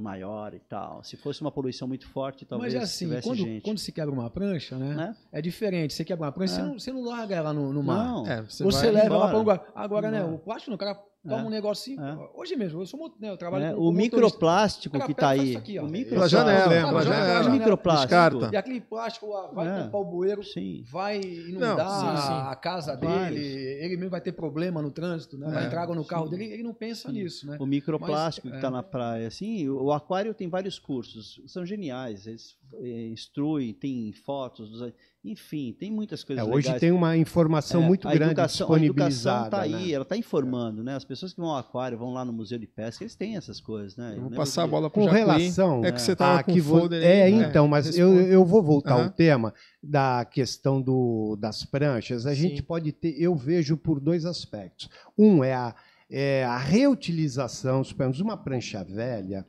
maior 0.01 0.55
e 0.55 0.59
tal. 0.61 1.05
Se 1.05 1.17
fosse 1.17 1.41
uma 1.41 1.51
poluição 1.51 1.87
muito 1.87 2.09
forte, 2.09 2.45
talvez 2.45 2.75
Mas 2.75 2.83
assim, 2.83 3.09
quando, 3.21 3.39
gente. 3.39 3.63
quando 3.63 3.79
se 3.79 3.93
quebra 3.93 4.13
uma 4.13 4.31
prancha, 4.31 4.77
né? 4.77 5.15
É, 5.33 5.39
é 5.39 5.43
diferente. 5.43 5.93
Você 5.93 6.05
quebra 6.05 6.27
uma 6.27 6.33
prancha, 6.33 6.55
é. 6.55 6.57
você, 6.57 6.63
não, 6.63 6.79
você 6.79 6.93
não 6.93 7.05
larga 7.05 7.35
ela 7.35 7.53
no, 7.53 7.73
no 7.73 7.83
mar. 7.83 8.07
Não. 8.07 8.27
É, 8.27 8.43
você, 8.43 8.65
você 8.65 8.91
leva 8.91 9.07
embora. 9.07 9.21
ela 9.21 9.29
para 9.29 9.37
um 9.37 9.41
lugar. 9.41 9.73
Agora, 9.75 10.11
né? 10.11 10.25
O 10.25 10.39
plástico, 10.39 10.75
o 10.75 10.79
cara 10.79 10.99
Toma 11.23 11.43
é. 11.43 11.45
um 11.45 11.51
negocinho. 11.51 12.03
É. 12.03 12.31
Hoje 12.35 12.57
mesmo, 12.57 12.81
eu 12.81 12.87
sou 12.87 13.15
né, 13.21 13.31
eu 13.31 13.37
trabalho 13.37 13.65
é. 13.65 13.73
com, 13.75 13.81
O 13.81 13.93
microplástico 13.93 14.99
que 14.99 15.13
está 15.13 15.29
aí. 15.31 15.57
Aqui, 15.57 15.79
o 15.79 15.87
microplástico. 15.87 16.43
Pela 16.43 16.57
janela, 16.57 16.89
pela 16.89 17.03
janela. 17.03 17.51
Microplástico. 17.51 18.09
Descarta. 18.09 18.51
E 18.53 18.57
aquele 18.57 18.81
plástico 18.81 19.29
vai 19.55 19.69
é. 19.69 19.83
tampar 19.83 20.01
o 20.01 20.05
bueiro, 20.05 20.43
sim. 20.43 20.83
vai 20.91 21.21
inundar 21.21 21.77
não, 21.77 22.17
sim, 22.17 22.23
sim. 22.27 22.33
a 22.33 22.57
casa 22.57 22.97
dele, 22.97 23.41
ele 23.41 23.97
mesmo 23.97 24.11
vai 24.11 24.21
ter 24.21 24.33
problema 24.33 24.83
no 24.83 24.91
trânsito, 24.91 25.39
né? 25.39 25.49
vai 25.49 25.63
é. 25.63 25.67
entrar 25.67 25.83
água 25.83 25.95
no 25.95 26.05
carro 26.05 26.25
sim. 26.25 26.31
dele, 26.31 26.53
ele 26.53 26.63
não 26.65 26.75
pensa 26.75 27.13
nisso. 27.13 27.47
Né? 27.47 27.57
O 27.61 27.67
microplástico 27.67 28.49
Mas, 28.49 28.55
que 28.55 28.59
está 28.59 28.69
é. 28.69 28.71
na 28.73 28.83
praia. 28.83 29.29
Assim, 29.29 29.69
o 29.69 29.93
aquário 29.93 30.35
tem 30.35 30.49
vários 30.49 30.79
cursos, 30.79 31.41
são 31.47 31.65
geniais. 31.65 32.27
Eles 32.27 32.57
eh, 32.75 33.09
instruem, 33.09 33.73
tem 33.73 34.13
fotos. 34.13 34.83
Enfim, 35.25 35.73
tem 35.79 35.89
muitas 35.89 36.25
coisas 36.25 36.45
é, 36.45 36.49
Hoje 36.49 36.67
legais. 36.67 36.81
tem 36.81 36.91
uma 36.91 37.17
informação 37.17 37.81
é, 37.81 37.87
muito 37.87 38.09
grande 38.09 38.33
educação, 38.33 38.67
disponibilizada. 38.67 39.57
A 39.57 39.61
educação 39.61 39.69
está 39.69 39.79
né? 39.79 39.85
aí, 39.85 39.95
ela 39.95 40.03
está 40.03 40.17
informando, 40.17 40.83
né? 40.83 40.97
As 40.97 41.05
pessoas 41.05 41.33
que 41.33 41.41
vão 41.41 41.51
ao 41.51 41.59
aquário, 41.59 41.97
vão 41.97 42.13
lá 42.13 42.25
no 42.25 42.33
museu 42.33 42.59
de 42.59 42.67
pesca, 42.67 43.05
eles 43.05 43.15
têm 43.15 43.37
essas 43.37 43.61
coisas, 43.61 43.97
né? 43.97 44.15
Eu 44.17 44.23
vou 44.23 44.31
passar 44.33 44.65
a 44.65 44.67
bola 44.67 44.91
para 44.91 45.01
com 45.01 45.09
relação 45.09 45.85
é 45.85 45.93
que 45.93 46.03
você 46.03 46.13
estava 46.13 46.43
com 46.43 46.57
folder 46.59 47.05
É, 47.05 47.23
aí, 47.23 47.35
então, 47.35 47.69
mas 47.69 47.97
eu, 47.97 48.21
eu 48.21 48.45
vou 48.45 48.61
voltar 48.65 48.95
ao 48.95 49.11
tema 49.11 49.55
da 49.81 50.25
questão 50.25 50.83
do, 50.83 51.37
das 51.39 51.65
pranchas. 51.65 52.27
A 52.27 52.35
Sim. 52.35 52.41
gente 52.43 52.63
pode 52.63 52.91
ter, 52.91 53.15
eu 53.17 53.37
vejo 53.37 53.77
por 53.77 54.01
dois 54.01 54.27
aspectos. 54.27 54.91
Um 55.17 55.45
é 55.45 55.55
a, 55.55 55.73
é 56.11 56.45
a 56.45 56.59
reutilização, 56.59 57.85
suponhamos, 57.85 58.19
uma 58.19 58.37
prancha 58.37 58.83
velha, 58.83 59.47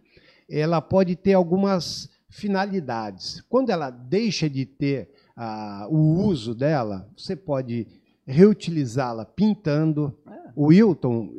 ela 0.47 0.79
pode 0.79 1.15
ter 1.15 1.33
algumas 1.33 2.11
finalidades. 2.29 3.41
Quando 3.49 3.71
ela 3.71 3.89
deixa 3.89 4.47
de 4.47 4.67
ter 4.67 5.09
a, 5.35 5.87
o 5.89 6.25
uso 6.25 6.53
dela, 6.53 7.09
você 7.17 7.35
pode 7.35 7.87
reutilizá-la 8.25 9.25
pintando. 9.25 10.17
É. 10.27 10.51
O 10.55 10.67
Wilton, 10.67 11.29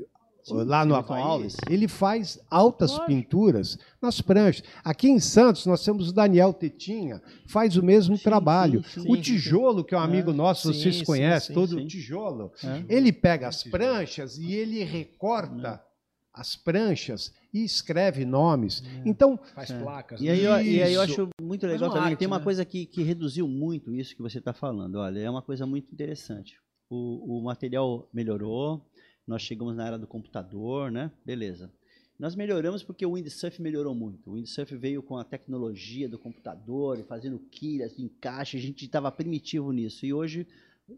Sim, 0.43 0.63
lá 0.65 0.85
no 0.85 0.95
Alves. 0.95 1.57
ele 1.71 1.89
faz 1.89 2.39
altas 2.51 2.91
Lógico. 2.91 3.07
pinturas 3.07 3.79
nas 4.03 4.21
pranchas. 4.21 4.65
Aqui 4.85 5.09
em 5.09 5.19
Santos, 5.19 5.65
nós 5.65 5.83
temos 5.83 6.11
o 6.11 6.13
Daniel 6.13 6.53
Tetinha, 6.53 7.23
faz 7.47 7.77
o 7.77 7.83
mesmo 7.83 8.17
sim, 8.17 8.23
trabalho. 8.25 8.85
Sim, 8.85 9.11
o 9.11 9.17
tijolo, 9.17 9.83
que 9.83 9.95
é 9.95 9.99
um 9.99 10.03
amigo 10.03 10.33
é. 10.33 10.35
nosso, 10.35 10.73
vocês 10.73 11.03
conhecem, 11.03 11.55
todo 11.55 11.77
o 11.77 11.87
tijolo, 11.87 12.53
é. 12.63 12.85
ele 12.89 13.11
pega 13.13 13.49
as 13.49 13.63
pranchas 13.63 14.37
e 14.37 14.53
ele 14.53 14.85
recorta 14.85 15.81
é 15.81 15.95
as 16.35 16.57
pranchas 16.57 17.33
e 17.55 17.65
escreve 17.65 18.25
nomes. 18.25 18.83
É. 18.85 19.09
Então 19.09 19.39
faz 19.55 19.71
é. 19.71 19.81
placas. 19.81 20.21
E 20.21 20.29
aí, 20.29 20.43
eu, 20.43 20.61
e 20.61 20.83
aí, 20.83 20.93
eu, 20.93 21.01
acho 21.01 21.29
muito 21.41 21.65
legal 21.69 21.89
também. 21.89 22.09
Arte, 22.09 22.19
tem 22.19 22.27
uma 22.27 22.39
né? 22.39 22.45
coisa 22.45 22.65
que, 22.65 22.85
que 22.85 23.05
reduziu 23.05 23.47
muito 23.47 23.95
isso 23.95 24.17
que 24.17 24.21
você 24.21 24.39
está 24.39 24.53
falando. 24.53 24.97
Olha, 24.97 25.21
é 25.21 25.31
uma 25.31 25.41
coisa 25.41 25.65
muito 25.65 25.93
interessante. 25.93 26.61
O, 26.91 27.39
o 27.39 27.45
material 27.45 28.09
melhorou. 28.13 28.85
Nós 29.25 29.41
chegamos 29.41 29.77
na 29.77 29.87
era 29.87 29.99
do 29.99 30.07
computador, 30.07 30.91
né? 30.91 31.13
Beleza. 31.25 31.73
Nós 32.19 32.35
melhoramos 32.35 32.83
porque 32.83 33.07
o 33.07 33.15
Windsurf 33.15 33.63
melhorou 33.63 33.95
muito. 33.95 34.31
O 34.31 34.35
Windsurf 34.35 34.77
veio 34.77 35.03
com 35.03 35.17
a 35.17 35.25
tecnologia 35.25 36.09
do 36.09 36.19
computador, 36.19 36.99
fazendo 37.09 37.39
quilhas, 37.39 37.99
encaixe. 37.99 38.57
A 38.57 38.61
gente 38.61 38.85
estava 38.85 39.11
primitivo 39.11 39.73
nisso. 39.73 40.05
E 40.05 40.13
hoje 40.13 40.47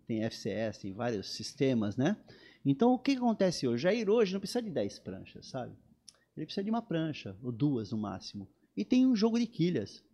tem 0.06 0.24
FCS, 0.24 0.78
tem 0.78 0.92
vários 0.92 1.30
sistemas, 1.30 1.96
né? 1.96 2.16
Então, 2.64 2.92
o 2.92 2.98
que 2.98 3.12
acontece 3.12 3.68
hoje? 3.68 3.84
Jair 3.84 4.10
hoje 4.10 4.32
não 4.32 4.40
precisa 4.40 4.60
de 4.60 4.70
10 4.70 4.98
pranchas, 4.98 5.46
sabe? 5.46 5.72
Ele 6.36 6.46
precisa 6.46 6.64
de 6.64 6.70
uma 6.70 6.82
prancha, 6.82 7.36
ou 7.42 7.50
duas 7.50 7.92
no 7.92 7.98
máximo. 7.98 8.48
E 8.76 8.84
tem 8.84 9.06
um 9.06 9.16
jogo 9.16 9.38
de 9.38 9.46
quilhas. 9.46 10.04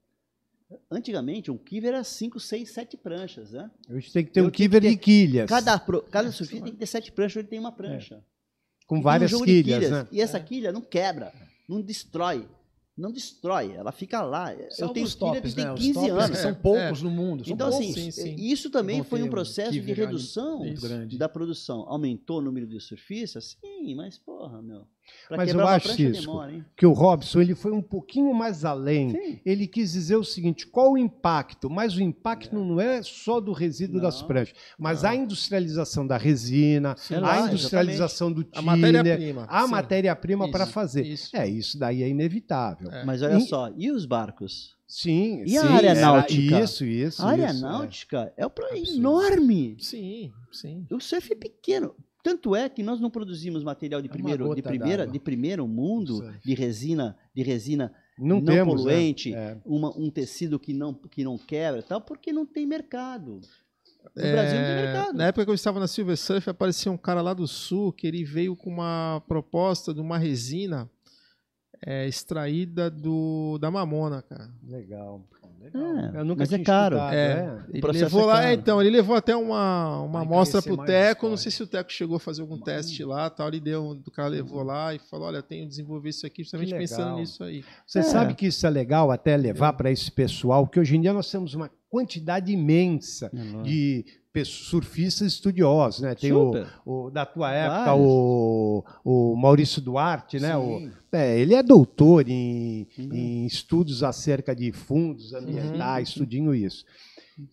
Antigamente, 0.91 1.51
um 1.51 1.59
kiver 1.59 1.89
era 1.89 2.05
5, 2.05 2.39
6, 2.41 2.71
7 2.71 2.97
pranchas, 2.97 3.53
né? 3.53 3.71
Hoje 3.91 4.11
tem 4.11 4.25
que 4.25 4.31
ter 4.31 4.41
Eu 4.41 4.47
um 4.47 4.51
kiver 4.51 4.81
de 4.81 4.97
quilhas. 4.97 5.49
Cada, 5.49 5.79
cada 5.79 6.33
surfista 6.33 6.65
tem 6.65 6.73
que 6.73 6.79
ter 6.79 6.87
7 6.87 7.13
pranchas, 7.13 7.37
ele 7.37 7.49
tem 7.49 7.59
uma 7.59 7.73
prancha. 7.73 8.15
É. 8.15 8.87
Com 8.87 9.03
várias 9.03 9.33
um 9.33 9.43
quilhas, 9.43 9.79
quilhas, 9.79 9.91
né? 9.91 10.09
E 10.11 10.21
essa 10.21 10.39
é. 10.39 10.43
quilha 10.43 10.73
não 10.73 10.81
quebra, 10.81 11.33
não 11.69 11.83
destrói 11.83 12.49
não 12.97 13.11
destrói, 13.11 13.73
ela 13.73 13.91
fica 13.91 14.23
lá. 14.23 14.55
São 14.71 14.89
eu 14.89 14.95
tenho 14.95 15.09
filha 15.09 15.41
que 15.41 15.55
tem 15.55 15.75
15 15.75 16.01
né? 16.01 16.11
anos. 16.11 16.39
São 16.39 16.55
poucos 16.55 17.01
é. 17.01 17.05
no 17.05 17.11
mundo. 17.11 17.43
então, 17.47 17.69
assim, 17.69 17.93
sim, 17.93 18.11
sim. 18.11 18.35
isso 18.39 18.71
também 18.71 19.03
foi 19.03 19.23
um 19.23 19.31
processo 19.31 19.73
de 19.73 19.93
redução 19.93 20.63
da 21.17 21.29
produção. 21.29 21.81
Aumentou 21.89 22.39
o 22.39 22.43
número 22.43 22.67
de 22.67 22.79
surfistas? 22.81 23.57
Sim, 23.61 23.95
mas 23.95 24.19
porra, 24.19 24.61
meu. 24.61 24.87
Mas 25.31 25.53
eu 25.53 25.67
acho 25.67 26.03
isso, 26.03 26.31
que 26.77 26.87
o 26.87 26.93
Robson 26.93 27.41
ele 27.41 27.55
foi 27.55 27.73
um 27.73 27.83
pouquinho 27.83 28.33
mais 28.35 28.65
além. 28.65 29.11
Sim. 29.11 29.41
Ele 29.45 29.67
quis 29.67 29.93
dizer 29.93 30.17
o 30.17 30.25
seguinte: 30.25 30.67
qual 30.67 30.93
o 30.93 30.99
impacto? 30.99 31.71
Mas 31.71 31.97
o 31.97 32.03
impacto 32.03 32.55
é. 32.55 32.59
não 32.59 32.81
é 32.81 33.03
só 33.03 33.41
do 33.41 33.53
resíduo 33.53 33.97
não, 33.97 34.03
das 34.03 34.23
pranchas, 34.23 34.55
mas 34.79 35.03
não. 35.03 35.11
a 35.11 35.17
industrialização 35.17 36.07
da 36.07 36.17
resina, 36.17 36.95
Sim, 36.97 37.17
a 37.23 37.47
industrialização 37.47 38.33
do 38.33 38.45
tiner, 38.45 38.59
a 38.59 38.63
matéria-prima, 38.63 39.47
a 39.49 39.67
matéria-prima 39.67 40.51
para 40.51 40.67
fazer. 40.67 41.07
Isso. 41.07 41.37
É 41.37 41.49
isso 41.49 41.79
daí 41.79 42.03
é 42.03 42.09
inevitável. 42.09 42.91
É. 42.91 43.05
Mas 43.05 43.23
olha 43.23 43.39
e, 43.39 43.41
só, 43.43 43.73
e 43.77 43.91
os 43.91 44.05
barcos? 44.05 44.77
Sim, 44.87 45.43
e 45.45 45.51
sim, 45.51 45.57
a 45.57 45.71
área 45.71 45.95
náutica? 45.95 46.61
Isso, 46.61 46.85
isso. 46.85 47.23
A 47.23 47.31
área 47.31 47.51
isso, 47.51 47.63
náutica 47.63 48.33
é, 48.37 48.45
é, 48.45 48.47
é 48.47 48.95
enorme. 48.95 49.77
Sim, 49.81 50.31
sim. 50.53 50.87
O 50.91 51.01
surf 51.01 51.33
é 51.33 51.37
pequeno. 51.37 51.95
Tanto 52.23 52.55
é 52.55 52.69
que 52.69 52.83
nós 52.83 53.01
não 53.01 53.11
produzimos 53.11 53.65
material 53.65 54.01
de, 54.01 54.09
é 54.09 54.11
primeiro, 54.11 54.55
de, 54.55 54.63
primeira, 54.63 55.07
de 55.07 55.19
primeiro 55.19 55.67
mundo, 55.67 56.33
de 56.45 56.55
resina, 56.55 57.17
de 57.35 57.43
resina 57.43 57.93
não, 58.17 58.41
não 58.41 58.45
temos, 58.45 58.85
né? 58.85 58.93
poluente, 58.93 59.35
é. 59.35 59.59
uma, 59.65 59.97
um 59.99 60.09
tecido 60.09 60.59
que 60.59 60.73
não, 60.73 60.95
que 60.95 61.25
não 61.25 61.37
quebra, 61.37 61.83
tal, 61.83 62.01
porque 62.01 62.33
não 62.33 62.47
tem 62.47 62.65
mercado. 62.65 63.41
No 64.15 64.23
é, 64.23 64.33
Brasil 64.33 64.59
não 64.59 64.67
tem 64.67 64.77
mercado. 64.77 65.17
Na 65.17 65.27
época 65.27 65.45
que 65.45 65.51
eu 65.51 65.55
estava 65.55 65.81
na 65.81 65.89
Silver 65.89 66.17
Surf, 66.17 66.49
aparecia 66.49 66.93
um 66.93 66.97
cara 66.97 67.21
lá 67.23 67.35
do 67.35 67.47
sul 67.49 67.93
que 67.93 68.07
ele 68.07 68.25
veio 68.25 68.55
com 68.55 68.71
uma 68.71 69.23
proposta 69.27 69.93
de 69.93 70.01
uma 70.01 70.19
resina 70.19 70.89
é, 71.85 72.07
extraída 72.07 72.91
do, 72.91 73.59
da 73.59 73.71
mamona, 73.71 74.23
cara. 74.23 74.49
Legal. 74.69 75.23
É, 75.75 76.19
eu 76.19 76.25
nunca 76.25 76.41
mas 76.41 76.53
é 76.53 76.59
caro. 76.59 76.97
É. 76.99 77.15
é. 77.15 77.79
Ele 77.79 77.93
levou 77.93 78.23
é 78.23 78.27
lá, 78.27 78.51
é, 78.51 78.53
então, 78.55 78.81
ele 78.81 78.91
levou 78.91 79.15
até 79.15 79.35
uma, 79.37 80.01
uma 80.01 80.23
amostra 80.23 80.61
pro 80.61 80.77
Teco. 80.85 81.29
Não 81.29 81.37
sei 81.37 81.53
se 81.53 81.63
o 81.63 81.67
Teco 81.67 81.93
chegou 81.93 82.17
a 82.17 82.21
fazer 82.21 82.43
algum 82.43 82.59
teste 82.59 83.05
lá, 83.05 83.31
tal. 83.31 83.49
Ele 83.49 83.61
deu, 83.61 83.91
o 83.91 84.11
cara 84.11 84.29
levou 84.29 84.63
lá 84.63 84.93
e 84.95 84.99
falou: 84.99 85.29
olha, 85.29 85.41
tenho 85.41 85.67
desenvolver 85.69 86.09
isso 86.09 86.27
aqui, 86.27 86.43
justamente 86.43 86.75
pensando 86.75 87.17
nisso 87.17 87.45
aí. 87.45 87.65
Você 87.87 88.01
é. 88.01 88.03
sabe 88.03 88.35
que 88.35 88.47
isso 88.47 88.67
é 88.67 88.71
legal 88.71 89.11
até 89.11 89.37
levar 89.37 89.73
para 89.75 89.91
esse 89.91 90.11
pessoal, 90.11 90.67
que 90.67 90.81
hoje 90.81 90.97
em 90.97 91.01
dia 91.01 91.13
nós 91.13 91.31
temos 91.31 91.55
uma 91.55 91.71
quantidade 91.89 92.51
imensa 92.51 93.31
de 93.63 94.05
surfistas 94.45 95.35
estudiosos, 95.35 96.01
né? 96.01 96.15
Tem 96.15 96.33
o, 96.33 96.67
o, 96.87 97.11
da 97.11 97.27
tua 97.27 97.53
época 97.53 97.95
o, 97.95 98.83
o 99.05 99.37
Maurício 99.37 99.83
Duarte, 99.83 100.41
né? 100.41 100.57
O, 100.57 100.91
é, 101.13 101.39
ele 101.39 101.55
é 101.55 101.63
doutor 101.63 102.27
em, 102.29 102.89
em, 102.97 103.45
estudos 103.45 104.03
acerca 104.03 104.57
de 104.57 104.73
fundos 104.73 105.35
ambientais, 105.35 106.17
uhum. 106.17 106.23
tudinho 106.23 106.55
isso. 106.55 106.87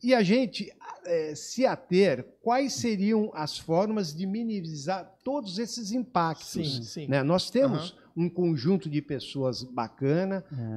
E 0.01 0.13
a 0.13 0.23
gente 0.23 0.71
é, 1.05 1.35
se 1.35 1.65
ater 1.65 2.25
quais 2.41 2.73
seriam 2.73 3.31
as 3.33 3.57
formas 3.57 4.15
de 4.15 4.25
minimizar 4.25 5.11
todos 5.23 5.59
esses 5.59 5.91
impactos. 5.91 6.75
Sim, 6.75 6.83
sim. 6.83 7.07
Né? 7.07 7.23
Nós 7.23 7.49
temos 7.49 7.91
uhum. 7.91 7.97
Um 8.19 8.29
conjunto 8.29 8.89
de 8.89 9.01
pessoas 9.01 9.63
bacana 9.63 10.43
é. 10.51 10.75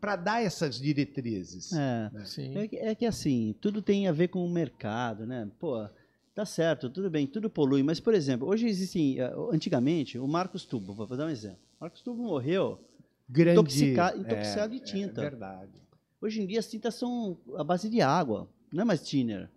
para 0.00 0.16
dar 0.16 0.42
essas 0.42 0.80
diretrizes. 0.80 1.72
É. 1.72 2.10
Né? 2.12 2.24
É, 2.64 2.68
que, 2.68 2.76
é 2.76 2.94
que 2.96 3.06
assim, 3.06 3.54
tudo 3.60 3.80
tem 3.80 4.08
a 4.08 4.12
ver 4.12 4.28
com 4.28 4.44
o 4.44 4.50
mercado, 4.50 5.24
né? 5.24 5.48
Pô, 5.60 5.88
tá 6.34 6.44
certo, 6.44 6.90
tudo 6.90 7.08
bem, 7.08 7.28
tudo 7.28 7.48
polui, 7.48 7.84
mas, 7.84 8.00
por 8.00 8.12
exemplo, 8.12 8.48
hoje 8.48 8.66
existem, 8.66 9.20
eh, 9.20 9.32
antigamente, 9.52 10.18
o 10.18 10.26
Marcos 10.26 10.64
Tubo, 10.64 10.92
vou 10.92 11.06
dar 11.06 11.26
um 11.26 11.30
exemplo. 11.30 11.60
Marcos 11.80 12.02
Tubo 12.02 12.24
morreu 12.24 12.80
Grande, 13.28 13.60
intoxicado, 13.60 14.20
intoxicado 14.20 14.72
de 14.72 14.80
tinta. 14.80 15.20
É 15.20 15.30
verdade. 15.30 15.72
Hoje 16.20 16.42
em 16.42 16.46
dia 16.46 16.58
as 16.58 16.68
tintas 16.68 16.96
são 16.96 17.38
a 17.56 17.62
base 17.62 17.88
de 17.88 18.02
água, 18.02 18.48
não 18.72 18.82
é 18.82 18.84
mais 18.84 19.00
thinner. 19.00 19.48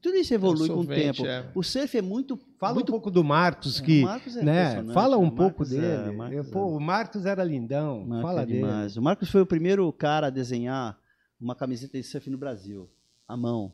Tudo 0.00 0.16
isso 0.16 0.32
evolui 0.32 0.68
é 0.68 0.72
com 0.72 0.80
o 0.80 0.86
tempo. 0.86 1.26
É. 1.26 1.50
O 1.54 1.62
surf 1.62 1.96
é 1.96 2.02
muito. 2.02 2.38
Fala 2.58 2.74
muito... 2.74 2.88
um 2.88 2.92
pouco 2.92 3.10
do 3.10 3.24
Marcos, 3.24 3.80
é, 3.80 3.84
que. 3.84 4.02
Marcos 4.02 4.36
é 4.36 4.42
né, 4.42 4.84
fala 4.92 5.18
um 5.18 5.24
né? 5.24 5.32
pouco 5.36 5.64
é- 5.64 5.66
dele. 5.66 6.16
Marcos 6.16 6.50
Pô, 6.50 6.66
o 6.76 6.80
Marcos 6.80 7.26
era 7.26 7.42
lindão. 7.42 8.04
Marcos 8.06 8.22
fala 8.30 8.46
dele. 8.46 8.64
O 8.96 9.02
Marcos 9.02 9.30
foi 9.30 9.40
o 9.42 9.46
primeiro 9.46 9.92
cara 9.92 10.28
a 10.28 10.30
desenhar 10.30 10.98
uma 11.40 11.54
camiseta 11.54 11.98
de 11.98 12.04
surf 12.04 12.28
no 12.30 12.38
Brasil, 12.38 12.88
à 13.26 13.36
mão. 13.36 13.72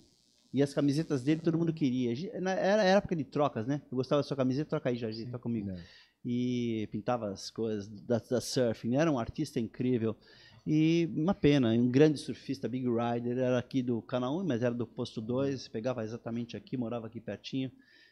E 0.52 0.62
as 0.62 0.72
camisetas 0.72 1.22
dele 1.22 1.40
todo 1.40 1.58
mundo 1.58 1.72
queria. 1.72 2.14
Era 2.58 2.84
época 2.84 3.16
de 3.16 3.24
trocas, 3.24 3.66
né? 3.66 3.82
Eu 3.90 3.96
gostava 3.96 4.22
da 4.22 4.28
sua 4.28 4.36
camiseta, 4.36 4.70
troca 4.70 4.88
aí, 4.88 4.96
Jorge, 4.96 5.24
troca 5.24 5.40
comigo. 5.40 5.70
E 6.24 6.88
pintava 6.92 7.30
as 7.30 7.50
coisas 7.50 7.88
da, 7.88 8.18
da 8.18 8.40
surfing. 8.40 8.96
Era 8.96 9.10
um 9.10 9.18
artista 9.18 9.58
incrível. 9.58 10.16
E 10.66 11.10
uma 11.14 11.34
pena, 11.34 11.72
um 11.72 11.90
grande 11.90 12.18
surfista, 12.18 12.66
Big 12.68 12.86
Rider, 12.86 13.36
era 13.36 13.58
aqui 13.58 13.82
do 13.82 14.00
Canal 14.00 14.38
1, 14.38 14.44
mas 14.44 14.62
era 14.62 14.74
do 14.74 14.86
posto 14.86 15.20
2, 15.20 15.68
pegava 15.68 16.02
exatamente 16.02 16.56
aqui, 16.56 16.74
morava 16.74 17.06
aqui 17.06 17.20
pertinho, 17.20 17.70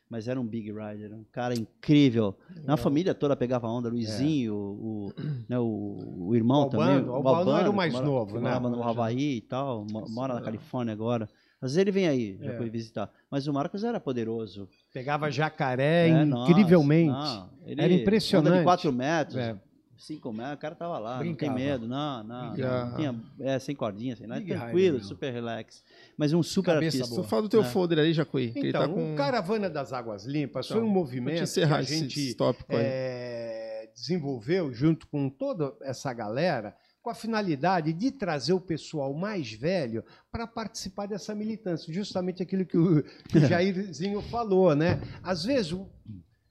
mas 0.09 0.29
era 0.29 0.39
um 0.39 0.47
Big 0.47 0.71
Rider, 0.71 1.15
um 1.15 1.25
cara 1.33 1.55
incrível. 1.55 2.37
Na 2.65 2.77
família 2.77 3.15
toda 3.15 3.35
pegava 3.35 3.67
onda, 3.69 3.89
Luizinho, 3.89 4.53
é. 4.53 4.55
o, 4.55 4.59
o, 4.59 5.13
né, 5.49 5.59
o, 5.59 6.27
o, 6.29 6.37
irmão 6.37 6.67
o 6.67 6.69
também. 6.69 7.03
o 7.03 7.15
Albano 7.15 7.57
era 7.57 7.71
o 7.71 7.75
mais 7.75 7.95
mora, 7.95 8.05
novo, 8.05 8.35
né? 8.35 8.43
Morava 8.43 8.69
no 8.69 8.83
Havaí 8.83 9.37
e 9.37 9.41
tal, 9.41 9.87
mora 10.11 10.35
na 10.35 10.43
Califórnia 10.43 10.93
agora. 10.93 11.27
Às 11.63 11.71
vezes 11.71 11.79
ele 11.79 11.91
vem 11.91 12.07
aí, 12.07 12.39
já 12.43 12.53
é. 12.53 12.57
foi 12.59 12.69
visitar. 12.69 13.11
Mas 13.31 13.47
o 13.47 13.53
Marcos 13.53 13.83
era 13.85 13.99
poderoso. 13.99 14.69
Pegava 14.93 15.31
jacaré 15.31 16.11
é, 16.11 16.23
incrivelmente. 16.23 17.13
Nossa, 17.13 17.37
não, 17.37 17.69
ele, 17.69 17.81
era 17.81 17.93
impressionante. 17.95 18.53
Onda 18.53 18.59
de 18.59 18.65
4 18.65 18.93
metros. 18.93 19.39
É. 19.39 19.57
5 20.03 20.33
metros, 20.33 20.55
o 20.55 20.59
cara 20.59 20.75
tava 20.75 20.99
lá, 20.99 21.19
Brincava. 21.19 21.53
não 21.53 21.57
tem 21.57 21.67
medo, 21.67 21.87
não, 21.87 22.25
não. 22.25 22.57
não 22.57 22.97
tinha, 22.97 23.21
é, 23.39 23.59
sem 23.61 23.75
cordinha, 23.75 24.17
sem 24.17 24.27
nada, 24.27 24.45
tranquilo, 24.45 25.01
super 25.01 25.33
relax. 25.33 25.85
Mas 26.17 26.33
um 26.33 26.43
super 26.43 26.75
Cabeça 26.75 26.97
artista. 26.99 27.15
Boa. 27.15 27.25
Tu 27.25 27.31
fala 27.31 27.43
do 27.43 27.49
teu 27.49 27.63
é. 27.63 27.65
folder 27.65 27.99
aí, 28.01 28.13
Jacuí. 28.13 28.53
Então, 28.57 28.81
tá 28.81 28.89
com... 28.89 29.15
o 29.15 29.17
Caravana 29.17 29.71
das 29.71 29.93
Águas 29.93 30.25
Limpas 30.25 30.67
então, 30.67 30.79
foi 30.79 30.87
um 30.87 30.91
movimento 30.91 31.53
que 31.53 31.61
a 31.63 31.83
gente 31.83 32.37
é, 32.69 33.89
desenvolveu 33.95 34.73
junto 34.73 35.07
com 35.07 35.31
toda 35.31 35.73
essa 35.83 36.13
galera 36.13 36.75
com 37.01 37.11
a 37.11 37.15
finalidade 37.15 37.93
de 37.93 38.11
trazer 38.11 38.53
o 38.53 38.61
pessoal 38.61 39.13
mais 39.13 39.53
velho 39.53 40.05
para 40.31 40.47
participar 40.47 41.07
dessa 41.07 41.35
militância. 41.35 41.93
Justamente 41.93 42.43
aquilo 42.43 42.65
que 42.65 42.79
o, 42.79 43.03
que 43.29 43.39
o 43.39 43.41
Jairzinho 43.47 44.21
falou, 44.23 44.75
né? 44.75 45.01
Às 45.23 45.45
vezes 45.45 45.73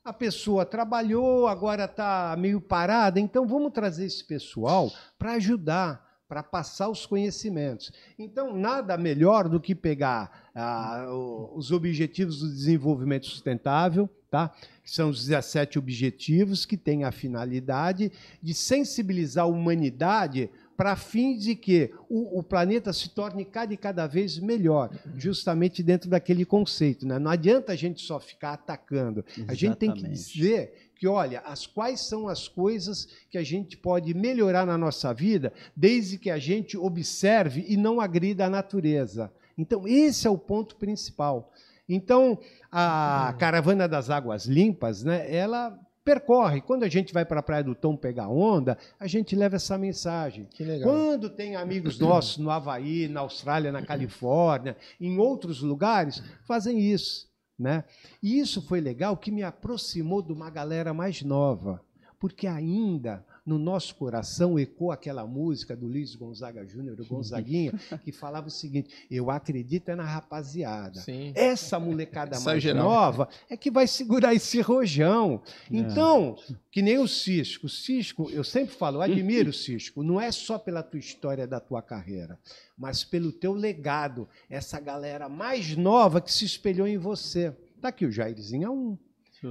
a 0.04 0.12
pessoa 0.12 0.66
trabalhou, 0.66 1.47
agora 1.47 1.86
está 1.86 2.36
meio 2.38 2.60
parada, 2.60 3.20
então 3.20 3.47
vamos 3.47 3.72
trazer 3.72 4.06
esse 4.06 4.24
pessoal 4.24 4.91
para 5.18 5.34
ajudar, 5.34 6.24
para 6.28 6.41
passar 6.41 6.89
os 6.89 7.06
conhecimentos. 7.06 7.91
Então, 8.18 8.56
nada 8.56 8.97
melhor 8.97 9.47
do 9.47 9.60
que 9.60 9.76
pegar 9.76 10.49
ah, 10.56 11.06
os 11.54 11.72
objetivos 11.72 12.39
do 12.39 12.49
desenvolvimento 12.49 13.28
sustentável, 13.28 14.10
tá? 14.30 14.52
são 14.84 15.10
os 15.10 15.26
17 15.26 15.78
objetivos 15.78 16.66
que 16.66 16.78
têm 16.78 17.04
a 17.04 17.12
finalidade 17.12 18.12
de 18.41 18.54
sensibilizar 18.54 19.45
a 19.45 19.47
humanidade 19.47 20.49
para 20.82 20.95
fins 20.95 21.43
de 21.43 21.55
que 21.55 21.93
o, 22.09 22.39
o, 22.39 22.41
planeta 22.41 22.91
se 22.91 23.07
torne 23.07 23.45
cada 23.45 23.71
e 23.71 23.77
cada 23.77 24.07
vez 24.07 24.39
melhor, 24.39 24.89
justamente 25.15 25.84
dentro 25.84 26.09
daquele 26.09 26.43
conceito. 26.43 27.05
Né? 27.05 27.19
Não 27.19 27.29
adianta 27.29 27.71
a 27.71 27.75
gente 27.75 28.01
só 28.01 28.19
ficar 28.19 28.53
atacando. 28.53 29.23
Exatamente. 29.27 29.51
A 29.51 29.53
gente 29.53 29.75
tem 29.75 29.93
que 29.93 30.01
dizer 30.09 30.91
que, 30.95 31.07
olha, 31.07 31.41
as 31.41 31.67
quais 31.67 31.99
são 31.99 32.27
as 32.27 32.47
coisas 32.47 33.07
que 33.29 33.38
a 33.38 33.43
gente 33.43 33.77
pode 33.77 34.11
melhorar 34.15 34.65
na 34.65 34.75
nossa 34.75 35.13
vida, 35.13 35.53
desde 35.75 36.17
que 36.17 36.32
a 36.32 36.39
gente 36.39 36.75
observe 36.75 37.63
e 37.67 37.77
não 37.77 38.01
agrida 38.01 38.47
a 38.47 38.49
natureza. 38.49 39.32
Então, 39.55 39.88
esse 39.88 40.25
é 40.25 40.32
o 40.32 40.38
ponto 40.38 40.77
principal. 40.77 41.53
Então, 41.88 42.39
a 42.71 43.36
Caravana 43.38 43.88
das 43.88 44.09
Águas 44.09 44.47
Limpas, 44.47 45.03
né, 45.03 45.32
ela 45.32 45.79
percorre. 46.04 46.62
Quando 46.62 46.84
a 46.84 46.89
gente 46.89 47.14
vai 47.14 47.26
para 47.26 47.39
a 47.39 47.43
Praia 47.43 47.64
do 47.64 47.76
Tom 47.76 47.95
pegar 47.95 48.28
onda, 48.28 48.78
a 48.99 49.08
gente 49.08 49.36
leva 49.36 49.56
essa 49.56 49.78
mensagem. 49.78 50.47
Quando 50.84 51.30
tem 51.30 51.56
amigos 51.56 51.99
nossos 51.99 52.38
no 52.38 52.49
Havaí, 52.49 53.08
na 53.08 53.22
Austrália, 53.22 53.72
na 53.72 53.86
Califórnia, 53.86 54.76
em 54.99 55.18
outros 55.18 55.62
lugares, 55.62 56.22
fazem 56.45 56.80
isso. 56.80 57.30
Né? 57.58 57.84
E 58.24 58.39
isso 58.39 58.62
foi 58.62 58.82
legal 58.82 59.16
que 59.16 59.32
me 59.32 59.43
aproximou 59.43 60.22
de 60.22 60.34
uma 60.34 60.49
galera 60.49 60.95
mais 60.95 61.22
nova, 61.22 61.80
porque 62.20 62.47
ainda 62.47 63.24
no 63.45 63.57
nosso 63.57 63.95
coração 63.95 64.59
ecoa 64.59 64.93
aquela 64.93 65.25
música 65.25 65.75
do 65.75 65.87
Luiz 65.87 66.15
Gonzaga 66.15 66.65
Júnior, 66.65 66.99
o 66.99 67.05
Gonzaguinha, 67.05 67.71
que 68.03 68.11
falava 68.11 68.47
o 68.47 68.51
seguinte: 68.51 69.07
Eu 69.09 69.31
acredito 69.31 69.89
é 69.89 69.95
na 69.95 70.05
rapaziada. 70.05 70.99
Sim. 70.99 71.31
Essa 71.35 71.79
molecada 71.79 72.35
Essa 72.35 72.45
mais 72.51 72.63
nova 72.63 73.27
é 73.49 73.57
que 73.57 73.71
vai 73.71 73.87
segurar 73.87 74.33
esse 74.33 74.61
rojão. 74.61 75.41
É. 75.71 75.75
Então, 75.75 76.37
que 76.71 76.81
nem 76.81 76.99
o 76.99 77.07
Cisco. 77.07 77.65
O 77.65 77.69
Cisco, 77.69 78.29
eu 78.29 78.43
sempre 78.43 78.75
falo, 78.75 79.01
admiro 79.01 79.49
o 79.49 79.53
Cisco, 79.53 80.03
não 80.03 80.21
é 80.21 80.31
só 80.31 80.59
pela 80.59 80.83
tua 80.83 80.99
história 80.99 81.47
da 81.47 81.59
tua 81.59 81.81
carreira, 81.81 82.39
mas 82.77 83.03
pelo 83.03 83.31
teu 83.31 83.53
legado. 83.53 84.27
Essa 84.49 84.79
galera 84.79 85.27
mais 85.27 85.75
nova 85.75 86.21
que 86.21 86.31
se 86.31 86.45
espelhou 86.45 86.87
em 86.87 86.97
você. 86.97 87.55
Tá 87.81 87.87
aqui 87.87 88.05
o 88.05 88.11
Jairzinho 88.11 88.65
é 88.65 88.69
um. 88.69 88.97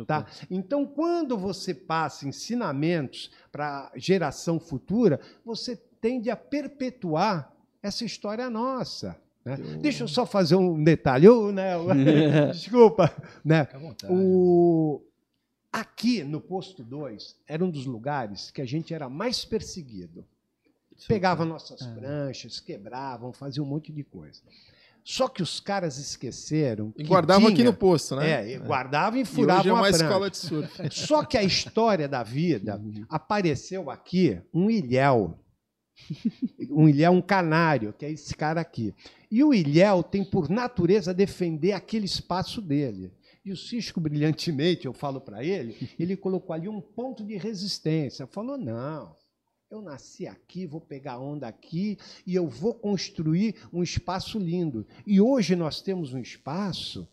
Tá? 0.07 0.27
Então, 0.51 0.87
quando 0.87 1.37
você 1.37 1.75
passa 1.75 2.29
ensinamentos 2.29 3.31
para 3.51 3.91
a 3.93 3.99
geração 3.99 4.61
futura, 4.61 5.21
você 5.45 5.77
tende 6.01 6.31
a 6.31 6.37
perpetuar 6.37 7.53
essa 7.83 8.05
história 8.05 8.49
nossa. 8.49 9.21
Né? 9.45 9.57
Eu... 9.59 9.79
Deixa 9.79 10.05
eu 10.05 10.09
só 10.09 10.25
fazer 10.25 10.55
um 10.55 10.83
detalhe. 10.83 11.27
Eu, 11.27 11.53
né, 11.53 11.75
desculpa. 12.53 13.13
Né? 13.45 13.67
O... 14.09 15.03
Aqui 15.73 16.25
no 16.25 16.41
posto 16.41 16.83
2 16.83 17.37
era 17.47 17.65
um 17.65 17.71
dos 17.71 17.87
lugares 17.87 18.51
que 18.51 18.61
a 18.61 18.67
gente 18.67 18.93
era 18.93 19.09
mais 19.09 19.45
perseguido. 19.45 20.25
Pegava 21.09 21.45
nossas 21.45 21.81
é. 21.81 21.95
pranchas, 21.95 22.61
quebravam, 22.61 23.33
faziam 23.33 23.65
um 23.65 23.69
monte 23.69 23.93
de 23.93 24.05
coisa. 24.05 24.43
Só 25.05 25.29
que 25.29 25.43
os 25.43 25.61
caras 25.61 25.99
esqueceram. 25.99 26.93
E 26.97 27.05
guardavam 27.05 27.47
tinha, 27.47 27.55
aqui 27.55 27.65
no 27.65 27.73
posto, 27.73 28.17
né? 28.17 28.53
É, 28.53 28.59
guardavam 28.59 29.21
e 29.21 29.25
furavam 29.25 29.67
e 29.67 29.71
hoje 29.71 29.71
é 29.71 29.73
uma 29.73 29.87
a 29.87 29.91
escola 29.91 30.31
de 30.31 30.37
surf. 30.37 30.71
Só 30.91 31.25
que 31.25 31.37
a 31.37 31.43
história 31.43 32.09
da 32.09 32.23
vida 32.23 32.77
uhum. 32.77 33.05
apareceu 33.09 33.91
aqui 33.91 34.41
um 34.53 34.71
ilhéu. 34.71 35.39
Um 36.71 36.89
ilhéu, 36.89 37.13
um 37.13 37.21
canário, 37.21 37.93
que 37.93 38.07
é 38.07 38.11
esse 38.11 38.35
cara 38.35 38.61
aqui. 38.61 38.95
E 39.31 39.45
o 39.45 39.53
ilhéu 39.53 40.03
tem 40.03 40.25
por 40.25 40.49
natureza 40.49 41.13
defender 41.13 41.73
aquele 41.73 42.07
espaço 42.07 42.61
dele. 42.61 43.13
E 43.45 43.53
o 43.53 43.57
Cisco, 43.57 44.01
brilhantemente, 44.01 44.87
eu 44.87 44.93
falo 44.93 45.21
para 45.21 45.43
ele, 45.43 45.91
ele 45.99 46.17
colocou 46.17 46.55
ali 46.55 46.69
um 46.69 46.81
ponto 46.81 47.25
de 47.25 47.37
resistência. 47.37 48.27
Falou: 48.27 48.59
não, 48.59 49.17
eu 49.71 49.81
nasci 49.81 50.27
aqui, 50.27 50.67
vou 50.67 50.81
pegar 50.81 51.21
onda 51.21 51.47
aqui 51.47 51.97
e 52.27 52.35
eu 52.35 52.49
vou 52.49 52.75
construir 52.75 53.55
um 53.73 53.85
espaço 53.85 54.37
lindo. 54.37 54.85
E 55.07 55.21
hoje 55.21 55.55
nós 55.55 55.81
temos 55.81 56.13
um 56.13 56.19
espaço 56.19 57.09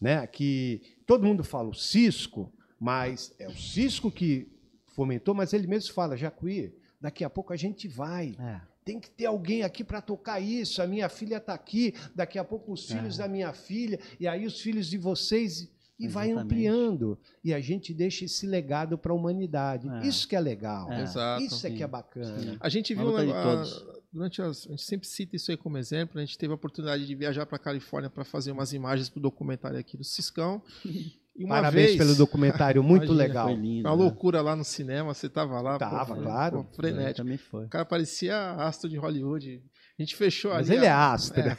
né, 0.00 0.26
que 0.26 0.80
todo 1.06 1.26
mundo 1.26 1.44
fala 1.44 1.68
o 1.68 1.74
Cisco, 1.74 2.50
mas 2.80 3.34
é 3.38 3.46
o 3.46 3.54
Cisco 3.54 4.10
que 4.10 4.50
fomentou, 4.86 5.34
mas 5.34 5.52
ele 5.52 5.66
mesmo 5.66 5.92
fala, 5.92 6.16
Jacuí, 6.16 6.74
daqui 6.98 7.24
a 7.24 7.30
pouco 7.30 7.52
a 7.52 7.56
gente 7.56 7.86
vai. 7.86 8.34
É. 8.38 8.60
Tem 8.84 8.98
que 8.98 9.10
ter 9.10 9.26
alguém 9.26 9.62
aqui 9.62 9.84
para 9.84 10.00
tocar 10.00 10.40
isso. 10.40 10.82
A 10.82 10.86
minha 10.86 11.08
filha 11.10 11.36
está 11.36 11.52
aqui, 11.52 11.94
daqui 12.14 12.38
a 12.38 12.42
pouco 12.44 12.72
os 12.72 12.86
filhos 12.86 13.18
é. 13.18 13.22
da 13.22 13.28
minha 13.28 13.52
filha, 13.52 14.00
e 14.18 14.26
aí 14.26 14.46
os 14.46 14.58
filhos 14.60 14.88
de 14.88 14.96
vocês 14.96 15.70
e 16.02 16.06
Exatamente. 16.06 16.34
vai 16.34 16.44
ampliando. 16.44 17.18
E 17.44 17.54
a 17.54 17.60
gente 17.60 17.94
deixa 17.94 18.24
esse 18.24 18.44
legado 18.44 18.98
para 18.98 19.12
a 19.12 19.14
humanidade. 19.14 19.88
É. 19.88 20.06
Isso 20.06 20.26
que 20.26 20.34
é 20.34 20.40
legal. 20.40 20.90
É. 20.92 21.02
Exato. 21.02 21.42
Isso 21.44 21.64
é 21.64 21.70
que 21.70 21.82
é 21.82 21.86
bacana. 21.86 22.38
Sim. 22.38 22.56
A 22.60 22.68
gente 22.68 22.92
viu 22.92 23.16
a, 23.16 23.64
durante 24.12 24.42
as, 24.42 24.66
a 24.66 24.70
gente 24.70 24.82
sempre 24.82 25.06
cita 25.06 25.36
isso 25.36 25.50
aí 25.52 25.56
como 25.56 25.78
exemplo. 25.78 26.18
A 26.18 26.24
gente 26.24 26.36
teve 26.36 26.52
a 26.52 26.56
oportunidade 26.56 27.06
de 27.06 27.14
viajar 27.14 27.46
para 27.46 27.56
a 27.56 27.60
Califórnia 27.60 28.10
para 28.10 28.24
fazer 28.24 28.50
umas 28.50 28.72
imagens 28.72 29.08
para 29.08 29.20
o 29.20 29.22
documentário 29.22 29.78
aqui 29.78 29.96
do 29.96 30.04
Ciscão. 30.04 30.60
Parabéns 31.48 31.86
vez, 31.86 31.96
pelo 31.96 32.14
documentário, 32.14 32.82
muito 32.82 33.04
imagina, 33.04 33.22
legal. 33.22 33.46
Foi 33.46 33.56
lindo, 33.56 33.88
uma 33.88 33.96
né? 33.96 34.02
loucura 34.02 34.42
lá 34.42 34.54
no 34.54 34.64
cinema, 34.64 35.14
você 35.14 35.30
tava 35.30 35.58
lá. 35.62 35.78
Tava, 35.78 36.14
pô, 36.14 36.20
claro. 36.20 36.64
Pô, 36.64 36.76
frenético. 36.76 37.16
também 37.16 37.38
foi. 37.38 37.64
O 37.64 37.68
cara 37.70 37.86
parecia 37.86 38.52
astro 38.52 38.90
de 38.90 38.98
Hollywood. 38.98 39.62
A 40.02 40.04
gente 40.04 40.16
fechou 40.16 40.52
Mas 40.52 40.68
ali. 40.68 40.80
ele 40.80 40.86
é 40.86 40.90
astro. 40.90 41.40
É, 41.40 41.56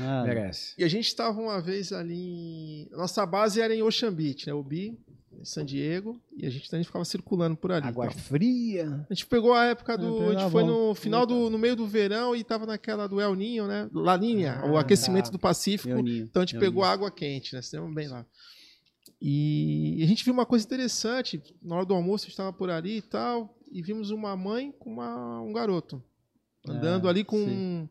ah, 0.00 0.22
Merece. 0.24 0.74
E 0.78 0.84
a 0.84 0.88
gente 0.88 1.08
estava 1.08 1.40
uma 1.40 1.60
vez 1.60 1.92
ali. 1.92 2.14
Em... 2.14 2.88
Nossa 2.92 3.26
base 3.26 3.60
era 3.60 3.74
em 3.74 3.82
Ocean 3.82 4.12
Beach, 4.12 4.46
né? 4.46 4.54
O 4.54 4.62
Bi, 4.62 4.96
em 5.32 5.44
San 5.44 5.64
Diego. 5.64 6.20
E 6.36 6.46
a 6.46 6.50
gente 6.50 6.70
também 6.70 6.84
ficava 6.84 7.04
circulando 7.04 7.56
por 7.56 7.72
ali. 7.72 7.88
Água 7.88 8.06
então. 8.06 8.16
fria. 8.16 9.04
A 9.10 9.12
gente 9.12 9.26
pegou 9.26 9.52
a 9.54 9.64
época 9.64 9.98
do. 9.98 10.30
a 10.30 10.38
gente 10.38 10.52
foi 10.52 10.62
no 10.62 10.94
final 10.94 11.26
do. 11.26 11.50
no 11.50 11.58
meio 11.58 11.74
do 11.74 11.84
verão 11.84 12.36
e 12.36 12.44
tava 12.44 12.64
naquela 12.64 13.08
do 13.08 13.20
El 13.20 13.34
Ninho, 13.34 13.66
né? 13.66 13.90
Laninha, 13.92 14.60
ah, 14.62 14.70
o 14.70 14.76
aquecimento 14.76 15.24
tá. 15.26 15.32
do 15.32 15.38
Pacífico. 15.40 15.98
Então 15.98 16.42
a 16.42 16.46
gente 16.46 16.60
pegou 16.60 16.84
Ninho. 16.84 16.92
água 16.92 17.10
quente, 17.10 17.54
né? 17.54 17.58
Estivemos 17.58 17.92
bem 17.92 18.06
lá. 18.06 18.24
E 19.20 20.00
a 20.00 20.06
gente 20.06 20.24
viu 20.24 20.32
uma 20.32 20.46
coisa 20.46 20.64
interessante. 20.64 21.42
Na 21.60 21.74
hora 21.74 21.86
do 21.86 21.94
almoço, 21.94 22.22
a 22.22 22.26
gente 22.26 22.34
estava 22.34 22.52
por 22.52 22.70
ali 22.70 22.98
e 22.98 23.02
tal. 23.02 23.52
E 23.72 23.82
vimos 23.82 24.10
uma 24.10 24.36
mãe 24.36 24.70
com 24.78 24.92
uma, 24.92 25.40
um 25.40 25.52
garoto 25.52 26.00
andando 26.66 27.06
é, 27.06 27.10
ali 27.10 27.24
com 27.24 27.38
um, 27.38 27.88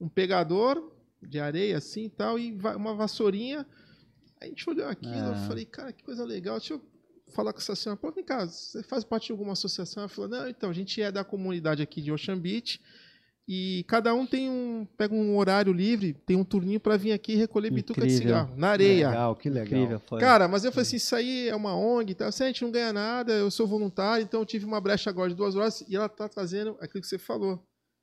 um, 0.00 0.08
pegador 0.08 0.92
de 1.20 1.38
areia 1.38 1.76
assim 1.76 2.04
e 2.04 2.10
tal, 2.10 2.38
e 2.38 2.52
uma 2.52 2.94
vassourinha. 2.94 3.66
A 4.40 4.46
gente 4.46 4.68
olhou 4.68 4.88
aquilo, 4.88 5.14
é. 5.14 5.30
eu 5.30 5.36
falei, 5.46 5.64
cara, 5.64 5.92
que 5.92 6.02
coisa 6.02 6.24
legal. 6.24 6.58
Deixa 6.58 6.74
eu 6.74 6.82
falar 7.32 7.52
com 7.52 7.58
essa 7.58 7.74
senhora. 7.74 7.98
Pô, 7.98 8.10
vem 8.10 8.24
cá, 8.24 8.44
você 8.44 8.82
faz 8.82 9.04
parte 9.04 9.26
de 9.26 9.32
alguma 9.32 9.52
associação? 9.52 10.02
Ela 10.02 10.08
falou, 10.08 10.30
não, 10.30 10.48
então, 10.48 10.70
a 10.70 10.72
gente 10.72 11.00
é 11.00 11.10
da 11.10 11.24
comunidade 11.24 11.82
aqui 11.82 12.00
de 12.00 12.12
Ocean 12.12 12.38
Beach. 12.38 12.80
E 13.46 13.84
cada 13.88 14.14
um 14.14 14.24
tem 14.24 14.48
um 14.48 14.86
pega 14.96 15.12
um 15.12 15.36
horário 15.36 15.72
livre, 15.72 16.12
tem 16.12 16.36
um 16.36 16.44
turninho 16.44 16.78
para 16.78 16.96
vir 16.96 17.10
aqui 17.10 17.34
recolher 17.34 17.68
Incrível. 17.68 17.88
bituca 17.88 18.06
de 18.06 18.12
cigarro 18.12 18.54
na 18.56 18.68
areia. 18.68 19.08
Legal, 19.08 19.36
que 19.36 19.50
legal. 19.50 19.66
Incrível, 19.66 20.00
Cara, 20.20 20.46
mas 20.46 20.64
eu 20.64 20.70
falei 20.70 20.82
assim, 20.82 20.96
isso 20.96 21.16
aí 21.16 21.48
é 21.48 21.56
uma 21.56 21.76
ONG, 21.76 22.14
tá? 22.14 22.28
Assim, 22.28 22.44
a 22.44 22.46
gente 22.46 22.62
não 22.62 22.70
ganha 22.70 22.92
nada, 22.92 23.32
eu 23.32 23.50
sou 23.50 23.66
voluntário, 23.66 24.22
então 24.22 24.40
eu 24.40 24.46
tive 24.46 24.64
uma 24.64 24.80
brecha 24.80 25.10
agora 25.10 25.28
de 25.28 25.34
duas 25.34 25.56
horas 25.56 25.84
e 25.88 25.96
ela 25.96 26.08
tá 26.08 26.28
trazendo 26.28 26.76
aquilo 26.80 27.02
que 27.02 27.08
você 27.08 27.18
falou. 27.18 27.60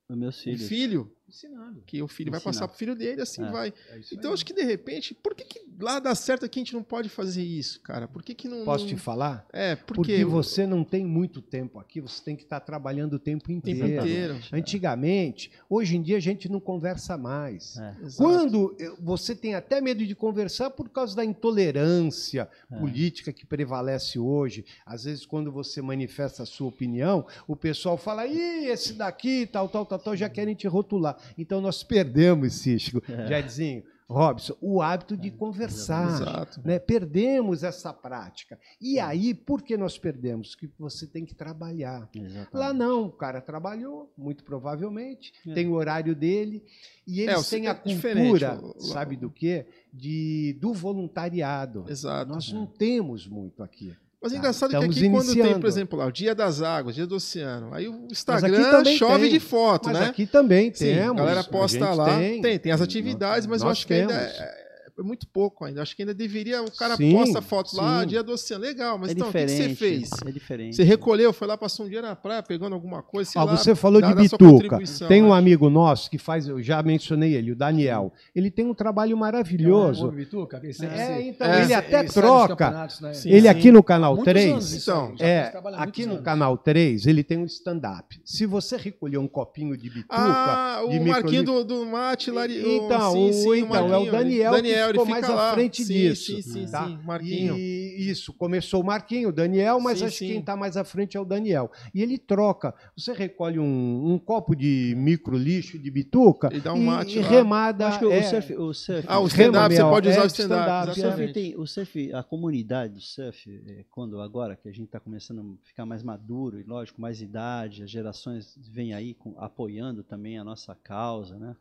Os 0.10 0.18
meus 0.18 0.41
filhos. 0.41 0.66
O 0.66 0.68
filho 0.68 1.16
ensinando. 1.30 1.82
Que 1.86 2.02
o 2.02 2.08
filho 2.08 2.30
Ensinar. 2.30 2.40
vai 2.40 2.54
passar 2.54 2.68
pro 2.68 2.78
filho 2.78 2.96
dele, 2.96 3.22
assim 3.22 3.44
é. 3.44 3.52
vai. 3.52 3.74
É 3.90 4.02
então, 4.12 4.32
aí. 4.32 4.34
acho 4.34 4.46
que 4.46 4.54
de 4.54 4.64
repente, 4.64 5.14
por 5.14 5.34
que, 5.34 5.46
que 5.46 5.66
lá 5.80 6.00
dá 6.00 6.14
certo 6.14 6.46
aqui 6.46 6.60
a 6.60 6.64
gente 6.64 6.74
não 6.74 6.84
pode 6.84 7.10
fazer 7.10 7.44
isso, 7.44 7.82
cara? 7.82 8.08
Por 8.08 8.24
que, 8.24 8.34
que 8.34 8.48
não. 8.48 8.66
Posso 8.66 8.86
não... 8.86 8.94
te 8.94 8.98
falar? 8.98 9.48
É, 9.54 9.76
porque, 9.76 9.94
porque 9.94 10.12
eu... 10.12 10.30
você 10.30 10.66
não 10.66 10.84
tem 10.84 11.06
muito 11.06 11.42
tempo 11.42 11.80
aqui, 11.80 12.02
você 12.02 12.24
tem 12.24 12.36
que 12.36 12.44
estar 12.44 12.60
tá 12.60 12.66
trabalhando 12.66 13.14
o 13.14 13.20
tempo 13.20 13.52
inteiro. 13.52 13.80
Tempo 13.80 14.02
inteiro. 14.02 14.40
Antigamente, 14.52 15.52
hoje 15.70 15.95
em 15.95 16.02
dia 16.02 16.18
a 16.18 16.22
gente 16.22 16.49
não 16.49 16.60
conversa 16.60 17.18
mais. 17.18 17.78
É. 17.78 17.95
Quando 18.18 18.76
você 18.99 19.36
tem 19.36 19.56
até 19.56 19.80
medo 19.80 20.06
de 20.06 20.16
conversar 20.16 20.70
por 20.72 20.90
causa 20.90 21.16
da 21.16 21.24
intolerância 21.24 22.49
é. 22.72 22.78
política 22.78 23.32
que 23.32 23.45
prevalece 23.45 24.20
hoje. 24.20 24.66
Às 24.86 25.03
vezes, 25.03 25.26
quando 25.26 25.52
você 25.52 25.82
manifesta 25.82 26.44
a 26.44 26.45
sua 26.45 26.68
opinião, 26.68 27.26
o 27.48 27.56
pessoal 27.56 27.98
fala, 27.98 28.28
ih, 28.28 28.68
esse 28.68 28.94
daqui, 28.94 29.45
tal, 29.45 29.70
tal, 29.70 29.86
tal, 29.86 29.99
tal, 29.99 30.16
já 30.16 30.30
querem 30.30 30.56
te 30.56 30.68
rotular. 30.68 31.18
Então 31.38 31.62
nós 31.62 31.84
perdemos, 31.84 32.54
Cisco. 32.54 33.02
É. 33.10 33.28
Jairzinho, 33.28 33.84
Robson, 34.10 34.56
o 34.60 34.82
hábito 34.82 35.16
de 35.16 35.28
é, 35.28 35.32
conversar. 35.32 36.22
Exato. 36.22 36.62
Né? 36.66 36.80
Perdemos 36.80 37.64
essa 37.64 37.94
prática. 37.94 38.60
E 38.82 39.00
aí, 39.00 39.36
por 39.36 39.62
que 39.62 39.78
nós 39.78 40.00
perdemos? 40.00 40.56
Que 40.56 40.68
você 40.80 41.06
tem 41.06 41.24
que 41.24 41.36
trabalhar. 41.36 42.10
Exatamente. 42.16 42.50
Lá 42.52 42.74
não, 42.74 43.06
o 43.06 43.12
cara 43.12 43.40
trabalhou, 43.40 44.12
muito 44.18 44.44
provavelmente, 44.44 45.32
é. 45.48 45.54
tem 45.54 45.68
o 45.68 45.74
horário 45.74 46.16
dele, 46.16 46.64
e 47.06 47.22
eles 47.22 47.54
é, 47.54 47.56
têm 47.56 47.68
a 47.68 47.72
é 47.72 47.76
cultura, 47.76 48.60
sabe 48.80 49.16
do 49.16 49.30
quê? 49.30 49.68
De, 49.94 50.58
do 50.60 50.74
voluntariado. 50.74 51.86
Exato. 51.88 52.32
Nós 52.32 52.52
não 52.52 52.66
temos 52.66 53.28
muito 53.28 53.62
aqui. 53.62 53.96
Mas 54.22 54.34
é 54.34 54.38
engraçado 54.38 54.74
Estamos 54.74 54.96
que 54.96 55.06
aqui, 55.06 55.10
quando 55.10 55.34
tem, 55.34 55.60
por 55.60 55.68
exemplo, 55.68 55.98
lá, 55.98 56.06
o 56.06 56.12
Dia 56.12 56.36
das 56.36 56.62
Águas, 56.62 56.94
Dia 56.94 57.08
do 57.08 57.16
Oceano, 57.16 57.74
aí 57.74 57.88
o 57.88 58.06
Instagram 58.12 58.84
chove 58.98 59.24
tem. 59.24 59.30
de 59.32 59.40
foto, 59.40 59.88
mas 59.88 60.00
né? 60.00 60.06
aqui 60.08 60.26
também 60.26 60.70
temos. 60.72 61.04
Sim, 61.04 61.10
a 61.10 61.14
galera 61.14 61.44
posta 61.44 61.86
a 61.86 61.94
lá. 61.94 62.18
Tem, 62.18 62.41
tem, 62.41 62.60
tem, 62.60 62.72
as 62.72 62.82
atividades, 62.82 63.48
mas 63.48 63.62
eu 63.62 63.70
acho 63.70 63.88
temos. 63.88 64.12
que 64.12 64.18
ainda 64.18 64.30
é, 64.30 64.69
é 65.00 65.04
muito 65.04 65.28
pouco 65.28 65.64
ainda. 65.64 65.82
Acho 65.82 65.96
que 65.96 66.02
ainda 66.02 66.14
deveria. 66.14 66.62
O 66.62 66.72
cara 66.72 66.96
sim, 66.96 67.14
posta 67.14 67.42
foto 67.42 67.76
lá, 67.76 68.04
dia 68.04 68.22
do 68.22 68.34
oceano. 68.34 68.64
Legal, 68.64 68.98
mas 68.98 69.10
é 69.10 69.14
então, 69.14 69.30
o 69.30 69.32
que, 69.32 69.48
você 69.48 69.76
fez? 69.76 70.10
É 70.26 70.32
diferente. 70.32 70.76
Você 70.76 70.84
recolheu, 70.84 71.32
foi 71.32 71.48
lá, 71.48 71.58
passou 71.58 71.86
um 71.86 71.90
dia 71.90 72.02
na 72.02 72.16
praia 72.16 72.44
pegando 72.44 72.74
alguma 72.74 73.02
coisa. 73.02 73.32
Ah, 73.36 73.44
lá, 73.46 73.56
você 73.56 73.74
falou 73.74 74.02
de 74.02 74.14
bituca. 74.14 74.80
Tem 75.08 75.24
um 75.24 75.34
amigo 75.34 75.70
nosso 75.70 76.10
que 76.10 76.18
faz, 76.18 76.48
eu 76.48 76.62
já 76.62 76.84
mencionei 76.84 77.34
ele, 77.34 77.54
o 77.54 77.56
Daniel. 77.56 78.12
Ele 78.36 78.52
tem 78.52 78.66
um 78.66 78.74
trabalho 78.74 79.16
maravilhoso. 79.18 80.10
É, 80.10 80.12
bituca, 80.12 80.62
é, 80.62 81.22
então, 81.22 81.48
é, 81.48 81.64
ele 81.64 81.74
até 81.74 82.00
ele 82.00 82.10
troca. 82.10 82.72
Né? 83.02 83.12
Ele 83.26 83.48
aqui 83.48 83.72
no 83.72 83.82
canal 83.82 84.18
3. 84.18 84.82
Então, 84.82 85.16
é, 85.20 85.54
aqui 85.78 86.06
no 86.06 86.22
canal 86.22 86.58
3, 86.58 87.08
ele 87.08 87.24
tem 87.24 87.38
um 87.38 87.46
stand-up. 87.46 88.20
Se 88.26 88.46
você 88.46 88.76
recolher 88.76 89.18
um 89.18 89.28
copinho 89.28 89.78
de 89.78 89.90
bituca. 89.90 90.16
Ah, 90.16 90.82
o 90.84 91.06
Marquinho 91.06 91.44
do, 91.44 91.64
do 91.64 91.86
Mate 91.86 92.32
lá. 92.32 92.46
Então, 92.48 93.16
então 93.56 93.94
é 93.94 93.98
o 93.98 94.12
Daniel. 94.12 94.52
Daniel 94.52 94.89
ficou 94.91 95.06
mais 95.06 95.30
à 95.30 95.53
frente 95.53 95.84
sim, 95.84 95.94
disso. 95.94 96.36
Sim, 96.36 96.41
sim, 96.41 96.66
tá? 96.72 96.88
sim, 96.88 96.99
Marquinho. 97.03 97.57
E 97.57 98.10
isso, 98.10 98.34
começou 98.34 98.82
o 98.82 98.86
Marquinho, 98.86 99.30
o 99.30 99.32
Daniel, 99.32 99.80
mas 99.80 99.99
sim, 99.99 100.06
acho 100.06 100.18
que 100.20 100.28
quem 100.28 100.40
está 100.40 100.56
mais 100.56 100.78
à 100.78 100.84
frente 100.84 101.18
é 101.18 101.20
o 101.20 101.26
Daniel. 101.26 101.72
E 101.94 102.02
ele 102.02 102.18
troca. 102.18 102.74
Você 102.95 103.14
recolhe 103.14 103.60
um, 103.60 104.14
um 104.14 104.18
copo 104.18 104.56
de 104.56 104.94
micro 104.98 105.38
lixo 105.38 105.78
de 105.78 105.90
bituca 105.90 106.49
e, 106.53 106.60
dá 106.60 106.74
um 106.74 106.84
mate 106.84 107.18
e, 107.18 107.22
remada. 107.22 107.88
Acho 107.88 107.99
que 107.99 108.06
é... 108.06 108.20
o 108.20 108.24
surf, 108.24 108.56
o 108.56 108.74
surf. 108.74 109.06
Ah, 109.07 109.20
o 109.20 109.28
stand-up, 109.28 109.76
você 109.76 109.82
pode 109.82 110.10
usar 110.10 110.22
é, 110.22 110.24
o 110.24 110.28
stand-up. 110.28 110.91
Stand 110.91 111.34
tem, 111.34 111.56
o 111.57 111.66
surf, 111.66 112.14
a 112.14 112.24
comunidade 112.24 112.94
do 112.94 113.02
surf, 113.02 113.49
é, 113.68 113.86
quando 113.90 114.20
agora 114.22 114.56
que 114.56 114.68
a 114.68 114.72
gente 114.72 114.86
está 114.86 114.99
começando 114.99 115.40
a 115.41 115.68
ficar 115.68 115.86
mais 115.86 116.03
maduro 116.03 116.60
e, 116.60 116.64
lógico, 116.64 117.02
mais 117.02 117.22
idade, 117.22 117.84
as 117.84 117.90
gerações 117.90 118.57
vêm 118.72 118.94
aí 118.94 119.14
com, 119.14 119.36
apoiando 119.38 120.03
também 120.03 120.38
a 120.38 120.44
nossa 120.44 120.76
causa, 120.76 121.38
né? 121.38 121.56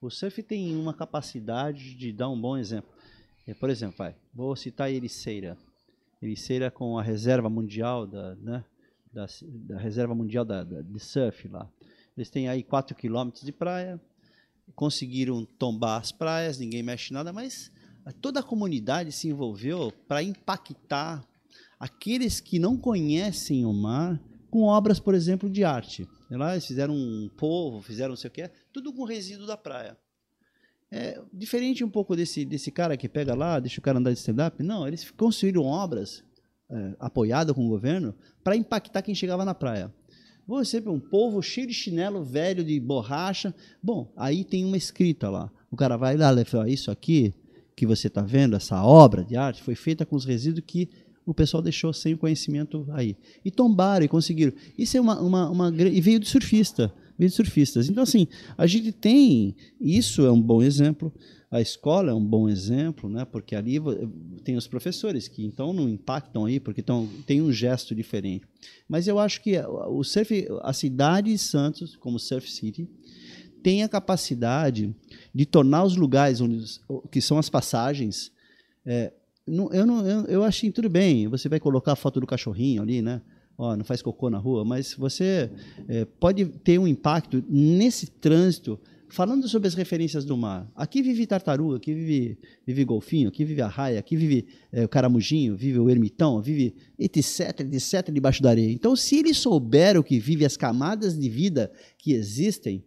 O 0.00 0.10
surf 0.10 0.42
tem 0.42 0.76
uma 0.76 0.92
capacidade 0.92 1.94
de 1.94 2.12
dar 2.12 2.28
um 2.28 2.38
bom 2.38 2.56
exemplo. 2.56 2.90
É, 3.46 3.54
por 3.54 3.70
exemplo, 3.70 3.96
vai, 3.96 4.14
vou 4.34 4.54
citar 4.54 4.90
Ericeira. 4.90 5.56
Ericeira 6.22 6.70
com 6.70 6.98
a 6.98 7.02
reserva 7.02 7.48
mundial 7.48 8.06
da, 8.06 8.34
né, 8.36 8.64
da, 9.12 9.26
da 9.42 9.78
reserva 9.78 10.14
mundial 10.14 10.44
da, 10.44 10.62
da, 10.62 10.82
de 10.82 11.00
surf 11.00 11.48
lá. 11.48 11.70
Eles 12.16 12.28
têm 12.28 12.48
aí 12.48 12.62
4 12.62 12.94
quilômetros 12.94 13.44
de 13.44 13.52
praia, 13.52 14.00
conseguiram 14.74 15.44
tombar 15.44 16.00
as 16.00 16.12
praias, 16.12 16.58
ninguém 16.58 16.82
mexe 16.82 17.12
nada, 17.12 17.32
mas 17.32 17.70
toda 18.20 18.40
a 18.40 18.42
comunidade 18.42 19.12
se 19.12 19.28
envolveu 19.28 19.92
para 20.06 20.22
impactar 20.22 21.26
aqueles 21.78 22.40
que 22.40 22.58
não 22.58 22.76
conhecem 22.76 23.64
o 23.64 23.72
mar 23.72 24.20
com 24.50 24.62
obras, 24.62 25.00
por 25.00 25.14
exemplo, 25.14 25.48
de 25.48 25.64
arte. 25.64 26.08
Lá 26.30 26.52
eles 26.52 26.66
fizeram 26.66 26.94
um 26.94 27.30
povo, 27.36 27.80
fizeram 27.80 28.10
não 28.10 28.16
sei 28.16 28.28
o 28.28 28.32
que, 28.32 28.50
tudo 28.72 28.92
com 28.92 29.04
resíduo 29.04 29.46
da 29.46 29.56
praia. 29.56 29.96
É 30.90 31.20
diferente 31.32 31.84
um 31.84 31.90
pouco 31.90 32.14
desse, 32.14 32.44
desse 32.44 32.70
cara 32.70 32.96
que 32.96 33.08
pega 33.08 33.34
lá, 33.34 33.58
deixa 33.58 33.80
o 33.80 33.82
cara 33.82 33.98
andar 33.98 34.12
de 34.12 34.18
stand-up. 34.18 34.62
Não, 34.62 34.86
eles 34.86 35.10
construíram 35.10 35.62
obras 35.62 36.24
é, 36.70 36.96
apoiadas 36.98 37.54
com 37.54 37.64
o 37.64 37.68
governo 37.68 38.14
para 38.42 38.56
impactar 38.56 39.02
quem 39.02 39.14
chegava 39.14 39.44
na 39.44 39.54
praia. 39.54 39.92
Você 40.46 40.80
um 40.86 41.00
povo 41.00 41.42
cheio 41.42 41.66
de 41.66 41.74
chinelo 41.74 42.22
velho, 42.22 42.62
de 42.64 42.78
borracha. 42.78 43.52
Bom, 43.82 44.12
aí 44.16 44.44
tem 44.44 44.64
uma 44.64 44.76
escrita 44.76 45.28
lá. 45.28 45.50
O 45.70 45.76
cara 45.76 45.96
vai 45.96 46.16
lá 46.16 46.32
e 46.40 46.44
fala, 46.44 46.68
isso 46.68 46.90
aqui 46.90 47.34
que 47.74 47.84
você 47.84 48.06
está 48.06 48.22
vendo, 48.22 48.56
essa 48.56 48.82
obra 48.82 49.22
de 49.24 49.36
arte, 49.36 49.62
foi 49.62 49.74
feita 49.74 50.06
com 50.06 50.16
os 50.16 50.24
resíduos 50.24 50.64
que 50.66 50.88
o 51.26 51.34
pessoal 51.34 51.60
deixou 51.60 51.92
sem 51.92 52.14
o 52.14 52.18
conhecimento 52.18 52.86
aí. 52.92 53.16
E 53.44 53.50
tombaram 53.50 54.04
e 54.04 54.08
conseguiram. 54.08 54.52
Isso 54.78 54.96
é 54.96 55.00
uma, 55.00 55.20
uma, 55.20 55.50
uma 55.50 55.68
e 55.76 56.00
veio 56.00 56.20
de 56.20 56.28
surfista, 56.28 56.94
veio 57.18 57.28
de 57.28 57.34
surfistas. 57.34 57.88
Então 57.88 58.04
assim, 58.04 58.28
a 58.56 58.66
gente 58.66 58.92
tem 58.92 59.56
isso 59.80 60.24
é 60.24 60.30
um 60.30 60.40
bom 60.40 60.62
exemplo. 60.62 61.12
A 61.50 61.60
escola 61.60 62.10
é 62.10 62.14
um 62.14 62.24
bom 62.24 62.48
exemplo, 62.48 63.08
né? 63.08 63.24
Porque 63.24 63.56
ali 63.56 63.76
tem 64.44 64.56
os 64.56 64.66
professores 64.66 65.26
que 65.26 65.44
então 65.44 65.72
não 65.72 65.88
impactam 65.88 66.44
aí, 66.44 66.60
porque 66.60 66.80
então 66.80 67.08
tem 67.26 67.42
um 67.42 67.52
gesto 67.52 67.94
diferente. 67.94 68.46
Mas 68.88 69.08
eu 69.08 69.18
acho 69.18 69.42
que 69.42 69.58
o 69.58 70.04
surf, 70.04 70.46
a 70.62 70.72
cidade 70.72 71.32
de 71.32 71.38
Santos, 71.38 71.96
como 71.96 72.18
Surf 72.18 72.50
City, 72.50 72.88
tem 73.62 73.82
a 73.82 73.88
capacidade 73.88 74.94
de 75.34 75.46
tornar 75.46 75.82
os 75.82 75.96
lugares 75.96 76.40
onde 76.40 76.64
que 77.10 77.20
são 77.20 77.38
as 77.38 77.48
passagens 77.48 78.30
é, 78.84 79.12
não, 79.46 79.72
eu, 79.72 79.86
não, 79.86 80.06
eu, 80.06 80.24
eu 80.26 80.44
achei 80.44 80.70
tudo 80.72 80.88
bem. 80.88 81.28
Você 81.28 81.48
vai 81.48 81.60
colocar 81.60 81.92
a 81.92 81.96
foto 81.96 82.20
do 82.20 82.26
cachorrinho 82.26 82.82
ali, 82.82 83.00
né? 83.00 83.22
Ó, 83.56 83.74
não 83.74 83.84
faz 83.84 84.02
cocô 84.02 84.28
na 84.28 84.38
rua, 84.38 84.64
mas 84.64 84.94
você 84.94 85.50
é, 85.88 86.04
pode 86.04 86.44
ter 86.44 86.78
um 86.78 86.86
impacto 86.86 87.42
nesse 87.48 88.06
trânsito. 88.08 88.78
Falando 89.08 89.48
sobre 89.48 89.68
as 89.68 89.74
referências 89.74 90.24
do 90.24 90.36
mar, 90.36 90.68
aqui 90.74 91.00
vive 91.00 91.26
tartaruga, 91.26 91.76
aqui 91.76 91.94
vive, 91.94 92.38
vive 92.66 92.84
golfinho, 92.84 93.28
aqui 93.28 93.44
vive 93.44 93.62
a 93.62 93.68
raia, 93.68 94.00
aqui 94.00 94.16
vive 94.16 94.46
é, 94.72 94.84
o 94.84 94.88
caramujinho, 94.88 95.56
vive 95.56 95.78
o 95.78 95.88
ermitão, 95.88 96.42
vive 96.42 96.74
etc, 96.98 97.60
etc 97.60 98.10
debaixo 98.12 98.42
da 98.42 98.50
areia. 98.50 98.72
Então, 98.72 98.96
se 98.96 99.16
eles 99.16 99.38
souberam 99.38 100.02
que 100.02 100.18
vive 100.18 100.44
as 100.44 100.56
camadas 100.56 101.16
de 101.16 101.28
vida 101.28 101.70
que 101.96 102.12
existem, 102.12 102.84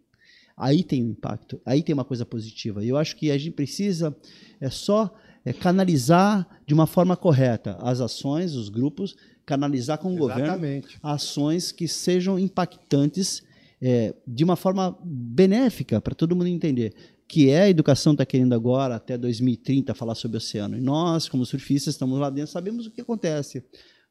aí 0.57 0.83
tem 0.83 1.03
um 1.03 1.11
impacto, 1.11 1.59
aí 1.65 1.81
tem 1.81 1.93
uma 1.93 2.03
coisa 2.03 2.25
positiva. 2.25 2.83
E 2.83 2.89
eu 2.89 2.97
acho 2.97 3.15
que 3.15 3.31
a 3.31 3.37
gente 3.37 3.53
precisa 3.53 4.15
é 4.59 4.69
só 4.69 5.15
é 5.49 5.53
canalizar 5.53 6.47
de 6.63 6.75
uma 6.75 6.85
forma 6.85 7.17
correta 7.17 7.75
as 7.81 7.99
ações, 7.99 8.53
os 8.53 8.69
grupos, 8.69 9.15
canalizar 9.47 9.97
com 9.97 10.13
o 10.13 10.25
Exatamente. 10.29 10.81
governo 10.81 10.99
ações 11.01 11.71
que 11.71 11.87
sejam 11.87 12.37
impactantes 12.37 13.41
é, 13.81 14.13
de 14.27 14.43
uma 14.43 14.55
forma 14.55 14.95
benéfica 15.03 15.99
para 15.99 16.13
todo 16.13 16.35
mundo 16.35 16.45
entender 16.45 16.93
que 17.27 17.49
é 17.49 17.61
a 17.61 17.69
educação 17.69 18.11
está 18.11 18.27
querendo 18.27 18.53
agora 18.53 18.95
até 18.95 19.17
2030 19.17 19.95
falar 19.95 20.13
sobre 20.13 20.37
o 20.37 20.39
oceano. 20.39 20.77
E 20.77 20.81
nós, 20.81 21.27
como 21.27 21.43
surfistas, 21.45 21.95
estamos 21.95 22.19
lá 22.19 22.29
dentro, 22.29 22.51
sabemos 22.51 22.85
o 22.85 22.91
que 22.91 23.01
acontece. 23.01 23.63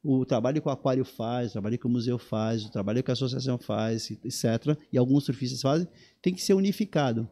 O 0.03 0.25
trabalho 0.25 0.61
que 0.61 0.67
o 0.67 0.71
aquário 0.71 1.05
faz, 1.05 1.49
o 1.49 1.53
trabalho 1.53 1.79
que 1.79 1.87
o 1.87 1.89
museu 1.89 2.17
faz, 2.17 2.65
o 2.65 2.71
trabalho 2.71 3.01
que 3.01 3.11
a 3.11 3.13
associação 3.13 3.57
faz, 3.57 4.11
etc. 4.11 4.77
E 4.91 4.97
alguns 4.97 5.23
surfistas 5.23 5.61
fazem, 5.61 5.87
tem 6.21 6.33
que 6.33 6.41
ser 6.41 6.53
unificado 6.53 7.29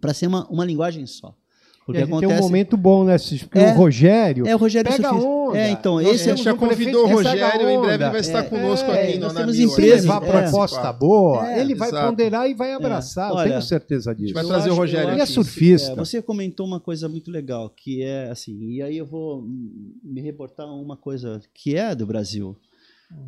para 0.00 0.14
ser 0.14 0.28
uma, 0.28 0.48
uma 0.48 0.64
linguagem 0.64 1.06
só. 1.06 1.36
Porque 1.84 2.00
e 2.00 2.04
acontece... 2.04 2.32
tem 2.32 2.38
um 2.38 2.40
momento 2.40 2.76
bom, 2.76 3.04
né? 3.04 3.16
Porque 3.18 3.58
é, 3.58 3.72
o 3.72 3.76
Rogério. 3.76 4.46
É, 4.46 4.54
o 4.54 4.58
Rogério 4.58 4.90
pega 4.90 5.08
Sofista. 5.08 5.28
onda. 5.28 5.58
É, 5.58 5.70
então, 5.70 6.00
esse 6.00 6.30
a 6.30 6.34
gente 6.36 6.44
já 6.44 6.54
convidou 6.54 7.04
o 7.04 7.12
Rogério, 7.12 7.68
em 7.68 7.80
breve 7.80 8.04
ele 8.04 8.12
vai 8.12 8.20
estar 8.20 8.38
é, 8.38 8.42
conosco 8.48 8.90
é, 8.90 9.02
aqui 9.02 9.18
nós 9.18 9.32
temos 9.32 9.58
empresas. 9.58 10.02
levar 10.02 10.20
proposta 10.20 10.92
boa, 10.92 11.50
é, 11.50 11.60
ele 11.60 11.74
vai 11.74 11.88
exato. 11.88 12.08
ponderar 12.08 12.48
e 12.48 12.54
vai 12.54 12.72
abraçar. 12.72 13.32
Olha, 13.32 13.46
eu 13.46 13.50
tenho 13.50 13.62
certeza 13.62 14.14
disso. 14.14 14.24
A 14.24 14.26
gente 14.26 14.34
vai 14.34 14.44
trazer 14.44 14.70
o 14.70 14.74
Rogério. 14.74 15.10
Ele 15.10 15.20
é 15.20 15.26
surfista. 15.26 15.94
você 15.96 16.22
comentou 16.22 16.66
uma 16.66 16.78
coisa 16.78 17.08
muito 17.08 17.30
legal, 17.30 17.68
que 17.68 18.02
é 18.02 18.30
assim, 18.30 18.58
e 18.70 18.80
aí 18.82 18.96
eu 18.96 19.06
vou 19.06 19.42
me 19.42 20.20
reportar 20.20 20.66
uma 20.66 20.96
coisa 20.96 21.40
que 21.52 21.74
é 21.74 21.94
do 21.94 22.06
Brasil. 22.06 22.56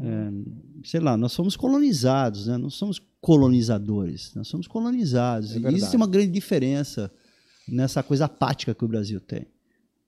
Uhum. 0.01 0.45
É, 0.83 0.89
sei 0.89 1.01
lá, 1.01 1.17
nós 1.17 1.33
somos 1.33 1.57
colonizados, 1.57 2.47
né? 2.47 2.57
Não 2.57 2.71
somos 2.71 3.03
colonizadores, 3.21 4.33
nós 4.35 4.47
somos 4.47 4.67
colonizados. 4.69 5.57
É 5.57 5.59
e 5.59 5.67
existe 5.75 5.97
uma 5.97 6.07
grande 6.07 6.31
diferença 6.31 7.11
nessa 7.69 8.03
coisa 8.03 8.27
apática 8.27 8.75
que 8.75 8.85
o 8.85 8.89
Brasil 8.89 9.21
tem. 9.21 9.47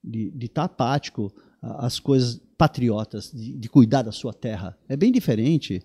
De 0.02 0.32
estar 0.40 0.68
tá 0.68 0.74
apático 0.74 1.34
às 1.60 1.98
coisas 1.98 2.40
patriotas, 2.56 3.30
de, 3.32 3.52
de, 3.52 3.68
cuidar 3.68 4.02
da 4.02 4.12
sua 4.12 4.32
terra. 4.32 4.78
É 4.88 4.96
bem 4.96 5.10
diferente. 5.10 5.82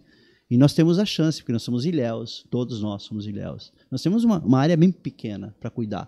E 0.50 0.58
nós 0.58 0.74
temos 0.74 1.00
a 1.00 1.06
chance, 1.06 1.40
porque 1.40 1.54
nós 1.54 1.64
somos 1.64 1.86
ilhéus, 1.86 2.46
todos 2.50 2.82
nós 2.82 3.04
somos 3.04 3.26
ilhéus. 3.26 3.72
Nós 3.90 4.02
temos 4.02 4.24
uma, 4.24 4.40
uma 4.40 4.60
área 4.60 4.78
bem 4.78 4.92
pequena 4.92 5.56
para 5.60 5.70
cuidar. 5.70 6.08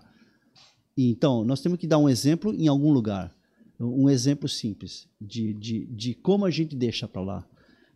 E, 0.96 1.10
então, 1.10 1.44
nós 1.44 1.60
temos 1.60 1.78
que 1.78 1.86
dar 1.86 1.98
um 1.98 2.08
exemplo 2.08 2.54
em 2.54 2.68
algum 2.68 2.92
lugar. 2.92 3.34
Um 3.80 4.08
exemplo 4.08 4.48
simples 4.48 5.08
de, 5.20 5.52
de, 5.52 5.86
de 5.86 6.14
como 6.14 6.44
a 6.44 6.50
gente 6.50 6.76
deixa 6.76 7.08
para 7.08 7.22
lá. 7.22 7.46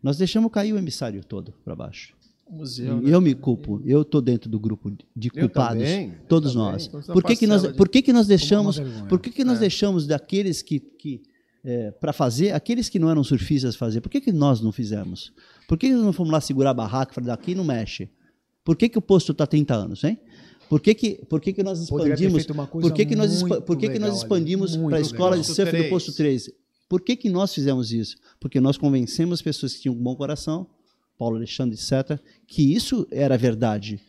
Nós 0.03 0.17
deixamos 0.17 0.51
cair 0.51 0.73
o 0.73 0.77
emissário 0.77 1.23
todo 1.23 1.53
para 1.63 1.75
baixo 1.75 2.18
museu. 2.49 3.01
Né? 3.01 3.13
Eu 3.13 3.21
me 3.21 3.35
culpo. 3.35 3.81
Eu 3.85 4.01
estou 4.01 4.21
dentro 4.21 4.49
do 4.49 4.59
grupo 4.59 4.91
de 5.15 5.29
culpados. 5.29 5.83
Também, 5.83 6.13
todos 6.27 6.55
nós. 6.55 6.87
Por 6.87 7.23
que, 7.23 7.35
que 7.35 7.47
nós, 7.47 7.67
por 7.67 7.89
que, 7.89 8.01
que 8.01 8.13
nós 8.13 8.27
deixamos? 8.27 8.79
Por 9.07 9.19
que, 9.19 9.29
que 9.29 9.43
nós 9.43 9.57
é. 9.57 9.61
deixamos 9.61 10.07
daqueles 10.07 10.61
que, 10.61 10.79
que 10.79 11.21
é, 11.63 11.91
para 11.91 12.13
fazer, 12.13 12.53
aqueles 12.53 12.89
que 12.89 12.99
não 12.99 13.09
eram 13.09 13.23
surfistas 13.23 13.75
fazer? 13.75 14.01
Por 14.01 14.09
que, 14.09 14.21
que 14.21 14.31
nós 14.31 14.61
não 14.61 14.71
fizemos? 14.71 15.33
Por 15.67 15.77
que 15.77 15.91
nós 15.91 16.03
não 16.03 16.13
fomos 16.13 16.31
lá 16.31 16.41
segurar 16.41 16.71
a 16.71 16.73
barraca 16.73 17.11
e 17.11 17.15
falar 17.15 17.27
daqui 17.27 17.53
não 17.53 17.63
mexe? 17.63 18.09
Por 18.63 18.75
que, 18.75 18.89
que 18.89 18.97
o 18.97 19.01
posto 19.01 19.31
está 19.31 19.45
30 19.45 19.73
anos, 19.73 20.03
hein? 20.03 20.19
Por 20.69 20.79
que, 20.79 20.93
que, 20.93 21.15
por 21.27 21.41
que, 21.41 21.51
que 21.51 21.63
nós 21.63 21.79
expandimos? 21.81 22.45
Por 22.45 22.93
que, 22.93 23.05
que 23.05 23.15
nós, 23.15 23.43
por 23.65 23.77
que, 23.77 23.89
que 23.89 23.99
nós 23.99 24.17
expandimos 24.17 24.77
para 24.77 24.97
a 24.97 25.01
escola 25.01 25.31
legal. 25.31 25.41
de 25.41 25.47
surf 25.47 25.75
do 25.75 25.89
posto 25.89 26.13
3? 26.13 26.51
Por 26.87 27.01
que, 27.01 27.15
que 27.15 27.29
nós 27.29 27.53
fizemos 27.53 27.91
isso? 27.91 28.17
Porque 28.39 28.59
nós 28.59 28.77
convencemos 28.77 29.41
pessoas 29.41 29.73
que 29.73 29.81
tinham 29.81 29.95
um 29.95 29.97
bom 29.97 30.15
coração, 30.15 30.67
Paulo 31.19 31.35
Alexandre, 31.35 31.75
etc., 31.75 32.17
que 32.47 32.73
isso 32.73 33.05
era 33.11 33.37
verdade. 33.37 33.99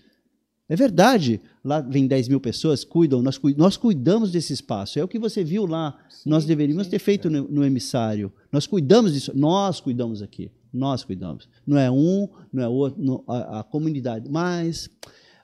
É 0.68 0.76
verdade. 0.76 1.40
Lá 1.64 1.80
vem 1.80 2.06
10 2.06 2.28
mil 2.28 2.40
pessoas, 2.40 2.84
cuidam, 2.84 3.20
nós, 3.20 3.40
nós 3.56 3.76
cuidamos 3.76 4.30
desse 4.30 4.52
espaço. 4.52 5.00
É 5.00 5.02
o 5.02 5.08
que 5.08 5.18
você 5.18 5.42
viu 5.42 5.66
lá. 5.66 5.98
Sim, 6.08 6.30
nós 6.30 6.44
deveríamos 6.44 6.84
sim, 6.84 6.90
ter 6.90 7.00
feito 7.00 7.26
é. 7.26 7.30
no, 7.32 7.48
no, 7.48 7.64
emissário. 7.64 8.32
Nós 8.52 8.68
cuidamos 8.68 9.12
disso. 9.12 9.32
Nós 9.34 9.80
cuidamos 9.80 10.22
aqui. 10.22 10.48
Nós 10.72 11.02
cuidamos. 11.02 11.48
Não 11.66 11.76
é 11.76 11.90
um, 11.90 12.28
não 12.52 12.62
é 12.62 12.68
outro, 12.68 13.02
não, 13.02 13.24
a, 13.26 13.58
a 13.58 13.62
comunidade. 13.64 14.30
Mas 14.30 14.88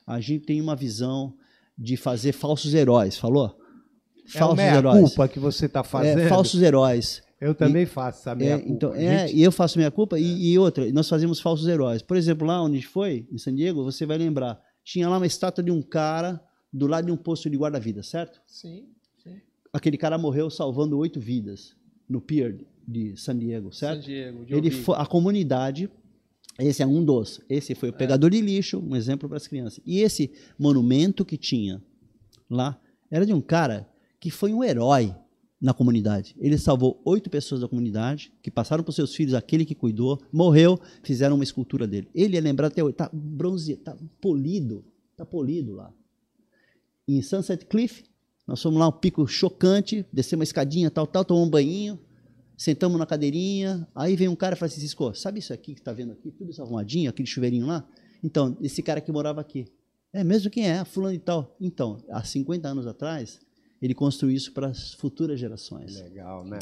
a 0.06 0.20
gente 0.20 0.46
tem 0.46 0.60
uma 0.60 0.76
visão 0.76 1.34
de 1.76 1.96
fazer 1.96 2.30
falsos 2.30 2.72
heróis, 2.72 3.18
falou? 3.18 3.58
Falsos 4.28 4.60
é 4.60 4.76
heróis. 4.76 5.00
culpa 5.00 5.26
que 5.26 5.40
você 5.40 5.66
está 5.66 5.82
fazendo. 5.82 6.20
É, 6.20 6.28
falsos 6.28 6.62
heróis. 6.62 7.25
Eu 7.40 7.54
também 7.54 7.82
e, 7.82 7.86
faço 7.86 8.30
a 8.30 8.34
minha 8.34 8.54
é, 8.54 8.58
culpa. 8.58 8.72
Então, 8.72 8.94
é, 8.94 9.28
gente... 9.28 9.38
e 9.38 9.42
eu 9.42 9.52
faço 9.52 9.78
minha 9.78 9.90
culpa, 9.90 10.18
e, 10.18 10.52
e, 10.52 10.58
outra, 10.58 10.90
nós 10.92 11.08
fazemos 11.08 11.40
falsos 11.40 11.68
heróis. 11.68 12.02
Por 12.02 12.16
exemplo, 12.16 12.46
lá 12.46 12.62
onde 12.62 12.78
a 12.78 12.80
gente 12.80 12.88
foi, 12.88 13.26
em 13.30 13.38
San 13.38 13.54
Diego, 13.54 13.84
você 13.84 14.06
vai 14.06 14.16
lembrar, 14.16 14.60
tinha 14.82 15.08
lá 15.08 15.18
uma 15.18 15.26
estátua 15.26 15.62
de 15.62 15.70
um 15.70 15.82
cara 15.82 16.42
do 16.72 16.86
lado 16.86 17.06
de 17.06 17.12
um 17.12 17.16
posto 17.16 17.50
de 17.50 17.56
guarda-vida, 17.56 18.02
certo? 18.02 18.40
Sim, 18.46 18.88
sim. 19.22 19.40
Aquele 19.72 19.98
cara 19.98 20.16
morreu 20.16 20.48
salvando 20.48 20.96
oito 20.98 21.20
vidas 21.20 21.76
no 22.08 22.20
pier 22.20 22.56
de 22.86 23.16
San 23.16 23.36
Diego, 23.38 23.72
certo? 23.72 24.02
San 24.02 24.06
Diego, 24.06 24.44
de 24.46 24.54
Ele 24.54 24.70
foi, 24.70 24.96
a 24.96 25.04
comunidade, 25.04 25.90
esse 26.58 26.82
é 26.82 26.86
um 26.86 27.04
dos, 27.04 27.40
esse 27.50 27.74
foi 27.74 27.90
o 27.90 27.94
é. 27.94 27.96
pegador 27.96 28.30
de 28.30 28.40
lixo, 28.40 28.78
um 28.78 28.96
exemplo 28.96 29.28
para 29.28 29.36
as 29.36 29.46
crianças. 29.46 29.80
E 29.84 30.00
esse 30.00 30.32
monumento 30.58 31.24
que 31.24 31.36
tinha 31.36 31.82
lá 32.48 32.80
era 33.10 33.26
de 33.26 33.32
um 33.34 33.40
cara 33.40 33.88
que 34.18 34.30
foi 34.30 34.52
um 34.52 34.64
herói 34.64 35.14
na 35.60 35.72
comunidade. 35.72 36.34
Ele 36.38 36.58
salvou 36.58 37.00
oito 37.04 37.30
pessoas 37.30 37.60
da 37.60 37.68
comunidade, 37.68 38.32
que 38.42 38.50
passaram 38.50 38.84
para 38.84 38.90
os 38.90 38.96
seus 38.96 39.14
filhos, 39.14 39.34
aquele 39.34 39.64
que 39.64 39.74
cuidou, 39.74 40.20
morreu, 40.32 40.78
fizeram 41.02 41.34
uma 41.34 41.44
escultura 41.44 41.86
dele. 41.86 42.08
Ele 42.14 42.36
é 42.36 42.40
lembrado 42.40 42.72
até 42.72 42.82
hoje, 42.82 42.92
está 42.92 43.10
bronze, 43.12 43.72
está 43.72 43.96
polido, 44.20 44.84
está 45.12 45.24
polido 45.24 45.74
lá. 45.74 45.92
Em 47.08 47.22
Sunset 47.22 47.64
Cliff, 47.66 48.04
nós 48.46 48.60
fomos 48.62 48.78
lá, 48.78 48.88
um 48.88 48.92
pico 48.92 49.26
chocante, 49.26 50.06
descemos 50.12 50.40
uma 50.40 50.44
escadinha, 50.44 50.90
tal, 50.90 51.06
tal, 51.06 51.24
tomamos 51.24 51.48
um 51.48 51.50
banhinho, 51.50 51.98
sentamos 52.56 52.98
na 52.98 53.06
cadeirinha, 53.06 53.88
aí 53.94 54.14
vem 54.14 54.28
um 54.28 54.36
cara 54.36 54.54
e 54.54 54.58
fala 54.58 54.70
assim, 54.70 54.80
Cisco, 54.80 55.14
sabe 55.14 55.40
isso 55.40 55.52
aqui 55.52 55.74
que 55.74 55.80
está 55.80 55.92
vendo 55.92 56.12
aqui, 56.12 56.30
tudo 56.30 56.50
isso 56.50 56.62
arrumadinho, 56.62 57.10
aquele 57.10 57.26
chuveirinho 57.26 57.66
lá? 57.66 57.86
Então, 58.22 58.56
esse 58.60 58.82
cara 58.82 59.00
que 59.00 59.10
morava 59.10 59.40
aqui. 59.40 59.66
É 60.12 60.24
mesmo 60.24 60.50
quem 60.50 60.68
é? 60.68 60.84
Fulano 60.84 61.14
e 61.14 61.18
tal. 61.18 61.56
Então, 61.60 61.98
há 62.10 62.24
50 62.24 62.68
anos 62.68 62.86
atrás, 62.86 63.40
ele 63.80 63.94
construiu 63.94 64.34
isso 64.34 64.52
para 64.52 64.68
as 64.68 64.92
futuras 64.94 65.38
gerações. 65.38 66.00
Legal, 66.00 66.44
né? 66.44 66.58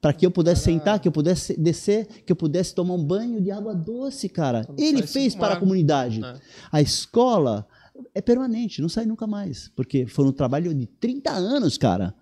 Para 0.00 0.12
que 0.12 0.26
eu 0.26 0.30
pudesse 0.30 0.64
sentar, 0.64 1.00
que 1.00 1.08
eu 1.08 1.12
pudesse 1.12 1.58
descer, 1.58 2.06
que 2.06 2.30
eu 2.30 2.36
pudesse 2.36 2.74
tomar 2.74 2.94
um 2.94 3.04
banho 3.04 3.40
de 3.40 3.50
água 3.50 3.74
doce, 3.74 4.28
cara. 4.28 4.66
ele 4.76 5.06
fez 5.06 5.34
para 5.34 5.54
a 5.54 5.56
comunidade. 5.56 6.22
É. 6.22 6.34
A 6.70 6.82
escola 6.82 7.66
é 8.14 8.20
permanente, 8.20 8.82
não 8.82 8.88
sai 8.88 9.06
nunca 9.06 9.26
mais. 9.26 9.70
Porque 9.74 10.06
foi 10.06 10.26
um 10.26 10.32
trabalho 10.32 10.74
de 10.74 10.86
30 10.86 11.30
anos, 11.30 11.78
cara. 11.78 12.14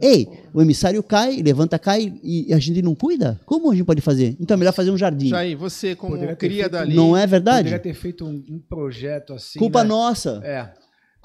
Ei, 0.00 0.28
o 0.54 0.62
emissário 0.62 1.02
cai, 1.02 1.42
levanta, 1.42 1.76
cai 1.76 2.20
e 2.22 2.52
a 2.54 2.58
gente 2.58 2.80
não 2.82 2.94
cuida? 2.94 3.40
Como 3.44 3.70
a 3.70 3.74
gente 3.74 3.84
pode 3.84 4.00
fazer? 4.00 4.36
Então 4.38 4.54
é 4.54 4.58
melhor 4.58 4.72
fazer 4.72 4.92
um 4.92 4.96
jardim. 4.96 5.28
Jair, 5.28 5.58
você 5.58 5.96
como 5.96 6.16
cria 6.36 6.68
dali... 6.68 6.94
Não 6.94 7.16
é 7.16 7.26
verdade? 7.26 7.70
Poderia 7.70 7.80
ter 7.80 7.94
feito 7.94 8.24
um, 8.24 8.44
um 8.48 8.60
projeto 8.60 9.32
assim, 9.32 9.58
Culpa 9.58 9.82
né? 9.82 9.88
nossa. 9.88 10.40
É. 10.44 10.72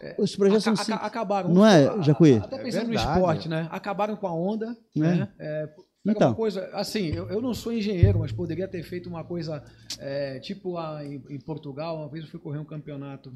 É, 0.04 0.16
Os 0.18 0.36
projetos 0.36 0.68
aca, 0.68 0.84
são 0.84 0.96
acabaram. 0.96 1.54
Não 1.54 1.66
é, 1.66 2.04
Jacuí? 2.04 2.36
Até 2.36 2.58
pensando 2.58 2.84
é 2.84 2.88
no 2.88 2.94
esporte, 2.94 3.48
né? 3.48 3.70
Acabaram 3.72 4.18
com 4.18 4.28
a 4.28 4.34
onda, 4.34 4.78
é. 4.96 5.00
né? 5.00 5.30
É, 5.40 5.70
então. 6.06 6.30
Uma 6.30 6.36
coisa, 6.36 6.70
assim, 6.74 7.08
eu, 7.08 7.30
eu, 7.30 7.42
não 7.42 7.54
sou 7.54 7.72
engenheiro, 7.72 8.20
mas 8.20 8.34
poderia 8.34 8.68
ter 8.68 8.84
feito 8.84 9.08
uma 9.08 9.24
coisa 9.24 9.64
é, 9.98 10.38
tipo 10.40 10.72
lá 10.72 11.04
em, 11.06 11.24
em, 11.30 11.40
Portugal. 11.40 11.98
Uma 11.98 12.10
vez 12.10 12.26
eu 12.26 12.30
fui 12.30 12.40
correr 12.42 12.58
um 12.58 12.66
campeonato, 12.66 13.32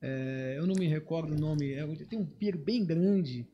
é, 0.00 0.54
eu 0.56 0.66
não 0.68 0.76
me 0.76 0.86
recordo 0.86 1.34
o 1.34 1.38
nome, 1.38 1.72
é, 1.72 1.84
tem 2.08 2.16
um 2.16 2.24
pier 2.24 2.56
bem 2.56 2.84
grande, 2.84 3.44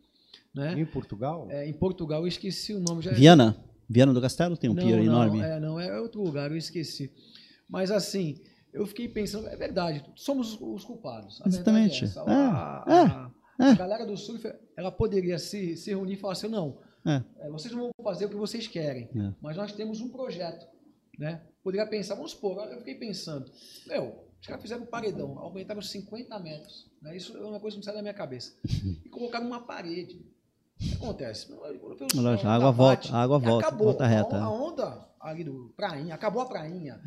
né? 0.55 0.79
Em 0.79 0.85
Portugal? 0.85 1.49
É, 1.51 1.67
em 1.67 1.73
Portugal, 1.73 2.21
eu 2.21 2.29
esqueci 2.29 2.75
o 2.75 2.81
nome. 2.81 3.01
Já, 3.01 3.13
Viana? 3.13 3.57
Viana 3.89 4.13
do 4.13 4.21
Castelo 4.21 4.59
tem 4.59 4.69
um 4.69 4.75
não, 4.75 4.83
pier 4.83 4.99
não, 4.99 5.05
enorme? 5.05 5.41
É, 5.41 5.59
não, 5.59 5.81
é 5.81 5.99
outro 5.99 6.23
lugar, 6.23 6.51
eu 6.51 6.59
esqueci. 6.59 7.11
Mas 7.67 7.91
assim, 7.91 8.37
eu 8.75 8.85
fiquei 8.87 9.09
pensando, 9.09 9.47
é 9.49 9.57
verdade, 9.57 10.05
somos 10.17 10.61
os 10.61 10.85
culpados. 10.85 11.41
A 11.43 11.49
Exatamente. 11.49 12.03
É 12.03 12.07
essa. 12.09 12.21
É, 12.21 12.33
a, 12.33 13.31
é, 13.61 13.65
a, 13.67 13.75
galera 13.75 14.05
do 14.05 14.17
surf, 14.17 14.53
ela 14.77 14.91
poderia 14.91 15.39
se, 15.39 15.77
se 15.77 15.91
reunir 15.91 16.15
e 16.15 16.17
falar 16.17 16.33
assim, 16.33 16.49
não, 16.49 16.79
é. 17.07 17.23
é 17.39 17.51
vocês 17.51 17.73
vão 17.73 17.91
fazer 18.03 18.27
o 18.27 18.29
que 18.29 18.35
vocês 18.35 18.67
querem, 18.67 19.09
é. 19.15 19.33
mas 19.41 19.57
nós 19.57 19.73
temos 19.73 20.01
um 20.01 20.09
projeto. 20.09 20.67
Né? 21.17 21.41
Poderia 21.63 21.87
pensar, 21.87 22.17
vamos 22.17 22.33
supor, 22.33 22.59
eu 22.67 22.79
fiquei 22.79 22.97
pensando, 22.97 23.49
meu, 23.87 24.25
os 24.41 24.47
caras 24.49 24.61
fizeram 24.61 24.83
um 24.83 24.87
paredão, 24.87 25.39
aumentaram 25.39 25.81
50 25.81 26.37
metros. 26.41 26.91
Né? 27.01 27.17
Isso 27.17 27.37
é 27.37 27.45
uma 27.45 27.61
coisa 27.61 27.77
que 27.77 27.79
não 27.79 27.85
sai 27.85 27.95
da 27.95 28.03
minha 28.03 28.13
cabeça. 28.13 28.57
E 29.05 29.09
colocaram 29.09 29.47
uma 29.47 29.61
parede. 29.61 30.27
O 30.81 30.85
que 30.85 30.95
acontece? 30.97 31.47
a 32.45 32.53
água 32.53 32.73
volta, 32.73 33.15
a 33.15 33.23
água 33.23 33.39
volta, 33.39 33.69
acabou. 33.69 33.87
volta 33.87 34.07
reta. 34.07 34.37
A 34.37 34.51
onda 34.51 35.09
ali 35.21 35.45
do 35.45 35.73
prainha, 35.77 36.15
acabou 36.15 36.43
a 36.43 36.47
prainha, 36.47 37.01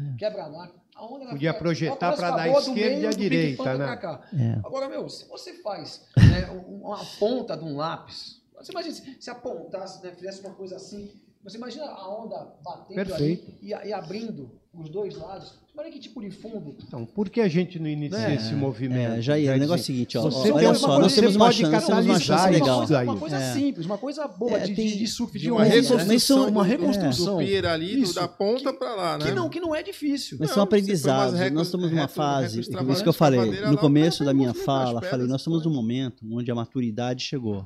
quebra-mar. 0.97 1.29
Podia 1.29 1.53
projetar 1.53 2.15
para 2.15 2.31
dar 2.31 2.49
esquerda 2.49 2.99
e 2.99 3.07
a 3.07 3.11
direita, 3.11 3.77
né? 3.77 3.99
É. 4.33 4.59
Agora, 4.65 4.87
meu, 4.89 5.09
se 5.09 5.25
você 5.27 5.53
faz 5.61 6.07
né, 6.17 6.49
uma 6.67 6.99
ponta 7.19 7.55
de 7.55 7.63
um 7.63 7.75
lápis, 7.75 8.41
você 8.55 8.71
imagina 8.71 8.95
se, 8.95 9.17
se 9.19 9.29
apontasse, 9.29 10.03
né, 10.03 10.11
fizesse 10.11 10.41
uma 10.41 10.53
coisa 10.53 10.75
assim, 10.77 11.11
você 11.43 11.57
imagina 11.57 11.85
a 11.85 12.09
onda 12.09 12.55
batendo 12.63 12.95
Perfeito. 12.95 13.51
ali 13.51 13.59
e, 13.61 13.69
e 13.69 13.93
abrindo 13.93 14.59
os 14.73 14.89
dois 14.89 15.15
lados. 15.15 15.59
Olha 15.79 15.91
que 15.91 15.99
tipo 15.99 16.19
de 16.19 16.31
fundo. 16.31 16.75
Então, 16.87 17.05
por 17.05 17.29
que 17.29 17.39
a 17.39 17.47
gente 17.47 17.77
não 17.77 17.87
inicia 17.87 18.29
é, 18.29 18.33
esse 18.33 18.55
movimento? 18.55 19.19
É, 19.19 19.21
Jair, 19.21 19.53
o 19.53 19.57
negócio 19.57 19.81
é 19.81 19.83
o 19.83 19.85
seguinte, 19.85 20.17
ó, 20.17 20.23
você 20.23 20.51
olha 20.51 20.73
só, 20.73 20.99
nós 20.99 21.13
temos 21.13 21.35
uma 21.35 21.51
chance, 21.51 21.71
nós 21.71 21.85
temos 21.85 22.05
uma 22.05 22.19
chance 22.19 22.49
legal. 22.49 22.79
Uma 22.79 22.87
coisa, 22.87 23.03
uma 23.03 23.17
coisa 23.17 23.37
é. 23.37 23.53
simples, 23.53 23.85
uma 23.85 23.97
coisa 23.99 24.27
boa 24.27 24.57
é, 24.57 24.65
de, 24.65 24.73
tem, 24.73 24.97
de 24.97 25.07
surf, 25.07 25.37
de, 25.37 25.45
de 25.45 25.51
uma 25.51 25.61
onda, 25.61 25.69
reconstrução, 25.69 26.45
né? 26.45 26.51
uma 26.51 26.65
reconstrução. 26.65 27.37
Do 27.37 27.67
ali, 27.67 28.01
Isso, 28.01 28.15
da 28.15 28.27
ponta 28.27 28.73
para 28.73 28.95
lá, 28.95 29.17
né? 29.19 29.25
Que 29.25 29.31
não, 29.31 29.49
que 29.49 29.59
não 29.59 29.75
é 29.75 29.83
difícil. 29.83 30.37
Mas 30.39 30.49
são 30.49 30.63
aprendizados. 30.63 31.39
Nós 31.51 31.67
estamos 31.67 31.91
numa 31.91 32.07
fase, 32.07 32.67
por 32.67 32.89
isso 32.89 33.03
que 33.03 33.09
eu 33.09 33.13
falei, 33.13 33.61
no 33.61 33.77
começo 33.77 34.25
da 34.25 34.33
minha 34.33 34.55
fala, 34.55 34.99
falei, 35.01 35.27
nós 35.27 35.41
estamos 35.41 35.63
num 35.63 35.71
momento 35.71 36.25
onde 36.31 36.49
a 36.49 36.55
maturidade 36.55 37.23
chegou. 37.23 37.63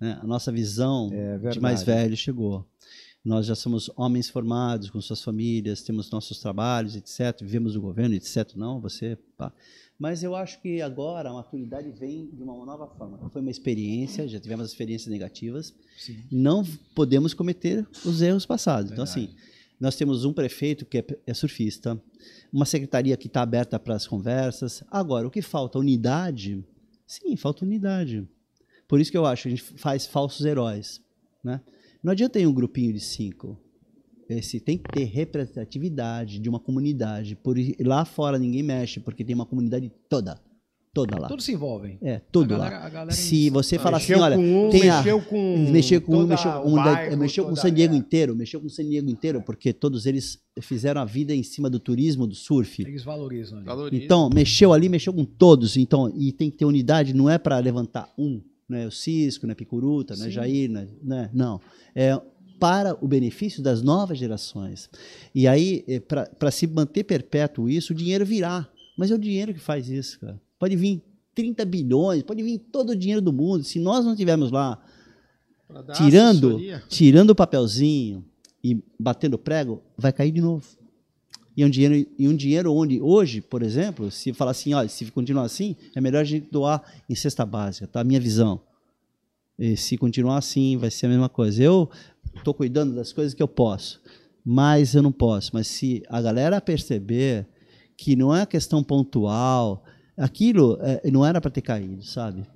Né? 0.00 0.18
A 0.20 0.26
nossa 0.26 0.50
visão 0.50 1.08
é 1.12 1.50
de 1.50 1.60
mais 1.60 1.84
velho 1.84 2.16
chegou. 2.16 2.66
Nós 3.24 3.46
já 3.46 3.54
somos 3.54 3.90
homens 3.96 4.28
formados 4.30 4.90
com 4.90 5.00
suas 5.00 5.22
famílias, 5.22 5.82
temos 5.82 6.10
nossos 6.10 6.38
trabalhos, 6.38 6.96
etc. 6.96 7.40
Vivemos 7.42 7.76
o 7.76 7.80
governo, 7.80 8.14
etc. 8.14 8.54
Não, 8.54 8.80
você. 8.80 9.18
Pá. 9.36 9.52
Mas 9.98 10.22
eu 10.22 10.36
acho 10.36 10.62
que 10.62 10.80
agora 10.80 11.28
a 11.28 11.32
maturidade 11.32 11.90
vem 11.90 12.30
de 12.32 12.42
uma 12.42 12.64
nova 12.64 12.86
forma. 12.86 13.28
Foi 13.30 13.40
uma 13.40 13.50
experiência, 13.50 14.28
já 14.28 14.38
tivemos 14.38 14.70
experiências 14.70 15.10
negativas. 15.10 15.74
Sim. 15.98 16.22
Não 16.30 16.64
podemos 16.94 17.34
cometer 17.34 17.86
os 18.04 18.22
erros 18.22 18.46
passados. 18.46 18.92
Então, 18.92 19.02
assim, 19.02 19.34
nós 19.80 19.96
temos 19.96 20.24
um 20.24 20.32
prefeito 20.32 20.86
que 20.86 20.98
é, 20.98 21.04
é 21.26 21.34
surfista, 21.34 22.00
uma 22.52 22.64
secretaria 22.64 23.16
que 23.16 23.26
está 23.26 23.42
aberta 23.42 23.78
para 23.78 23.94
as 23.94 24.06
conversas. 24.06 24.84
Agora, 24.88 25.26
o 25.26 25.30
que 25.30 25.42
falta? 25.42 25.78
Unidade? 25.80 26.64
Sim, 27.04 27.36
falta 27.36 27.64
unidade. 27.64 28.26
Por 28.86 29.00
isso 29.00 29.10
que 29.10 29.18
eu 29.18 29.26
acho 29.26 29.42
que 29.42 29.48
a 29.48 29.50
gente 29.50 29.64
faz 29.78 30.06
falsos 30.06 30.46
heróis. 30.46 31.02
Né? 31.42 31.60
Não 32.02 32.12
adianta 32.12 32.38
ter 32.38 32.46
um 32.46 32.52
grupinho 32.52 32.92
de 32.92 33.00
cinco. 33.00 33.58
Esse 34.28 34.60
tem 34.60 34.76
que 34.76 34.90
ter 34.90 35.04
representatividade 35.04 36.38
de 36.38 36.48
uma 36.48 36.60
comunidade. 36.60 37.34
Por 37.34 37.56
lá 37.80 38.04
fora 38.04 38.38
ninguém 38.38 38.62
mexe, 38.62 39.00
porque 39.00 39.24
tem 39.24 39.34
uma 39.34 39.46
comunidade 39.46 39.90
toda. 40.08 40.38
Toda 40.92 41.18
lá. 41.18 41.28
Todos 41.28 41.44
se 41.44 41.52
envolvem. 41.52 41.98
É, 42.02 42.20
tudo 42.32 42.56
lá. 42.56 43.10
se 43.10 43.50
você 43.50 43.78
falar 43.78 43.98
assim, 43.98 44.14
olha, 44.14 44.38
um, 44.38 44.70
tem 44.70 44.84
mexeu 44.84 45.20
com 45.20 45.70
mexeu 45.70 46.00
com 46.00 46.16
um, 46.16 46.26
mexeu 46.26 46.50
com, 46.62 46.74
bairro, 46.74 47.16
mexeu 47.16 47.44
com 47.44 47.54
San 47.54 47.72
Diego 47.72 47.94
é. 47.94 47.96
inteiro, 47.96 48.34
mexeu 48.34 48.60
com 48.60 48.68
San 48.68 48.84
Diego 48.84 49.08
inteiro, 49.08 49.42
porque 49.42 49.72
todos 49.72 50.06
eles 50.06 50.38
fizeram 50.60 51.00
a 51.00 51.04
vida 51.04 51.34
em 51.34 51.42
cima 51.42 51.70
do 51.70 51.78
turismo, 51.78 52.26
do 52.26 52.34
surf. 52.34 52.82
Eles 52.82 53.04
valorizam. 53.04 53.62
Ali. 53.66 54.04
Então, 54.04 54.28
mexeu 54.32 54.72
ali, 54.72 54.88
mexeu 54.88 55.12
com 55.12 55.24
todos. 55.24 55.76
Então, 55.76 56.12
e 56.16 56.32
tem 56.32 56.50
que 56.50 56.56
ter 56.56 56.64
unidade, 56.64 57.14
não 57.14 57.30
é 57.30 57.38
para 57.38 57.58
levantar 57.58 58.12
um, 58.18 58.40
não 58.68 58.78
é 58.78 58.86
o 58.86 58.90
Cisco, 58.90 59.46
não 59.46 59.52
é 59.52 59.54
Picuruta, 59.54 60.14
não 60.16 60.26
é 60.26 60.30
Jair, 60.30 60.70
não, 60.70 60.80
é, 60.80 60.86
né? 61.02 61.30
não. 61.32 61.60
É 61.94 62.20
para 62.58 62.96
o 63.00 63.08
benefício 63.08 63.62
das 63.62 63.82
novas 63.82 64.18
gerações. 64.18 64.90
E 65.34 65.46
aí, 65.46 65.84
é, 65.86 66.00
para 66.00 66.50
se 66.50 66.66
manter 66.66 67.04
perpétuo 67.04 67.68
isso, 67.68 67.92
o 67.92 67.96
dinheiro 67.96 68.26
virá. 68.26 68.68
Mas 68.96 69.10
é 69.10 69.14
o 69.14 69.18
dinheiro 69.18 69.54
que 69.54 69.60
faz 69.60 69.88
isso, 69.88 70.18
cara. 70.18 70.40
Pode 70.58 70.74
vir 70.74 71.02
30 71.34 71.64
bilhões, 71.64 72.22
pode 72.24 72.42
vir 72.42 72.58
todo 72.58 72.90
o 72.90 72.96
dinheiro 72.96 73.22
do 73.22 73.32
mundo. 73.32 73.62
Se 73.62 73.78
nós 73.78 74.04
não 74.04 74.16
tivermos 74.16 74.50
lá 74.50 74.82
tirando, 75.96 76.58
tirando 76.88 77.30
o 77.30 77.34
papelzinho 77.34 78.24
e 78.62 78.82
batendo 78.98 79.38
prego, 79.38 79.82
vai 79.96 80.12
cair 80.12 80.32
de 80.32 80.40
novo. 80.40 80.66
E 81.58 81.64
um 81.64 81.68
dinheiro, 81.68 82.08
e 82.16 82.28
um 82.28 82.36
dinheiro 82.36 82.72
onde, 82.72 83.00
hoje, 83.00 83.40
por 83.40 83.64
exemplo, 83.64 84.12
se 84.12 84.32
falar 84.32 84.52
assim, 84.52 84.74
olha, 84.74 84.88
se 84.88 85.04
continuar 85.06 85.42
assim, 85.42 85.74
é 85.92 86.00
melhor 86.00 86.20
a 86.20 86.24
gente 86.24 86.46
doar 86.52 86.80
em 87.10 87.16
cesta 87.16 87.44
básica, 87.44 87.88
tá? 87.88 88.00
A 88.00 88.04
minha 88.04 88.20
visão. 88.20 88.60
E 89.58 89.76
se 89.76 89.98
continuar 89.98 90.38
assim, 90.38 90.76
vai 90.76 90.88
ser 90.88 91.06
a 91.06 91.08
mesma 91.08 91.28
coisa. 91.28 91.60
Eu 91.60 91.90
estou 92.32 92.54
cuidando 92.54 92.94
das 92.94 93.12
coisas 93.12 93.34
que 93.34 93.42
eu 93.42 93.48
posso, 93.48 94.00
mas 94.44 94.94
eu 94.94 95.02
não 95.02 95.10
posso. 95.10 95.50
Mas 95.52 95.66
se 95.66 96.00
a 96.08 96.22
galera 96.22 96.60
perceber 96.60 97.44
que 97.96 98.14
não 98.14 98.32
é 98.32 98.46
questão 98.46 98.80
pontual, 98.80 99.82
aquilo 100.16 100.78
é, 100.80 101.10
não 101.10 101.26
era 101.26 101.40
para 101.40 101.50
ter 101.50 101.62
caído, 101.62 102.04
sabe? 102.04 102.46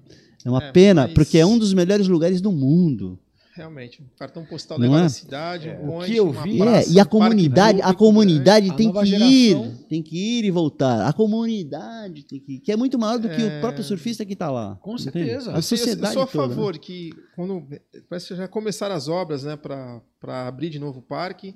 É 0.45 0.49
uma 0.49 0.63
é, 0.63 0.71
pena, 0.71 1.09
mas... 1.09 1.15
porque 1.15 1.39
é 1.39 1.45
um 1.45 1.59
dos 1.59 1.75
melhores 1.75 2.07
lugares 2.07 2.41
do 2.41 2.53
mundo. 2.53 3.19
Realmente, 3.55 4.03
um 4.03 4.07
cartão 4.19 4.47
postal 4.47 4.79
não 4.79 4.97
é? 4.97 5.03
da 5.03 5.09
cidade, 5.11 5.69
é. 5.69 5.79
um 5.79 5.87
ponte, 5.87 6.05
o 6.05 6.07
que 6.07 6.17
eu 6.17 6.33
vi, 6.33 6.57
praça, 6.57 6.91
é, 6.91 6.95
e 6.95 6.99
a 6.99 7.05
comunidade, 7.05 7.83
a 7.83 7.93
comunidade 7.93 8.71
né? 8.71 8.75
tem 8.75 8.89
a 8.89 8.93
que 8.95 9.05
geração... 9.05 9.29
ir, 9.31 9.85
tem 9.91 10.03
que 10.03 10.17
ir 10.17 10.45
e 10.47 10.51
voltar. 10.51 11.07
A 11.07 11.13
comunidade 11.13 12.25
tem 12.25 12.41
que, 12.41 12.61
que 12.61 12.73
é 12.73 12.77
muito 12.77 12.99
maior 12.99 13.19
do 13.19 13.29
que 13.29 13.43
o 13.43 13.47
é. 13.47 13.61
próprio 13.61 13.85
surfista 13.85 14.25
que 14.25 14.33
está 14.33 14.51
lá. 14.51 14.77
Com 14.77 14.97
certeza. 14.97 15.53
A 15.53 15.61
sociedade 15.61 16.17
eu 16.17 16.21
sou 16.21 16.23
a 16.23 16.27
toda, 16.27 16.49
né? 16.49 16.55
favor 16.55 16.73
né? 16.73 16.79
que 16.79 17.11
quando 17.37 17.69
parece 18.09 18.29
que 18.29 18.37
já 18.37 18.49
começaram 18.49 18.95
as 18.95 19.07
obras, 19.07 19.45
né, 19.45 19.55
para 19.55 20.49
abrir 20.49 20.71
de 20.71 20.79
novo 20.79 21.01
o 21.01 21.03
parque. 21.03 21.55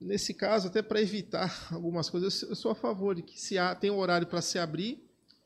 Nesse 0.00 0.34
caso, 0.34 0.66
até 0.66 0.82
para 0.82 1.00
evitar 1.00 1.56
algumas 1.70 2.10
coisas, 2.10 2.42
eu 2.42 2.56
sou 2.56 2.72
a 2.72 2.74
favor 2.74 3.14
de 3.14 3.22
que 3.22 3.40
se 3.40 3.56
há, 3.56 3.72
tem 3.72 3.88
um 3.88 3.98
horário 3.98 4.26
para 4.26 4.42
se 4.42 4.58
abrir 4.58 5.00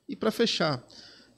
e 0.09 0.17
para 0.17 0.31
fechar. 0.31 0.83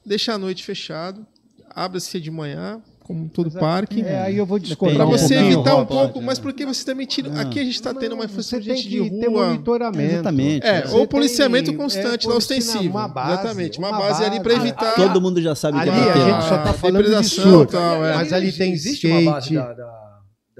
Deixa 0.05 0.33
a 0.33 0.37
noite 0.37 0.63
fechado, 0.63 1.27
abre-se 1.69 2.17
de 2.17 2.31
manhã, 2.31 2.81
como 3.11 3.27
todo 3.27 3.47
mas, 3.47 3.55
é, 3.55 3.59
parque. 3.59 4.01
É, 4.01 4.21
aí 4.21 4.37
eu 4.37 4.45
vou 4.45 4.57
discordar. 4.57 5.05
Para 5.05 5.17
você 5.17 5.37
um 5.37 5.45
evitar 5.45 5.75
um 5.75 5.85
pouco, 5.85 6.13
pode, 6.13 6.25
mas 6.25 6.39
porque 6.39 6.65
você 6.65 6.85
também 6.85 7.05
tira. 7.05 7.29
Não, 7.29 7.41
aqui 7.41 7.59
a 7.59 7.63
gente 7.63 7.75
está 7.75 7.93
tendo 7.93 8.15
uma 8.15 8.23
infraestrutura 8.23 8.73
de 8.75 8.99
rua. 8.99 9.19
Ter 9.19 9.29
monitoramento. 9.29 10.13
Exatamente. 10.13 10.65
É, 10.65 10.87
ou 10.91 11.05
policiamento 11.05 11.73
constante, 11.73 12.27
é, 12.27 12.31
ostensivo. 12.31 12.97
Uma 12.97 13.07
base, 13.07 13.33
exatamente. 13.33 13.77
Uma, 13.77 13.89
uma 13.89 13.97
base, 13.97 14.21
base, 14.21 14.25
ali 14.25 14.39
para 14.39 14.53
evitar. 14.53 14.95
Todo 14.95 15.21
mundo 15.21 15.41
já 15.41 15.53
sabe 15.53 15.77
ali, 15.77 15.91
que 15.91 15.97
é. 15.97 16.11
A 16.11 16.31
gente 16.31 16.47
só 16.47 16.55
está 16.55 16.73
falando 16.73 17.03
de 17.03 17.23
surf, 17.27 17.71
tal, 17.71 18.05
é. 18.05 18.15
Mas 18.15 18.31
ali 18.31 18.51
tem 18.51 18.71
existe 18.71 19.07
skate. 19.07 19.23
Uma 19.23 19.31
base 19.33 19.53
da, 19.53 19.73
da 19.73 20.10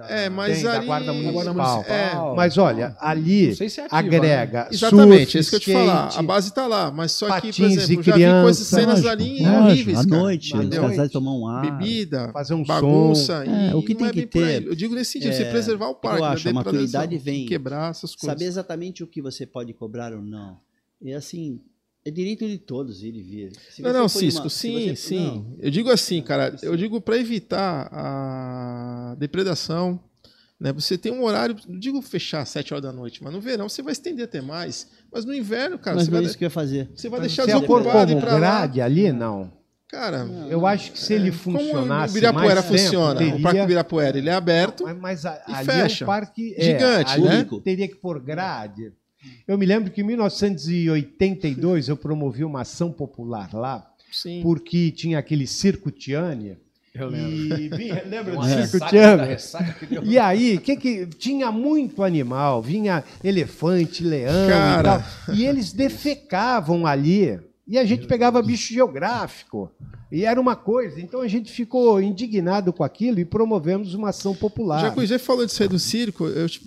é, 0.10 0.30
mas 0.30 0.62
tem, 0.62 0.68
ali... 0.68 0.80
da 0.80 0.86
Guarda 0.86 1.14
Municipal. 1.14 1.86
É. 1.88 2.36
Mas 2.36 2.58
olha, 2.58 2.96
ali 3.00 3.56
se 3.56 3.64
é 3.64 3.86
ativa, 3.86 3.88
agrega. 3.90 4.64
Né? 4.64 4.70
Exatamente, 4.72 5.32
surf, 5.32 5.38
é 5.38 5.40
isso 5.40 5.50
que 5.50 5.56
eu 5.56 5.60
te 5.60 5.74
falar. 5.74 6.10
A 6.18 6.22
base 6.22 6.50
está 6.50 6.68
lá, 6.68 6.92
mas 6.92 7.12
só 7.12 7.40
que, 7.40 7.54
por 7.54 7.66
exemplo, 7.66 8.04
já 8.04 8.16
vi 8.16 8.42
coisas 8.42 8.68
cenas 8.68 9.06
ali 9.06 9.46
horríveis. 9.46 10.00
À 10.00 10.04
noite, 10.04 10.58
os 10.58 10.78
casais 10.78 11.12
tomar 11.12 11.34
um 11.34 11.48
ar. 11.48 11.62
Bebida, 11.62 12.32
fazer 12.32 12.54
um 12.54 12.64
bagunça. 12.64 13.44
É, 13.46 13.76
o 13.76 13.82
que 13.84 13.96
tem 13.96 14.08
é 14.08 14.12
que 14.12 14.26
ter. 14.26 14.66
Eu 14.66 14.76
digo 14.76 14.96
nesse 14.96 15.14
sentido, 15.14 15.34
você 15.34 15.46
preservar 15.46 15.90
o 15.90 15.96
parque. 15.96 16.20
Eu 16.20 16.26
acho, 16.26 16.50
a 16.50 16.54
maturidade 16.54 17.18
vem. 17.18 17.46
Quebrar 17.46 17.92
essas 17.92 18.16
coisas. 18.16 18.38
Saber 18.38 18.46
exatamente 18.46 19.04
o 19.04 19.08
que 19.08 19.22
você 19.22 19.46
pode 19.46 19.74
cobrar 19.74 20.14
ou 20.14 20.22
não. 20.22 20.58
E 21.02 21.14
assim, 21.14 21.60
é 22.04 22.10
direito 22.10 22.48
de 22.48 22.58
todos 22.58 23.04
ir 23.04 23.16
e 23.16 23.22
vir. 23.22 23.52
Se 23.70 23.82
não, 23.82 23.94
não, 23.94 24.10
Cisco, 24.10 24.44
uma, 24.44 24.50
sim, 24.50 24.90
você, 24.90 24.96
sim. 24.96 25.26
Não. 25.26 25.56
Eu 25.60 25.70
digo 25.70 25.90
assim, 25.92 26.22
cara, 26.22 26.56
eu 26.64 26.76
digo 26.76 27.00
para 27.00 27.18
evitar 27.18 27.90
a 27.92 29.16
depredação, 29.20 30.00
né? 30.60 30.74
Você 30.74 30.98
tem 30.98 31.12
um 31.12 31.24
horário, 31.24 31.56
não 31.68 31.78
digo 31.78 32.02
fechar 32.02 32.42
às 32.42 32.50
7 32.50 32.74
horas 32.74 32.84
da 32.84 32.92
noite, 32.92 33.24
mas 33.24 33.34
no 33.34 33.40
verão 33.40 33.70
você 33.70 33.82
vai 33.82 33.94
estender 33.94 34.26
até 34.26 34.42
mais. 34.42 34.88
Mas 35.12 35.26
no 35.26 35.34
inverno, 35.34 35.78
cara, 35.78 35.98
mas 35.98 36.06
você 36.06 36.12
não 36.12 36.18
vai, 36.18 36.26
é 36.26 36.28
isso 36.28 36.38
que 36.38 36.44
eu 36.44 36.48
ia 36.48 36.52
fazer. 36.52 36.90
Você 36.96 37.10
vai 37.10 37.20
deixar 37.20 37.46
desocupado 37.46 38.18
para 38.18 38.38
grade 38.38 38.80
lá. 38.80 38.86
ali, 38.86 39.12
não. 39.12 39.52
Cara, 39.88 40.26
eu 40.50 40.66
acho 40.66 40.94
que 40.94 41.00
se 41.00 41.14
ele 41.14 41.34
funcionasse 41.34 42.14
como 42.14 42.16
o 42.16 42.18
Ibirapuera 42.18 42.62
mais 42.62 42.66
funciona, 42.66 43.20
tempo, 43.20 43.32
teria... 43.32 43.40
o 43.40 43.42
Parque 43.44 43.60
Ibirapuera, 43.60 44.18
ele 44.18 44.30
é 44.30 44.34
aberto 44.34 44.84
mas, 44.86 44.98
mas 44.98 45.26
a, 45.26 45.44
e 45.50 45.66
fecha. 45.66 46.04
É 46.04 46.06
um 46.06 46.08
parque 46.08 46.56
é, 46.58 46.64
gigante, 46.64 47.20
né? 47.20 47.48
Teria 47.62 47.88
que 47.90 47.96
pôr 47.96 48.24
grade. 48.24 48.94
Eu 49.48 49.58
me 49.58 49.66
lembro 49.66 49.92
que 49.92 50.02
em 50.02 50.04
1982 50.04 51.90
eu 51.90 51.98
promovi 51.98 52.44
uma 52.44 52.62
ação 52.62 52.92
popular 52.92 53.54
lá, 53.54 53.88
Sim. 54.12 54.42
porque 54.42 54.92
tinha 54.92 55.20
aquele 55.20 55.46
Circo 55.48 55.92
Tiânia, 55.92 56.60
eu 56.94 57.08
lembro. 57.08 57.58
E 57.60 57.70
vinha, 57.70 58.04
lembra 58.06 58.36
do 58.36 58.44
Circo 58.44 58.88
Tiano? 58.88 59.24
E 60.04 60.20
aí, 60.20 60.58
que 60.58 60.76
que 60.76 61.06
tinha 61.06 61.52
muito 61.52 62.04
animal, 62.04 62.62
vinha 62.62 63.04
elefante, 63.24 64.04
leão 64.04 64.50
Cara. 64.50 64.80
e 64.80 64.84
tal. 64.84 65.36
E 65.36 65.46
eles 65.46 65.72
defecavam 65.72 66.86
ali. 66.86 67.40
E 67.72 67.78
a 67.78 67.86
gente 67.86 68.06
pegava 68.06 68.42
bicho 68.42 68.74
geográfico. 68.74 69.72
E 70.12 70.26
era 70.26 70.40
uma 70.42 70.58
coisa. 70.58 71.00
Então 71.00 71.22
a 71.22 71.28
gente 71.28 71.50
ficou 71.50 72.02
indignado 72.02 72.74
com 72.74 72.84
aquilo 72.84 73.20
e 73.20 73.26
promovemos 73.26 73.94
uma 73.94 74.10
ação 74.10 74.36
popular. 74.36 74.82
Já 74.82 74.92
que 74.92 75.00
o 75.00 75.08
Zé 75.08 75.18
falou 75.18 75.46
de 75.46 75.54
sair 75.54 75.70
do 75.70 75.80
circo, 75.80 76.28
eu 76.28 76.50
te, 76.50 76.60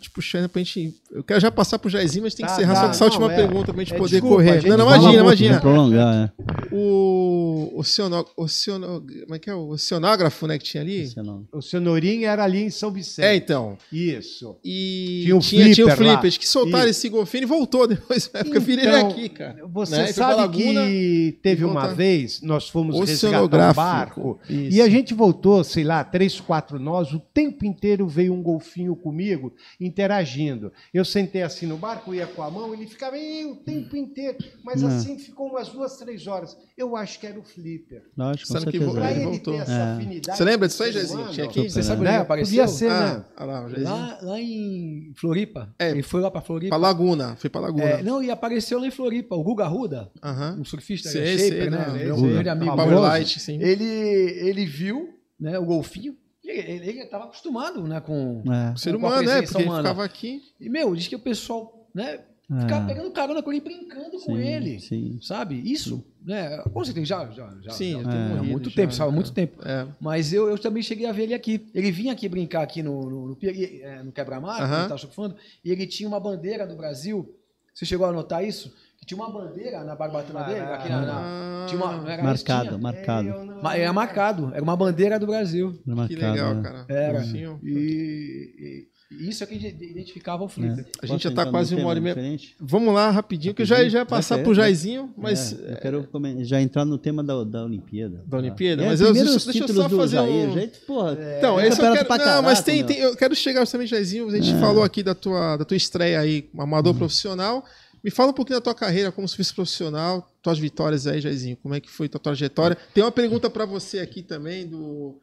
te 0.00 0.10
puxando 0.10 0.48
pra 0.48 0.60
gente. 0.60 1.00
Eu 1.12 1.22
quero 1.22 1.38
já 1.38 1.50
passar 1.50 1.78
pro 1.78 1.88
Jairzinho, 1.88 2.24
mas 2.24 2.34
tem 2.34 2.44
que 2.44 2.50
tá, 2.50 2.58
encerrar 2.58 2.74
tá, 2.74 2.80
só 2.80 2.86
com 2.86 2.90
essa 2.90 3.04
não, 3.04 3.26
última 3.26 3.32
é, 3.32 3.36
pergunta 3.36 3.72
pra 3.72 3.84
gente 3.84 3.94
é, 3.94 3.96
poder 3.96 4.10
desculpa, 4.10 4.34
correr. 4.34 4.54
Gente 4.60 4.68
não, 4.68 4.76
não, 4.78 4.86
imagina, 4.86 5.22
imagina. 5.22 5.60
Prolongar, 5.60 6.14
é. 6.14 6.74
O, 6.74 7.72
o, 7.76 7.80
o, 7.80 7.84
ciono, 7.84 8.24
como 8.24 9.34
é 9.34 9.38
que 9.38 9.48
é? 9.48 9.54
o 9.54 9.68
oceanógrafo 9.68 10.48
né, 10.48 10.58
que 10.58 10.64
tinha 10.64 10.82
ali? 10.82 11.08
O 11.52 11.62
Cionorinho 11.62 12.26
era 12.26 12.42
ali 12.42 12.62
em 12.64 12.70
São 12.70 12.90
Vicente. 12.90 13.24
É, 13.24 13.36
então. 13.36 13.78
Isso. 13.92 14.56
E 14.64 15.22
tinha, 15.22 15.36
um 15.36 15.38
tinha, 15.38 15.72
tinha 15.72 15.86
o 15.86 15.90
Flipper, 15.90 16.36
que 16.36 16.48
soltaram 16.48 16.88
esse 16.88 17.08
golfinho 17.08 17.44
e 17.44 17.46
voltou 17.46 17.86
depois. 17.86 18.28
Então, 18.38 18.54
eu 18.54 18.60
virei 18.60 18.86
ele 18.86 18.96
aqui, 18.96 19.28
cara. 19.28 19.66
Você 19.66 19.96
né? 19.96 20.12
sabe 20.12 20.47
que 20.50 21.38
teve 21.42 21.64
uma 21.64 21.88
vez, 21.88 22.40
nós 22.42 22.68
fomos 22.68 22.98
resgatar 22.98 23.70
um 23.70 23.74
barco. 23.74 24.38
Isso. 24.48 24.76
E 24.76 24.82
a 24.82 24.88
gente 24.88 25.14
voltou, 25.14 25.62
sei 25.64 25.84
lá, 25.84 26.02
três, 26.04 26.40
quatro 26.40 26.78
nós, 26.78 27.12
o 27.12 27.18
tempo 27.18 27.64
inteiro 27.64 28.06
veio 28.06 28.32
um 28.32 28.42
golfinho 28.42 28.94
comigo, 28.96 29.52
interagindo. 29.80 30.72
Eu 30.92 31.04
sentei 31.04 31.42
assim 31.42 31.66
no 31.66 31.76
barco, 31.76 32.14
ia 32.14 32.26
com 32.26 32.42
a 32.42 32.50
mão, 32.50 32.72
ele 32.72 32.86
ficava 32.86 33.16
o 33.16 33.56
tempo 33.56 33.96
inteiro. 33.96 34.38
Mas 34.62 34.82
Não. 34.82 34.88
assim 34.88 35.18
ficou 35.18 35.48
umas 35.48 35.68
duas, 35.68 35.96
três 35.96 36.26
horas. 36.26 36.56
Eu 36.76 36.96
acho 36.96 37.18
que 37.18 37.26
era 37.26 37.38
o 37.38 37.42
Flipper. 37.42 38.04
Lógico, 38.16 38.52
com 38.52 38.60
certeza. 38.60 38.90
Pra 38.92 39.10
ele 39.10 39.24
voltou. 39.24 39.54
ter 39.54 39.60
essa 39.60 39.72
é. 39.72 39.96
afinidade. 39.96 40.38
Você 40.38 40.44
lembra 40.44 40.68
disso 40.68 40.82
aí, 40.82 40.92
Jairzinho? 40.92 41.28
Tinha 41.30 41.46
aqui? 41.46 41.68
Você 41.68 41.82
sabe 41.82 42.00
onde 42.00 42.10
ele 42.10 42.18
apareceu? 42.18 42.64
Podia 42.64 42.68
ser, 42.68 42.90
ah, 42.90 43.00
né? 43.00 43.24
Lá, 43.38 43.66
lá, 43.90 44.18
lá, 44.22 44.40
em 44.40 45.12
Floripa. 45.16 45.74
É, 45.78 45.90
ele 45.90 46.02
foi 46.02 46.20
lá 46.20 46.30
pra 46.30 46.40
Floripa. 46.40 46.70
Pra 46.70 46.78
Laguna. 46.78 47.36
Foi 47.36 47.50
pra 47.50 47.60
Laguna. 47.60 47.84
É, 47.84 48.02
não, 48.02 48.22
e 48.22 48.30
apareceu 48.30 48.78
lá 48.78 48.86
em 48.86 48.90
Floripa. 48.90 49.34
O 49.34 49.42
Guga 49.42 49.66
Ruda, 49.66 50.10
uh 50.22 50.28
-huh. 50.38 50.60
um 50.60 50.64
surfista, 50.64 51.08
sei, 51.08 51.38
shaper, 51.38 51.60
sei, 51.60 51.70
né? 51.70 51.86
Ele 52.00 52.10
é 52.10 52.14
um 52.14 52.28
grande 52.28 52.48
amigo. 52.48 52.76
Power 52.76 53.00
Light, 53.00 53.40
sim 53.40 53.58
ele, 53.60 53.84
ele 53.84 54.64
viu 54.64 55.14
né, 55.38 55.58
o 55.58 55.64
golfinho. 55.64 56.16
Ele 56.44 57.02
estava 57.02 57.24
acostumado 57.24 57.82
né, 57.86 58.00
com 58.00 58.42
é. 58.50 58.72
o 58.72 58.78
ser 58.78 58.96
humano, 58.96 59.22
né? 59.22 59.42
Porque 59.42 59.62
humana. 59.62 59.80
ele 59.80 59.88
ficava 59.88 60.04
aqui. 60.04 60.42
E, 60.58 60.70
meu, 60.70 60.96
diz 60.96 61.06
que 61.06 61.14
o 61.14 61.18
pessoal 61.18 61.90
né, 61.94 62.20
é. 62.50 62.60
ficava 62.62 62.86
pegando 62.86 63.10
carona 63.10 63.42
com 63.42 63.52
ele, 63.52 63.60
brincando 63.60 64.18
sim, 64.18 64.24
com 64.24 64.38
ele. 64.38 64.80
Sim. 64.80 65.18
Sabe? 65.20 65.60
Isso, 65.70 66.02
né? 66.24 66.56
Com 66.72 66.82
certeza, 66.82 67.04
já, 67.04 67.30
já, 67.30 67.54
já. 67.60 67.70
Sim, 67.72 68.02
já, 68.02 68.10
é, 68.10 68.38
há 68.38 68.42
muito 68.42 68.70
já, 68.70 68.76
tempo, 68.76 68.94
sabe? 68.94 69.10
Há 69.10 69.14
muito 69.14 69.32
tempo. 69.32 69.62
É. 69.62 69.86
Mas 70.00 70.32
eu, 70.32 70.48
eu 70.48 70.58
também 70.58 70.82
cheguei 70.82 71.06
a 71.06 71.12
ver 71.12 71.24
ele 71.24 71.34
aqui. 71.34 71.68
Ele 71.74 71.90
vinha 71.92 72.14
aqui 72.14 72.26
brincar 72.30 72.62
aqui 72.62 72.82
no, 72.82 73.02
no, 73.10 73.28
no, 73.28 73.38
é, 73.42 74.02
no 74.02 74.10
quebra-mar, 74.10 74.62
uh 74.62 74.64
-huh. 74.64 74.82
estava 74.84 74.98
surfando, 74.98 75.36
e 75.62 75.70
ele 75.70 75.86
tinha 75.86 76.08
uma 76.08 76.18
bandeira 76.18 76.66
do 76.66 76.76
Brasil. 76.76 77.34
Você 77.74 77.84
chegou 77.84 78.06
a 78.06 78.12
notar 78.12 78.42
isso? 78.42 78.72
Tinha 79.06 79.18
uma 79.18 79.32
bandeira 79.32 79.84
na 79.84 79.96
barbatana 79.96 80.42
dele, 80.44 80.60
aqui 80.60 80.88
na, 80.88 81.00
na 81.00 81.66
tinha 81.66 81.82
uma, 81.82 82.12
era 82.12 82.22
marcado, 82.22 82.68
tinha, 82.68 82.78
marcado. 82.78 83.28
É, 83.72 83.80
era 83.80 83.92
marcado, 83.92 84.50
era 84.54 84.62
uma 84.62 84.76
bandeira 84.76 85.18
do 85.18 85.26
Brasil. 85.26 85.78
Marcado, 85.86 86.08
que 86.08 86.16
legal, 86.16 86.54
né? 86.54 86.62
cara. 86.62 86.86
Era. 86.88 87.24
E, 87.24 87.48
e, 87.62 88.88
isso 89.10 89.42
é 89.42 89.46
que 89.46 89.54
identificava 89.54 90.44
o 90.44 90.48
Flipper. 90.48 90.84
É. 90.84 90.90
A 91.00 91.06
gente 91.06 91.22
já 91.22 91.30
está 91.30 91.46
quase 91.46 91.74
uma 91.74 91.88
hora 91.88 91.98
e 91.98 92.02
meia. 92.02 92.14
Diferente? 92.14 92.54
Vamos 92.60 92.92
lá, 92.92 93.10
rapidinho, 93.10 93.54
que 93.54 93.62
eu 93.62 93.66
já, 93.66 93.88
já 93.88 94.00
ia 94.00 94.06
passar 94.06 94.38
para 94.38 94.50
o 94.50 94.54
Jairzinho, 94.54 95.14
mas... 95.16 95.58
É, 95.58 95.72
eu 95.72 95.76
quero 95.78 96.08
já 96.40 96.60
entrar 96.60 96.84
no 96.84 96.98
tema 96.98 97.24
da, 97.24 97.42
da 97.42 97.64
Olimpíada. 97.64 98.22
Da 98.26 98.36
Olimpíada? 98.36 98.82
É, 98.82 98.86
mas 98.88 99.00
eu, 99.00 99.14
deixa, 99.14 99.50
deixa 99.50 99.64
eu 99.64 99.68
só 99.68 99.88
fazer 99.88 100.16
Jair, 100.16 100.50
um... 100.50 100.52
Jair, 100.52 100.72
porra, 100.86 101.18
então, 101.38 101.58
esse 101.58 101.80
eu 101.80 101.90
quero... 101.90 102.08
Não, 102.08 102.18
caraca, 102.18 102.42
mas 102.42 102.62
tem, 102.62 102.84
tem, 102.84 102.98
eu 102.98 103.16
quero 103.16 103.34
chegar 103.34 103.60
justamente, 103.60 103.88
Jairzinho, 103.88 104.28
a 104.28 104.36
gente 104.36 104.54
é. 104.54 104.60
falou 104.60 104.84
aqui 104.84 105.02
da 105.02 105.14
tua, 105.14 105.56
da 105.56 105.64
tua 105.64 105.76
estreia 105.76 106.20
aí, 106.20 106.50
amador 106.58 106.92
uhum. 106.92 106.98
profissional, 106.98 107.64
me 108.02 108.10
fala 108.10 108.30
um 108.30 108.34
pouquinho 108.34 108.58
da 108.58 108.62
tua 108.62 108.74
carreira 108.74 109.10
como 109.10 109.28
serviço 109.28 109.54
profissional, 109.54 110.30
tuas 110.42 110.58
vitórias 110.58 111.06
aí, 111.06 111.20
Jairzinho. 111.20 111.56
Como 111.56 111.74
é 111.74 111.80
que 111.80 111.90
foi 111.90 112.08
tua 112.08 112.20
trajetória? 112.20 112.76
Tem 112.94 113.02
uma 113.02 113.12
pergunta 113.12 113.50
para 113.50 113.64
você 113.64 113.98
aqui 113.98 114.22
também 114.22 114.66
do 114.66 115.20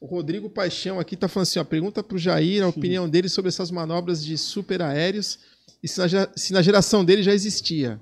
o 0.00 0.06
Rodrigo 0.06 0.48
Paixão 0.48 0.98
aqui 0.98 1.14
está 1.14 1.28
falando 1.28 1.42
assim, 1.42 1.58
ó, 1.58 1.64
pergunta 1.64 2.02
para 2.02 2.14
o 2.14 2.18
Jair 2.18 2.64
a 2.64 2.68
opinião 2.68 3.06
dele 3.06 3.28
sobre 3.28 3.50
essas 3.50 3.70
manobras 3.70 4.24
de 4.24 4.38
super 4.38 4.80
aéreos 4.80 5.38
e 5.82 5.88
se 5.88 5.98
na, 6.00 6.28
se 6.34 6.52
na 6.54 6.62
geração 6.62 7.04
dele 7.04 7.22
já 7.22 7.34
existia. 7.34 8.00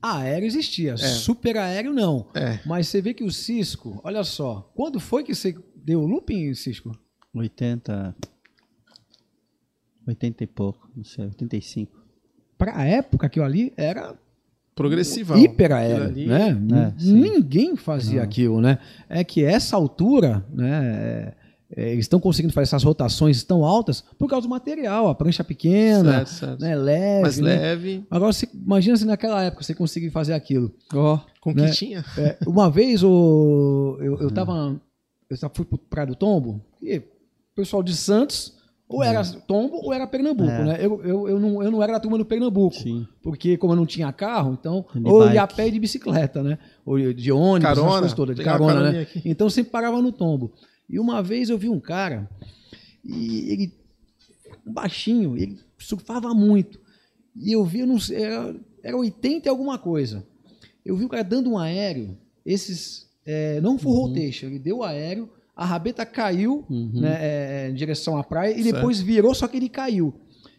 Aéreo 0.00 0.46
existia, 0.46 0.92
é. 0.92 0.96
super 0.96 1.56
aéreo 1.56 1.92
não. 1.92 2.28
É. 2.32 2.60
Mas 2.64 2.86
você 2.86 3.02
vê 3.02 3.12
que 3.12 3.24
o 3.24 3.32
Cisco, 3.32 4.00
olha 4.04 4.22
só, 4.22 4.70
quando 4.76 5.00
foi 5.00 5.24
que 5.24 5.34
você 5.34 5.56
deu 5.74 6.02
looping, 6.02 6.54
Cisco? 6.54 6.96
80. 7.34 8.14
80 10.06 10.44
e 10.44 10.46
pouco, 10.46 10.88
não 10.94 11.02
sei, 11.02 11.24
85 11.24 12.05
para 12.56 12.76
a 12.76 12.84
época 12.84 13.26
aquilo 13.26 13.44
ali 13.44 13.72
era 13.76 14.14
progressivão. 14.74 15.38
Hiper 15.38 15.72
aéreo, 15.72 16.26
né? 16.26 16.50
É, 16.50 17.04
Ninguém 17.04 17.76
fazia 17.76 18.18
Não. 18.18 18.24
aquilo, 18.24 18.60
né? 18.60 18.78
É 19.08 19.24
que 19.24 19.42
essa 19.42 19.74
altura, 19.76 20.44
né? 20.52 21.32
é, 21.74 21.92
eles 21.92 22.04
estão 22.04 22.20
conseguindo 22.20 22.52
fazer 22.52 22.64
essas 22.64 22.84
rotações 22.84 23.42
tão 23.42 23.64
altas 23.64 24.04
por 24.18 24.28
causa 24.28 24.46
do 24.46 24.50
material, 24.50 25.08
a 25.08 25.14
prancha 25.14 25.42
pequena, 25.42 26.12
certo, 26.12 26.28
certo. 26.28 26.60
Né, 26.60 26.76
leve. 26.76 27.22
Mais 27.22 27.38
né? 27.38 27.56
leve. 27.56 28.06
Agora, 28.10 28.32
você, 28.32 28.48
imagina 28.54 28.96
se 28.96 29.04
naquela 29.04 29.42
época 29.42 29.64
você 29.64 29.74
conseguir 29.74 30.10
fazer 30.10 30.34
aquilo. 30.34 30.72
Oh, 30.94 31.18
com 31.40 31.52
né? 31.52 31.68
que 31.68 31.72
tinha? 31.74 32.04
É, 32.18 32.36
uma 32.46 32.70
vez 32.70 33.02
o, 33.02 33.96
eu, 34.00 34.20
eu, 34.20 34.30
tava, 34.30 34.80
eu 35.28 35.36
fui 35.54 35.64
para 35.64 35.78
Praia 35.90 36.06
do 36.06 36.14
Tombo, 36.14 36.60
e 36.80 36.98
o 36.98 37.04
pessoal 37.54 37.82
de 37.82 37.96
Santos 37.96 38.54
ou 38.88 39.02
era 39.02 39.24
Tombo 39.24 39.78
ou 39.82 39.92
era 39.92 40.06
Pernambuco, 40.06 40.50
é. 40.50 40.64
né? 40.64 40.78
Eu, 40.80 41.02
eu, 41.02 41.28
eu, 41.28 41.40
não, 41.40 41.62
eu 41.62 41.70
não 41.70 41.82
era 41.82 41.94
da 41.94 42.00
turma 42.00 42.16
do 42.16 42.24
Pernambuco. 42.24 42.76
Sim. 42.76 43.06
Porque, 43.20 43.56
como 43.56 43.72
eu 43.72 43.76
não 43.76 43.86
tinha 43.86 44.12
carro, 44.12 44.56
então. 44.58 44.86
De 44.94 45.08
ou 45.08 45.20
bike. 45.20 45.34
ia 45.34 45.42
a 45.42 45.46
pé 45.46 45.68
de 45.68 45.80
bicicleta, 45.80 46.42
né? 46.42 46.58
Ou 46.84 47.12
de 47.12 47.32
ônibus, 47.32 47.68
carona, 47.68 47.88
essas 47.88 47.98
coisas 47.98 48.14
todas, 48.14 48.36
de 48.36 48.44
carona, 48.44 48.92
né? 48.92 49.00
Aqui. 49.00 49.22
Então 49.24 49.50
sempre 49.50 49.72
parava 49.72 50.00
no 50.00 50.12
tombo. 50.12 50.52
E 50.88 51.00
uma 51.00 51.20
vez 51.20 51.50
eu 51.50 51.58
vi 51.58 51.68
um 51.68 51.80
cara, 51.80 52.30
e 53.04 53.52
ele. 53.52 53.72
Baixinho, 54.64 55.36
ele 55.36 55.58
surfava 55.78 56.32
muito. 56.32 56.80
E 57.34 57.52
eu 57.52 57.64
vi, 57.64 57.80
eu 57.80 57.86
não 57.86 57.98
sei, 57.98 58.22
era, 58.22 58.54
era 58.82 58.96
80 58.96 59.48
e 59.48 59.50
alguma 59.50 59.78
coisa. 59.78 60.24
Eu 60.84 60.96
vi 60.96 61.04
o 61.04 61.08
cara 61.08 61.24
dando 61.24 61.50
um 61.50 61.58
aéreo, 61.58 62.16
esses. 62.44 63.06
É, 63.24 63.60
não 63.60 63.76
foi 63.76 63.90
uhum. 63.90 63.98
rotation, 63.98 64.46
ele 64.46 64.60
deu 64.60 64.78
o 64.78 64.84
aéreo 64.84 65.28
a 65.56 65.64
rabeta 65.64 66.04
caiu 66.04 66.66
uhum. 66.68 66.90
né, 66.92 67.16
é, 67.18 67.70
em 67.70 67.74
direção 67.74 68.18
à 68.18 68.22
praia 68.22 68.52
e 68.52 68.62
certo. 68.62 68.74
depois 68.74 69.00
virou, 69.00 69.34
só 69.34 69.48
que 69.48 69.56
ele 69.56 69.70
caiu. 69.70 70.14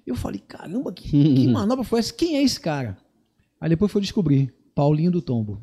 Eu 0.06 0.16
falei, 0.16 0.42
caramba, 0.46 0.92
que, 0.92 1.10
que 1.10 1.48
manobra 1.54 1.84
foi 1.84 2.00
essa? 2.00 2.12
Quem 2.12 2.38
é 2.38 2.42
esse 2.42 2.60
cara? 2.60 2.98
Aí 3.62 3.70
depois 3.70 3.92
foi 3.92 4.02
descobrir, 4.02 4.52
Paulinho 4.74 5.12
do 5.12 5.22
Tombo. 5.22 5.62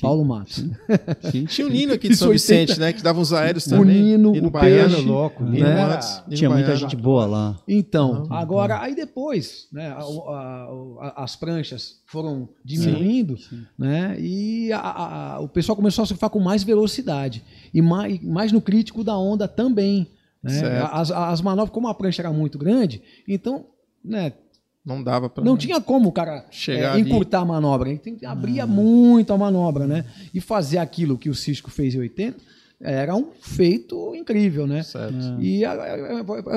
Paulo 0.00 0.24
Matos. 0.24 0.64
Tinha 1.48 1.66
o 1.66 1.70
Nino 1.70 1.92
aqui 1.92 2.08
de 2.08 2.16
São 2.16 2.30
Vicente, 2.30 2.78
né? 2.78 2.92
Que 2.92 3.02
dava 3.02 3.20
uns 3.20 3.32
aéreos 3.32 3.64
também. 3.64 3.80
O 3.80 3.84
Nino, 3.84 4.32
Nino 4.32 4.48
o 4.48 4.50
Baiano, 4.50 4.94
Peixe, 4.94 5.08
louco. 5.08 5.44
Nino 5.44 5.66
né? 5.66 5.86
Matos, 5.86 6.22
Nino 6.26 6.36
Tinha 6.36 6.50
Baiano. 6.50 6.66
muita 6.66 6.80
gente 6.80 6.96
boa 6.96 7.26
lá. 7.26 7.58
Então, 7.68 8.26
ah, 8.30 8.40
agora, 8.40 8.80
aí 8.80 8.94
depois, 8.94 9.68
né? 9.72 9.88
A, 9.88 10.00
a, 10.00 10.68
a, 11.00 11.24
as 11.24 11.36
pranchas 11.36 12.00
foram 12.06 12.48
diminuindo, 12.64 13.36
sim, 13.36 13.56
sim. 13.56 13.66
né? 13.78 14.16
E 14.18 14.70
o 15.40 15.48
pessoal 15.48 15.76
começou 15.76 16.02
a 16.02 16.06
surfar 16.06 16.30
com 16.30 16.40
mais 16.40 16.62
velocidade. 16.62 17.42
E 17.72 17.80
mais, 17.80 18.22
mais 18.22 18.52
no 18.52 18.60
crítico 18.60 19.04
da 19.04 19.16
onda 19.16 19.46
também. 19.46 20.08
Né? 20.42 20.86
As, 20.92 21.10
as 21.10 21.40
manobras, 21.40 21.72
como 21.72 21.88
a 21.88 21.94
prancha 21.94 22.20
era 22.20 22.32
muito 22.32 22.58
grande, 22.58 23.00
então 23.26 23.66
né, 24.04 24.34
não 24.84 25.02
dava 25.02 25.30
para. 25.30 25.42
Não 25.42 25.56
tinha 25.56 25.80
como 25.80 26.10
o 26.10 26.12
cara 26.12 26.44
Chegar 26.50 26.98
é, 26.98 27.00
encurtar 27.00 27.40
a 27.40 27.44
manobra. 27.44 27.88
Ele 27.88 27.98
tem, 27.98 28.18
abria 28.24 28.64
hum. 28.64 28.68
muito 28.68 29.32
a 29.32 29.38
manobra, 29.38 29.86
né? 29.86 30.04
E 30.32 30.40
fazer 30.40 30.78
aquilo 30.78 31.16
que 31.16 31.30
o 31.30 31.34
Cisco 31.34 31.70
fez 31.70 31.94
em 31.94 32.00
80 32.00 32.36
era 32.80 33.16
um 33.16 33.30
feito 33.40 34.14
incrível, 34.14 34.66
né? 34.66 34.82
Certo. 34.82 35.40
E, 35.40 35.62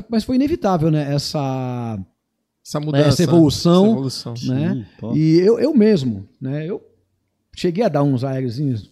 mas 0.09 0.25
foi 0.25 0.35
inevitável, 0.35 0.91
né? 0.91 1.13
Essa, 1.13 1.97
essa 2.65 2.79
mudança, 2.79 3.07
essa 3.07 3.23
evolução, 3.23 3.85
essa 3.85 3.91
evolução. 3.91 4.33
né? 4.43 4.85
Sim, 4.99 5.13
e 5.15 5.39
eu, 5.39 5.57
eu 5.57 5.73
mesmo, 5.73 6.27
né? 6.41 6.65
Eu 6.65 6.81
cheguei 7.55 7.85
a 7.85 7.89
dar 7.89 8.03
uns 8.03 8.25
aéreozinhos 8.25 8.91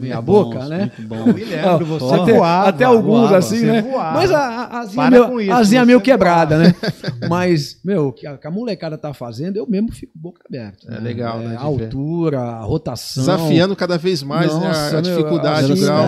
Meia 0.00 0.20
boca, 0.20 0.58
bons, 0.58 0.68
né? 0.68 0.78
Muito 0.78 1.02
bom. 1.02 1.32
me 1.32 1.44
lembro, 1.44 1.86
você 1.86 2.14
até, 2.14 2.32
voava, 2.32 2.68
até 2.68 2.84
alguns 2.84 3.20
voava, 3.20 3.36
assim, 3.38 3.64
né? 3.64 3.82
Voava. 3.82 4.18
Mas 4.18 4.30
a, 4.30 4.38
a 4.38 4.80
asinha, 4.80 5.10
meu, 5.10 5.40
isso, 5.40 5.52
asinha 5.52 5.84
meio 5.84 6.00
quebrada, 6.00 6.58
né? 6.58 6.74
Mas, 7.28 7.80
meu, 7.82 8.08
o 8.08 8.12
que 8.12 8.26
a, 8.26 8.36
que 8.36 8.46
a 8.46 8.50
molecada 8.50 8.98
tá 8.98 9.14
fazendo, 9.14 9.56
eu 9.56 9.66
mesmo 9.66 9.90
fico 9.92 10.12
boca 10.14 10.42
aberta. 10.46 10.86
É 10.86 10.90
né? 10.92 11.00
legal, 11.00 11.40
é, 11.40 11.48
né? 11.48 11.56
A 11.56 11.62
altura, 11.62 12.40
a 12.40 12.62
rotação. 12.62 13.22
Desafiando 13.22 13.74
cada 13.74 13.96
vez 13.96 14.22
mais 14.22 14.52
Nossa, 14.52 14.90
né? 14.90 14.96
a, 14.96 14.98
a 14.98 15.00
dificuldade, 15.00 15.72
o 15.72 15.80
grau. 15.80 16.06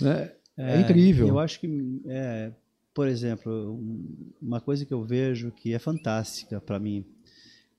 Né? 0.00 0.30
É, 0.58 0.76
é, 0.76 0.80
incrível. 0.80 1.28
Eu 1.28 1.38
acho 1.38 1.60
que, 1.60 2.02
é, 2.06 2.50
por 2.94 3.06
exemplo, 3.06 3.78
uma 4.40 4.60
coisa 4.60 4.86
que 4.86 4.94
eu 4.94 5.04
vejo 5.04 5.50
que 5.50 5.74
é 5.74 5.78
fantástica 5.78 6.60
para 6.60 6.78
mim, 6.78 7.04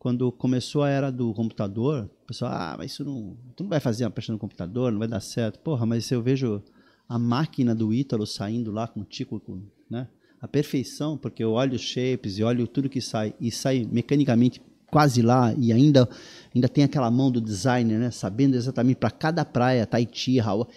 quando 0.07 0.31
começou 0.31 0.84
a 0.84 0.89
era 0.89 1.11
do 1.11 1.34
computador, 1.34 2.09
o 2.23 2.27
pessoal, 2.27 2.49
ah, 2.53 2.75
mas 2.77 2.93
isso 2.93 3.03
não, 3.03 3.35
tu 3.57 3.63
não 3.63 3.69
vai 3.69 3.81
fazer 3.81 4.05
uma 4.05 4.09
prancha 4.09 4.31
no 4.31 4.39
computador, 4.39 4.89
não 4.89 4.99
vai 4.99 5.07
dar 5.09 5.19
certo. 5.19 5.59
Porra, 5.59 5.85
mas 5.85 6.09
eu 6.09 6.21
vejo 6.21 6.63
a 7.09 7.19
máquina 7.19 7.75
do 7.75 7.93
Ítalo 7.93 8.25
saindo 8.25 8.71
lá 8.71 8.88
com 8.88 9.01
o 9.01 9.03
Tico, 9.03 9.41
né? 9.89 10.07
A 10.39 10.47
perfeição, 10.47 11.17
porque 11.17 11.43
eu 11.43 11.51
olho 11.51 11.75
os 11.75 11.81
shapes 11.81 12.38
e 12.38 12.43
olho 12.43 12.65
tudo 12.67 12.88
que 12.88 13.01
sai 13.01 13.34
e 13.38 13.51
sai 13.51 13.85
mecanicamente 13.91 14.61
quase 14.89 15.21
lá 15.21 15.53
e 15.57 15.73
ainda 15.73 16.07
ainda 16.55 16.69
tem 16.69 16.85
aquela 16.85 17.11
mão 17.11 17.29
do 17.29 17.41
designer, 17.41 17.99
né? 17.99 18.09
Sabendo 18.09 18.55
exatamente 18.55 18.95
para 18.95 19.11
cada 19.11 19.43
praia, 19.43 19.85
Tahiti, 19.85 20.39
Hawaii 20.39 20.67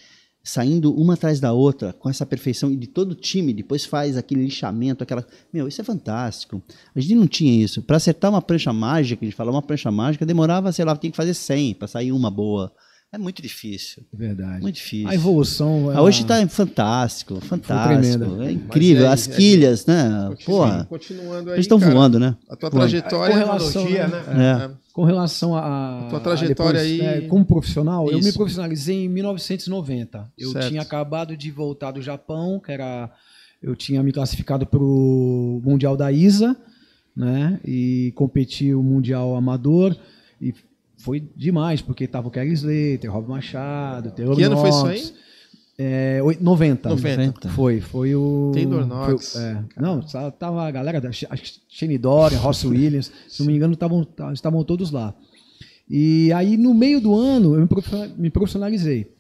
saindo 0.43 0.93
uma 0.95 1.15
atrás 1.15 1.39
da 1.39 1.53
outra, 1.53 1.93
com 1.93 2.09
essa 2.09 2.25
perfeição, 2.25 2.71
e 2.71 2.77
de 2.77 2.87
todo 2.87 3.13
o 3.13 3.15
time, 3.15 3.53
depois 3.53 3.85
faz 3.85 4.17
aquele 4.17 4.45
lixamento, 4.45 5.03
aquela. 5.03 5.27
Meu, 5.53 5.69
isso 5.69 5.81
é 5.81 5.85
fantástico. 5.85 6.63
A 6.95 7.01
gente 7.01 7.15
não 7.15 7.27
tinha 7.27 7.63
isso. 7.63 7.83
Para 7.83 7.97
acertar 7.97 8.31
uma 8.31 8.43
prancha 8.43 8.73
mágica, 8.73 9.25
a 9.25 9.27
gente 9.27 9.37
fala, 9.37 9.51
uma 9.51 9.63
prancha 9.63 9.91
mágica, 9.91 10.25
demorava, 10.25 10.73
sei 10.73 10.85
lá, 10.85 10.97
tinha 10.97 11.11
que 11.11 11.17
fazer 11.17 11.35
100 11.35 11.75
para 11.75 11.89
sair 11.89 12.13
uma 12.13 12.31
boa. 12.31 12.73
É 13.13 13.19
muito 13.19 13.43
difícil. 13.43 14.05
Verdade. 14.13 14.63
Muito 14.63 14.77
difícil. 14.77 15.09
A 15.09 15.15
evolução. 15.15 15.91
É 15.91 16.01
hoje 16.01 16.23
está 16.23 16.47
fantástico, 16.47 17.41
fantástico. 17.41 18.41
É 18.41 18.53
incrível. 18.53 19.07
É, 19.07 19.09
As 19.09 19.29
é, 19.29 19.35
quilhas, 19.35 19.89
é, 19.89 19.93
né? 19.93 20.29
Continua, 20.29 20.59
Porra. 20.59 20.85
Continuando 20.89 21.51
aí. 21.51 21.57
Eles 21.57 21.65
estão 21.65 21.79
voando, 21.79 22.21
né? 22.21 22.37
A 22.49 22.55
tua 22.55 22.71
trajetória. 22.71 23.35
Com 23.35 23.41
relação, 23.41 23.85
né? 23.85 24.07
né? 24.07 24.71
É. 24.77 24.90
Com 25.01 25.07
relação 25.07 25.57
a. 25.57 26.01
a 26.01 26.09
tua 26.11 26.21
trajetória 26.21 26.83
depois, 26.83 27.01
aí. 27.01 27.25
É, 27.25 27.27
como 27.27 27.43
profissional, 27.43 28.05
Isso. 28.05 28.15
eu 28.17 28.23
me 28.23 28.33
profissionalizei 28.35 29.07
em 29.07 29.09
1990. 29.09 30.31
Eu 30.37 30.53
certo. 30.53 30.69
tinha 30.69 30.83
acabado 30.83 31.35
de 31.35 31.51
voltar 31.51 31.91
do 31.93 32.03
Japão, 32.03 32.61
que 32.63 32.71
era. 32.71 33.11
Eu 33.63 33.75
tinha 33.75 34.03
me 34.03 34.13
classificado 34.13 34.67
para 34.67 34.79
o 34.79 35.63
Mundial 35.65 35.97
da 35.97 36.13
ISA, 36.13 36.55
né? 37.17 37.59
E 37.65 38.13
competi 38.15 38.75
o 38.75 38.83
Mundial 38.83 39.35
Amador. 39.35 39.97
E 40.39 40.53
foi 40.99 41.27
demais, 41.35 41.81
porque 41.81 42.07
tava 42.07 42.29
o 42.29 42.31
Kelly 42.31 42.53
Slater, 42.53 43.11
Rob 43.11 43.27
Machado, 43.27 44.11
Taylor 44.11 44.37
Que 44.37 44.43
ano 44.43 44.59
foi 44.59 44.69
isso 44.69 44.87
aí? 44.87 45.15
É, 45.83 46.21
90. 46.41 46.89
90. 46.89 47.49
Foi, 47.51 47.81
foi 47.81 48.15
o. 48.15 48.51
Taylor 48.53 48.87
Knox. 48.87 49.33
Foi, 49.33 49.43
é, 49.43 49.65
não, 49.77 50.01
tava 50.39 50.67
a 50.67 50.71
galera 50.71 51.01
da 51.01 51.11
Shane 51.11 51.97
Dorian, 51.97 52.39
Ross 52.39 52.65
Williams, 52.65 53.11
se 53.27 53.41
não 53.41 53.47
me 53.47 53.57
engano, 53.57 53.73
estavam, 53.73 54.07
estavam 54.33 54.63
todos 54.65 54.91
lá. 54.91 55.15
E 55.89 56.33
aí, 56.33 56.57
no 56.57 56.75
meio 56.75 57.01
do 57.01 57.15
ano, 57.15 57.55
eu 57.55 57.69
me 58.17 58.31
profissionalizei. 58.31 59.11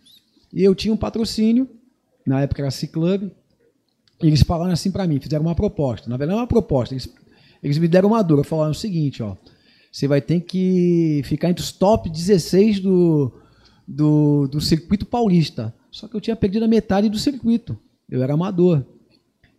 E 0.52 0.62
eu 0.62 0.74
tinha 0.74 0.92
um 0.92 0.96
patrocínio, 0.96 1.68
na 2.26 2.42
época 2.42 2.62
era 2.62 2.70
C-Club, 2.70 3.30
e 4.22 4.26
eles 4.26 4.42
falaram 4.42 4.72
assim 4.72 4.90
para 4.90 5.06
mim, 5.06 5.18
fizeram 5.18 5.44
uma 5.44 5.54
proposta. 5.54 6.10
Na 6.10 6.16
verdade, 6.16 6.34
não 6.34 6.40
é 6.40 6.42
uma 6.42 6.48
proposta, 6.48 6.94
eles, 6.94 7.08
eles 7.62 7.78
me 7.78 7.88
deram 7.88 8.10
uma 8.10 8.22
dura, 8.22 8.44
falaram 8.44 8.72
o 8.72 8.74
seguinte, 8.74 9.22
ó 9.22 9.34
você 9.90 10.06
vai 10.06 10.20
ter 10.20 10.40
que 10.40 11.22
ficar 11.24 11.50
entre 11.50 11.62
os 11.62 11.72
top 11.72 12.08
16 12.08 12.80
do, 12.80 13.32
do, 13.86 14.46
do 14.46 14.60
circuito 14.60 15.04
paulista. 15.04 15.74
Só 15.90 16.06
que 16.06 16.14
eu 16.14 16.20
tinha 16.20 16.36
perdido 16.36 16.64
a 16.64 16.68
metade 16.68 17.08
do 17.08 17.18
circuito. 17.18 17.78
Eu 18.08 18.22
era 18.22 18.34
amador. 18.34 18.84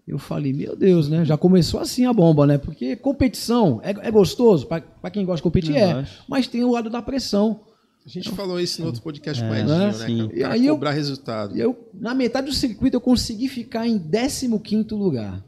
Eu 0.07 0.17
falei, 0.17 0.51
meu 0.51 0.75
Deus, 0.75 1.07
né? 1.07 1.23
Já 1.23 1.37
começou 1.37 1.79
assim 1.79 2.05
a 2.05 2.13
bomba, 2.13 2.45
né? 2.45 2.57
Porque 2.57 2.95
competição 2.95 3.79
é, 3.83 3.91
é 3.91 4.11
gostoso, 4.11 4.67
para 4.67 5.11
quem 5.11 5.25
gosta 5.25 5.37
de 5.37 5.43
competir, 5.43 5.75
eu 5.75 5.77
é. 5.77 5.91
Acho. 5.93 6.23
Mas 6.27 6.47
tem 6.47 6.63
o 6.63 6.71
lado 6.71 6.89
da 6.89 7.01
pressão. 7.01 7.61
A 8.05 8.09
gente 8.09 8.29
eu, 8.29 8.35
falou 8.35 8.59
isso 8.59 8.81
no 8.81 8.87
outro 8.87 9.01
podcast 9.01 9.41
é, 9.41 9.47
com 9.47 9.53
o 9.53 9.55
Edinho, 9.55 9.77
né? 9.77 9.93
Sim. 9.93 10.29
E 10.33 10.43
aí 10.43 10.67
cobrar 10.67 10.91
eu, 10.91 10.95
resultado. 10.95 11.55
Eu, 11.55 11.89
na 11.93 12.15
metade 12.15 12.47
do 12.47 12.53
circuito, 12.53 12.97
eu 12.97 13.01
consegui 13.01 13.47
ficar 13.47 13.87
em 13.87 13.99
15 13.99 14.47
lugar. 14.91 15.43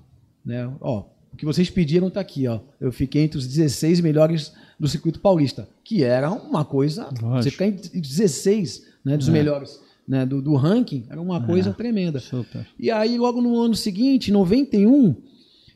Né? 0.45 0.71
Ó, 0.79 1.05
o 1.33 1.35
que 1.35 1.45
vocês 1.45 1.69
pediram 1.69 2.07
está 2.07 2.21
aqui. 2.21 2.47
Ó. 2.47 2.59
Eu 2.79 2.91
fiquei 2.91 3.23
entre 3.23 3.39
os 3.39 3.47
16 3.47 4.01
melhores 4.01 4.53
do 4.79 4.87
circuito 4.87 5.19
paulista, 5.19 5.67
que 5.83 6.03
era 6.03 6.31
uma 6.31 6.63
coisa. 6.63 7.09
Lógico. 7.21 7.43
Você 7.43 7.51
ficar 7.51 7.65
em 7.65 7.99
16 7.99 8.85
né, 9.03 9.17
dos 9.17 9.27
é. 9.27 9.31
melhores 9.31 9.82
né, 10.07 10.25
do, 10.25 10.41
do, 10.41 10.55
ranking 10.55 11.05
era 11.09 11.21
uma 11.21 11.41
coisa 11.41 11.69
é. 11.69 11.73
tremenda. 11.73 12.19
Super. 12.19 12.67
E 12.77 12.91
aí, 12.91 13.17
logo 13.17 13.41
no 13.41 13.59
ano 13.59 13.75
seguinte, 13.75 14.31
91, 14.31 15.15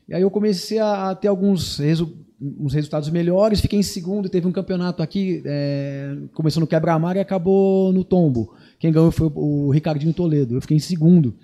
e 0.08 0.14
aí 0.14 0.22
eu 0.22 0.30
comecei 0.30 0.78
a, 0.78 1.14
ter 1.14 1.28
alguns 1.28 1.78
resu 1.78 2.16
uns 2.40 2.72
resultados 2.72 3.10
melhores. 3.10 3.60
Fiquei 3.60 3.78
em 3.78 3.82
segundo, 3.82 4.28
teve 4.28 4.46
um 4.46 4.52
campeonato 4.52 5.02
aqui, 5.02 5.42
é, 5.44 6.16
começou 6.32 6.60
no 6.60 6.66
quebra-mar 6.66 7.16
e 7.16 7.20
acabou 7.20 7.92
no 7.92 8.04
tombo. 8.04 8.54
Quem 8.78 8.92
ganhou 8.92 9.10
foi 9.10 9.30
o 9.34 9.70
Ricardinho 9.70 10.14
Toledo. 10.14 10.54
Eu 10.54 10.60
fiquei 10.60 10.76
em 10.76 10.80
segundo. 10.80 11.34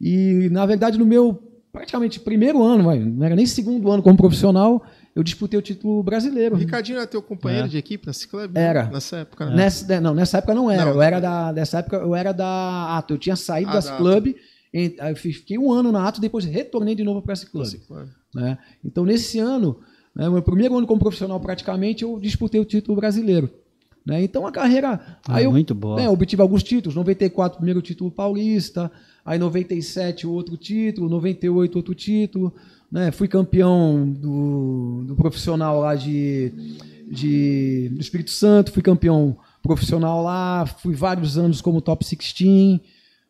E, 0.00 0.48
na 0.52 0.64
verdade, 0.66 0.98
no 0.98 1.04
meu 1.04 1.42
praticamente 1.72 2.20
primeiro 2.20 2.62
ano, 2.62 2.84
não 2.84 3.26
era 3.26 3.34
nem 3.34 3.46
segundo 3.46 3.90
ano 3.90 4.00
como 4.00 4.16
profissional, 4.16 4.84
eu 5.14 5.22
disputei 5.22 5.58
o 5.58 5.62
título 5.62 6.02
brasileiro. 6.02 6.56
O 6.56 6.58
Ricardinho 6.58 6.98
era 6.98 7.06
teu 7.06 7.22
companheiro 7.22 7.66
é. 7.66 7.68
de 7.68 7.78
equipe 7.78 8.06
nesse 8.06 8.26
clube? 8.26 8.58
Era. 8.58 8.86
Nessa 8.86 9.18
época? 9.18 9.46
Né? 9.46 9.56
Nessa, 9.56 10.00
não, 10.00 10.12
nessa 10.14 10.38
época 10.38 10.54
não 10.54 10.70
era. 10.70 10.84
Não, 10.84 10.94
eu 10.94 11.02
era 11.02 11.20
da, 11.20 11.52
nessa 11.52 11.78
época 11.78 11.96
eu 11.96 12.14
era 12.14 12.32
da 12.32 12.96
Ato. 12.96 13.14
Eu 13.14 13.18
tinha 13.18 13.36
saído 13.36 13.70
ah, 13.70 13.74
das 13.74 13.90
clube, 13.90 14.36
eu 14.72 15.16
fiquei 15.16 15.56
um 15.56 15.72
ano 15.72 15.92
na 15.92 16.08
Ato, 16.08 16.20
depois 16.20 16.44
retornei 16.44 16.96
de 16.96 17.04
novo 17.04 17.22
para 17.22 17.32
esse 17.32 17.46
clube. 17.46 17.80
Né? 18.34 18.58
Então 18.84 19.04
nesse 19.04 19.38
ano, 19.38 19.78
né, 20.14 20.28
meu 20.28 20.42
primeiro 20.42 20.76
ano 20.76 20.86
como 20.86 20.98
profissional 20.98 21.38
praticamente, 21.38 22.02
eu 22.02 22.18
disputei 22.18 22.60
o 22.60 22.64
título 22.64 22.96
brasileiro. 22.96 23.48
Né? 24.04 24.22
Então 24.22 24.46
a 24.46 24.52
carreira. 24.52 25.00
Ah, 25.26 25.36
aí 25.36 25.44
eu, 25.44 25.52
muito 25.52 25.74
boa. 25.74 25.96
Né, 25.96 26.08
obtive 26.08 26.42
alguns 26.42 26.62
títulos. 26.62 26.94
94, 26.94 27.56
primeiro 27.56 27.80
título 27.80 28.10
paulista. 28.10 28.90
Aí 29.24 29.38
97, 29.38 30.26
outro 30.26 30.56
título. 30.56 31.08
98, 31.08 31.76
outro 31.76 31.94
título. 31.94 32.52
Né? 32.94 33.10
Fui 33.10 33.26
campeão 33.26 34.08
do, 34.08 35.02
do 35.04 35.16
profissional 35.16 35.80
lá 35.80 35.96
de, 35.96 36.52
de, 37.10 37.88
do 37.92 38.00
Espírito 38.00 38.30
Santo. 38.30 38.70
Fui 38.70 38.80
campeão 38.80 39.36
profissional 39.60 40.22
lá. 40.22 40.64
Fui 40.64 40.94
vários 40.94 41.36
anos 41.36 41.60
como 41.60 41.80
top 41.80 42.04
16. 42.04 42.80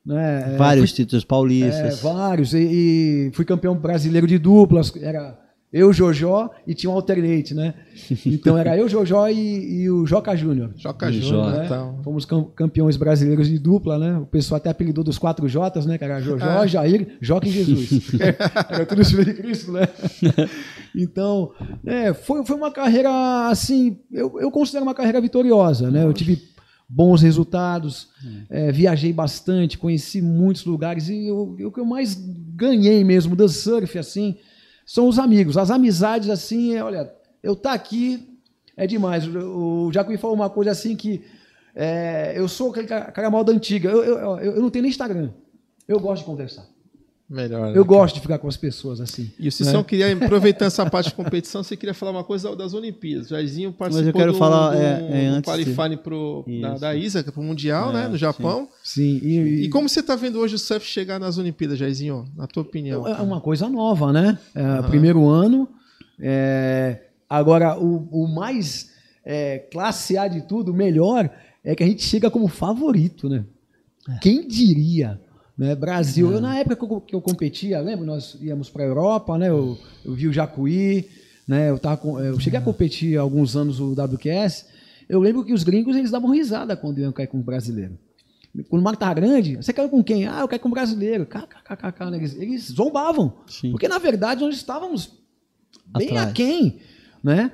Né? 0.05 0.57
Vários 0.59 0.91
fui, 0.91 0.97
títulos 0.97 1.25
paulistas. 1.25 1.99
É, 1.99 2.03
vários. 2.03 2.53
E, 2.53 2.59
e, 2.59 3.31
fui 3.33 3.47
campeão 3.47 3.75
brasileiro 3.75 4.27
de 4.27 4.39
duplas. 4.39 4.95
Era 5.01 5.35
eu, 5.75 5.93
Jojó 5.93 6.53
e 6.65 6.73
tinha 6.73 6.89
um 6.89 6.95
alternate, 6.95 7.53
né? 7.53 7.75
Então 8.25 8.57
era 8.57 8.77
eu, 8.77 8.89
Jojó 8.89 9.29
e, 9.29 9.83
e 9.83 9.91
o 9.91 10.07
Joca 10.07 10.37
Júnior. 10.37 10.71
Joca 10.77 11.11
Júnior, 11.11 11.51
né? 11.51 11.65
Então. 11.65 12.01
Fomos 12.05 12.25
campeões 12.55 12.97
brasileiros 12.97 13.49
de 13.49 13.59
dupla, 13.59 13.99
né? 13.99 14.19
O 14.19 14.27
pessoal 14.27 14.59
até 14.59 14.71
apelidou 14.71 15.03
dos 15.03 15.19
quatro 15.19 15.49
Jotas, 15.49 15.85
né? 15.85 15.99
Que 15.99 16.05
era 16.05 16.21
Jojó, 16.21 16.45
ah. 16.45 16.67
Jair, 16.67 17.19
Joca 17.21 17.49
e 17.49 17.51
Jesus. 17.51 18.13
era 18.71 18.87
tudo 18.87 19.05
filho 19.05 19.25
de 19.25 19.35
Cristo, 19.35 19.73
né? 19.73 19.89
Então, 20.97 21.51
é, 21.85 22.15
foi, 22.15 22.47
foi 22.47 22.55
uma 22.55 22.71
carreira, 22.71 23.49
assim, 23.49 23.99
eu, 24.13 24.39
eu 24.39 24.49
considero 24.49 24.85
uma 24.85 24.95
carreira 24.95 25.21
vitoriosa, 25.21 25.91
né? 25.91 26.05
Eu 26.05 26.13
tive 26.13 26.41
bons 26.89 27.21
resultados, 27.21 28.11
é, 28.49 28.71
viajei 28.71 29.13
bastante, 29.13 29.77
conheci 29.77 30.23
muitos 30.23 30.65
lugares 30.65 31.09
e 31.09 31.33
o 31.33 31.73
que 31.73 31.81
eu 31.81 31.85
mais 31.85 32.15
ganhei 32.55 33.03
mesmo 33.03 33.35
do 33.35 33.49
surf, 33.49 33.99
assim, 33.99 34.37
são 34.85 35.09
os 35.09 35.19
amigos. 35.19 35.57
As 35.57 35.71
amizades, 35.71 36.29
assim, 36.31 36.75
é, 36.75 36.83
olha, 36.83 37.13
eu 37.43 37.55
tá 37.55 37.73
aqui 37.73 38.35
é 38.77 38.87
demais. 38.87 39.27
O 39.27 39.91
Jacuí 39.93 40.17
falou 40.17 40.35
uma 40.35 40.51
coisa 40.51 40.71
assim 40.71 40.97
que 40.97 41.25
é, 41.75 42.33
eu 42.37 42.49
sou 42.49 42.71
aquele 42.71 42.87
cara 42.87 43.31
mal 43.31 43.45
da 43.45 43.53
antiga. 43.53 43.89
Eu, 43.89 44.05
eu, 44.05 44.19
eu, 44.19 44.39
eu, 44.39 44.63
não 44.63 44.71
tenho 44.71 44.83
nem 44.83 44.91
Instagram. 44.91 45.31
Eu 45.87 46.01
gosto 46.01 46.23
de 46.23 46.27
conversar. 46.27 46.67
Melhor. 47.35 47.73
Né, 47.73 47.79
eu 47.79 47.85
gosto 47.85 48.15
de 48.15 48.21
ficar 48.21 48.39
com 48.39 48.47
as 48.47 48.57
pessoas 48.57 49.01
assim. 49.01 49.29
E 49.41 49.49
o 49.49 49.53
Cissão 49.53 49.81
né? 49.81 49.85
queria, 49.89 50.13
aproveitando 50.13 50.69
essa 50.69 50.89
parte 50.89 51.09
de 51.09 51.17
competição, 51.17 51.65
você 51.65 51.77
queria 51.77 51.93
falar 51.93 52.13
uma 52.13 52.23
coisa 52.23 52.55
das 52.55 52.75
Olimpíadas. 52.75 53.27
O 53.27 53.31
Jairzinho 53.31 53.73
participou 53.73 54.07
Mas 54.07 54.15
eu 54.15 54.21
quero 54.21 54.33
do, 54.33 54.39
falar, 54.39 54.71
do, 54.71 54.77
é, 54.77 55.25
é, 55.27 55.33
do 55.33 55.43
qualifying 55.43 55.97
pro, 55.97 56.45
da, 56.63 56.79
da 56.79 56.95
ISA, 56.95 57.25
para 57.25 57.41
o 57.41 57.43
Mundial, 57.43 57.91
é, 57.91 57.93
né, 57.93 58.09
no 58.09 58.17
Japão. 58.17 58.69
Sim. 58.85 59.19
sim. 59.19 59.27
E, 59.27 59.65
e, 59.65 59.69
como 59.69 59.89
você 59.89 59.99
está 59.99 60.15
vendo 60.15 60.39
hoje 60.39 60.55
o 60.55 60.59
surf 60.59 60.87
chegar 60.87 61.19
nas 61.19 61.37
Olimpíadas, 61.37 61.77
Jairzinho, 61.77 62.25
na 62.37 62.47
tua 62.47 62.63
opinião? 62.63 63.07
É 63.09 63.21
uma 63.21 63.41
coisa 63.41 63.69
nova, 63.69 64.13
né? 64.13 64.39
É, 64.55 64.63
uhum. 64.63 64.83
Primeiro 64.85 65.29
ano. 65.29 65.69
É, 66.21 67.01
agora, 67.29 67.77
o, 67.77 68.09
o 68.13 68.29
mais 68.29 68.93
é, 69.25 69.59
classe 69.73 70.17
A 70.17 70.29
de 70.29 70.43
tudo, 70.43 70.73
melhor, 70.73 71.29
é 71.65 71.75
que 71.75 71.83
a 71.83 71.87
gente 71.87 72.05
chega 72.05 72.31
como 72.31 72.47
favorito, 72.47 73.29
né? 73.29 73.45
É. 74.09 74.19
Quem 74.19 74.47
diria? 74.47 75.21
Né? 75.57 75.75
Brasil, 75.75 76.33
eu, 76.33 76.41
na 76.41 76.59
época 76.59 76.77
que 76.77 76.85
eu, 76.85 77.01
que 77.01 77.15
eu 77.15 77.21
competia, 77.21 77.81
lembra? 77.81 78.05
Nós 78.05 78.37
íamos 78.41 78.69
para 78.69 78.83
a 78.83 78.87
Europa, 78.87 79.39
né? 79.39 79.49
Eu, 79.49 79.79
eu, 80.05 80.13
vi 80.13 80.27
o 80.27 80.33
Jacuí, 80.33 81.09
né? 81.47 81.71
eu, 81.71 81.79
tava 81.79 81.97
com, 81.97 82.19
eu 82.19 82.39
cheguei 82.41 82.59
a 82.59 82.63
competir 82.63 83.17
há 83.17 83.21
alguns 83.21 83.55
anos 83.55 83.79
o 83.79 83.93
WQS. 83.93 84.67
Eu 85.09 85.21
lembro 85.21 85.45
que 85.45 85.53
os 85.53 85.63
gringos 85.63 85.97
eles 85.97 86.11
davam 86.11 86.31
risada 86.31 86.77
quando 86.77 86.99
iam 86.99 87.13
cair 87.13 87.29
com 87.29 87.39
o 87.39 87.43
brasileiro. 87.43 87.97
Quando 88.69 88.81
o 88.81 88.85
mar 88.85 88.95
estava 88.95 89.15
grande, 89.15 89.57
você 89.57 89.73
caiu 89.73 89.89
com 89.89 90.03
quem? 90.03 90.27
Ah, 90.27 90.41
eu 90.41 90.49
caí 90.49 90.59
com 90.59 90.69
o 90.69 90.73
brasileiro. 90.73 91.27
KKKK, 91.27 92.11
né? 92.11 92.17
eles, 92.19 92.37
eles 92.37 92.63
zombavam. 92.71 93.33
Sim. 93.47 93.73
Porque, 93.73 93.89
na 93.89 93.99
verdade, 93.99 94.45
nós 94.45 94.55
estávamos 94.55 95.13
bem 95.97 96.11
Atrás. 96.11 96.31
aquém. 96.31 96.79
Né? 97.23 97.51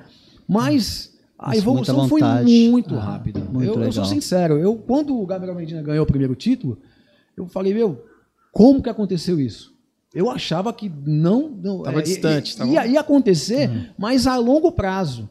Mas 0.47 1.17
a 1.37 1.55
evolução 1.57 2.07
foi 2.07 2.21
muito 2.69 2.95
ah, 2.95 2.99
rápida. 2.99 3.39
Muito 3.39 3.67
eu, 3.67 3.83
eu, 3.83 3.91
sou 3.91 4.05
sincero, 4.05 4.59
eu, 4.59 4.75
quando 4.75 5.19
o 5.19 5.25
Gabriel 5.25 5.55
Medina 5.55 5.81
ganhou 5.81 6.03
o 6.03 6.07
primeiro 6.07 6.35
título, 6.35 6.77
eu 7.41 7.47
falei, 7.47 7.73
meu, 7.73 8.05
como 8.51 8.81
que 8.81 8.89
aconteceu 8.89 9.39
isso? 9.39 9.71
Eu 10.13 10.29
achava 10.29 10.73
que 10.73 10.91
não. 11.05 11.55
Estava 11.79 11.99
é, 11.99 12.01
distante. 12.01 12.57
Tava... 12.57 12.69
Ia, 12.69 12.85
ia 12.85 12.99
acontecer, 12.99 13.69
uhum. 13.69 13.85
mas 13.97 14.27
a 14.27 14.37
longo 14.37 14.71
prazo. 14.71 15.29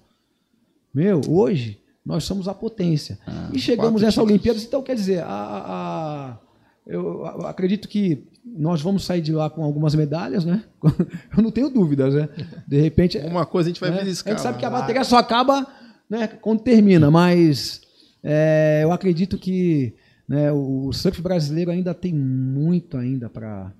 Meu, 0.92 1.20
hoje 1.28 1.78
nós 2.04 2.24
somos 2.24 2.48
a 2.48 2.54
potência. 2.54 3.18
Ah, 3.26 3.50
e 3.52 3.58
chegamos 3.58 4.02
nessa 4.02 4.22
Olimpíadas, 4.22 4.64
então 4.64 4.82
quer 4.82 4.96
dizer, 4.96 5.22
a, 5.22 5.28
a, 5.28 6.38
eu 6.86 7.24
acredito 7.46 7.86
que 7.86 8.26
nós 8.44 8.80
vamos 8.80 9.04
sair 9.04 9.20
de 9.20 9.32
lá 9.32 9.50
com 9.50 9.62
algumas 9.62 9.94
medalhas, 9.94 10.44
né? 10.44 10.64
Eu 11.36 11.42
não 11.42 11.50
tenho 11.50 11.68
dúvidas, 11.68 12.14
né? 12.14 12.28
De 12.66 12.80
repente. 12.80 13.18
Uma 13.18 13.44
coisa 13.46 13.68
a 13.68 13.70
gente 13.70 13.80
vai 13.80 13.90
né? 13.90 13.98
beliscar. 13.98 14.32
A 14.32 14.36
gente 14.36 14.42
sabe 14.42 14.58
que 14.58 14.64
a 14.64 14.70
bateria 14.70 15.04
só 15.04 15.18
acaba 15.18 15.66
né, 16.08 16.26
quando 16.26 16.60
termina, 16.60 17.10
mas 17.10 17.82
é, 18.24 18.80
eu 18.82 18.92
acredito 18.92 19.38
que 19.38 19.94
né? 20.31 20.52
O 20.52 20.93
surf 20.93 21.20
brasileiro 21.20 21.73
ainda 21.73 21.93
tem 21.93 22.15
muito 22.15 22.97
ainda 22.97 23.28
para 23.28 23.73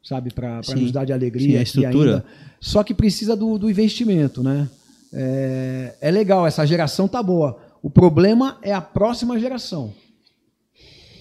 sabe 0.00 0.32
para 0.32 0.60
nos 0.76 0.92
dar 0.92 1.04
de 1.04 1.12
alegria 1.12 1.52
Sim, 1.52 1.58
a 1.58 1.62
estrutura 1.62 2.10
ainda. 2.14 2.24
só 2.60 2.82
que 2.82 2.92
precisa 2.92 3.36
do, 3.36 3.56
do 3.56 3.70
investimento 3.70 4.42
né 4.42 4.68
é, 5.12 5.94
é, 6.00 6.10
legal 6.10 6.44
essa 6.46 6.66
geração 6.66 7.06
tá 7.06 7.22
boa 7.22 7.58
o 7.80 7.88
problema 7.88 8.58
é 8.62 8.72
a 8.72 8.80
próxima 8.80 9.38
geração 9.38 9.92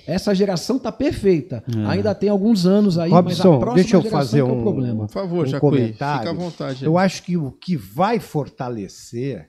essa 0.08 0.34
geração 0.34 0.80
tá 0.80 0.92
perfeita 0.92 1.64
é. 1.76 1.86
ainda 1.86 2.16
tem 2.16 2.30
alguns 2.30 2.66
anos 2.66 2.98
aí 2.98 3.12
Robson, 3.12 3.30
mas 3.30 3.40
a 3.40 3.60
próxima 3.60 3.76
deixa 3.76 3.98
eu 3.98 4.04
fazer 4.04 4.40
é 4.40 4.44
um, 4.44 4.60
é 4.60 4.62
problema. 4.64 5.06
por 5.06 5.14
favor 5.14 5.48
um 5.48 5.60
comentário 5.60 6.20
fica 6.20 6.32
à 6.32 6.34
vontade 6.34 6.84
eu 6.84 6.98
acho 6.98 7.22
que 7.22 7.38
o 7.38 7.52
que 7.52 7.76
vai 7.78 8.20
fortalecer 8.20 9.48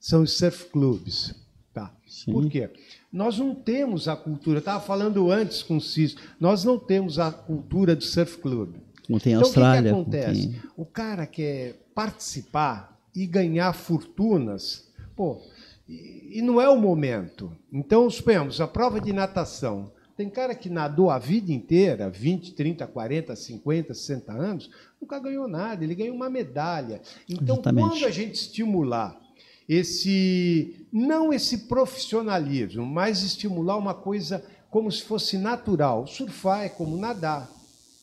são 0.00 0.22
os 0.22 0.32
surf 0.32 0.64
clubes 0.72 1.36
tá 1.72 1.94
Sim. 2.08 2.32
por 2.32 2.48
quê 2.48 2.68
nós 3.12 3.38
não 3.38 3.54
temos 3.54 4.08
a 4.08 4.16
cultura, 4.16 4.58
estava 4.58 4.80
falando 4.80 5.30
antes 5.30 5.62
com 5.62 5.76
o 5.76 5.80
Cício, 5.80 6.18
nós 6.40 6.64
não 6.64 6.78
temos 6.78 7.18
a 7.18 7.30
cultura 7.30 7.94
do 7.94 8.02
surf 8.02 8.38
club. 8.38 8.76
Não 9.08 9.18
tem 9.18 9.34
então, 9.34 9.44
Austrália. 9.44 9.94
O 9.94 10.04
que, 10.04 10.10
que 10.10 10.16
acontece? 10.16 10.48
Tem... 10.48 10.62
O 10.76 10.86
cara 10.86 11.26
quer 11.26 11.74
participar 11.94 12.98
e 13.14 13.26
ganhar 13.26 13.72
fortunas, 13.74 14.88
pô, 15.14 15.42
e, 15.86 16.38
e 16.38 16.42
não 16.42 16.60
é 16.60 16.68
o 16.68 16.80
momento. 16.80 17.52
Então, 17.70 18.08
suponhamos, 18.08 18.60
a 18.60 18.66
prova 18.66 19.00
de 19.00 19.12
natação. 19.12 19.92
Tem 20.16 20.28
cara 20.28 20.54
que 20.54 20.70
nadou 20.70 21.10
a 21.10 21.18
vida 21.18 21.52
inteira, 21.52 22.08
20, 22.08 22.54
30, 22.54 22.86
40, 22.86 23.34
50, 23.34 23.94
60 23.94 24.32
anos, 24.32 24.70
nunca 25.00 25.18
ganhou 25.18 25.48
nada, 25.48 25.84
ele 25.84 25.94
ganhou 25.94 26.14
uma 26.14 26.30
medalha. 26.30 27.00
Então, 27.28 27.56
Exatamente. 27.56 27.88
quando 27.88 28.04
a 28.06 28.10
gente 28.10 28.34
estimular 28.34 29.21
esse 29.68 30.86
não 30.92 31.32
esse 31.32 31.66
profissionalismo, 31.68 32.84
mas 32.84 33.22
estimular 33.22 33.76
uma 33.76 33.94
coisa 33.94 34.44
como 34.70 34.90
se 34.90 35.02
fosse 35.02 35.38
natural. 35.38 36.06
Surfar 36.06 36.64
é 36.64 36.68
como 36.68 36.96
nadar, 36.96 37.50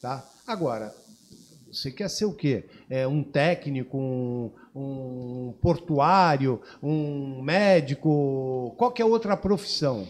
tá? 0.02 0.28
Agora, 0.46 0.94
você 1.72 1.92
quer 1.92 2.10
ser 2.10 2.26
o 2.26 2.34
quê? 2.34 2.66
É 2.90 3.08
um 3.08 3.24
técnico, 3.24 3.98
um, 3.98 4.52
um 4.76 5.54
portuário, 5.62 6.62
um 6.82 7.42
médico, 7.42 8.74
qualquer 8.78 9.06
outra 9.06 9.38
profissão, 9.38 10.08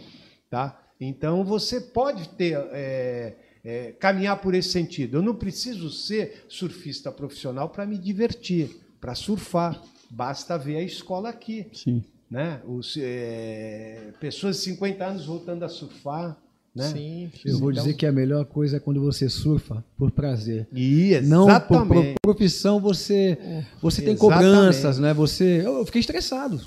tá? 0.50 0.80
Então 1.00 1.44
você 1.44 1.80
pode 1.80 2.30
ter 2.30 2.58
é, 2.72 3.36
é, 3.64 3.92
caminhar 4.00 4.42
por 4.42 4.54
esse 4.54 4.70
sentido. 4.70 5.18
Eu 5.18 5.22
não 5.22 5.36
preciso 5.36 5.90
ser 5.90 6.46
surfista 6.48 7.12
profissional 7.12 7.70
para 7.70 7.86
me 7.86 7.98
divertir, 7.98 8.82
para 9.00 9.16
surfar. 9.16 9.82
Basta 10.10 10.58
ver 10.58 10.78
a 10.78 10.84
escola 10.84 11.30
aqui. 11.30 11.68
Sim. 11.74 12.04
Né? 12.30 12.62
Os, 12.68 12.98
é, 13.00 14.14
pessoas 14.20 14.58
de 14.58 14.64
50 14.64 15.04
anos 15.06 15.26
voltando 15.26 15.64
a 15.64 15.70
surfar. 15.70 16.38
Né? 16.76 16.84
Sim, 16.84 17.32
eu 17.44 17.58
vou 17.58 17.72
então... 17.72 17.84
dizer 17.84 17.96
que 17.96 18.06
a 18.06 18.12
melhor 18.12 18.46
coisa 18.46 18.78
é 18.78 18.80
quando 18.80 19.02
você 19.02 19.28
surfa 19.28 19.84
por 19.98 20.12
prazer. 20.12 20.68
E, 20.72 21.14
exatamente. 21.14 21.30
Não 21.30 21.88
por, 21.88 22.04
por 22.04 22.16
profissão 22.22 22.80
você 22.80 23.38
você 23.82 24.04
tem 24.04 24.16
cobranças, 24.16 25.00
né? 25.00 25.14
Você 25.14 25.62
eu, 25.66 25.80
eu 25.80 25.86
fiquei 25.86 26.00
estressado. 26.00 26.62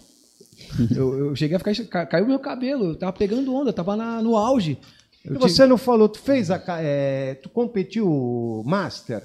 eu, 0.95 1.19
eu, 1.19 1.37
cheguei 1.37 1.57
a 1.57 1.61
ficar 1.61 2.07
caiu 2.07 2.27
meu 2.27 2.41
cabelo, 2.41 2.87
eu 2.87 2.95
tava 2.97 3.13
pegando 3.13 3.55
onda, 3.55 3.73
tava 3.73 3.97
na, 3.97 4.21
no 4.21 4.37
auge. 4.37 4.77
Eu 5.25 5.37
e 5.37 5.39
você 5.39 5.57
tive... 5.57 5.69
não 5.69 5.79
falou, 5.79 6.09
tu 6.09 6.19
fez 6.19 6.51
a 6.51 6.61
é, 6.81 7.35
tu 7.35 7.49
competiu 7.49 8.63
master? 8.67 9.23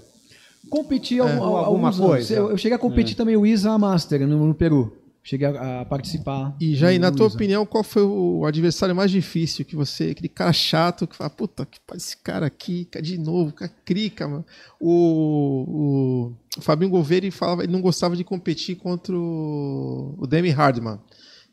Competi 0.69 1.19
é, 1.19 1.21
alguma 1.21 1.93
coisa. 1.93 2.33
Eu, 2.33 2.51
eu, 2.51 2.57
cheguei 2.57 2.75
a 2.75 2.79
competir 2.79 3.13
é. 3.13 3.17
também 3.17 3.35
o 3.35 3.45
ISA 3.45 3.77
Master 3.77 4.27
no, 4.27 4.47
no 4.47 4.53
Peru. 4.53 4.95
Cheguei 5.23 5.45
a, 5.45 5.81
a, 5.81 5.85
participar. 5.85 6.55
E 6.59 6.73
Jair, 6.73 7.01
na 7.01 7.11
tua 7.11 7.27
opinião, 7.27 7.65
qual 7.65 7.83
foi 7.83 8.01
o 8.01 8.45
adversário 8.45 8.95
mais 8.95 9.11
difícil 9.11 9.65
que 9.65 9.75
você, 9.75 10.11
aquele 10.11 10.29
cara 10.29 10.53
chato 10.53 11.05
que 11.05 11.17
fala, 11.17 11.29
puta, 11.29 11.65
que 11.65 11.79
esse 11.95 12.15
cara 12.15 12.45
aqui, 12.45 12.87
de 13.01 13.17
novo, 13.17 13.51
cara 13.51 13.69
crica, 13.83 14.25
mano. 14.25 14.45
O, 14.79 16.31
o 16.57 16.61
Fabinho 16.61 16.89
Gouveia 16.89 17.29
falava, 17.29 17.63
ele 17.63 17.73
não 17.73 17.81
gostava 17.81 18.15
de 18.15 18.23
competir 18.23 18.77
contra 18.77 19.13
o, 19.13 20.15
o 20.17 20.25
Demi 20.25 20.49
Hardman. 20.49 20.97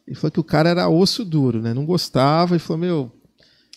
Ele 0.06 0.14
falou 0.14 0.30
que 0.30 0.40
o 0.40 0.44
cara 0.44 0.70
era 0.70 0.88
osso 0.88 1.24
duro, 1.24 1.60
né? 1.60 1.74
Não 1.74 1.84
gostava, 1.84 2.54
e 2.54 2.60
falou, 2.60 2.78
meu, 2.78 3.12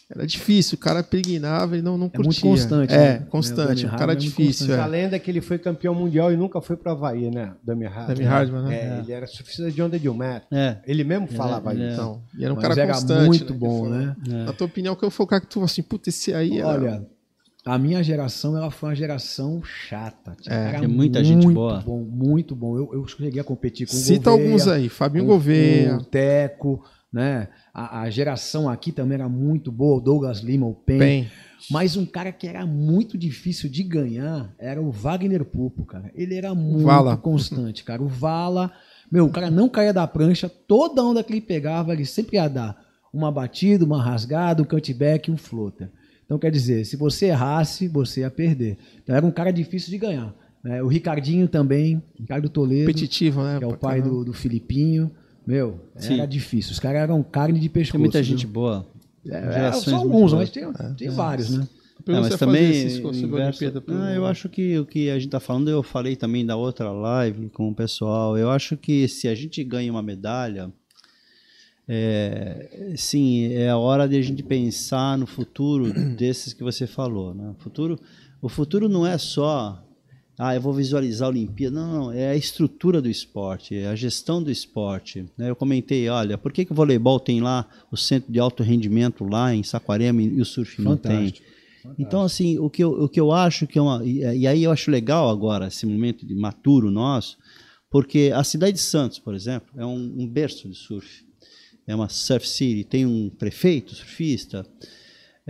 Era 0.10 0.26
difícil, 0.26 0.78
o 0.78 0.80
cara 0.80 1.04
pregnava 1.04 1.76
e 1.78 1.82
não, 1.82 1.98
não 1.98 2.08
curtia. 2.08 2.22
É 2.22 2.26
muito 2.26 2.42
constante. 2.42 2.94
É, 2.94 2.98
né? 3.20 3.26
constante, 3.30 3.86
É, 3.86 3.88
o 3.90 3.92
cara 3.92 4.04
é 4.14 4.16
muito 4.16 4.20
difícil. 4.22 4.68
constante. 4.68 4.80
A 4.80 4.86
É. 4.86 4.88
lenda 4.88 5.16
é 5.18 5.20
que 5.20 5.30
ele 5.30 5.42
foi 5.42 5.58
campeão 5.60 5.94
mundial 5.94 6.32
e 6.32 6.38
nunca 6.38 6.62
foi 6.62 6.78
para 6.78 6.94
Havaí, 6.94 7.30
né? 7.30 7.54
Dami 7.62 7.86
Hardman. 7.86 8.16
Dami 8.16 8.24
Hardman, 8.26 8.62
né? 8.64 8.76
É, 8.76 9.00
ele 9.00 9.12
era 9.12 9.28
surfista 9.28 9.70
de 9.70 9.82
onda 9.82 10.00
de 10.00 10.08
um 10.08 10.14
metro. 10.14 10.48
É. 10.50 10.78
Ele 10.88 11.04
mesmo 11.04 11.28
falava 11.28 11.74
ele 11.74 11.84
é- 11.84 11.88
isso. 11.88 11.94
Então, 11.96 12.22
e 12.40 12.44
era 12.46 12.54
um 12.54 12.56
Mas 12.56 12.68
cara 12.76 12.88
constante. 12.88 13.26
muito 13.28 13.54
né, 13.54 13.60
bom, 13.60 13.84
que 13.84 13.90
foi- 13.90 13.98
né? 13.98 14.16
Na 14.46 14.54
tua 14.54 14.68
opinião, 14.68 14.96
qual 14.96 15.12
foi 15.12 15.24
o 15.26 15.28
cara 15.28 15.42
que 15.42 15.48
tu 15.48 15.54
falou 15.56 15.66
assim, 15.66 15.82
puta, 15.84 16.08
esse 16.08 16.34
aí 16.34 16.58
era... 16.58 16.68
Olha, 16.70 17.06
a 17.66 17.78
minha 17.78 18.02
geração 18.02 18.56
ela 18.56 18.72
foi 18.72 18.88
uma 18.88 18.96
geração 18.96 19.62
chata. 19.62 20.38
Tinha 20.40 20.56
É, 20.56 20.72
cara 20.72 20.88
muita 20.88 21.22
gente 21.22 21.44
muito 21.44 21.54
boa. 21.54 21.82
Bom, 21.86 22.00
muito 22.02 22.56
bom. 22.56 22.78
Eu, 22.78 22.90
eu 22.94 23.06
cheguei 23.08 23.42
a 23.42 23.44
competir 23.44 23.86
com 23.86 23.92
o 23.92 23.96
Cita 23.98 24.30
Gouveia, 24.32 24.48
alguns 24.48 24.68
aí, 24.70 24.88
Fabinho 24.88 25.26
com- 25.26 25.32
Gouveia, 25.34 25.90
com 25.90 25.98
o 25.98 26.06
Teco, 26.06 26.86
né? 27.12 27.50
A, 27.78 28.02
a 28.02 28.10
geração 28.10 28.68
aqui 28.68 28.92
também 28.92 29.14
era 29.20 29.30
muito 29.30 29.72
boa, 29.72 29.98
o 29.98 30.02
Douglas 30.02 30.40
Lima, 30.40 30.66
o 30.66 30.74
Pen. 30.74 30.98
Pen. 30.98 31.28
Mas 31.70 31.96
um 31.96 32.08
cara 32.08 32.32
que 32.32 32.48
era 32.48 32.66
muito 32.66 33.16
difícil 33.16 33.70
de 33.70 33.84
ganhar 33.84 34.52
era 34.58 34.82
o 34.82 34.90
Wagner 34.90 35.46
Pupo, 35.46 35.86
cara. 35.86 36.12
Ele 36.16 36.34
era 36.34 36.56
muito 36.56 36.86
Vala. 36.86 37.16
constante, 37.18 37.84
cara. 37.84 38.02
O 38.02 38.08
Vala, 38.08 38.72
meu, 39.12 39.26
o 39.26 39.30
cara 39.30 39.52
não 39.52 39.70
caía 39.70 39.94
da 39.94 40.08
prancha, 40.08 40.50
toda 40.50 41.04
onda 41.04 41.24
que 41.24 41.32
ele 41.32 41.42
pegava, 41.42 41.94
ele 41.94 42.06
sempre 42.06 42.38
ia 42.38 42.48
dar 42.48 42.84
uma 43.14 43.32
batida, 43.32 43.86
uma 43.86 44.02
rasgada, 44.02 44.64
um 44.64 44.66
cutback 44.66 45.30
e 45.30 45.34
um 45.34 45.38
floater. 45.38 45.90
Então, 46.26 46.40
quer 46.40 46.52
dizer, 46.52 46.84
se 46.84 46.98
você 46.98 47.28
errasse, 47.28 47.88
você 47.88 48.22
ia 48.22 48.32
perder. 48.32 48.78
Então, 49.04 49.16
era 49.16 49.26
um 49.26 49.32
cara 49.32 49.52
difícil 49.52 49.92
de 49.92 50.00
ganhar. 50.00 50.34
né? 50.64 50.82
O 50.82 50.88
Ricardinho 50.88 51.48
também, 51.48 52.02
Ricardo 52.20 52.50
Toledo, 52.50 52.88
competitivo, 52.88 53.44
né? 53.44 53.60
que 53.60 53.64
é 53.64 53.68
o 53.68 53.78
pai 53.78 54.02
do, 54.02 54.26
do 54.26 54.34
Filipinho. 54.34 55.12
Meu, 55.48 55.80
Sim. 55.96 56.16
era 56.16 56.26
difícil. 56.28 56.74
Os 56.74 56.80
caras 56.80 57.02
eram 57.02 57.24
carne 57.24 57.58
de 57.60 57.70
pescoço. 57.70 57.94
Tem 57.94 58.00
muita 58.02 58.22
viu? 58.22 58.26
gente 58.32 58.46
boa. 58.46 58.86
É, 59.26 59.72
só 59.72 59.92
muito 59.92 59.96
alguns, 60.14 60.34
mas 60.34 60.50
tem, 60.50 60.66
tem 60.98 61.10
vários, 61.10 61.50
né? 61.50 61.68
É, 62.10 62.14
se 62.14 62.22
mas 62.22 62.36
também, 62.38 62.70
inverso- 63.18 63.82
pro- 63.82 63.96
Ah, 63.96 64.14
eu 64.14 64.26
acho 64.26 64.48
que 64.48 64.78
o 64.80 64.86
que 64.86 65.10
a 65.10 65.16
gente 65.16 65.26
está 65.26 65.40
falando, 65.42 65.70
eu 65.70 65.82
falei 65.84 66.16
também 66.16 66.46
da 66.46 66.56
outra 66.56 66.92
live 66.92 67.50
com 67.50 67.70
o 67.70 67.76
pessoal. 67.76 68.38
Eu 68.38 68.50
acho 68.50 68.78
que 68.78 69.08
se 69.08 69.28
a 69.28 69.36
gente 69.36 69.62
ganha 69.64 69.92
uma 69.92 70.02
medalha, 70.02 70.72
é, 71.88 72.94
sim, 72.96 73.52
é 73.54 73.70
a 73.70 73.78
hora 73.78 74.08
de 74.08 74.18
a 74.18 74.22
gente 74.22 74.44
pensar 74.44 75.18
no 75.18 75.26
futuro 75.26 75.92
desses 76.16 76.54
que 76.54 76.64
você 76.64 76.86
falou. 76.88 77.34
Né? 77.34 77.50
O, 77.58 77.62
futuro, 77.62 78.00
o 78.42 78.50
futuro 78.50 78.88
não 78.90 79.06
é 79.06 79.18
só, 79.18 79.84
ah, 80.40 80.54
eu 80.54 80.62
vou 80.62 80.72
visualizar 80.72 81.28
a 81.28 81.32
Olimpíada. 81.32 81.76
Não, 81.76 81.92
não, 81.92 82.12
é 82.12 82.30
a 82.30 82.36
estrutura 82.36 83.02
do 83.02 83.10
esporte, 83.10 83.76
é 83.76 83.88
a 83.88 83.96
gestão 83.96 84.42
do 84.42 84.52
esporte. 84.52 85.26
né? 85.36 85.50
Eu 85.50 85.56
comentei, 85.56 86.08
olha, 86.10 86.38
por 86.38 86.52
que, 86.52 86.64
que 86.64 86.72
o 86.72 86.76
voleibol 86.76 87.20
tem 87.20 87.42
lá 87.42 87.68
o 87.92 87.98
centro 87.98 88.32
de 88.32 88.40
alto 88.40 88.62
rendimento 88.62 89.24
lá 89.24 89.54
em 89.54 89.64
Saquarema 89.64 90.22
e 90.22 90.40
o 90.40 90.46
surf 90.46 90.80
não 90.82 90.96
tem? 90.96 91.34
Então, 91.98 92.22
assim, 92.22 92.60
o 92.60 92.70
que 92.70 92.84
eu, 92.84 92.92
o 92.92 93.10
que 93.10 93.20
eu 93.20 93.32
acho 93.32 93.66
que 93.66 93.80
é 93.80 93.82
uma. 93.82 94.06
E, 94.06 94.20
e 94.20 94.48
aí 94.48 94.64
eu 94.64 94.72
acho 94.72 94.92
legal 94.92 95.30
agora, 95.30 95.68
esse 95.68 95.86
momento 95.86 96.26
de 96.26 96.36
maturo 96.36 96.92
nosso, 96.92 97.38
porque 97.90 98.32
a 98.36 98.44
cidade 98.44 98.74
de 98.74 98.82
Santos, 98.82 99.18
por 99.18 99.34
exemplo, 99.34 99.70
é 99.76 99.86
um, 99.86 100.16
um 100.20 100.28
berço 100.28 100.70
de 100.70 100.76
surf. 100.76 101.26
É 101.88 101.96
uma 101.96 102.10
surf 102.10 102.48
city, 102.48 102.84
tem 102.84 103.06
um 103.06 103.30
prefeito 103.30 103.96
surfista. 103.96 104.66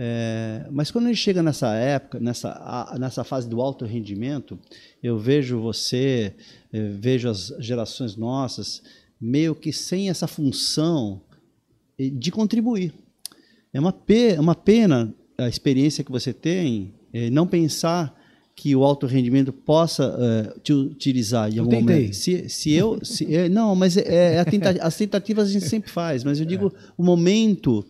É, 0.00 0.64
mas 0.70 0.90
quando 0.92 1.06
a 1.06 1.08
gente 1.08 1.20
chega 1.20 1.42
nessa 1.42 1.74
época, 1.74 2.20
nessa, 2.20 2.50
a- 2.50 2.96
nessa 2.98 3.24
fase 3.24 3.48
do 3.48 3.60
alto 3.60 3.84
rendimento, 3.84 4.56
eu 5.02 5.18
vejo 5.18 5.58
você, 5.60 6.34
eu 6.72 6.92
vejo 6.94 7.28
as 7.28 7.52
gerações 7.58 8.14
nossas, 8.16 8.80
meio 9.20 9.54
que 9.56 9.72
sem 9.72 10.08
essa 10.08 10.28
função 10.28 11.20
de 11.98 12.30
contribuir. 12.30 12.94
É 13.72 13.80
uma, 13.80 13.92
pe 13.92 14.34
é 14.34 14.40
uma 14.40 14.54
pena 14.54 15.12
a 15.36 15.48
experiência 15.48 16.04
que 16.04 16.10
você 16.12 16.32
tem, 16.32 16.94
eh, 17.12 17.28
não 17.30 17.46
pensar 17.46 18.16
que 18.54 18.74
o 18.74 18.82
alto 18.84 19.06
rendimento 19.06 19.52
possa 19.52 20.16
eh, 20.18 20.60
te 20.62 20.72
utilizar 20.72 21.52
Eu 21.52 21.62
algum 21.64 21.70
tentei. 21.76 21.96
momento. 21.96 22.14
Se, 22.14 22.48
se 22.48 22.72
eu, 22.72 22.98
se, 23.04 23.34
eh, 23.34 23.48
não, 23.48 23.74
mas 23.74 23.96
é, 23.96 24.34
é 24.36 24.78
as 24.80 24.96
tentativas 24.96 25.48
a 25.48 25.52
gente 25.52 25.68
sempre 25.68 25.90
faz, 25.90 26.22
mas 26.24 26.38
eu 26.40 26.46
digo 26.46 26.72
o 26.96 27.02
momento 27.04 27.84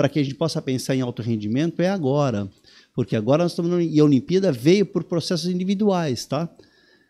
para 0.00 0.08
que 0.08 0.18
a 0.18 0.22
gente 0.22 0.34
possa 0.34 0.62
pensar 0.62 0.96
em 0.96 1.02
alto 1.02 1.20
rendimento 1.20 1.82
é 1.82 1.90
agora, 1.90 2.50
porque 2.94 3.14
agora 3.14 3.42
nós 3.42 3.52
estamos 3.52 3.84
e 3.84 4.00
a 4.00 4.04
Olimpíada 4.04 4.50
veio 4.50 4.86
por 4.86 5.04
processos 5.04 5.50
individuais, 5.50 6.24
tá? 6.24 6.48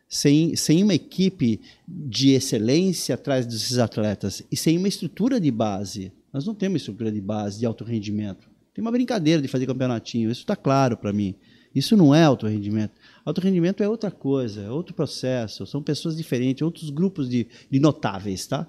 Sem, 0.08 0.56
sem 0.56 0.82
uma 0.82 0.92
equipe 0.92 1.60
de 1.86 2.30
excelência 2.30 3.14
atrás 3.14 3.46
desses 3.46 3.78
atletas 3.78 4.42
e 4.50 4.56
sem 4.56 4.76
uma 4.76 4.88
estrutura 4.88 5.40
de 5.40 5.52
base. 5.52 6.10
Nós 6.32 6.44
não 6.44 6.52
temos 6.52 6.82
estrutura 6.82 7.12
de 7.12 7.20
base 7.20 7.60
de 7.60 7.64
alto 7.64 7.84
rendimento. 7.84 8.50
Tem 8.74 8.82
uma 8.82 8.90
brincadeira 8.90 9.40
de 9.40 9.46
fazer 9.46 9.66
campeonatinho, 9.66 10.28
isso 10.28 10.40
está 10.40 10.56
claro 10.56 10.96
para 10.96 11.12
mim. 11.12 11.36
Isso 11.72 11.96
não 11.96 12.12
é 12.12 12.24
alto 12.24 12.48
rendimento. 12.48 12.90
Alto 13.24 13.40
rendimento 13.40 13.84
é 13.84 13.88
outra 13.88 14.10
coisa, 14.10 14.62
é 14.62 14.70
outro 14.70 14.92
processo, 14.94 15.64
são 15.64 15.80
pessoas 15.80 16.16
diferentes, 16.16 16.62
outros 16.62 16.90
grupos 16.90 17.28
de, 17.28 17.46
de 17.70 17.78
notáveis, 17.78 18.48
tá? 18.48 18.66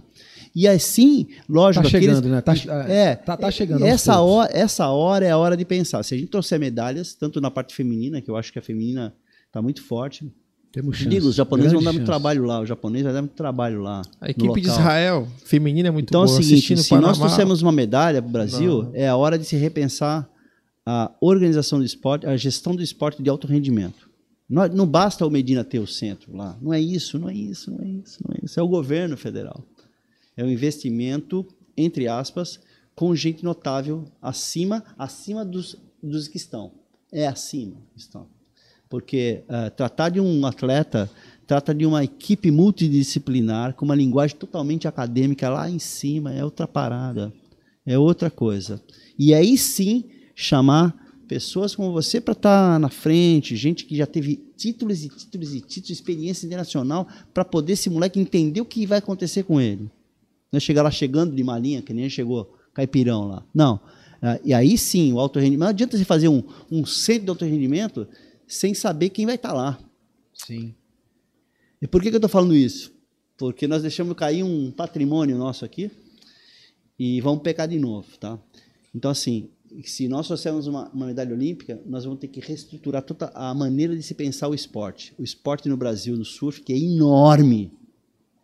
E 0.56 0.68
assim, 0.68 1.28
lógico, 1.48 1.84
Tá 1.84 1.88
aqueles- 1.98 2.18
chegando, 2.18 2.30
né? 2.30 2.41
Tá- 2.41 2.53
é, 2.90 3.15
tá- 3.15 3.38
tá 3.38 3.49
chegando 3.52 3.86
Essa 3.86 4.19
hora, 4.19 4.49
essa 4.53 4.88
hora 4.90 5.26
é 5.26 5.32
a 5.32 5.38
hora 5.38 5.56
de 5.56 5.64
pensar. 5.64 6.03
Se 6.03 6.14
a 6.14 6.18
gente 6.18 6.30
trouxer 6.30 6.60
medalhas, 6.60 7.14
tanto 7.14 7.40
na 7.40 7.49
parte 7.49 7.73
feminina, 7.73 8.22
que 8.22 8.30
eu 8.30 8.36
acho 8.36 8.52
que 8.52 8.60
a 8.60 8.61
feminina 8.61 9.14
está 9.48 9.61
muito 9.61 9.82
forte. 9.84 10.30
Temos 10.73 10.98
chance. 10.98 11.10
Digo, 11.10 11.28
os 11.28 11.36
japoneses 11.36 11.73
vão 11.73 11.82
dar 11.84 11.91
muito 11.91 12.02
chance. 12.02 12.06
trabalho 12.06 12.44
lá, 12.45 12.61
os 12.61 12.68
japoneses 12.69 13.03
vão 13.06 13.14
dar 13.14 13.22
muito 13.22 13.34
trabalho 13.36 13.82
lá. 13.82 14.02
A 14.22 14.30
equipe 14.30 14.61
de. 14.61 14.68
Israel, 14.68 15.28
feminina, 15.45 15.90
é 15.90 15.91
muito 15.91 16.10
Então 16.10 16.22
é 16.22 16.26
o 16.26 16.28
boa. 16.28 16.41
seguinte, 16.41 16.65
se 16.65 16.73
nós 16.76 16.88
Panamá, 16.90 17.14
trouxermos 17.14 17.61
uma 17.61 17.72
medalha 17.73 18.22
para 18.22 18.30
o 18.30 18.32
Brasil, 18.32 18.84
Não. 18.84 18.91
é 18.94 19.07
a 19.07 19.15
hora 19.15 19.38
de 19.38 19.45
se 19.45 19.56
repensar 19.57 20.30
a 20.86 21.11
organização 21.22 21.78
do 21.80 21.86
esporte, 21.86 22.26
a 22.26 22.36
gestão 22.38 22.76
do 22.76 22.82
esporte 22.82 23.22
de 23.22 23.30
alto 23.30 23.48
rendimento. 23.48 24.10
Não, 24.49 24.68
não 24.68 24.86
basta 24.88 25.26
o 25.26 25.30
Medina 25.30 25.64
ter 25.64 25.80
o 25.80 25.88
centro 25.88 26.36
lá. 26.36 26.57
Não 26.61 26.73
é 26.73 26.80
isso, 26.82 27.18
não 27.19 27.30
é 27.30 27.34
isso, 27.34 27.72
não 27.72 27.80
é 27.86 27.88
isso, 27.88 28.19
não 28.28 28.36
é 28.36 28.45
isso. 28.45 28.60
É 28.60 28.64
o 28.64 28.68
governo 28.68 29.15
federal. 29.15 29.64
É 30.36 30.44
um 30.44 30.49
investimento, 30.49 31.45
entre 31.76 32.08
aspas, 32.08 32.60
com 32.95 33.16
gente 33.16 33.44
notável 33.44 34.06
acima, 34.22 34.84
acima 34.98 35.44
dos, 35.44 35.78
dos 36.02 36.28
que 36.28 36.38
estão. 36.38 36.72
É 37.12 37.28
acima 37.28 37.78
estão. 37.95 38.28
Porque 38.90 39.44
eh, 39.48 39.70
tratar 39.70 40.10
de 40.10 40.20
um 40.20 40.45
atleta 40.45 41.10
trata 41.52 41.76
de 41.76 41.86
uma 41.86 42.02
equipe 42.02 42.49
multidisciplinar 42.49 43.74
com 43.74 43.84
uma 43.84 43.94
linguagem 43.94 44.38
totalmente 44.38 44.88
acadêmica 44.88 45.49
lá 45.49 45.70
em 45.70 45.80
cima, 45.80 46.34
é 46.34 46.45
outra 46.45 46.66
parada, 46.66 47.34
é 47.86 47.98
outra 47.98 48.32
coisa. 48.32 48.82
E 49.20 49.34
aí 49.34 49.58
sim 49.58 50.06
chamar 50.34 50.95
pessoas 51.28 51.76
como 51.76 51.91
você 51.91 52.22
para 52.22 52.32
estar 52.32 52.80
na 52.80 52.90
frente, 52.90 53.58
gente 53.58 53.86
que 53.86 53.98
já 53.98 54.06
teve 54.06 54.38
títulos 54.56 55.03
e 55.03 55.10
títulos 55.10 55.53
e 55.53 55.60
títulos, 55.60 55.90
experiência 55.90 56.45
internacional, 56.45 57.06
para 57.34 57.44
poder 57.44 57.74
esse 57.74 57.90
moleque 57.90 58.20
entender 58.20 58.62
o 58.62 58.66
que 58.66 58.86
vai 58.86 58.99
acontecer 58.99 59.44
com 59.44 59.60
ele. 59.60 59.90
Não 60.52 60.57
é 60.57 60.60
chegar 60.60 60.84
lá 60.84 60.91
chegando 60.91 61.36
de 61.36 61.44
malinha, 61.44 61.82
que 61.82 61.94
nem 61.94 62.10
chegou 62.10 62.57
caipirão 62.73 63.28
lá. 63.28 63.45
Não. 63.53 63.80
Ah, 64.22 64.40
E 64.44 64.53
aí 64.53 64.78
sim, 64.78 65.14
o 65.14 65.19
alto 65.19 65.40
rendimento. 65.40 65.60
Não 65.61 65.68
adianta 65.68 65.98
você 65.98 66.06
fazer 66.06 66.28
um, 66.28 66.44
um 66.69 66.86
centro 66.86 67.23
de 67.23 67.30
alto 67.30 67.45
rendimento 67.45 68.07
sem 68.48 68.73
saber 68.73 69.10
quem 69.10 69.26
vai 69.26 69.36
estar 69.36 69.53
lá. 69.53 69.80
Sim. 70.34 70.73
E 71.82 71.88
por 71.88 72.02
que, 72.02 72.10
que 72.10 72.15
eu 72.15 72.19
estou 72.19 72.30
falando 72.30 72.56
isso? 72.56 72.94
Porque 73.38 73.68
nós 73.68 73.82
deixamos 73.82 74.15
cair 74.15 74.44
um 74.44 74.69
patrimônio 74.72 75.38
nosso 75.38 75.65
aqui 75.65 75.90
e 76.99 77.19
vamos 77.22 77.41
pecar 77.41 77.68
de 77.68 77.80
novo, 77.80 78.07
tá? 78.19 78.38
Então, 78.94 79.10
assim, 79.10 79.49
se 79.84 80.07
nós 80.07 80.28
trouxermos 80.28 80.68
uma, 80.68 80.90
uma 80.90 81.07
medalha 81.07 81.34
olímpica, 81.34 81.82
nós 81.86 82.03
vamos 82.03 82.19
ter 82.19 82.28
que 82.28 82.40
reestruturar 82.40 83.02
toda 83.02 83.32
a 83.34 83.53
maneira 83.53 83.95
de 83.95 84.03
se 84.03 84.14
pensar 84.14 84.48
o 84.48 84.53
esporte. 84.53 85.14
O 85.18 85.23
esporte 85.23 85.69
no 85.69 85.78
Brasil, 85.78 86.15
no 86.15 86.26
surf, 86.26 86.61
que 86.61 86.73
é 86.73 86.78
enorme. 86.78 87.72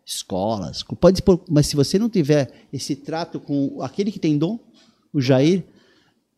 Escolas, 0.08 0.82
pode 0.98 1.22
mas 1.50 1.66
se 1.66 1.76
você 1.76 1.98
não 1.98 2.08
tiver 2.08 2.50
esse 2.72 2.96
trato 2.96 3.38
com 3.38 3.82
aquele 3.82 4.10
que 4.10 4.18
tem 4.18 4.38
dom, 4.38 4.58
o 5.12 5.20
Jair, 5.20 5.62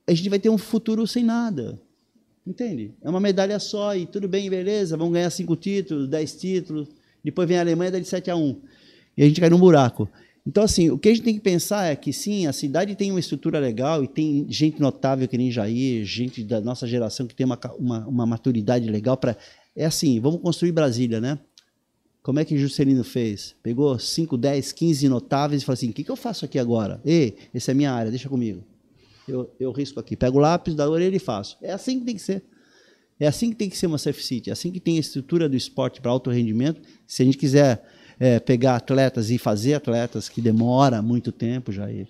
a 0.09 0.13
gente 0.13 0.29
vai 0.29 0.41
ter 0.41 0.51
um 0.51 0.59
futuro 0.59 1.07
sem 1.07 1.23
nada. 1.23 1.81
Entende? 2.45 2.93
É 3.01 3.09
uma 3.09 3.21
medalha 3.21 3.61
só 3.61 3.95
e 3.95 4.07
tudo 4.07 4.27
bem, 4.27 4.51
beleza, 4.51 4.97
vamos 4.97 5.13
ganhar 5.13 5.31
cinco 5.31 5.55
títulos, 5.55 6.09
dez 6.09 6.35
títulos, 6.35 6.89
depois 7.23 7.47
vem 7.47 7.59
a 7.59 7.61
Alemanha 7.61 7.93
dá 7.93 8.01
de 8.01 8.09
7 8.09 8.29
a 8.33 8.35
1. 8.35 8.61
E 9.17 9.23
a 9.23 9.27
gente 9.27 9.41
cai 9.41 9.49
num 9.49 9.59
buraco. 9.59 10.09
Então, 10.45 10.65
assim, 10.65 10.91
o 10.91 10.99
que 10.99 11.09
a 11.09 11.15
gente 11.15 11.23
tem 11.23 11.35
que 11.35 11.41
pensar 11.41 11.93
é 11.93 11.95
que, 11.95 12.13
sim, 12.13 12.49
a 12.49 12.53
cidade 12.53 12.97
tem 12.97 13.13
uma 13.13 13.21
estrutura 13.21 13.61
legal 13.61 14.03
e 14.03 14.09
tem 14.09 14.47
gente 14.49 14.81
notável 14.81 15.29
que 15.29 15.39
nem 15.39 15.49
Jair, 15.49 16.05
gente 16.05 16.43
da 16.43 16.61
nossa 16.61 16.89
geração 16.89 17.25
que 17.25 17.37
tem 17.37 17.47
uma, 17.47 17.59
uma, 17.79 18.09
uma 18.09 18.27
maturidade 18.27 18.91
legal 18.91 19.17
para... 19.17 19.37
É 19.77 19.85
assim, 19.85 20.19
vamos 20.19 20.41
construir 20.41 20.73
Brasília, 20.73 21.21
né? 21.21 21.39
Como 22.23 22.39
é 22.39 22.45
que 22.45 22.59
Juscelino 22.59 23.03
fez? 23.03 23.55
Pegou 23.63 23.99
5, 23.99 24.37
10, 24.37 24.73
15 24.73 25.09
notáveis 25.09 25.63
e 25.63 25.65
falou 25.65 25.75
assim, 25.75 25.91
o 25.91 25.93
que, 25.93 26.05
que 26.05 26.11
eu 26.11 26.17
faço 26.17 26.45
aqui 26.45 26.59
agora? 26.59 27.01
Ei, 27.05 27.37
essa 27.55 27.71
é 27.71 27.75
minha 27.75 27.93
área, 27.93 28.11
deixa 28.11 28.29
comigo. 28.29 28.63
Eu, 29.27 29.51
eu 29.59 29.73
risco 29.73 29.99
aqui. 29.99 30.17
Pego 30.17 30.39
o 30.39 30.41
lápis 30.41 30.75
da 30.75 30.89
orelha 30.89 31.17
e 31.17 31.21
faço. 31.21 31.57
É 31.63 31.73
assim 31.73 32.01
que 32.01 32.05
tem 32.05 32.15
que 32.15 32.23
ser. 32.23 32.43
É 33.19 33.27
assim 33.27 33.51
que 33.51 33.57
tem 33.57 33.71
que 33.71 33.77
ser 33.77 33.87
uma 33.87 33.99
Surf 33.99 34.23
City. 34.23 34.51
É 34.51 34.53
assim 34.53 34.71
que 34.71 34.81
tem 34.81 34.97
a 34.97 35.01
estrutura 35.01 35.49
do 35.49 35.57
esporte 35.57 36.01
para 36.01 36.11
alto 36.11 36.31
rendimento. 36.31 36.81
Se 37.07 37.23
a 37.23 37.25
gente 37.25 37.39
quiser 37.39 37.87
é, 38.19 38.41
pegar 38.41 38.77
atletas 38.77 39.31
e 39.31 39.39
fazer 39.39 39.75
atletas, 39.75 40.29
que 40.29 40.41
demora 40.41 41.01
muito 41.01 41.31
tempo, 41.33 41.73
Jair. 41.73 42.09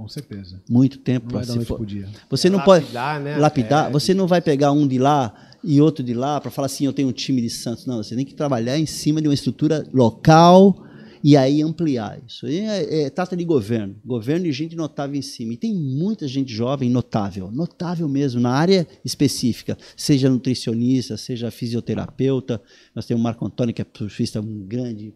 Com 0.00 0.08
certeza. 0.08 0.60
Muito 0.68 0.98
tempo 0.98 1.28
é 1.28 1.30
para 1.32 1.44
se 1.44 1.64
for. 1.64 1.76
pro 1.76 1.86
dia. 1.86 2.08
Você 2.30 2.48
É 2.48 2.50
não 2.50 2.58
lapidar, 2.58 3.14
pode 3.14 3.24
né? 3.24 3.36
lapidar. 3.36 3.88
É. 3.88 3.92
Você 3.92 4.14
não 4.14 4.26
vai 4.26 4.40
pegar 4.40 4.72
um 4.72 4.86
de 4.88 4.98
lá 4.98 5.34
e 5.62 5.80
outro 5.80 6.02
de 6.02 6.14
lá 6.14 6.40
para 6.40 6.50
falar 6.50 6.66
assim, 6.66 6.86
eu 6.86 6.92
tenho 6.92 7.08
um 7.08 7.12
time 7.12 7.40
de 7.42 7.50
Santos. 7.50 7.84
Não, 7.86 7.98
você 8.02 8.16
tem 8.16 8.24
que 8.24 8.34
trabalhar 8.34 8.78
em 8.78 8.86
cima 8.86 9.20
de 9.20 9.28
uma 9.28 9.34
estrutura 9.34 9.86
local 9.92 10.84
e 11.22 11.36
aí 11.36 11.60
ampliar. 11.60 12.18
Isso 12.26 12.46
aí 12.46 12.60
é, 12.60 13.02
é- 13.02 13.10
trata 13.10 13.36
de 13.36 13.44
governo. 13.44 13.94
Governo 14.02 14.46
e 14.46 14.52
gente 14.52 14.74
notável 14.74 15.14
em 15.16 15.20
cima. 15.22 15.52
E 15.52 15.56
tem 15.58 15.74
muita 15.74 16.26
gente 16.26 16.50
jovem 16.50 16.88
notável, 16.88 17.50
notável 17.52 18.08
mesmo, 18.08 18.40
na 18.40 18.50
área 18.52 18.86
específica, 19.04 19.76
seja 19.94 20.30
nutricionista, 20.30 21.18
seja 21.18 21.50
fisioterapeuta. 21.50 22.58
Nós 22.94 23.04
temos 23.04 23.20
o 23.20 23.22
Marco 23.24 23.44
Antônio, 23.44 23.74
que 23.74 23.82
é 23.82 23.86
surfista 23.94 24.40
um 24.40 24.64
grande 24.66 25.12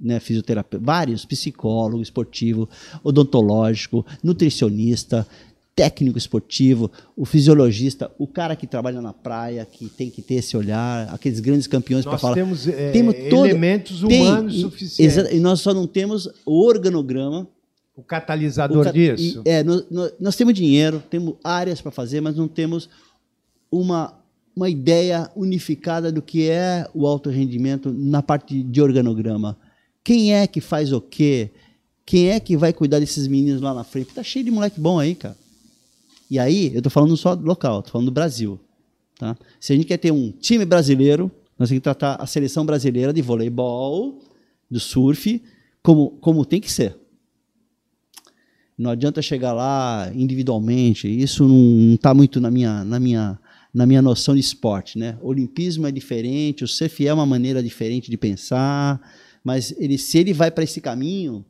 né, 0.00 0.20
fisioterapeuta, 0.20 0.84
vários, 0.84 1.24
psicólogo, 1.24 2.02
esportivo, 2.02 2.68
odontológico, 3.02 4.04
nutricionista, 4.22 5.26
técnico 5.74 6.16
esportivo, 6.16 6.90
o 7.16 7.24
fisiologista, 7.26 8.10
o 8.18 8.26
cara 8.26 8.56
que 8.56 8.66
trabalha 8.66 9.00
na 9.02 9.12
praia, 9.12 9.66
que 9.70 9.88
tem 9.90 10.08
que 10.08 10.22
ter 10.22 10.36
esse 10.36 10.56
olhar, 10.56 11.12
aqueles 11.12 11.38
grandes 11.40 11.66
campeões 11.66 12.04
para 12.04 12.16
falar. 12.16 12.34
temos, 12.34 12.66
é, 12.66 12.92
Temos 12.92 13.14
todo- 13.28 13.44
elementos 13.46 14.00
Tem, 14.00 14.22
humanos 14.22 14.54
e- 14.54 14.60
suficientes. 14.60 15.32
E 15.32 15.38
nós 15.38 15.60
só 15.60 15.74
não 15.74 15.86
temos 15.86 16.28
o 16.46 16.64
organograma. 16.66 17.46
O 17.94 18.02
catalisador 18.02 18.86
o 18.86 18.92
disso. 18.92 19.42
é, 19.44 19.62
nós, 19.62 19.84
nós- 19.90 20.12
nós 20.20 20.36
temos 20.36 20.54
dinheiro, 20.54 21.02
temos 21.10 21.34
áreas 21.44 21.80
para 21.80 21.90
fazer, 21.90 22.20
mas 22.22 22.36
não 22.36 22.48
temos 22.48 22.88
uma, 23.70 24.14
uma 24.54 24.68
ideia 24.70 25.30
unificada 25.36 26.10
do 26.12 26.22
que 26.22 26.48
é 26.48 26.86
o 26.94 27.06
alto 27.06 27.28
rendimento 27.30 27.92
na 27.92 28.22
parte 28.22 28.62
de 28.62 28.80
organograma. 28.80 29.56
Quem 30.06 30.32
é 30.32 30.46
que 30.46 30.60
faz 30.60 30.92
o 30.92 31.00
quê? 31.00 31.50
Quem 32.04 32.28
é 32.28 32.38
que 32.38 32.56
vai 32.56 32.72
cuidar 32.72 33.00
desses 33.00 33.26
meninos 33.26 33.60
lá 33.60 33.74
na 33.74 33.82
frente? 33.82 34.14
Tá 34.14 34.22
cheio 34.22 34.44
de 34.44 34.52
moleque 34.52 34.78
bom 34.78 35.00
aí, 35.00 35.16
cara. 35.16 35.36
E 36.30 36.38
aí, 36.38 36.70
eu 36.72 36.80
tô 36.80 36.88
falando 36.88 37.16
só 37.16 37.34
local, 37.34 37.82
tô 37.82 37.90
falando 37.90 38.06
do 38.06 38.12
Brasil. 38.12 38.56
Tá? 39.18 39.36
Se 39.58 39.72
a 39.72 39.76
gente 39.76 39.84
quer 39.84 39.96
ter 39.96 40.12
um 40.12 40.30
time 40.30 40.64
brasileiro, 40.64 41.28
nós 41.58 41.68
temos 41.68 41.80
que 41.80 41.82
tratar 41.82 42.14
a 42.22 42.24
seleção 42.24 42.64
brasileira 42.64 43.12
de 43.12 43.20
voleibol, 43.20 44.22
do 44.70 44.78
surf, 44.78 45.42
como, 45.82 46.10
como 46.20 46.44
tem 46.44 46.60
que 46.60 46.70
ser. 46.70 46.96
Não 48.78 48.92
adianta 48.92 49.20
chegar 49.20 49.54
lá 49.54 50.08
individualmente. 50.14 51.08
Isso 51.08 51.48
não 51.48 51.94
está 51.94 52.14
muito 52.14 52.40
na 52.40 52.48
minha, 52.48 52.84
na, 52.84 53.00
minha, 53.00 53.40
na 53.74 53.84
minha 53.84 54.00
noção 54.00 54.36
de 54.36 54.40
esporte. 54.40 55.00
Né? 55.00 55.18
O 55.20 55.30
olimpismo 55.30 55.84
é 55.84 55.90
diferente, 55.90 56.62
o 56.62 56.68
surf 56.68 57.04
é 57.04 57.12
uma 57.12 57.26
maneira 57.26 57.60
diferente 57.60 58.08
de 58.08 58.16
pensar, 58.16 59.00
mas 59.46 59.72
ele, 59.78 59.96
se 59.96 60.18
ele 60.18 60.32
vai 60.32 60.50
para 60.50 60.64
esse 60.64 60.80
caminho, 60.80 61.44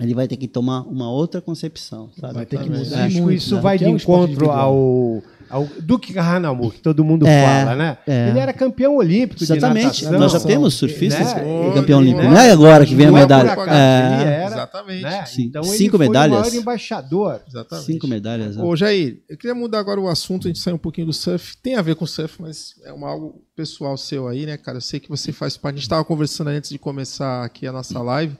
ele 0.00 0.14
vai 0.14 0.26
ter 0.26 0.36
que 0.36 0.48
tomar 0.48 0.80
uma 0.82 1.10
outra 1.10 1.40
concepção. 1.40 2.10
Sabe? 2.20 2.34
Vai 2.34 2.46
ter 2.46 2.58
que 2.62 2.68
mudar 2.70 3.04
Acho 3.04 3.22
muito, 3.22 3.36
isso 3.36 3.54
né? 3.56 3.60
vai 3.60 3.78
de 3.78 3.84
é 3.84 3.88
um 3.88 3.96
encontro 3.96 4.50
ao, 4.50 5.22
ao 5.48 5.68
Duque 5.80 6.12
Carranamu, 6.12 6.70
que 6.72 6.80
todo 6.80 7.04
mundo 7.04 7.24
É, 7.26 7.44
fala, 7.64 7.76
né? 7.76 7.98
é. 8.06 8.30
Ele 8.30 8.38
era 8.40 8.52
campeão 8.52 8.96
olímpico 8.96 9.42
Exatamente. 9.42 10.04
Nós 10.06 10.32
já 10.32 10.40
temos 10.40 10.74
surfistas 10.74 11.34
Né? 11.34 11.72
campeão 11.74 12.00
Né? 12.00 12.06
olímpico. 12.08 12.28
Não 12.28 12.36
é 12.36 12.50
agora 12.50 12.84
que 12.84 12.94
vem 12.96 13.06
a 13.06 13.10
Não 13.10 13.18
é 13.18 13.20
por 13.20 13.28
medalha. 13.28 13.50
É, 13.70 14.14
ele 14.22 14.30
era, 14.30 14.46
Exatamente. 14.46 15.02
né? 15.02 15.24
Sim. 15.26 15.42
Então 15.44 15.62
ele 15.62 15.76
Cinco 15.76 15.96
foi 15.98 16.06
medalhas. 16.06 16.36
o 16.38 16.40
maior 16.40 16.54
embaixador. 16.54 17.40
Exatamente. 17.48 17.86
cinco 17.86 18.08
medalhas. 18.08 18.56
né? 18.56 18.62
Ô, 18.64 18.74
Jair, 18.74 19.20
eu 19.28 19.36
queria 19.36 19.54
mudar 19.54 19.78
agora 19.78 20.00
o 20.00 20.08
assunto, 20.08 20.48
a 20.48 20.50
gente 20.50 20.58
sai 20.58 20.72
um 20.72 20.78
pouquinho 20.78 21.06
do 21.06 21.12
surf. 21.12 21.56
Tem 21.58 21.76
a 21.76 21.82
ver 21.82 21.94
com 21.94 22.06
surf, 22.06 22.40
mas 22.40 22.74
é 22.84 22.92
uma, 22.92 23.08
algo 23.08 23.40
pessoal 23.54 23.96
seu 23.96 24.26
aí, 24.26 24.46
né, 24.46 24.56
cara? 24.56 24.78
Eu 24.78 24.82
sei 24.82 24.98
que 24.98 25.08
você 25.08 25.30
faz 25.30 25.56
parte. 25.56 25.74
A 25.74 25.78
gente 25.78 25.84
estava 25.84 26.04
conversando 26.04 26.48
antes 26.48 26.70
de 26.70 26.78
começar 26.78 27.44
aqui 27.44 27.66
a 27.68 27.72
nossa 27.72 28.00
live. 28.02 28.34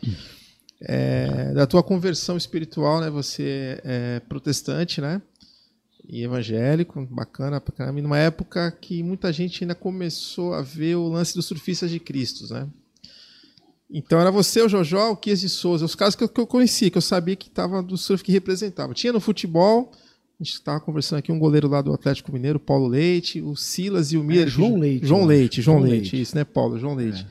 É, 0.84 1.52
da 1.52 1.66
tua 1.66 1.82
conversão 1.82 2.36
espiritual, 2.36 3.00
né? 3.00 3.10
Você 3.10 3.80
é 3.84 4.20
protestante, 4.20 5.00
né? 5.00 5.22
E 6.09 6.24
evangélico, 6.24 7.06
bacana 7.10 7.60
pra 7.60 7.74
caramba. 7.74 8.00
E 8.00 8.02
numa 8.02 8.18
época 8.18 8.70
que 8.80 9.02
muita 9.02 9.32
gente 9.32 9.62
ainda 9.62 9.74
começou 9.74 10.54
a 10.54 10.62
ver 10.62 10.96
o 10.96 11.09
lance 11.09 11.34
dos 11.34 11.46
surfistas 11.46 11.90
de 11.90 12.00
Cristo, 12.00 12.52
né? 12.52 12.68
Então 13.88 14.18
era 14.18 14.30
você, 14.30 14.62
o 14.62 14.68
Jojó, 14.68 15.10
o 15.10 15.16
Kies 15.16 15.40
de 15.40 15.48
Souza, 15.50 15.84
os 15.84 15.94
caras 15.94 16.16
que 16.16 16.24
eu, 16.24 16.28
que 16.28 16.40
eu 16.40 16.46
conhecia, 16.46 16.90
que 16.90 16.96
eu 16.96 17.02
sabia 17.02 17.36
que 17.36 17.48
estava 17.48 17.82
do 17.82 17.98
surf 17.98 18.24
que 18.24 18.32
representava. 18.32 18.94
Tinha 18.94 19.12
no 19.12 19.20
futebol, 19.20 19.92
a 20.40 20.42
gente 20.42 20.54
estava 20.54 20.80
conversando 20.80 21.18
aqui, 21.18 21.30
um 21.30 21.38
goleiro 21.38 21.68
lá 21.68 21.82
do 21.82 21.92
Atlético 21.92 22.32
Mineiro, 22.32 22.59
Paulo 22.59 22.88
Leite, 22.88 23.42
o 23.42 23.54
Silas 23.54 24.10
e 24.10 24.16
o 24.16 24.24
Miller. 24.24 24.46
É, 24.46 24.50
João 24.50 24.78
Leite, 24.78 25.06
João 25.06 25.24
Leite. 25.26 25.62
João 25.62 25.78
Leite, 25.78 25.92
Leite. 25.92 26.20
isso, 26.22 26.34
né, 26.34 26.42
Paulo? 26.42 26.78
João 26.78 26.94
Leite. 26.94 27.26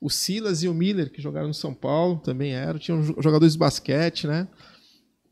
O 0.00 0.10
Silas 0.10 0.62
e 0.62 0.68
o 0.68 0.74
Miller, 0.74 1.10
que 1.10 1.22
jogaram 1.22 1.48
no 1.48 1.54
São 1.54 1.72
Paulo, 1.72 2.18
também 2.18 2.52
eram. 2.52 2.78
Tinham 2.78 3.02
jo- 3.02 3.16
jogadores 3.20 3.54
de 3.54 3.58
basquete, 3.58 4.26
né? 4.26 4.46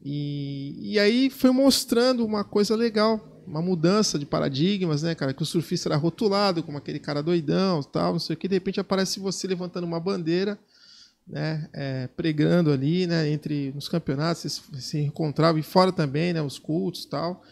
E, 0.02 0.92
e 0.94 0.98
aí 0.98 1.30
foi 1.30 1.50
mostrando 1.50 2.24
uma 2.24 2.44
coisa 2.44 2.74
legal, 2.76 3.42
uma 3.46 3.62
mudança 3.62 4.18
de 4.18 4.26
paradigmas, 4.26 5.02
né, 5.02 5.14
cara? 5.14 5.32
Que 5.32 5.42
o 5.42 5.46
surfista 5.46 5.88
era 5.88 5.96
rotulado 5.96 6.62
como 6.62 6.76
aquele 6.78 6.98
cara 6.98 7.22
doidão 7.22 7.82
tal, 7.82 8.12
não 8.12 8.18
sei 8.20 8.34
o 8.34 8.36
que. 8.38 8.48
De 8.48 8.54
repente 8.54 8.80
aparece 8.80 9.18
você 9.20 9.46
levantando 9.46 9.84
uma 9.84 10.00
bandeira, 10.00 10.58
né? 11.26 11.68
é, 11.72 12.06
pregando 12.08 12.70
ali, 12.70 13.06
né? 13.06 13.28
Entre 13.30 13.72
nos 13.74 13.88
campeonatos, 13.88 14.42
se- 14.52 14.80
se 14.82 14.98
encontrava 14.98 15.58
e 15.58 15.62
fora 15.62 15.90
também, 15.92 16.32
né? 16.32 16.42
Os 16.42 16.58
cultos 16.58 17.04
tal. 17.06 17.42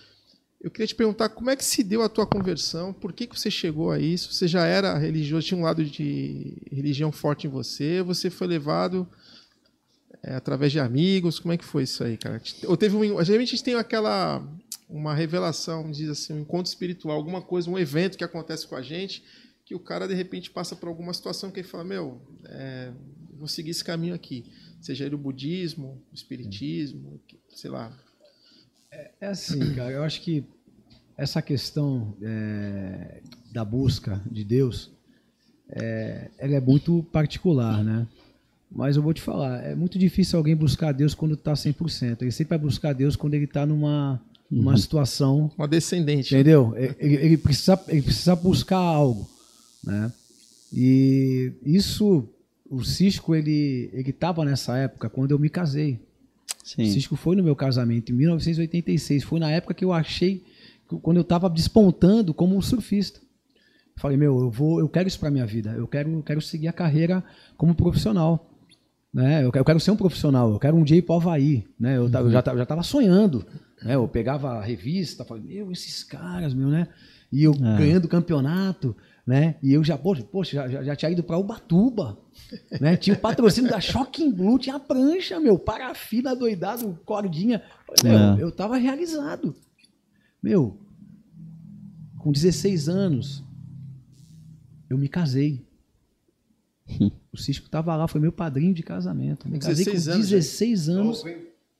Eu 0.62 0.70
queria 0.70 0.86
te 0.86 0.94
perguntar 0.94 1.28
como 1.28 1.50
é 1.50 1.56
que 1.56 1.64
se 1.64 1.82
deu 1.82 2.02
a 2.02 2.08
tua 2.08 2.24
conversão, 2.24 2.92
por 2.92 3.12
que, 3.12 3.26
que 3.26 3.38
você 3.38 3.50
chegou 3.50 3.90
a 3.90 3.98
isso? 3.98 4.32
Você 4.32 4.46
já 4.46 4.64
era 4.64 4.96
religioso, 4.96 5.48
tinha 5.48 5.58
um 5.58 5.64
lado 5.64 5.84
de 5.84 6.56
religião 6.70 7.10
forte 7.10 7.48
em 7.48 7.50
você, 7.50 8.00
você 8.00 8.30
foi 8.30 8.46
levado 8.46 9.08
é, 10.22 10.36
através 10.36 10.70
de 10.70 10.78
amigos, 10.78 11.40
como 11.40 11.52
é 11.52 11.58
que 11.58 11.64
foi 11.64 11.82
isso 11.82 12.04
aí, 12.04 12.16
cara? 12.16 12.40
Ou 12.68 12.76
teve 12.76 12.94
um, 12.94 13.24
geralmente 13.24 13.48
a 13.48 13.56
gente 13.56 13.64
tem 13.64 13.74
aquela 13.74 14.40
uma 14.88 15.14
revelação, 15.14 15.90
diz 15.90 16.08
assim, 16.08 16.34
um 16.34 16.40
encontro 16.40 16.68
espiritual, 16.70 17.16
alguma 17.16 17.42
coisa, 17.42 17.68
um 17.68 17.78
evento 17.78 18.16
que 18.16 18.22
acontece 18.22 18.66
com 18.66 18.76
a 18.76 18.82
gente, 18.82 19.24
que 19.64 19.74
o 19.74 19.80
cara 19.80 20.06
de 20.06 20.14
repente 20.14 20.50
passa 20.50 20.76
por 20.76 20.88
alguma 20.88 21.12
situação 21.12 21.50
que 21.50 21.58
ele 21.58 21.68
fala, 21.68 21.82
meu, 21.82 22.20
é, 22.44 22.92
vou 23.36 23.48
seguir 23.48 23.70
esse 23.70 23.82
caminho 23.82 24.14
aqui, 24.14 24.44
seja 24.80 25.06
ele 25.06 25.16
o 25.16 25.18
budismo, 25.18 26.00
o 26.12 26.14
espiritismo, 26.14 27.20
sei 27.48 27.70
lá. 27.70 27.92
É 29.20 29.26
assim, 29.28 29.74
cara, 29.74 29.90
eu 29.90 30.02
acho 30.02 30.20
que 30.20 30.44
essa 31.16 31.40
questão 31.40 32.14
é, 32.20 33.22
da 33.52 33.64
busca 33.64 34.20
de 34.30 34.44
Deus, 34.44 34.90
é, 35.70 36.30
ela 36.38 36.56
é 36.56 36.60
muito 36.60 37.02
particular, 37.12 37.82
né? 37.82 38.06
Mas 38.74 38.96
eu 38.96 39.02
vou 39.02 39.12
te 39.12 39.20
falar, 39.20 39.62
é 39.64 39.74
muito 39.74 39.98
difícil 39.98 40.38
alguém 40.38 40.56
buscar 40.56 40.92
Deus 40.92 41.14
quando 41.14 41.34
está 41.34 41.52
100%. 41.52 42.22
Ele 42.22 42.30
sempre 42.32 42.50
vai 42.50 42.58
buscar 42.58 42.92
Deus 42.92 43.16
quando 43.16 43.34
ele 43.34 43.44
está 43.44 43.64
numa, 43.66 44.20
numa 44.50 44.76
situação 44.76 45.50
Uma 45.56 45.68
descendente. 45.68 46.34
Entendeu? 46.34 46.74
Ele, 46.98 47.14
ele 47.16 47.36
precisa, 47.36 47.80
ele 47.88 48.02
precisa 48.02 48.34
buscar 48.34 48.78
algo, 48.78 49.28
né? 49.84 50.12
E 50.72 51.52
isso, 51.64 52.26
o 52.68 52.82
Cisco, 52.82 53.34
ele 53.34 53.90
ele 53.92 54.10
estava 54.10 54.42
nessa 54.42 54.76
época 54.78 55.10
quando 55.10 55.32
eu 55.32 55.38
me 55.38 55.50
casei. 55.50 56.00
O 56.62 56.66
Sim. 56.68 56.84
Cisco 56.90 57.16
foi 57.16 57.34
no 57.36 57.42
meu 57.42 57.56
casamento 57.56 58.12
em 58.12 58.14
1986. 58.14 59.24
Foi 59.24 59.40
na 59.40 59.50
época 59.50 59.74
que 59.74 59.84
eu 59.84 59.92
achei, 59.92 60.44
quando 61.02 61.16
eu 61.16 61.22
estava 61.22 61.50
despontando 61.50 62.32
como 62.32 62.56
um 62.56 62.62
surfista. 62.62 63.20
Falei, 63.96 64.16
meu, 64.16 64.38
eu 64.40 64.50
vou, 64.50 64.78
eu 64.80 64.88
quero 64.88 65.08
isso 65.08 65.18
para 65.18 65.30
minha 65.30 65.44
vida. 65.46 65.70
Eu 65.72 65.86
quero, 65.86 66.10
eu 66.10 66.22
quero 66.22 66.40
seguir 66.40 66.68
a 66.68 66.72
carreira 66.72 67.22
como 67.56 67.74
profissional. 67.74 68.48
Né? 69.12 69.44
Eu, 69.44 69.52
quero, 69.52 69.60
eu 69.60 69.64
quero 69.66 69.80
ser 69.80 69.90
um 69.90 69.96
profissional. 69.96 70.50
Eu 70.52 70.58
quero 70.58 70.76
um 70.76 70.82
dia 70.84 70.96
ir 70.96 71.02
para 71.02 71.14
o 71.14 71.18
Havaí. 71.18 71.64
Né? 71.78 71.98
Eu, 71.98 72.08
ta- 72.10 72.20
eu 72.20 72.30
já 72.30 72.40
estava 72.40 72.82
sonhando. 72.82 73.44
Né? 73.82 73.94
Eu 73.94 74.06
pegava 74.08 74.52
a 74.52 74.62
revista, 74.62 75.24
falei, 75.24 75.42
meu, 75.42 75.70
esses 75.72 76.02
caras, 76.04 76.54
meu, 76.54 76.68
né? 76.68 76.88
E 77.30 77.42
eu 77.44 77.52
É. 77.52 77.76
ganhando 77.78 78.08
campeonato, 78.08 78.96
né? 79.26 79.54
E 79.62 79.72
eu 79.72 79.84
já, 79.84 79.96
poxa, 79.96 80.22
poxa 80.24 80.56
já, 80.56 80.68
já, 80.68 80.82
já 80.84 80.96
tinha 80.96 81.10
ido 81.12 81.22
para 81.22 81.38
Ubatuba, 81.38 82.18
né? 82.80 82.96
Tinha 82.96 83.14
o 83.14 83.18
patrocínio 83.20 83.70
da 83.70 83.80
Shocking 83.80 84.30
Blue, 84.32 84.58
tinha 84.58 84.76
a 84.76 84.80
prancha, 84.80 85.38
meu, 85.38 85.58
parafina 85.58 86.34
doidado, 86.34 86.98
cordinha. 87.04 87.62
Meu, 88.02 88.12
É. 88.12 88.36
eu 88.42 88.50
tava 88.50 88.76
realizado. 88.76 89.54
Meu, 90.42 90.76
com 92.18 92.32
16 92.32 92.88
anos, 92.88 93.44
eu 94.90 94.98
me 94.98 95.08
casei. 95.08 95.64
O 97.32 97.36
Cisco 97.38 97.68
tava 97.70 97.94
lá, 97.96 98.06
foi 98.06 98.20
meu 98.20 98.32
padrinho 98.32 98.74
de 98.74 98.82
casamento. 98.82 99.48
Me 99.48 99.58
casei 99.58 99.84
com 99.84 99.92
16 99.92 100.08
anos, 100.08 100.28
16 100.28 100.88
anos. 100.88 101.24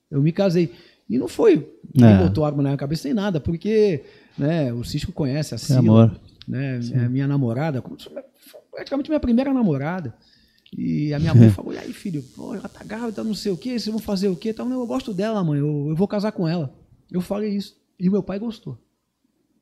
Eu 0.09 0.21
me 0.21 0.31
casei. 0.31 0.71
E 1.09 1.17
não 1.19 1.27
foi 1.27 1.69
É. 2.01 2.05
é. 2.05 2.17
botou 2.23 2.45
arma 2.45 2.63
na 2.63 2.69
minha 2.69 2.77
cabeça 2.77 3.07
nem 3.07 3.13
nada, 3.13 3.39
porque 3.39 4.03
né, 4.37 4.71
o 4.73 4.83
Cisco 4.83 5.11
conhece 5.11 5.53
a 5.53 5.57
Sila, 5.57 5.79
amor. 5.79 6.19
Né, 6.47 6.79
é 6.93 7.09
minha 7.09 7.27
namorada, 7.27 7.83
praticamente 8.71 9.09
minha 9.09 9.19
primeira 9.19 9.53
namorada. 9.53 10.13
E 10.75 11.13
a 11.13 11.19
minha 11.19 11.35
mãe 11.35 11.49
falou: 11.51 11.73
e 11.73 11.77
aí, 11.77 11.93
filho, 11.93 12.23
pô, 12.35 12.55
ela 12.55 12.67
tá 12.67 12.83
grávida, 12.83 13.23
não 13.23 13.35
sei 13.35 13.51
o 13.51 13.57
quê, 13.57 13.71
vocês 13.71 13.87
vão 13.87 13.99
fazer 13.99 14.27
o 14.27 14.35
quê? 14.35 14.55
Não, 14.57 14.71
eu 14.71 14.87
gosto 14.87 15.13
dela, 15.13 15.43
mãe, 15.43 15.59
eu, 15.59 15.87
eu 15.89 15.95
vou 15.95 16.07
casar 16.07 16.31
com 16.31 16.47
ela. 16.47 16.73
Eu 17.11 17.21
falei 17.21 17.55
isso. 17.55 17.77
E 17.99 18.09
o 18.09 18.11
meu 18.11 18.23
pai 18.23 18.39
gostou. 18.39 18.77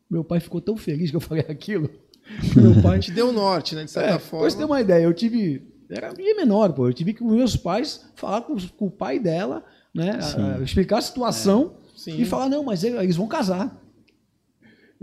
Meu 0.10 0.24
pai 0.24 0.40
ficou 0.40 0.62
tão 0.62 0.78
feliz 0.78 1.10
que 1.10 1.18
eu 1.18 1.22
falei 1.22 1.45
aquilo. 1.48 1.90
Meu 2.56 2.82
pai 2.82 2.99
Te 2.99 3.12
deu 3.12 3.30
um 3.30 3.34
norte, 3.34 3.76
né? 3.76 3.84
De 3.84 3.91
certa 3.91 4.16
é, 4.16 4.20
forma. 4.20 4.49
Você 4.49 4.58
ter 4.58 4.64
uma 4.64 4.80
ideia, 4.80 5.03
eu 5.03 5.14
tive. 5.14 5.68
Era 5.90 6.14
bem 6.14 6.36
menor, 6.36 6.72
pô. 6.72 6.88
Eu 6.88 6.94
tive 6.94 7.14
que 7.14 7.24
meus 7.24 7.58
pais 7.58 8.06
falar 8.16 8.41
com, 8.41 8.56
com 8.78 8.86
o 8.86 8.91
pai 8.91 9.20
dela 9.20 9.66
né? 9.94 10.20
A, 10.22 10.64
explicar 10.64 10.99
a 10.99 11.02
situação 11.02 11.74
é. 12.08 12.12
e 12.12 12.26
falar, 12.26 12.49
não, 12.49 12.64
mas 12.64 12.84
eles 12.84 13.16
vão 13.16 13.28
casar. 13.28 13.78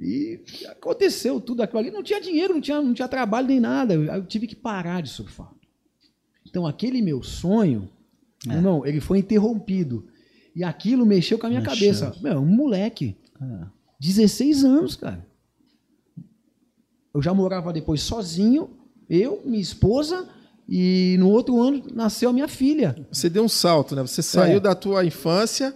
E 0.00 0.40
aconteceu 0.68 1.40
tudo 1.40 1.62
aquilo 1.62 1.80
ali. 1.80 1.90
Não 1.90 2.02
tinha 2.02 2.20
dinheiro, 2.20 2.54
não 2.54 2.60
tinha, 2.60 2.80
não 2.80 2.94
tinha 2.94 3.08
trabalho 3.08 3.48
nem 3.48 3.58
nada. 3.58 3.94
Eu 3.94 4.24
tive 4.24 4.46
que 4.46 4.54
parar 4.54 5.02
de 5.02 5.08
surfar. 5.08 5.52
Então, 6.46 6.66
aquele 6.66 7.02
meu 7.02 7.22
sonho, 7.22 7.90
é. 8.48 8.54
irmão, 8.54 8.86
ele 8.86 9.00
foi 9.00 9.18
interrompido. 9.18 10.06
E 10.54 10.62
aquilo 10.62 11.04
mexeu 11.04 11.38
com 11.38 11.46
a 11.46 11.48
minha 11.48 11.60
mexeu. 11.60 11.74
cabeça. 11.74 12.16
Meu, 12.22 12.38
um 12.38 12.46
moleque. 12.46 13.16
É. 13.40 13.66
16 14.00 14.64
anos, 14.64 14.96
cara. 14.96 15.26
Eu 17.12 17.20
já 17.20 17.34
morava 17.34 17.72
depois 17.72 18.00
sozinho, 18.00 18.70
eu, 19.10 19.42
minha 19.44 19.60
esposa, 19.60 20.28
e 20.68 21.16
no 21.18 21.30
outro 21.30 21.60
ano 21.60 21.82
nasceu 21.92 22.30
a 22.30 22.32
minha 22.32 22.46
filha. 22.46 22.94
Você 23.10 23.28
deu 23.28 23.42
um 23.42 23.48
salto, 23.48 23.96
né? 23.96 24.02
Você 24.02 24.22
saiu 24.22 24.58
é. 24.58 24.60
da 24.60 24.74
tua 24.74 25.04
infância, 25.04 25.74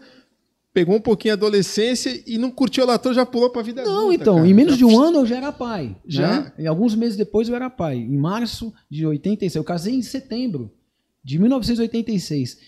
pegou 0.72 0.96
um 0.96 1.00
pouquinho 1.00 1.34
a 1.34 1.36
adolescência 1.36 2.22
e 2.26 2.38
não 2.38 2.50
curtiu 2.50 2.84
a 2.84 2.86
lator, 2.86 3.12
já 3.12 3.26
pulou 3.26 3.50
para 3.50 3.60
a 3.60 3.64
vida 3.64 3.84
Não, 3.84 4.12
então, 4.12 4.36
cara. 4.36 4.48
em 4.48 4.54
menos 4.54 4.76
de 4.78 4.84
um 4.84 5.00
ano 5.00 5.18
eu 5.18 5.26
já 5.26 5.36
era 5.36 5.52
pai. 5.52 5.96
Já? 6.06 6.40
Né? 6.40 6.52
E 6.60 6.66
alguns 6.66 6.94
meses 6.94 7.16
depois 7.16 7.48
eu 7.48 7.54
era 7.54 7.68
pai. 7.68 7.96
Em 7.96 8.16
março 8.16 8.72
de 8.90 9.06
86. 9.06 9.54
Eu 9.54 9.64
casei 9.64 9.94
em 9.94 10.02
setembro 10.02 10.72
de 11.22 11.38
1986. 11.38 12.58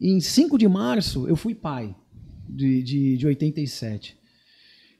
E 0.00 0.10
em 0.10 0.20
5 0.20 0.58
de 0.58 0.68
março 0.68 1.26
eu 1.28 1.36
fui 1.36 1.54
pai 1.54 1.94
de, 2.48 2.82
de, 2.82 3.16
de 3.16 3.26
87. 3.26 4.16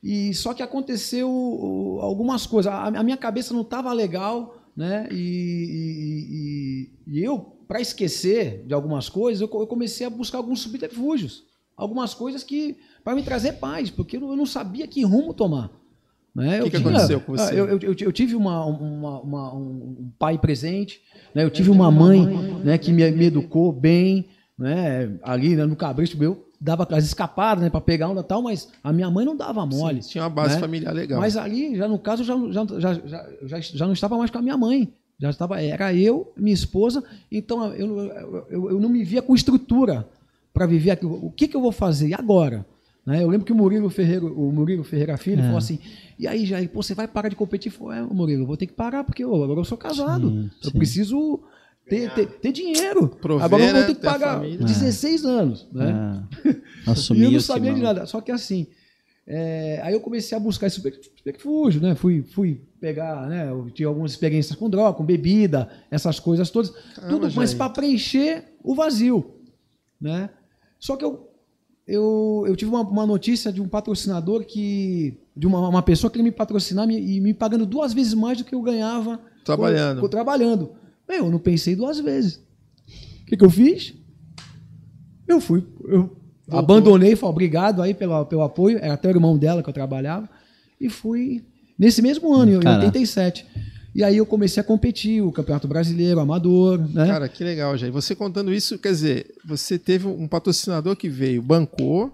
E 0.02 0.34
só 0.34 0.52
que 0.52 0.62
aconteceu 0.62 1.98
algumas 2.00 2.46
coisas. 2.46 2.70
A, 2.70 2.88
a 2.88 3.02
minha 3.02 3.16
cabeça 3.16 3.54
não 3.54 3.62
estava 3.62 3.92
legal, 3.92 4.62
né? 4.76 5.08
E, 5.10 6.90
e, 7.06 7.14
e 7.14 7.24
eu, 7.24 7.38
para 7.66 7.80
esquecer 7.80 8.64
de 8.66 8.74
algumas 8.74 9.08
coisas, 9.08 9.40
eu, 9.40 9.48
eu, 9.60 9.66
comecei 9.66 10.06
a 10.06 10.10
buscar 10.10 10.38
alguns 10.38 10.60
subterfúgios, 10.60 11.44
algumas 11.76 12.14
coisas 12.14 12.42
que 12.42 12.76
para 13.02 13.14
me 13.14 13.22
trazer 13.22 13.54
paz, 13.54 13.90
porque 13.90 14.16
eu 14.16 14.36
não 14.36 14.46
sabia 14.46 14.86
que 14.86 15.04
rumo 15.04 15.34
tomar. 15.34 15.70
Né? 16.34 16.60
O 16.60 16.64
que, 16.64 16.70
que 16.70 16.76
tinha, 16.78 16.88
aconteceu 16.88 17.20
com 17.20 17.32
você? 17.36 17.54
Eu, 17.54 17.78
eu, 17.78 17.94
eu 17.98 18.12
tive 18.12 18.34
uma, 18.34 18.64
uma, 18.64 19.20
uma, 19.20 19.54
um 19.54 20.10
pai 20.18 20.36
presente, 20.36 21.00
né? 21.34 21.44
eu 21.44 21.50
tive 21.50 21.70
uma 21.70 21.90
mãe 21.90 22.26
né, 22.64 22.76
que 22.76 22.92
me, 22.92 23.08
me 23.12 23.26
educou 23.26 23.70
bem, 23.72 24.26
né? 24.58 25.16
ali 25.22 25.54
né, 25.54 25.64
no 25.64 25.76
cabresto 25.76 26.18
meu 26.18 26.44
dava 26.64 26.88
as 26.92 27.04
escapadas, 27.04 27.62
né, 27.62 27.68
para 27.68 27.80
pegar 27.80 28.08
onda 28.08 28.22
e 28.22 28.24
tal, 28.24 28.40
mas 28.40 28.70
a 28.82 28.90
minha 28.90 29.10
mãe 29.10 29.26
não 29.26 29.36
dava 29.36 29.66
mole. 29.66 30.02
Sim, 30.02 30.08
tinha 30.08 30.24
uma 30.24 30.30
base 30.30 30.54
né? 30.54 30.60
familiar 30.60 30.94
legal. 30.94 31.20
Mas 31.20 31.36
ali, 31.36 31.76
já 31.76 31.86
no 31.86 31.98
caso, 31.98 32.24
já, 32.24 32.34
já, 32.50 32.64
já, 32.78 33.00
já, 33.42 33.60
já 33.60 33.84
não 33.86 33.92
estava 33.92 34.16
mais 34.16 34.30
com 34.30 34.38
a 34.38 34.42
minha 34.42 34.56
mãe. 34.56 34.90
Já 35.18 35.28
estava, 35.28 35.60
era 35.60 35.94
eu, 35.94 36.32
minha 36.36 36.54
esposa, 36.54 37.04
então 37.30 37.70
eu, 37.74 37.98
eu, 37.98 38.46
eu, 38.48 38.70
eu 38.70 38.80
não 38.80 38.88
me 38.88 39.04
via 39.04 39.20
com 39.20 39.34
estrutura 39.34 40.08
para 40.54 40.66
viver 40.66 40.92
aquilo. 40.92 41.14
O 41.22 41.30
que, 41.30 41.48
que 41.48 41.56
eu 41.56 41.60
vou 41.60 41.72
fazer? 41.72 42.08
E 42.08 42.14
agora? 42.14 42.64
Né? 43.04 43.22
Eu 43.22 43.28
lembro 43.28 43.44
que 43.44 43.52
o 43.52 43.56
Murilo 43.56 43.90
Ferreira, 43.90 44.24
o 44.24 44.50
Murilo 44.52 44.84
Ferreira 44.84 45.18
Filho, 45.18 45.40
é. 45.40 45.44
falou 45.44 45.58
assim: 45.58 45.78
e 46.18 46.26
aí, 46.26 46.46
Jair, 46.46 46.70
pô, 46.70 46.82
você 46.82 46.94
vai 46.94 47.08
parar 47.08 47.28
de 47.28 47.36
competir? 47.36 47.70
Eu 47.70 47.76
falei, 47.78 47.98
é, 47.98 48.02
Murilo, 48.02 48.44
eu 48.44 48.46
vou 48.46 48.56
ter 48.56 48.66
que 48.66 48.72
parar, 48.72 49.04
porque 49.04 49.22
eu, 49.22 49.34
agora 49.42 49.60
eu 49.60 49.64
sou 49.64 49.76
casado. 49.76 50.30
Sim, 50.30 50.50
eu 50.62 50.70
sim. 50.70 50.78
preciso 50.78 51.42
ter, 51.86 52.14
ter, 52.14 52.26
ter 52.26 52.52
dinheiro. 52.52 53.08
Prover, 53.08 53.44
Agora 53.44 53.62
eu 53.62 53.74
vou 53.74 53.84
ter 53.84 53.94
que 53.96 54.00
pagar 54.00 54.40
16 54.40 55.24
anos. 55.24 55.68
Né? 55.72 56.24
É. 56.46 56.56
Assumir 56.90 57.20
e 57.20 57.24
eu 57.24 57.32
não 57.32 57.40
sabia 57.40 57.74
de 57.74 57.82
nada. 57.82 58.06
Só 58.06 58.20
que 58.20 58.32
assim, 58.32 58.68
é, 59.26 59.80
aí 59.82 59.92
eu 59.92 60.00
comecei 60.00 60.36
a 60.36 60.40
buscar 60.40 60.66
esse 60.66 60.76
subterfúgio, 60.76 61.82
né? 61.82 61.94
Fui, 61.94 62.22
fui 62.22 62.62
pegar, 62.80 63.26
né? 63.28 63.50
Eu 63.50 63.70
tive 63.70 63.86
algumas 63.86 64.12
experiências 64.12 64.56
com 64.56 64.70
droga, 64.70 64.96
com 64.96 65.04
bebida, 65.04 65.68
essas 65.90 66.20
coisas 66.20 66.50
todas. 66.50 66.72
tudo, 67.08 67.30
mas 67.34 67.52
para 67.52 67.70
preencher 67.70 68.44
o 68.62 68.74
vazio. 68.74 69.34
Né? 70.00 70.28
Só 70.84 70.96
que 70.96 71.04
eu, 71.04 71.30
eu, 71.88 72.44
eu 72.46 72.54
tive 72.54 72.70
uma, 72.70 72.82
uma 72.82 73.06
notícia 73.06 73.50
de 73.50 73.62
um 73.62 73.66
patrocinador 73.66 74.44
que. 74.44 75.18
de 75.34 75.46
uma, 75.46 75.66
uma 75.66 75.82
pessoa 75.82 76.10
que 76.10 76.22
me 76.22 76.30
patrocinar 76.30 76.86
me, 76.86 77.00
e 77.00 77.22
me 77.22 77.32
pagando 77.32 77.64
duas 77.64 77.94
vezes 77.94 78.12
mais 78.12 78.36
do 78.36 78.44
que 78.44 78.54
eu 78.54 78.60
ganhava 78.60 79.18
trabalhando. 79.46 80.02
Com, 80.02 80.08
trabalhando. 80.08 80.72
Meu, 81.08 81.24
eu 81.24 81.30
não 81.30 81.38
pensei 81.38 81.74
duas 81.74 81.98
vezes. 82.00 82.34
O 83.22 83.24
que, 83.24 83.34
que 83.34 83.42
eu 83.42 83.48
fiz? 83.48 83.94
Eu 85.26 85.40
fui, 85.40 85.66
eu 85.84 86.14
Voltou. 86.46 86.58
abandonei, 86.58 87.16
falei, 87.16 87.32
obrigado 87.32 87.80
aí 87.80 87.94
pelo, 87.94 88.26
pelo 88.26 88.42
apoio, 88.42 88.76
era 88.76 88.92
até 88.92 89.08
o 89.08 89.12
irmão 89.12 89.38
dela 89.38 89.62
que 89.62 89.68
eu 89.70 89.72
trabalhava, 89.72 90.28
e 90.78 90.90
fui 90.90 91.42
nesse 91.78 92.02
mesmo 92.02 92.30
ano, 92.34 92.52
em 92.52 92.56
87. 92.56 93.46
E 93.94 94.02
aí 94.02 94.16
eu 94.16 94.26
comecei 94.26 94.60
a 94.60 94.64
competir, 94.64 95.22
o 95.22 95.30
Campeonato 95.30 95.68
Brasileiro, 95.68 96.18
Amador, 96.18 96.78
né? 96.92 97.06
Cara, 97.06 97.28
que 97.28 97.44
legal, 97.44 97.76
Jair. 97.78 97.92
Você 97.92 98.14
contando 98.14 98.52
isso, 98.52 98.76
quer 98.78 98.90
dizer, 98.90 99.34
você 99.44 99.78
teve 99.78 100.08
um 100.08 100.26
patrocinador 100.26 100.96
que 100.96 101.08
veio, 101.08 101.40
bancou, 101.40 102.12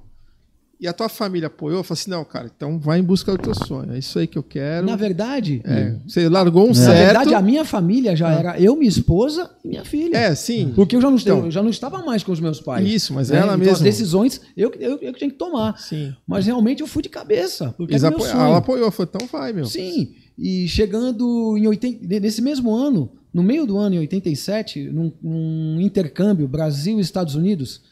e 0.81 0.89
a 0.89 0.95
tua 0.95 1.11
família 1.11 1.49
apoiou, 1.49 1.85
falou 1.85 2.01
assim, 2.01 2.11
não, 2.11 2.25
cara, 2.25 2.51
então 2.55 2.79
vai 2.79 2.99
em 2.99 3.03
busca 3.03 3.31
do 3.33 3.39
teu 3.39 3.55
sonho. 3.55 3.93
É 3.93 3.99
isso 3.99 4.19
aí 4.19 4.27
que 4.27 4.39
eu 4.39 4.43
quero. 4.43 4.87
Na 4.87 4.97
verdade, 4.97 5.61
é, 5.63 5.95
você 6.07 6.27
largou 6.27 6.67
um 6.67 6.71
é. 6.71 6.75
certo. 6.75 6.89
Na 6.89 7.05
verdade, 7.05 7.35
a 7.35 7.43
minha 7.43 7.67
família 7.67 8.17
já 8.17 8.33
era 8.33 8.59
eu, 8.59 8.75
minha 8.75 8.89
esposa 8.89 9.51
e 9.63 9.69
minha 9.69 9.85
filha. 9.85 10.17
É, 10.17 10.35
sim. 10.35 10.73
Porque 10.75 10.97
eu 10.97 11.01
já 11.03 11.11
não, 11.11 11.19
então, 11.19 11.45
eu 11.45 11.51
já 11.51 11.63
não 11.63 11.69
estava 11.69 12.03
mais 12.03 12.23
com 12.23 12.33
os 12.33 12.41
meus 12.41 12.61
pais. 12.61 12.89
Isso, 12.89 13.13
mas 13.13 13.29
né? 13.29 13.37
ela 13.37 13.49
então, 13.49 13.59
mesma. 13.59 13.73
as 13.75 13.81
decisões 13.81 14.41
eu, 14.57 14.73
eu, 14.81 14.99
eu 15.03 15.13
tinha 15.13 15.29
que 15.29 15.37
tomar. 15.37 15.79
Sim. 15.79 16.15
Mas 16.27 16.47
realmente 16.47 16.81
eu 16.81 16.87
fui 16.87 17.03
de 17.03 17.11
cabeça. 17.11 17.75
Porque 17.77 17.93
Eles 17.93 18.05
apo... 18.05 18.25
Ela 18.25 18.57
apoiou, 18.57 18.91
foi 18.91 19.05
então 19.05 19.29
vai, 19.31 19.53
meu. 19.53 19.67
Sim. 19.67 20.15
E 20.41 20.67
chegando 20.67 21.55
em 21.59 21.67
80, 21.67 22.19
nesse 22.19 22.41
mesmo 22.41 22.75
ano, 22.75 23.13
no 23.33 23.43
meio 23.43 23.67
do 23.67 23.77
ano, 23.77 23.97
em 23.97 23.99
87, 23.99 24.85
num, 24.85 25.13
num 25.23 25.79
intercâmbio 25.79 26.49
Brasil-Estados 26.49 27.35
Unidos, 27.35 27.83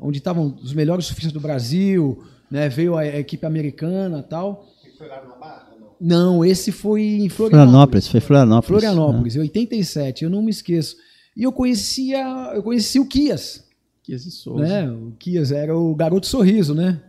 onde 0.00 0.16
estavam 0.16 0.56
os 0.62 0.72
melhores 0.72 1.04
surfistas 1.04 1.32
do 1.32 1.40
Brasil, 1.40 2.24
né? 2.50 2.70
Veio 2.70 2.96
a 2.96 3.04
equipe 3.04 3.44
americana 3.44 4.22
tal. 4.22 4.66
E 4.82 4.96
foi 4.96 5.08
lá 5.08 5.22
na 5.22 5.34
Barra? 5.34 5.74
Não? 5.78 6.36
não, 6.36 6.44
esse 6.44 6.72
foi 6.72 7.02
em 7.02 7.28
Florianópolis. 7.28 7.50
Florianópolis, 7.50 8.08
foi 8.08 8.20
Florianópolis. 8.20 8.82
Florianópolis, 8.82 9.34
né? 9.34 9.40
em 9.40 9.42
87, 9.42 10.24
eu 10.24 10.30
não 10.30 10.42
me 10.42 10.50
esqueço. 10.50 10.96
E 11.36 11.42
eu 11.42 11.52
conhecia, 11.52 12.52
eu 12.54 12.62
conheci 12.62 12.98
o 12.98 13.06
Kias. 13.06 13.62
Kias 14.02 14.24
e 14.24 14.30
Souza. 14.30 14.64
Né? 14.64 14.90
O 14.90 15.12
Kias 15.18 15.52
era 15.52 15.76
o 15.76 15.94
garoto 15.94 16.26
sorriso, 16.26 16.74
né? 16.74 17.02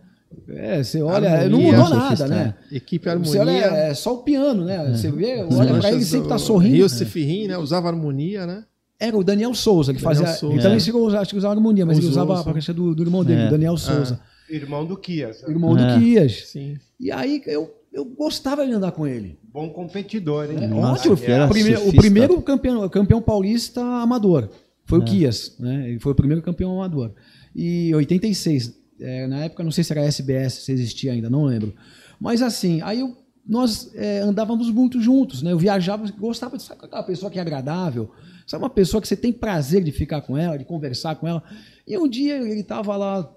É, 0.48 0.82
você 0.82 1.02
olha, 1.02 1.30
harmonia, 1.30 1.72
não 1.72 1.84
mudou 1.84 1.98
nada, 1.98 2.28
né? 2.28 2.54
Equipe 2.70 3.08
harmonia. 3.08 3.32
Você 3.32 3.38
olha, 3.38 3.50
é 3.50 3.94
só 3.94 4.14
o 4.14 4.18
piano, 4.18 4.64
né? 4.64 4.90
É. 4.90 4.94
Você 4.94 5.10
vê, 5.10 5.42
olha 5.42 5.74
para 5.78 5.92
ele 5.92 6.04
sempre 6.04 6.28
tá 6.28 6.38
sorrindo. 6.38 6.76
Rio 6.76 6.88
Cefirrim, 6.88 7.48
né? 7.48 7.58
Usava 7.58 7.88
harmonia, 7.88 8.46
né? 8.46 8.64
Era 8.98 9.16
o 9.16 9.22
Daniel 9.22 9.54
Souza 9.54 9.92
que 9.92 10.00
Daniel 10.02 10.24
fazia. 10.24 10.38
Souza. 10.38 10.54
Ele 10.54 10.62
também 10.62 10.78
é. 11.14 11.18
acho 11.18 11.30
que 11.30 11.36
usava 11.36 11.54
harmonia, 11.54 11.84
mas 11.84 11.98
Usou, 11.98 12.10
ele 12.10 12.18
usava 12.18 12.40
a 12.40 12.52
caixa 12.52 12.72
do, 12.72 12.94
do 12.94 13.02
irmão 13.02 13.24
dele, 13.24 13.42
é. 13.42 13.50
Daniel 13.50 13.76
Souza. 13.76 14.20
Ah. 14.22 14.36
Irmão 14.48 14.86
do 14.86 14.96
Kias. 14.96 15.42
Né? 15.42 15.50
Irmão 15.50 15.76
é. 15.76 15.94
do 15.94 16.00
Kias. 16.00 16.48
Sim. 16.48 16.78
E 16.98 17.10
aí 17.10 17.42
eu, 17.46 17.74
eu 17.92 18.04
gostava 18.04 18.66
de 18.66 18.72
andar 18.72 18.92
com 18.92 19.06
ele. 19.06 19.38
Bom 19.52 19.68
competidor, 19.70 20.50
hein? 20.50 20.58
É, 20.62 20.66
Nossa, 20.66 21.10
ótimo. 21.10 21.30
É. 21.30 21.46
Primeiro, 21.48 21.88
o 21.88 21.94
primeiro 21.94 22.42
campeão, 22.42 22.88
campeão 22.88 23.20
paulista 23.20 23.82
amador 23.82 24.48
foi 24.84 25.00
é. 25.00 25.02
o 25.02 25.04
Kias. 25.04 25.56
Né? 25.58 25.90
Ele 25.90 25.98
foi 25.98 26.12
o 26.12 26.14
primeiro 26.14 26.42
campeão 26.42 26.72
amador. 26.72 27.12
E 27.54 27.94
86. 27.94 28.74
É, 29.00 29.26
na 29.26 29.44
época, 29.44 29.62
não 29.62 29.70
sei 29.70 29.84
se 29.84 29.92
era 29.92 30.04
SBS, 30.04 30.54
se 30.54 30.72
existia 30.72 31.12
ainda, 31.12 31.28
não 31.28 31.44
lembro. 31.44 31.74
Mas 32.18 32.42
assim, 32.42 32.80
aí 32.82 33.00
eu, 33.00 33.16
nós 33.46 33.90
é, 33.94 34.20
andávamos 34.20 34.70
muito 34.70 35.00
juntos, 35.00 35.42
né? 35.42 35.52
Eu 35.52 35.58
viajava, 35.58 36.10
gostava 36.12 36.56
de 36.56 36.62
sabe 36.62 36.84
aquela 36.84 37.02
pessoa 37.02 37.30
que 37.30 37.38
é 37.38 37.42
agradável, 37.42 38.10
sabe 38.46 38.64
uma 38.64 38.70
pessoa 38.70 39.00
que 39.00 39.08
você 39.08 39.16
tem 39.16 39.32
prazer 39.32 39.84
de 39.84 39.92
ficar 39.92 40.22
com 40.22 40.36
ela, 40.36 40.56
de 40.56 40.64
conversar 40.64 41.16
com 41.16 41.28
ela. 41.28 41.42
E 41.86 41.96
um 41.98 42.08
dia 42.08 42.36
ele 42.38 42.60
estava 42.60 42.96
lá 42.96 43.30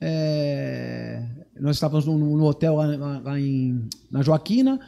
é, 0.00 1.22
nós 1.60 1.76
estávamos 1.76 2.06
no, 2.06 2.42
hotel 2.44 2.76
lá, 2.76 3.20
lá, 3.22 3.38
em, 3.38 3.84
na 4.10 4.22
Joaquina 4.22 4.80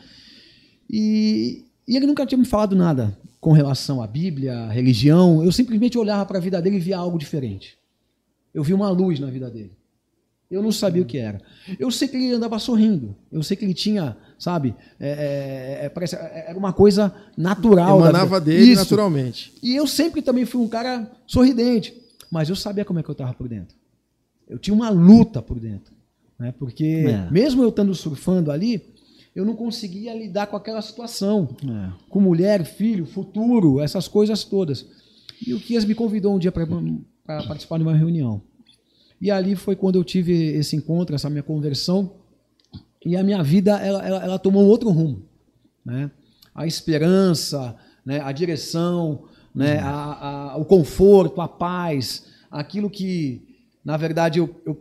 e, 0.89 1.67
e, 1.87 1.97
ele 1.97 2.07
nunca 2.07 2.25
tinha 2.25 2.39
me 2.39 2.47
falado 2.47 2.75
nada 2.75 3.17
com 3.39 3.53
relação 3.53 4.03
à 4.03 4.07
Bíblia, 4.07 4.57
à 4.57 4.71
religião. 4.71 5.45
Eu 5.45 5.53
simplesmente 5.53 5.99
olhava 5.99 6.25
para 6.25 6.39
a 6.39 6.41
vida 6.41 6.63
dele 6.63 6.77
e 6.77 6.81
via 6.81 6.97
algo 6.97 7.19
diferente. 7.19 7.77
Eu 8.55 8.63
vi 8.63 8.73
uma 8.73 8.89
luz 8.89 9.21
na 9.21 9.29
vida 9.29 9.51
dele. 9.51 9.73
Eu 10.53 10.63
não 10.63 10.71
sabia 10.71 11.03
o 11.03 11.07
que 11.07 11.19
era. 11.19 11.41
Eu 11.79 11.91
sei 11.91 12.07
que 12.07 12.17
ele 12.17 12.35
andava 12.35 12.59
sorrindo. 12.59 13.17
Eu 13.31 13.43
sei 13.43 13.57
que 13.57 13.65
ele 13.65 13.75
tinha, 13.75 14.17
sabe, 14.39 14.75
é, 15.01 15.81
é, 15.81 15.87
é 15.87 15.89
parece, 15.89 16.15
é, 16.15 16.47
era 16.49 16.59
uma 16.59 16.73
coisa 16.73 17.15
natural. 17.37 18.01
Emanava 18.01 18.41
dele 18.41 18.73
Isso. 18.73 18.83
naturalmente. 18.83 19.55
E 19.63 19.75
eu 19.75 19.87
sempre 19.87 20.21
também 20.23 20.45
fui 20.45 20.61
um 20.61 20.69
cara 20.69 21.11
sorridente. 21.27 21.95
Mas 22.31 22.49
eu 22.49 22.57
sabia 22.57 22.85
como 22.85 22.99
é 22.99 23.03
que 23.03 23.11
eu 23.11 23.13
estava 23.13 23.35
por 23.35 23.49
dentro 23.49 23.83
eu 24.53 24.59
tinha 24.59 24.75
uma 24.75 24.91
luta 24.91 25.41
por 25.41 25.59
dentro. 25.59 25.95
Né? 26.39 26.53
Porque, 26.59 27.05
é. 27.09 27.31
mesmo 27.31 27.63
eu 27.63 27.71
estando 27.71 27.95
surfando 27.95 28.51
ali, 28.51 28.83
eu 29.35 29.47
não 29.47 29.57
conseguia 29.57 30.15
lidar 30.15 30.47
com 30.47 30.57
aquela 30.57 30.83
situação. 30.83 31.49
É. 31.65 31.93
Com 32.09 32.21
mulher, 32.21 32.65
filho, 32.65 33.07
futuro, 33.07 33.81
essas 33.81 34.07
coisas 34.07 34.45
todas. 34.45 34.87
E 35.45 35.55
o 35.55 35.61
Kias 35.61 35.87
me 35.87 35.95
convidou 35.95 36.35
um 36.35 36.39
dia 36.39 36.53
para 36.53 36.67
participar 37.45 37.79
de 37.79 37.85
uma 37.85 37.97
reunião. 37.97 38.43
E 39.23 39.31
ali 39.31 39.57
foi 39.57 39.75
quando 39.75 39.97
eu 39.97 40.05
tive 40.05 40.35
esse 40.35 40.77
encontro, 40.77 41.15
essa 41.15 41.31
minha 41.31 41.43
conversão. 41.43 42.17
E 43.07 43.17
a 43.17 43.23
minha 43.23 43.43
vida, 43.43 43.79
ela, 43.79 44.07
ela, 44.07 44.25
ela 44.25 44.39
tomou 44.39 44.63
um 44.63 44.67
outro 44.67 44.91
rumo. 44.91 45.23
Né? 45.83 46.11
A 46.55 46.67
esperança, 46.67 47.75
né? 48.05 48.21
a 48.21 48.31
direção, 48.33 49.25
né? 49.55 49.79
A, 49.79 50.51
a, 50.53 50.57
o 50.57 50.65
conforto, 50.65 51.41
a 51.41 51.49
paz, 51.49 52.27
aquilo 52.51 52.91
que 52.91 53.53
na 53.85 53.97
verdade, 53.97 54.39
eu, 54.39 54.55
eu 54.65 54.81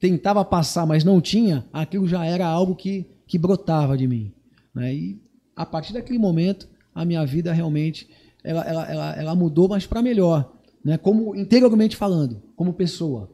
tentava 0.00 0.44
passar, 0.44 0.86
mas 0.86 1.04
não 1.04 1.20
tinha, 1.20 1.66
aquilo 1.72 2.08
já 2.08 2.24
era 2.24 2.46
algo 2.46 2.74
que, 2.74 3.06
que 3.26 3.36
brotava 3.36 3.96
de 3.96 4.06
mim. 4.06 4.32
Né? 4.74 4.94
E 4.94 5.22
a 5.54 5.66
partir 5.66 5.92
daquele 5.92 6.18
momento, 6.18 6.68
a 6.94 7.04
minha 7.04 7.24
vida 7.26 7.52
realmente 7.52 8.08
ela, 8.42 8.62
ela, 8.62 8.90
ela, 8.90 9.16
ela 9.16 9.34
mudou, 9.34 9.68
mas 9.68 9.86
para 9.86 10.00
melhor. 10.00 10.52
Né? 10.84 10.96
Como 10.96 11.34
interiormente 11.34 11.96
falando, 11.96 12.42
como 12.56 12.72
pessoa. 12.72 13.30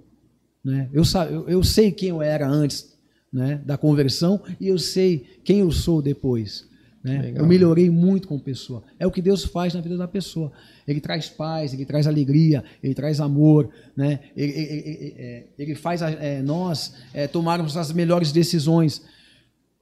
Né? 0.64 0.88
Eu, 0.92 1.02
eu, 1.30 1.48
eu 1.48 1.62
sei 1.62 1.92
quem 1.92 2.08
eu 2.08 2.22
era 2.22 2.48
antes 2.48 2.94
né, 3.32 3.60
da 3.64 3.76
conversão 3.76 4.40
e 4.60 4.68
eu 4.68 4.78
sei 4.78 5.26
quem 5.44 5.58
eu 5.58 5.70
sou 5.70 6.00
depois. 6.00 6.66
Né? 7.02 7.34
Eu 7.36 7.46
melhorei 7.46 7.90
muito 7.90 8.26
como 8.26 8.40
pessoa. 8.40 8.82
É 8.98 9.06
o 9.06 9.10
que 9.10 9.20
Deus 9.20 9.44
faz 9.44 9.74
na 9.74 9.82
vida 9.82 9.96
da 9.96 10.08
pessoa. 10.08 10.50
Ele 10.88 11.02
traz 11.02 11.28
paz, 11.28 11.74
ele 11.74 11.84
traz 11.84 12.06
alegria, 12.06 12.64
ele 12.82 12.94
traz 12.94 13.20
amor, 13.20 13.68
né? 13.94 14.20
ele, 14.34 14.52
ele, 14.52 14.88
ele, 14.88 15.14
é, 15.18 15.46
ele 15.58 15.74
faz 15.74 16.00
é, 16.00 16.40
nós 16.40 16.94
é, 17.12 17.26
tomarmos 17.26 17.76
as 17.76 17.92
melhores 17.92 18.32
decisões. 18.32 19.02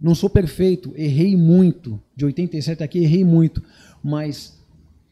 Não 0.01 0.17
sou 0.17 0.29
perfeito, 0.29 0.93
errei 0.97 1.37
muito. 1.37 2.03
De 2.17 2.25
87 2.25 2.83
aqui, 2.83 2.99
errei 2.99 3.25
muito. 3.25 3.63
Mas 4.03 4.59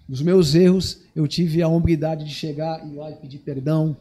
os 0.09 0.21
meus 0.21 0.57
erros, 0.57 1.03
eu 1.15 1.29
tive 1.29 1.63
a 1.63 1.69
hombridade 1.69 2.25
de 2.25 2.35
chegar 2.35 2.85
e 2.85 2.97
lá 2.97 3.09
e 3.13 3.15
pedir 3.15 3.39
perdão, 3.39 3.97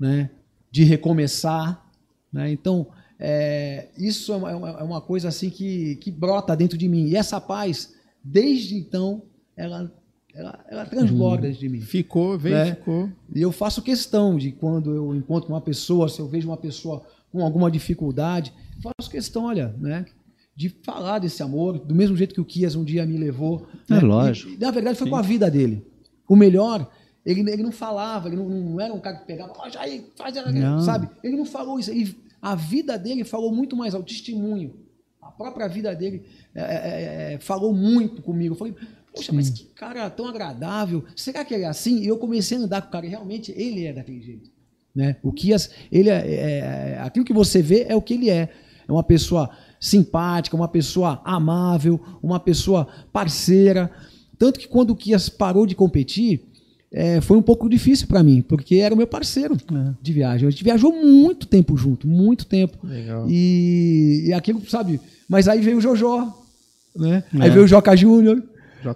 né? 0.00 0.30
De 0.74 0.82
recomeçar. 0.82 1.88
Né? 2.32 2.50
Então, 2.50 2.88
é, 3.16 3.90
isso 3.96 4.32
é 4.32 4.36
uma, 4.36 4.50
é 4.50 4.82
uma, 4.82 5.00
coisa 5.00 5.28
assim 5.28 5.48
que, 5.48 5.94
que 5.96 6.10
brota 6.10 6.56
dentro 6.56 6.76
de 6.76 6.88
mim. 6.88 7.06
E 7.06 7.14
essa 7.14 7.40
paz, 7.40 7.94
desde 8.24 8.74
então, 8.74 9.22
ela, 9.56 9.88
ela, 10.34 10.64
ela 10.68 10.84
transborda 10.84 11.46
uhum. 11.46 11.52
de 11.52 11.68
mim. 11.68 11.80
Ficou, 11.80 12.36
veio, 12.36 12.56
né? 12.56 12.74
ficou. 12.74 13.08
E 13.32 13.40
eu 13.40 13.52
faço 13.52 13.82
questão 13.82 14.36
de 14.36 14.50
quando 14.50 14.92
eu 14.92 15.14
encontro 15.14 15.48
uma 15.50 15.60
pessoa, 15.60 16.08
se 16.08 16.18
eu 16.18 16.26
vejo 16.26 16.48
uma 16.48 16.56
pessoa 16.56 17.06
com 17.30 17.44
alguma 17.44 17.70
dificuldade, 17.70 18.52
faço 18.82 19.08
questão, 19.08 19.44
olha, 19.44 19.76
né? 19.78 20.04
De 20.56 20.68
falar 20.84 21.20
desse 21.20 21.40
amor, 21.40 21.78
do 21.78 21.94
mesmo 21.94 22.16
jeito 22.16 22.34
que 22.34 22.40
o 22.40 22.44
Kias 22.44 22.74
um 22.74 22.82
dia 22.82 23.06
me 23.06 23.16
levou. 23.16 23.68
É 23.88 23.94
né? 23.94 24.00
lógico. 24.00 24.50
E, 24.50 24.56
na 24.56 24.72
verdade, 24.72 24.98
foi 24.98 25.06
Sim. 25.06 25.10
com 25.12 25.16
a 25.16 25.22
vida 25.22 25.48
dele. 25.48 25.86
O 26.28 26.34
melhor 26.34 26.90
ele, 27.24 27.40
ele 27.50 27.62
não 27.62 27.72
falava, 27.72 28.28
ele 28.28 28.36
não, 28.36 28.48
não, 28.48 28.80
era 28.80 28.92
um 28.92 29.00
cara 29.00 29.18
que 29.18 29.26
pegava, 29.26 29.52
oh, 29.58 29.70
Jair, 29.70 30.04
faz, 30.16 30.34
sabe? 30.84 31.08
Ele 31.22 31.36
não 31.36 31.46
falou 31.46 31.78
isso. 31.78 31.92
E 31.92 32.14
a 32.40 32.54
vida 32.54 32.98
dele 32.98 33.24
falou 33.24 33.54
muito 33.54 33.74
mais, 33.74 33.94
o 33.94 34.02
testemunho. 34.02 34.74
A 35.22 35.30
própria 35.30 35.66
vida 35.66 35.94
dele 35.94 36.22
é, 36.54 36.60
é, 36.60 36.64
é, 36.64 37.32
é, 37.34 37.38
falou 37.38 37.72
muito 37.72 38.20
comigo. 38.20 38.52
Eu 38.52 38.58
falei, 38.58 38.74
poxa, 39.14 39.30
Sim. 39.30 39.36
mas 39.36 39.48
que 39.48 39.64
cara 39.64 40.10
tão 40.10 40.28
agradável. 40.28 41.02
Será 41.16 41.44
que 41.44 41.54
ele 41.54 41.64
é 41.64 41.68
assim? 41.68 42.00
E 42.02 42.06
eu 42.06 42.18
comecei 42.18 42.58
a 42.58 42.60
andar 42.60 42.82
com 42.82 42.88
o 42.88 42.90
cara, 42.90 43.06
e 43.06 43.08
realmente 43.08 43.52
ele 43.56 43.86
é 43.86 43.92
daquele 43.94 44.20
jeito. 44.20 44.50
Né? 44.94 45.16
O 45.22 45.32
Kias, 45.32 45.70
ele 45.90 46.10
é, 46.10 46.14
é, 46.14 46.58
é, 46.58 46.98
aquilo 47.00 47.24
que 47.24 47.32
você 47.32 47.62
vê 47.62 47.86
é 47.88 47.96
o 47.96 48.02
que 48.02 48.14
ele 48.14 48.28
é. 48.28 48.50
É 48.86 48.92
uma 48.92 49.02
pessoa 49.02 49.48
simpática, 49.80 50.54
uma 50.54 50.68
pessoa 50.68 51.22
amável, 51.24 51.98
uma 52.22 52.38
pessoa 52.38 52.86
parceira. 53.10 53.90
Tanto 54.38 54.60
que 54.60 54.68
quando 54.68 54.90
o 54.90 54.96
Kias 54.96 55.30
parou 55.30 55.66
de 55.66 55.74
competir, 55.74 56.44
é, 56.96 57.20
foi 57.20 57.36
um 57.36 57.42
pouco 57.42 57.68
difícil 57.68 58.06
para 58.06 58.22
mim, 58.22 58.40
porque 58.40 58.76
era 58.76 58.94
o 58.94 58.96
meu 58.96 59.06
parceiro 59.06 59.56
é. 59.56 59.94
de 60.00 60.12
viagem. 60.12 60.46
A 60.46 60.50
gente 60.50 60.62
viajou 60.62 60.92
muito 60.92 61.44
tempo 61.44 61.76
junto, 61.76 62.06
muito 62.06 62.46
tempo. 62.46 62.78
Legal. 62.84 63.26
E, 63.28 64.26
e 64.28 64.32
aquilo, 64.32 64.62
sabe? 64.70 65.00
Mas 65.28 65.48
aí 65.48 65.60
veio 65.60 65.78
o 65.78 65.80
Jojó, 65.80 66.32
né? 66.96 67.24
É. 67.34 67.42
Aí 67.42 67.50
veio 67.50 67.64
o 67.64 67.66
Joca 67.68 67.96
Júnior, 67.96 68.40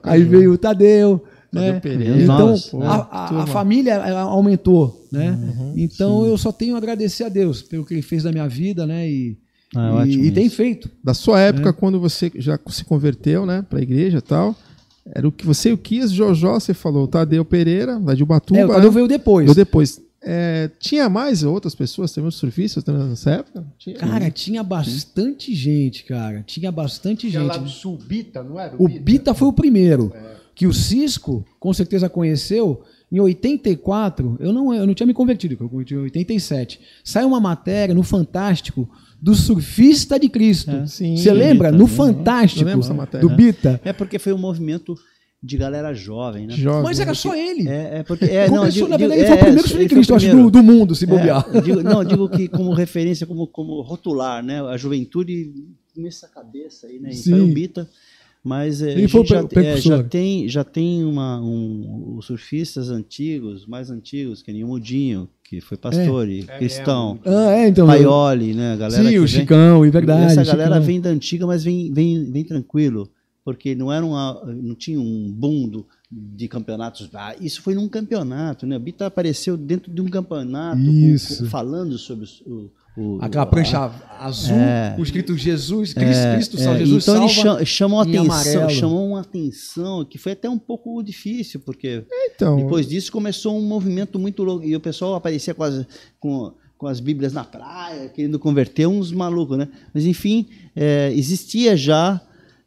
aí 0.04 0.22
Júnior. 0.22 0.38
veio 0.38 0.52
o 0.52 0.58
Tadeu. 0.58 1.24
Né? 1.52 1.80
Então 2.22 2.50
Nossa, 2.50 2.76
a, 2.76 2.94
a, 2.94 3.42
a, 3.42 3.46
família 3.46 3.94
ela 3.94 4.20
aumentou, 4.20 5.08
né? 5.10 5.30
Uhum, 5.30 5.72
então 5.78 6.22
sim. 6.22 6.28
eu 6.28 6.36
só 6.36 6.52
tenho 6.52 6.74
a 6.74 6.78
agradecer 6.78 7.24
a 7.24 7.28
Deus 7.30 7.62
pelo 7.62 7.86
que 7.86 7.94
Ele 7.94 8.02
fez 8.02 8.22
na 8.22 8.30
minha 8.30 8.46
vida, 8.46 8.86
né? 8.86 9.08
E, 9.10 9.38
ah, 9.74 10.04
e, 10.06 10.26
e 10.26 10.30
tem 10.30 10.48
feito. 10.50 10.90
Da 11.02 11.14
sua 11.14 11.40
época, 11.40 11.70
né? 11.70 11.72
quando 11.72 11.98
você 11.98 12.30
já 12.36 12.60
se 12.68 12.84
converteu, 12.84 13.46
né, 13.46 13.64
para 13.68 13.78
a 13.78 13.82
igreja 13.82 14.18
e 14.18 14.20
tal, 14.20 14.54
era 15.14 15.26
o 15.26 15.32
que 15.32 15.46
você 15.46 15.72
o 15.72 15.78
quis, 15.78 16.10
Jojó, 16.10 16.54
você 16.54 16.74
falou, 16.74 17.06
Tadeu 17.06 17.44
Pereira, 17.44 17.98
lá 17.98 18.14
de 18.14 18.22
Ubatuba. 18.22 18.60
É, 18.60 18.64
o 18.64 18.68
Tadeu 18.68 18.90
né? 18.90 18.94
veio 18.94 19.08
depois. 19.08 19.46
Veio 19.46 19.54
depois. 19.54 20.00
É, 20.20 20.70
tinha 20.80 21.08
mais 21.08 21.44
outras 21.44 21.74
pessoas 21.74 22.12
também, 22.12 22.28
os 22.28 22.34
surfistas 22.34 22.82
também 22.82 23.06
nessa 23.06 23.30
época? 23.30 23.64
Tinha, 23.78 23.96
cara, 23.96 24.30
tinha 24.30 24.62
bastante 24.62 25.54
gente, 25.54 26.04
cara. 26.04 26.42
Tinha 26.46 26.72
bastante 26.72 27.28
tinha 27.28 27.40
gente. 27.40 27.48
Lá 27.48 27.56
do 27.56 27.68
Sul, 27.68 27.96
Bita, 27.96 28.42
não 28.42 28.58
era? 28.58 28.74
O, 28.76 28.84
o 28.84 28.88
Bita, 28.88 29.00
Bita 29.00 29.34
foi 29.34 29.48
o 29.48 29.52
primeiro. 29.52 30.12
É. 30.14 30.36
Que 30.54 30.66
o 30.66 30.72
Cisco, 30.72 31.46
com 31.60 31.72
certeza, 31.72 32.08
conheceu. 32.08 32.82
Em 33.10 33.20
84, 33.20 34.36
eu 34.40 34.52
não, 34.52 34.74
eu 34.74 34.86
não 34.86 34.92
tinha 34.92 35.06
me 35.06 35.14
convertido, 35.14 35.54
eu 35.54 35.68
converti 35.68 35.94
em 35.94 35.98
87. 35.98 36.80
Saiu 37.02 37.28
uma 37.28 37.40
matéria 37.40 37.94
no 37.94 38.02
Fantástico 38.02 38.90
do 39.20 39.34
surfista 39.34 40.18
de 40.18 40.28
Cristo. 40.28 40.70
É, 40.70 40.86
Você 40.86 41.32
lembra? 41.32 41.70
Bita, 41.70 41.78
no 41.78 41.86
Fantástico 41.86 42.70
do 43.20 43.28
Bita. 43.30 43.80
É 43.84 43.92
porque 43.92 44.18
foi 44.18 44.32
um 44.32 44.38
movimento 44.38 44.94
de 45.42 45.56
galera 45.56 45.94
jovem, 45.94 46.46
né? 46.46 46.54
Jovem. 46.56 46.82
Mas 46.82 46.98
era 46.98 47.14
só 47.14 47.34
ele. 47.34 47.68
É, 47.68 47.98
é 47.98 48.02
porque 48.02 48.24
é, 48.24 48.50
não, 48.50 48.68
digo, 48.68 48.88
na 48.88 48.96
verdade, 48.96 49.20
ele 49.20 49.28
foi 49.28 49.36
o 49.36 49.40
primeiro 49.40 49.68
surfista 49.68 49.88
de 49.88 49.94
Cristo, 49.94 50.14
acho, 50.14 50.30
do, 50.30 50.50
do 50.50 50.62
mundo, 50.62 50.94
se 50.94 51.04
é, 51.04 51.06
bobear. 51.06 51.62
Digo, 51.62 51.82
não, 51.82 52.04
digo 52.04 52.28
que 52.28 52.48
como 52.48 52.72
referência, 52.72 53.26
como, 53.26 53.46
como 53.46 53.80
rotular, 53.82 54.42
né? 54.42 54.60
A 54.60 54.76
juventude 54.76 55.52
nessa 55.96 56.28
cabeça 56.28 56.86
aí, 56.86 56.98
né? 56.98 57.12
Sim. 57.12 57.40
o 57.40 57.46
Bita. 57.46 57.88
Mas 58.48 58.80
é, 58.80 58.96
já, 59.06 59.46
é, 59.60 59.76
já, 59.76 60.02
tem, 60.02 60.48
já 60.48 60.64
tem 60.64 61.04
uma, 61.04 61.38
um, 61.38 62.14
os 62.16 62.24
surfistas 62.24 62.88
antigos, 62.88 63.66
mais 63.66 63.90
antigos, 63.90 64.40
que 64.40 64.50
nem 64.50 64.64
o 64.64 64.68
Mudinho, 64.68 65.28
que 65.44 65.60
foi 65.60 65.76
pastor 65.76 66.26
é. 66.26 66.32
e 66.32 66.40
é, 66.48 66.56
cristão. 66.56 67.20
É, 67.26 67.30
ah, 67.30 67.50
é, 67.58 67.68
então, 67.68 67.86
Paioli, 67.86 68.54
né? 68.54 68.72
A 68.72 68.76
galera 68.76 69.02
sim, 69.02 69.18
o 69.18 69.20
vem, 69.20 69.28
Chicão, 69.28 69.84
e 69.84 69.90
verdade. 69.90 70.32
Essa 70.32 70.44
galera 70.44 70.76
Chicão. 70.76 70.86
vem 70.86 70.98
da 70.98 71.10
antiga, 71.10 71.46
mas 71.46 71.62
vem, 71.62 71.92
vem, 71.92 72.32
vem 72.32 72.42
tranquilo, 72.42 73.10
porque 73.44 73.74
não 73.74 73.92
era 73.92 74.06
uma, 74.06 74.42
não 74.46 74.74
tinha 74.74 74.98
um 74.98 75.30
boom 75.30 75.84
de 76.10 76.48
campeonatos. 76.48 77.10
Ah, 77.12 77.36
isso 77.38 77.60
foi 77.60 77.74
num 77.74 77.86
campeonato, 77.86 78.66
né? 78.66 78.76
A 78.76 78.78
Bita 78.78 79.04
apareceu 79.04 79.58
dentro 79.58 79.92
de 79.92 80.00
um 80.00 80.08
campeonato 80.08 80.80
com, 80.80 81.16
com, 81.18 81.50
falando 81.50 81.98
sobre 81.98 82.24
o, 82.46 82.70
o, 82.98 83.18
Aquela 83.20 83.46
prancha 83.46 83.78
a, 83.78 84.26
azul, 84.26 84.56
é, 84.56 84.96
o 84.98 85.02
escrito 85.04 85.36
Jesus, 85.36 85.94
Cristo, 85.94 86.24
é, 86.24 86.34
Cristo 86.34 86.58
salva, 86.58 86.76
é, 86.76 86.78
Jesus 86.80 87.04
então 87.04 87.28
salva. 87.28 87.54
Então 87.54 87.64
chamou 87.64 88.00
atenção, 88.00 88.68
chamou 88.68 89.08
uma 89.10 89.20
atenção 89.20 90.04
que 90.04 90.18
foi 90.18 90.32
até 90.32 90.50
um 90.50 90.58
pouco 90.58 91.00
difícil, 91.00 91.60
porque 91.60 92.04
então, 92.32 92.56
depois 92.56 92.88
disso 92.88 93.12
começou 93.12 93.56
um 93.56 93.62
movimento 93.62 94.18
muito 94.18 94.42
louco. 94.42 94.64
E 94.66 94.74
o 94.74 94.80
pessoal 94.80 95.14
aparecia 95.14 95.54
com 95.54 95.62
as, 95.62 95.86
com, 96.18 96.52
com 96.76 96.86
as 96.88 96.98
Bíblias 96.98 97.32
na 97.32 97.44
praia, 97.44 98.08
querendo 98.08 98.36
converter 98.36 98.88
uns 98.88 99.12
malucos, 99.12 99.56
né? 99.56 99.68
Mas 99.94 100.04
enfim, 100.04 100.48
é, 100.74 101.12
existia 101.14 101.76
já 101.76 102.20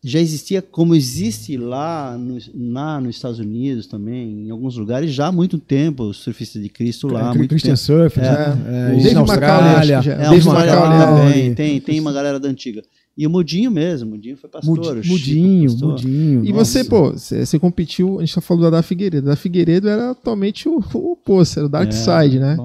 já 0.03 0.19
existia, 0.19 0.63
como 0.63 0.95
existe 0.95 1.55
lá, 1.57 2.17
no, 2.17 2.39
lá 2.73 2.99
nos 2.99 3.15
Estados 3.15 3.37
Unidos 3.37 3.85
também, 3.85 4.47
em 4.47 4.49
alguns 4.49 4.75
lugares, 4.75 5.13
já 5.13 5.27
há 5.27 5.31
muito 5.31 5.59
tempo, 5.59 6.03
o 6.03 6.13
surfista 6.13 6.59
de 6.59 6.69
Cristo 6.69 7.07
lá. 7.07 7.31
É, 7.35 7.47
Christian 7.47 7.75
Surf, 7.75 8.19
é, 8.19 8.23
né? 8.23 8.57
É, 8.67 8.95
desde 8.95 9.15
Austrália, 9.15 9.95
é, 9.97 10.29
desde 10.29 10.49
também, 10.49 11.53
tem, 11.53 11.79
tem 11.79 11.99
uma 11.99 12.11
galera 12.11 12.39
da 12.39 12.49
antiga. 12.49 12.81
E 13.15 13.27
o 13.27 13.29
Mudinho 13.29 13.69
mesmo, 13.69 14.07
o 14.07 14.11
Mudinho 14.11 14.37
foi 14.37 14.49
pastor. 14.49 14.95
Mudinho, 15.05 15.69
pastor. 15.69 15.89
Mudinho. 15.91 16.45
E 16.45 16.51
nossa. 16.51 16.65
você, 16.65 16.83
pô, 16.83 17.11
você, 17.11 17.59
competiu, 17.59 18.17
a 18.17 18.21
gente 18.21 18.33
já 18.33 18.41
falou 18.41 18.63
da 18.63 18.69
da 18.77 18.81
Figueiredo. 18.81 19.27
Da 19.27 19.35
Figueiredo 19.35 19.87
era 19.87 20.11
atualmente 20.11 20.67
o, 20.67 20.81
o 20.93 21.15
poço, 21.15 21.59
era 21.59 21.67
o 21.67 21.69
Dark 21.69 21.89
é, 21.89 21.91
Side, 21.91 22.39
né? 22.39 22.57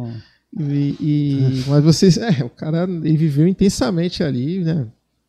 E, 0.59 0.97
e, 0.99 1.65
mas 1.67 1.85
você, 1.85 2.09
é, 2.19 2.45
o 2.45 2.49
cara, 2.49 2.85
ele 2.85 3.17
viveu 3.17 3.47
intensamente 3.47 4.23
ali, 4.23 4.61
né? 4.61 4.87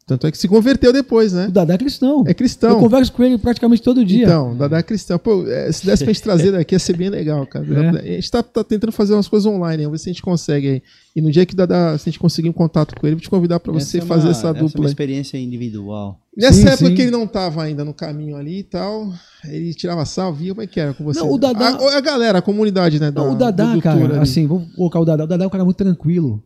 Tanto 0.08 0.26
é 0.26 0.32
que 0.32 0.38
se 0.38 0.48
converteu 0.48 0.94
depois, 0.94 1.34
né? 1.34 1.48
O 1.48 1.52
Dadá 1.52 1.74
é 1.74 1.78
cristão. 1.78 2.24
É 2.26 2.34
cristão. 2.34 2.70
Eu 2.70 2.80
converso 2.80 3.12
com 3.12 3.26
ele 3.26 3.38
praticamente 3.38 3.82
todo 3.84 4.06
dia. 4.06 4.24
Então, 4.24 4.54
o 4.54 4.56
Dadá 4.56 4.78
é 4.78 4.84
cristão. 4.84 5.20
Pô, 5.20 5.46
é, 5.46 5.70
se 5.70 5.86
desse 5.86 6.02
pra 6.06 6.14
gente 6.14 6.24
trazer 6.24 6.52
daqui 6.54 6.76
ia 6.76 6.80
ser 6.80 6.96
bem 6.96 7.10
legal, 7.10 7.46
cara. 7.46 7.68
É. 7.78 7.90
A 7.90 8.16
gente 8.16 8.32
tá, 8.32 8.42
tá, 8.42 8.64
tentando 8.64 8.92
fazer 8.92 9.14
umas 9.14 9.28
coisas 9.28 9.46
online, 9.46 9.84
vamos 9.84 10.00
ver 10.00 10.04
se 10.04 10.10
a 10.10 10.14
gente 10.14 10.22
consegue 10.22 10.68
aí. 10.68 10.84
E 11.14 11.22
no 11.22 11.30
dia 11.30 11.46
que 11.46 11.54
o 11.54 11.58
Dadá, 11.58 11.98
se 11.98 12.08
a 12.08 12.12
gente 12.12 12.20
conseguir 12.20 12.48
um 12.48 12.54
contato 12.54 12.96
com 12.96 13.06
ele, 13.06 13.16
vou 13.16 13.22
te 13.22 13.30
convidar 13.30 13.60
para 13.60 13.74
você 13.74 13.98
é 13.98 14.02
uma, 14.02 14.08
fazer 14.08 14.30
essa 14.30 14.54
dupla. 14.54 14.68
Essa 14.68 14.78
é 14.78 14.82
uma 14.82 14.88
experiência 14.88 15.38
individual. 15.38 16.22
Nessa 16.38 16.54
sim, 16.54 16.68
época 16.68 16.88
sim. 16.88 16.96
que 16.96 17.02
ele 17.02 17.12
não 17.12 17.28
tava 17.28 17.64
ainda 17.64 17.84
no 17.84 17.94
caminho 17.94 18.38
ali 18.38 18.60
e 18.60 18.64
tal, 18.64 19.12
ele 19.44 19.74
tirava 19.74 20.06
sal, 20.06 20.34
via 20.34 20.54
como 20.54 20.62
é 20.62 20.68
que 20.68 20.80
era 20.80 20.94
com 20.94 21.04
você. 21.04 21.20
Não, 21.20 21.30
o 21.30 21.38
Dadá... 21.38 21.70
a, 21.70 21.98
a 21.98 22.02
galera, 22.02 22.40
a 22.40 22.42
comunidade, 22.42 23.00
né? 23.00 23.12
Da, 23.12 23.22
não, 23.22 23.34
o 23.34 23.36
Dadá, 23.36 23.78
cara, 23.82 24.06
ali. 24.06 24.20
assim, 24.20 24.48
vou 24.48 24.66
colocar 24.76 25.00
o 25.02 25.06
Dadá. 25.06 25.26
O 25.26 25.28
Dadá 25.28 25.44
é 25.44 25.48
um 25.48 25.52
cara 25.52 25.66
muito 25.66 25.78
tranquilo. 25.78 26.42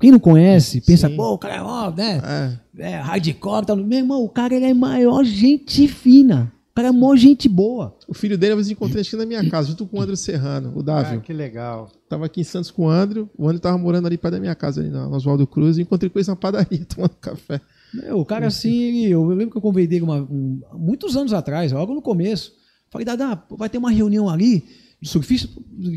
Quem 0.00 0.10
não 0.10 0.18
conhece, 0.18 0.80
pensa, 0.80 1.08
Sim. 1.08 1.16
pô, 1.16 1.34
o 1.34 1.38
cara 1.38 1.56
é, 1.56 1.62
ó, 1.62 1.90
né? 1.90 2.20
É. 2.24 2.65
é 2.78 2.96
hardcore. 2.96 3.66
Tal. 3.66 3.76
Meu 3.76 3.98
irmão, 3.98 4.22
o 4.22 4.28
cara 4.28 4.54
ele 4.54 4.66
é 4.66 4.74
maior 4.74 5.24
gente 5.24 5.86
fina. 5.88 6.52
O 6.70 6.74
cara 6.76 6.88
é 6.88 6.92
maior 6.92 7.16
gente 7.16 7.48
boa. 7.48 7.96
O 8.06 8.12
filho 8.12 8.36
dele, 8.36 8.52
eu 8.52 8.60
encontrei 8.60 9.02
aqui 9.02 9.16
na 9.16 9.24
minha 9.24 9.48
casa, 9.48 9.68
junto 9.68 9.86
com 9.86 9.98
o 9.98 10.00
André 10.02 10.14
Serrano, 10.16 10.72
o 10.76 10.82
Dávio. 10.82 11.18
Ah, 11.18 11.22
que 11.22 11.32
legal. 11.32 11.90
Tava 12.06 12.26
aqui 12.26 12.42
em 12.42 12.44
Santos 12.44 12.70
com 12.70 12.86
o 12.86 12.90
André. 12.90 13.24
O 13.36 13.48
André 13.48 13.60
tava 13.60 13.78
morando 13.78 14.06
ali 14.06 14.18
perto 14.18 14.34
da 14.34 14.40
minha 14.40 14.54
casa, 14.54 14.82
ali 14.82 14.90
na 14.90 15.08
Oswaldo 15.08 15.46
Cruz. 15.46 15.78
E 15.78 15.82
encontrei 15.82 16.10
com 16.10 16.18
ele 16.18 16.28
na 16.28 16.36
padaria, 16.36 16.84
tomando 16.84 17.16
café. 17.18 17.60
Meu, 17.94 18.18
o 18.18 18.26
cara 18.26 18.46
assim, 18.46 19.06
eu, 19.06 19.24
lembro 19.24 19.52
que 19.52 19.56
eu 19.56 19.62
convidei 19.62 20.02
uma, 20.02 20.16
um, 20.16 20.60
muitos 20.74 21.16
anos 21.16 21.32
atrás, 21.32 21.72
logo 21.72 21.94
no 21.94 22.02
começo. 22.02 22.52
Falei, 22.90 23.06
Dada, 23.06 23.42
vai 23.50 23.70
ter 23.70 23.78
uma 23.78 23.90
reunião 23.90 24.28
ali 24.28 24.64
surfista, 25.02 25.48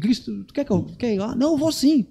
Cristo, 0.01 0.43
tu 0.43 0.53
quer 0.53 0.65
que 0.65 0.71
eu 0.71 0.83
quer 0.97 1.13
ir 1.13 1.19
lá? 1.19 1.35
Não, 1.35 1.53
eu 1.53 1.57
vou 1.57 1.71
sim. 1.71 2.05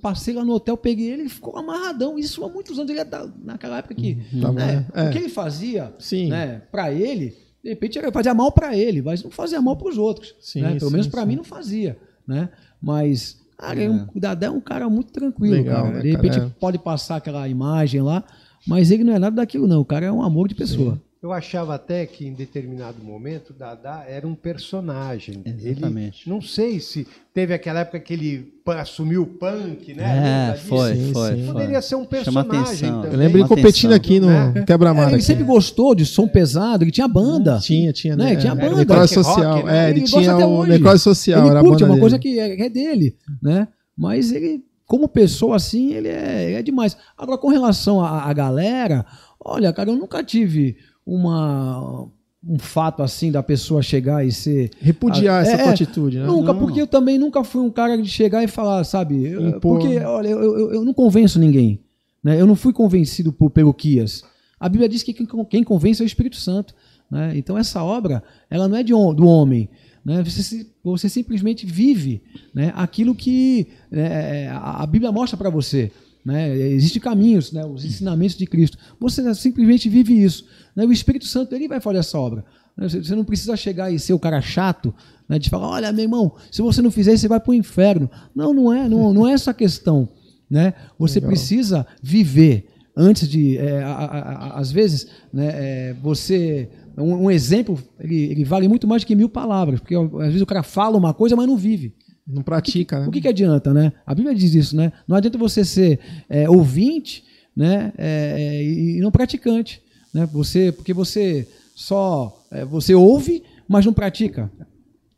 Passei 0.00 0.34
lá 0.34 0.44
no 0.44 0.52
hotel, 0.52 0.76
peguei 0.76 1.10
ele, 1.10 1.22
ele 1.22 1.28
ficou 1.28 1.56
amarradão. 1.56 2.18
Isso 2.18 2.44
há 2.44 2.48
muitos 2.48 2.78
anos. 2.78 2.90
Ele 2.90 3.00
é 3.00 3.06
naquela 3.42 3.78
época 3.78 3.94
que. 3.94 4.18
Uhum. 4.32 4.52
Né, 4.52 4.86
é. 4.94 5.08
O 5.08 5.10
que 5.10 5.18
ele 5.18 5.28
fazia, 5.28 5.92
sim. 5.98 6.28
né, 6.28 6.62
pra 6.70 6.92
ele, 6.92 7.36
de 7.62 7.70
repente 7.70 8.00
fazia 8.12 8.32
mal 8.32 8.52
para 8.52 8.76
ele, 8.76 9.02
mas 9.02 9.22
não 9.22 9.30
fazia 9.30 9.60
mal 9.60 9.76
para 9.76 9.88
os 9.88 9.98
outros. 9.98 10.34
Sim, 10.40 10.62
né? 10.62 10.74
Pelo 10.74 10.90
sim, 10.90 10.92
menos 10.92 11.06
para 11.06 11.26
mim 11.26 11.36
não 11.36 11.44
fazia. 11.44 11.98
Né? 12.26 12.48
Mas 12.80 13.40
cara, 13.56 13.82
é. 13.82 13.90
o 13.90 14.20
Dadé 14.20 14.46
é 14.46 14.50
um 14.50 14.60
cara 14.60 14.88
muito 14.88 15.12
tranquilo. 15.12 15.54
Legal, 15.54 15.84
cara. 15.84 15.96
Né, 15.96 16.02
de 16.02 16.10
repente 16.10 16.38
cara, 16.38 16.46
é. 16.46 16.60
pode 16.60 16.78
passar 16.78 17.16
aquela 17.16 17.48
imagem 17.48 18.00
lá, 18.00 18.24
mas 18.66 18.90
ele 18.90 19.04
não 19.04 19.14
é 19.14 19.18
nada 19.18 19.36
daquilo, 19.36 19.66
não. 19.66 19.80
O 19.80 19.84
cara 19.84 20.06
é 20.06 20.12
um 20.12 20.22
amor 20.22 20.48
de 20.48 20.54
pessoa. 20.54 21.00
Eu 21.20 21.32
achava 21.32 21.74
até 21.74 22.06
que 22.06 22.24
em 22.24 22.32
determinado 22.32 23.02
momento 23.02 23.52
Dada 23.52 24.04
era 24.06 24.24
um 24.24 24.36
personagem. 24.36 25.42
Exatamente. 25.44 26.22
Ele, 26.22 26.32
não 26.32 26.40
sei 26.40 26.78
se 26.78 27.08
teve 27.34 27.52
aquela 27.52 27.80
época 27.80 27.98
que 27.98 28.12
ele 28.12 28.54
assumiu 28.66 29.22
o 29.22 29.26
punk, 29.26 29.94
né? 29.94 30.52
É, 30.52 30.56
foi, 30.56 30.94
sim, 30.94 31.12
foi, 31.12 31.36
sim. 31.36 31.46
Poderia 31.46 31.82
ser 31.82 31.96
um 31.96 32.04
personagem. 32.04 32.88
Eu 32.88 33.16
lembro 33.16 33.38
ele 33.38 33.48
competindo 33.48 33.94
aqui 33.94 34.20
no 34.20 34.28
né? 34.28 34.64
quebra-mar. 34.64 35.10
É, 35.10 35.14
ele 35.14 35.22
sempre 35.22 35.42
gostou 35.42 35.92
de 35.92 36.06
som 36.06 36.28
pesado, 36.28 36.84
ele 36.84 36.92
tinha 36.92 37.08
banda. 37.08 37.58
Tinha, 37.58 37.92
tinha, 37.92 38.14
né? 38.14 38.34
né? 38.34 38.36
Tinha 38.36 38.54
banda. 38.54 38.76
Necrose 38.76 39.14
social. 39.14 39.54
Rock, 39.56 39.66
né? 39.66 39.86
É, 39.86 39.90
ele, 39.90 40.00
ele 40.00 40.06
tinha 40.06 40.36
o 40.36 40.64
Necrose 40.66 41.02
social. 41.02 41.50
Ele 41.50 41.60
curte, 41.68 41.82
é 41.82 41.86
uma 41.86 41.94
dele. 41.94 42.00
coisa 42.00 42.18
que 42.20 42.38
é, 42.38 42.60
é 42.64 42.68
dele, 42.68 43.16
né? 43.42 43.66
Mas 43.96 44.30
ele, 44.30 44.62
como 44.86 45.08
pessoa 45.08 45.56
assim, 45.56 45.94
ele 45.94 46.06
é, 46.06 46.44
ele 46.44 46.54
é 46.54 46.62
demais. 46.62 46.96
Agora, 47.16 47.38
com 47.38 47.48
relação 47.48 48.00
à 48.04 48.32
galera, 48.32 49.04
olha, 49.44 49.72
cara, 49.72 49.90
eu 49.90 49.96
nunca 49.96 50.22
tive 50.22 50.76
uma 51.08 52.06
um 52.46 52.58
fato 52.58 53.02
assim 53.02 53.32
da 53.32 53.42
pessoa 53.42 53.82
chegar 53.82 54.24
e 54.24 54.30
ser 54.30 54.70
repudiar 54.80 55.42
essa 55.42 55.62
é, 55.62 55.68
atitude, 55.68 56.18
né? 56.18 56.26
Nunca, 56.26 56.52
não. 56.52 56.60
porque 56.60 56.80
eu 56.80 56.86
também 56.86 57.18
nunca 57.18 57.42
fui 57.42 57.62
um 57.62 57.70
cara 57.70 58.00
de 58.00 58.08
chegar 58.08 58.44
e 58.44 58.48
falar, 58.48 58.84
sabe? 58.84 59.28
Impor. 59.32 59.78
Porque 59.78 59.98
olha, 59.98 60.28
eu, 60.28 60.40
eu, 60.40 60.72
eu, 60.74 60.84
não 60.84 60.94
convenço 60.94 61.38
ninguém, 61.38 61.80
né? 62.22 62.40
Eu 62.40 62.46
não 62.46 62.54
fui 62.54 62.72
convencido 62.72 63.32
por 63.32 63.50
pelo 63.50 63.74
Quias. 63.74 64.22
A 64.60 64.68
Bíblia 64.68 64.88
diz 64.88 65.02
que 65.02 65.12
quem, 65.12 65.26
quem 65.48 65.64
convence 65.64 66.00
é 66.00 66.04
o 66.04 66.06
Espírito 66.06 66.36
Santo, 66.36 66.74
né? 67.10 67.32
Então 67.34 67.58
essa 67.58 67.82
obra, 67.82 68.22
ela 68.48 68.68
não 68.68 68.76
é 68.76 68.82
de, 68.82 68.92
do 68.92 69.26
homem, 69.26 69.68
né? 70.04 70.22
Você, 70.22 70.66
você 70.82 71.08
simplesmente 71.08 71.66
vive, 71.66 72.22
né? 72.54 72.72
Aquilo 72.76 73.14
que 73.14 73.68
é, 73.90 74.48
a 74.52 74.86
Bíblia 74.86 75.10
mostra 75.10 75.36
para 75.36 75.50
você. 75.50 75.90
Né? 76.24 76.56
Existem 76.56 77.00
caminhos, 77.00 77.52
né? 77.52 77.64
os 77.64 77.84
ensinamentos 77.84 78.36
de 78.36 78.46
Cristo. 78.46 78.76
Você 79.00 79.34
simplesmente 79.34 79.88
vive 79.88 80.22
isso. 80.22 80.44
Né? 80.74 80.84
O 80.84 80.92
Espírito 80.92 81.26
Santo 81.26 81.54
ele 81.54 81.68
vai 81.68 81.80
fazer 81.80 81.98
essa 81.98 82.18
obra. 82.18 82.44
Né? 82.76 82.88
Você 82.88 83.14
não 83.14 83.24
precisa 83.24 83.56
chegar 83.56 83.90
e 83.90 83.98
ser 83.98 84.12
o 84.12 84.18
cara 84.18 84.40
chato, 84.40 84.94
né? 85.28 85.38
de 85.38 85.48
falar, 85.48 85.68
olha, 85.68 85.92
meu 85.92 86.04
irmão, 86.04 86.32
se 86.50 86.60
você 86.60 86.82
não 86.82 86.90
fizer 86.90 87.12
isso, 87.12 87.22
você 87.22 87.28
vai 87.28 87.40
para 87.40 87.50
o 87.50 87.54
inferno. 87.54 88.10
Não, 88.34 88.52
não 88.52 88.72
é, 88.72 88.88
não, 88.88 89.12
não 89.12 89.28
é 89.28 89.32
essa 89.32 89.52
a 89.52 89.54
questão. 89.54 90.08
Né? 90.50 90.74
Você 90.98 91.20
Legal. 91.20 91.30
precisa 91.30 91.86
viver 92.02 92.68
antes 92.98 93.28
de, 93.28 93.56
é, 93.56 93.82
a, 93.82 93.92
a, 93.92 94.58
às 94.58 94.72
vezes, 94.72 95.06
né, 95.32 95.50
é, 95.54 95.96
você 96.02 96.68
um, 96.96 97.26
um, 97.26 97.30
exemplo 97.30 97.78
ele, 98.00 98.24
ele 98.24 98.44
vale 98.44 98.66
muito 98.66 98.88
mais 98.88 99.02
do 99.02 99.06
que 99.06 99.14
mil 99.14 99.28
palavras, 99.28 99.78
porque 99.78 99.94
às 99.94 100.26
vezes 100.26 100.42
o 100.42 100.46
cara 100.46 100.64
fala 100.64 100.96
uma 100.96 101.14
coisa, 101.14 101.36
mas 101.36 101.46
não 101.46 101.56
vive. 101.56 101.94
Não 102.28 102.42
pratica, 102.42 102.96
o 102.96 102.98
que, 102.98 103.02
né? 103.04 103.08
O 103.08 103.12
que, 103.12 103.20
que 103.22 103.28
adianta, 103.28 103.72
né? 103.72 103.92
A 104.06 104.14
Bíblia 104.14 104.34
diz 104.34 104.54
isso, 104.54 104.76
né? 104.76 104.92
Não 105.06 105.16
adianta 105.16 105.38
você 105.38 105.64
ser 105.64 105.98
é, 106.28 106.48
ouvinte 106.48 107.24
né? 107.58 107.92
É, 107.98 108.36
é, 108.38 108.62
e 108.62 109.00
não 109.00 109.10
praticante. 109.10 109.82
Né? 110.14 110.24
Você, 110.26 110.70
porque 110.70 110.94
você 110.94 111.48
só 111.74 112.46
é, 112.52 112.64
você 112.64 112.94
ouve, 112.94 113.42
mas 113.66 113.84
não 113.84 113.92
pratica. 113.92 114.48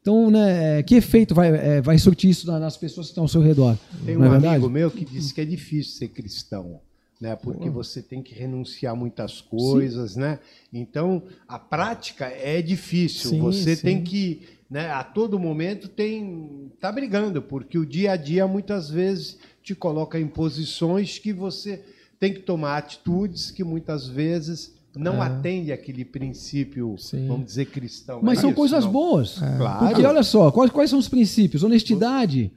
Então, 0.01 0.31
né, 0.31 0.82
que 0.82 0.95
efeito 0.95 1.35
vai, 1.35 1.49
é, 1.51 1.82
vai 1.82 1.99
surtir 1.99 2.31
isso 2.31 2.51
nas 2.51 2.78
pessoas 2.78 3.09
que 3.09 3.11
estão 3.11 3.24
ao 3.24 3.28
seu 3.28 3.43
redor? 3.43 3.77
Tem 4.07 4.16
um 4.16 4.32
amigo 4.32 4.70
meu 4.70 4.91
que 4.91 5.05
disse 5.05 5.35
que 5.35 5.43
é 5.43 5.45
difícil 5.45 5.93
ser 5.93 6.09
cristão. 6.09 6.81
Né, 7.21 7.37
porque 7.37 7.69
você 7.69 8.01
tem 8.01 8.23
que 8.23 8.35
renunciar 8.35 8.97
muitas 8.97 9.43
coisas, 9.43 10.13
sim. 10.13 10.21
né? 10.21 10.39
Então 10.73 11.23
a 11.47 11.59
prática 11.59 12.25
é 12.25 12.63
difícil. 12.63 13.31
Sim, 13.31 13.41
você 13.41 13.77
sim. 13.77 13.83
tem 13.83 14.03
que 14.03 14.41
né, 14.71 14.91
a 14.91 15.03
todo 15.03 15.39
momento 15.39 15.89
tem 15.89 16.71
tá 16.81 16.91
brigando, 16.91 17.43
porque 17.43 17.77
o 17.77 17.85
dia 17.85 18.13
a 18.13 18.17
dia 18.17 18.47
muitas 18.47 18.89
vezes 18.89 19.37
te 19.63 19.75
coloca 19.75 20.19
em 20.19 20.29
posições 20.29 21.19
que 21.19 21.33
você 21.33 21.85
tem 22.19 22.33
que 22.33 22.41
tomar 22.41 22.79
atitudes 22.79 23.51
que 23.51 23.65
muitas 23.65 24.07
vezes 24.07 24.75
não 24.95 25.23
é. 25.23 25.27
atende 25.27 25.73
aquele 25.73 26.05
princípio, 26.05 26.97
Sim. 26.99 27.27
vamos 27.27 27.47
dizer, 27.47 27.67
cristão. 27.67 28.21
Mas 28.23 28.39
é 28.39 28.41
são 28.43 28.51
isso, 28.51 28.57
coisas 28.57 28.85
não? 28.85 28.93
boas. 28.93 29.43
É. 29.43 29.57
Claro. 29.57 29.87
Porque 29.87 30.07
olha 30.07 30.23
só, 30.23 30.51
quais, 30.51 30.71
quais 30.71 30.91
são 30.91 30.99
os 30.99 31.09
princípios? 31.09 31.63
Honestidade, 31.63 32.53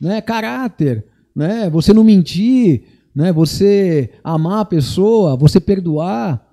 né, 0.00 0.20
caráter, 0.20 1.04
né, 1.34 1.70
você 1.70 1.92
não 1.92 2.04
mentir, 2.04 2.84
né, 3.16 3.32
você 3.32 4.10
amar 4.22 4.60
a 4.60 4.64
pessoa, 4.66 5.38
você 5.38 5.58
perdoar, 5.58 6.46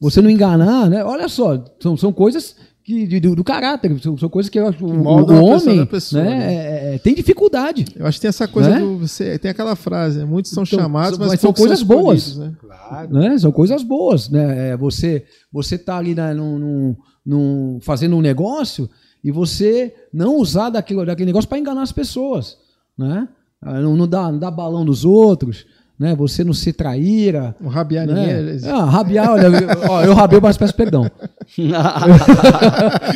você 0.00 0.22
não 0.22 0.30
enganar, 0.30 0.88
né? 0.88 1.04
Olha 1.04 1.28
só, 1.28 1.62
são, 1.80 1.96
são 1.96 2.12
coisas 2.12 2.54
que, 2.84 3.18
do, 3.18 3.34
do, 3.34 3.42
caráter. 3.42 4.00
São, 4.00 4.16
são, 4.16 4.28
coisas 4.28 4.48
que 4.48 4.60
eu 4.60 4.68
acho 4.68 4.84
o, 4.84 4.88
o 4.88 5.44
homem 5.44 5.84
pessoa, 5.86 6.22
né, 6.22 6.30
né? 6.30 6.54
É, 6.54 6.94
é, 6.94 6.98
tem 6.98 7.16
dificuldade. 7.16 7.84
Eu 7.96 8.06
acho 8.06 8.18
que 8.18 8.22
tem 8.22 8.28
essa 8.28 8.46
coisa 8.46 8.70
né? 8.70 8.78
do. 8.78 8.98
Você, 8.98 9.40
tem 9.40 9.50
aquela 9.50 9.74
frase, 9.74 10.20
né? 10.20 10.24
muitos 10.24 10.52
são 10.52 10.62
então, 10.62 10.78
chamados, 10.78 11.18
mas, 11.18 11.30
mas 11.30 11.40
são 11.40 11.52
coisas 11.52 11.82
boas. 11.82 12.36
Né? 12.36 12.52
Claro. 12.60 13.12
Né? 13.12 13.36
São 13.36 13.50
coisas 13.50 13.82
boas. 13.82 14.28
Né? 14.28 14.70
É, 14.70 14.76
você 14.76 15.24
você 15.52 15.76
tá 15.76 15.96
ali 15.96 16.14
né, 16.14 16.32
num, 16.32 16.96
num, 17.26 17.80
fazendo 17.82 18.14
um 18.14 18.20
negócio 18.20 18.88
e 19.22 19.32
você 19.32 19.92
não 20.12 20.36
usar 20.36 20.70
daquele, 20.70 21.04
daquele 21.04 21.26
negócio 21.26 21.48
para 21.48 21.58
enganar 21.58 21.82
as 21.82 21.92
pessoas. 21.92 22.56
Né? 22.96 23.28
Ah, 23.62 23.80
não, 23.80 23.96
não, 23.96 24.08
dá, 24.08 24.32
não 24.32 24.38
dá 24.38 24.50
balão 24.50 24.84
nos 24.84 25.04
outros 25.04 25.66
né? 26.00 26.14
Você 26.14 26.42
não 26.42 26.54
se 26.54 26.72
traíra. 26.72 27.54
O 27.60 27.68
rabiar 27.68 28.06
né? 28.06 28.40
ninguém. 28.42 28.70
Ah, 28.70 28.86
rabiar, 28.86 29.32
olha, 29.32 29.50
ó, 29.86 30.02
eu 30.02 30.14
rabei, 30.14 30.40
mas 30.40 30.56
peço 30.56 30.74
perdão. 30.74 31.04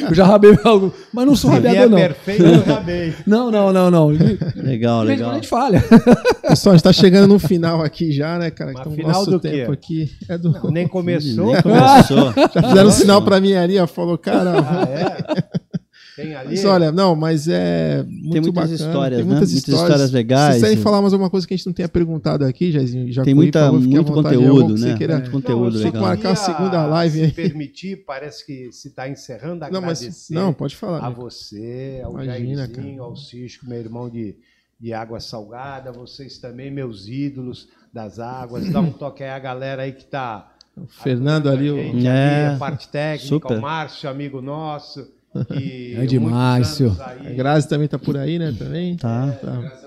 eu 0.06 0.14
já 0.14 0.26
rabei 0.26 0.54
algo, 0.62 0.92
mas 1.10 1.26
não 1.26 1.34
sou 1.34 1.50
rabiador, 1.50 1.88
não. 1.88 1.96
perfeito, 1.96 2.42
eu 2.42 2.62
rabei. 2.62 3.14
Não, 3.26 3.50
não, 3.50 3.72
não, 3.72 3.90
não. 3.90 4.08
Legal, 4.56 5.02
legal. 5.02 5.30
A 5.30 5.34
gente 5.34 5.48
falha. 5.48 5.82
Pessoal, 6.42 6.72
a 6.72 6.76
gente 6.76 6.86
está 6.86 6.92
chegando 6.92 7.28
no 7.28 7.38
final 7.38 7.82
aqui 7.82 8.12
já, 8.12 8.38
né, 8.38 8.50
cara? 8.50 8.72
Então, 8.72 8.92
final 8.92 9.12
nosso 9.12 9.30
do 9.30 9.40
tempo 9.40 9.72
quê? 9.72 9.72
aqui 9.72 10.12
é 10.28 10.36
do. 10.36 10.50
Não, 10.50 10.70
nem 10.70 10.86
começou. 10.86 11.46
Nem 11.46 11.62
começou. 11.62 12.34
já 12.54 12.62
fizeram 12.68 12.88
um 12.88 12.92
sinal 12.92 13.22
para 13.22 13.40
mim 13.40 13.54
ali, 13.54 13.78
ó, 13.78 13.86
falou, 13.86 14.18
cara. 14.18 14.52
Ah, 14.58 14.88
é? 14.90 15.80
Tem 16.16 16.34
ali. 16.34 16.50
Mas 16.50 16.64
olha, 16.64 16.92
não, 16.92 17.16
mas 17.16 17.48
é 17.48 18.04
muito 18.04 18.30
tem 18.30 18.40
muitas 18.40 18.54
bacana. 18.54 18.74
Histórias, 18.74 19.18
tem 19.18 19.26
muitas, 19.26 19.52
né? 19.52 19.58
histórias, 19.58 19.80
muitas 19.80 19.90
histórias 19.90 20.12
legais. 20.12 20.54
Se 20.54 20.60
quiserem 20.60 20.82
falar 20.82 21.00
mais 21.00 21.12
alguma 21.12 21.30
coisa 21.30 21.46
que 21.46 21.54
a 21.54 21.56
gente 21.56 21.66
não 21.66 21.72
tenha 21.72 21.88
perguntado 21.88 22.44
aqui, 22.44 22.70
Jairzinho, 22.70 23.12
já 23.12 23.24
Tem 23.24 23.34
muita, 23.34 23.72
muito 23.72 24.12
conteúdo, 24.12 24.78
né? 24.78 24.96
Queira, 24.96 25.14
muito 25.14 25.30
conteúdo 25.32 25.78
legal. 25.78 26.02
marcar 26.02 26.32
a 26.32 26.36
segunda 26.36 26.86
live 26.86 27.22
aí. 27.22 27.28
Se 27.28 27.34
permitir, 27.34 28.04
parece 28.04 28.46
que 28.46 28.70
se 28.70 28.88
está 28.88 29.08
encerrando, 29.08 29.66
não, 29.70 29.80
mas, 29.80 30.28
não, 30.30 30.52
pode 30.52 30.76
falar. 30.76 31.04
A 31.04 31.10
você, 31.10 32.00
ao 32.04 32.12
Imagina, 32.12 32.66
Jairzinho, 32.66 33.02
ao 33.02 33.16
Cisco, 33.16 33.66
meu 33.66 33.78
irmão 33.78 34.08
de, 34.08 34.36
de 34.78 34.92
água 34.92 35.18
salgada, 35.18 35.90
vocês 35.90 36.38
também, 36.38 36.70
meus 36.70 37.08
ídolos 37.08 37.68
das 37.92 38.20
águas. 38.20 38.70
Dá 38.70 38.80
um 38.80 38.90
toque 38.92 39.24
aí 39.24 39.30
a 39.30 39.38
galera 39.38 39.82
aí 39.82 39.92
que 39.92 40.02
está... 40.02 40.52
O 40.76 40.86
Fernando 40.86 41.48
ali, 41.48 41.70
o... 41.70 41.78
É, 42.04 42.54
a 42.54 42.56
parte 42.56 42.88
técnica, 42.88 43.28
Super. 43.28 43.58
o 43.58 43.62
Márcio, 43.62 44.10
amigo 44.10 44.42
nosso 44.42 45.08
é 46.02 46.06
de 46.06 46.18
Márcio. 46.18 46.96
A 47.00 47.30
Grazi 47.30 47.68
também 47.68 47.86
está 47.86 47.98
por 47.98 48.16
aí, 48.16 48.38
né? 48.38 48.54
Também. 48.56 48.96
Tá. 48.96 49.32
tá. 49.32 49.84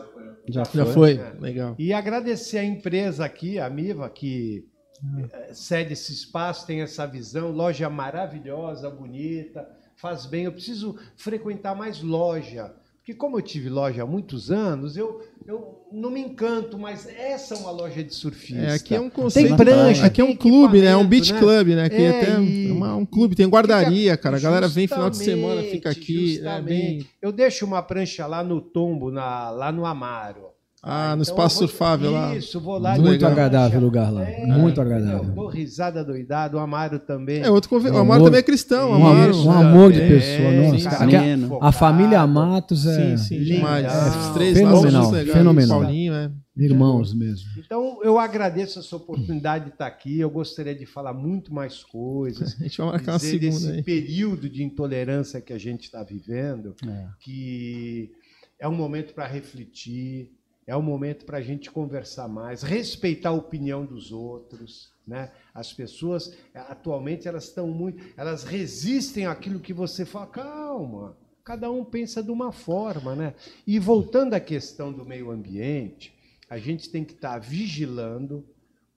Já 0.47 0.65
foi. 0.65 0.79
Já 0.79 0.85
foi. 0.85 1.17
É. 1.17 1.33
Legal. 1.39 1.75
E 1.77 1.93
agradecer 1.93 2.57
a 2.57 2.63
empresa 2.63 3.25
aqui, 3.25 3.59
a 3.59 3.69
Miva, 3.69 4.09
que 4.09 4.65
ah. 5.03 5.53
cede 5.53 5.93
esse 5.93 6.13
espaço, 6.13 6.65
tem 6.65 6.81
essa 6.81 7.05
visão, 7.05 7.51
loja 7.51 7.89
maravilhosa, 7.89 8.89
bonita, 8.89 9.67
faz 9.95 10.25
bem. 10.25 10.45
Eu 10.45 10.51
preciso 10.51 10.97
frequentar 11.15 11.75
mais 11.75 12.01
loja 12.01 12.73
porque 13.07 13.17
como 13.17 13.37
eu 13.37 13.41
tive 13.41 13.69
loja 13.69 14.03
há 14.03 14.05
muitos 14.05 14.51
anos, 14.51 14.97
eu, 14.97 15.23
eu 15.45 15.81
não 15.93 16.09
me 16.09 16.19
encanto, 16.19 16.77
mas 16.77 17.07
essa 17.07 17.55
é 17.55 17.57
uma 17.57 17.71
loja 17.71 18.03
de 18.03 18.13
surfista. 18.13 18.61
É, 18.61 18.73
aqui 18.73 18.93
é 18.93 18.99
um 18.99 19.09
conceito. 19.09 19.47
Tem 19.47 19.55
prancha, 19.55 20.05
aqui 20.05 20.19
é 20.19 20.25
um 20.25 20.35
clube, 20.35 20.81
né? 20.81 20.87
É 20.87 20.97
um 20.97 21.07
beach 21.07 21.31
né? 21.31 21.39
club, 21.39 21.67
né? 21.69 21.85
Aqui 21.85 21.95
é, 21.95 22.09
até 22.09 22.41
e, 22.41 22.69
uma, 22.69 22.97
um 22.97 23.05
clube, 23.05 23.33
tem 23.33 23.47
guardaria, 23.47 24.17
cara. 24.17 24.35
A 24.35 24.41
galera 24.41 24.67
vem 24.67 24.87
final 24.87 25.09
de 25.09 25.15
semana, 25.15 25.61
fica 25.63 25.89
aqui. 25.89 26.41
É 26.45 26.61
bem... 26.61 27.07
Eu 27.21 27.31
deixo 27.31 27.65
uma 27.65 27.81
prancha 27.81 28.27
lá 28.27 28.43
no 28.43 28.59
tombo, 28.59 29.09
na, 29.09 29.51
lá 29.51 29.71
no 29.71 29.85
Amaro. 29.85 30.56
Ah, 30.83 31.15
no 31.15 31.23
então, 31.23 31.33
espaço 31.33 31.59
vou, 31.59 31.67
surfável 31.67 32.11
lá. 32.11 32.35
Isso, 32.35 32.59
vou 32.61 32.77
lá. 32.77 32.97
Muito 32.97 33.25
agradável 33.25 33.79
o 33.79 33.83
lugar 33.83 34.11
lá. 34.11 34.23
É, 34.23 34.45
muito 34.45 34.79
agradável. 34.79 35.33
Dou 35.33 35.47
risada 35.47 36.03
doidada, 36.03 36.55
o 36.55 36.59
Amaro 36.59 36.99
também. 36.99 37.41
É, 37.41 37.49
outro 37.49 37.69
conv... 37.69 37.85
o 37.85 37.97
Amaro 37.97 38.23
também 38.23 38.39
é 38.39 38.43
cristão. 38.43 38.91
Um, 38.91 38.95
Amaro, 38.95 39.37
um 39.37 39.51
amor 39.51 39.91
de 39.91 39.99
pessoa, 39.99 40.49
é, 40.49 40.71
nossa. 40.71 40.89
Sim, 40.91 41.57
a, 41.59 41.67
a, 41.67 41.71
família 41.71 42.25
Matos 42.27 42.85
é. 42.85 43.17
Sim, 43.17 43.17
sim, 43.17 43.43
demais. 43.43 43.85
É, 43.85 44.33
três 44.33 44.57
fenomenal. 44.57 45.11
Legais, 45.11 45.37
fenomenal. 45.37 45.81
Paulinho, 45.81 46.13
é. 46.13 46.31
Irmãos 46.55 47.13
mesmo. 47.13 47.47
Então, 47.57 47.99
eu 48.03 48.17
agradeço 48.17 48.79
essa 48.79 48.95
oportunidade 48.95 49.65
de 49.65 49.71
estar 49.71 49.85
aqui. 49.85 50.19
Eu 50.19 50.29
gostaria 50.29 50.73
de 50.73 50.85
falar 50.85 51.13
muito 51.13 51.53
mais 51.53 51.83
coisas. 51.83 52.55
A 52.59 52.63
gente 52.63 52.77
vai 52.77 52.87
marcar 52.87 53.13
uma 53.13 53.19
segunda 53.19 53.39
desse 53.39 53.71
aí. 53.71 53.83
período 53.83 54.49
de 54.49 54.63
intolerância 54.63 55.39
que 55.39 55.53
a 55.53 55.57
gente 55.57 55.83
está 55.83 56.03
vivendo, 56.03 56.75
É. 56.87 57.07
que 57.19 58.11
é 58.59 58.67
um 58.67 58.75
momento 58.75 59.13
para 59.13 59.27
refletir, 59.27 60.31
é 60.67 60.75
um 60.75 60.81
momento 60.81 61.23
para 61.25 61.37
a 61.37 61.41
gente 61.41 61.71
conversar 61.71 62.27
mais, 62.27 62.61
respeitar 62.61 63.29
a 63.29 63.33
opinião 63.33 63.85
dos 63.85 64.11
outros. 64.11 64.91
Né? 65.07 65.31
As 65.53 65.71
pessoas, 65.71 66.37
atualmente, 66.53 67.25
elas 67.25 67.45
estão 67.45 67.67
muito. 67.67 68.03
Elas 68.17 68.43
resistem 68.43 69.25
àquilo 69.25 69.61
que 69.61 69.71
você 69.71 70.05
fala. 70.05 70.27
Calma, 70.27 71.17
cada 71.41 71.71
um 71.71 71.85
pensa 71.85 72.21
de 72.21 72.29
uma 72.29 72.51
forma. 72.51 73.15
Né? 73.15 73.33
E 73.65 73.79
voltando 73.79 74.33
à 74.33 74.41
questão 74.41 74.91
do 74.91 75.05
meio 75.05 75.31
ambiente, 75.31 76.13
a 76.49 76.57
gente 76.57 76.89
tem 76.89 77.05
que 77.05 77.13
estar 77.13 77.39
vigilando, 77.39 78.45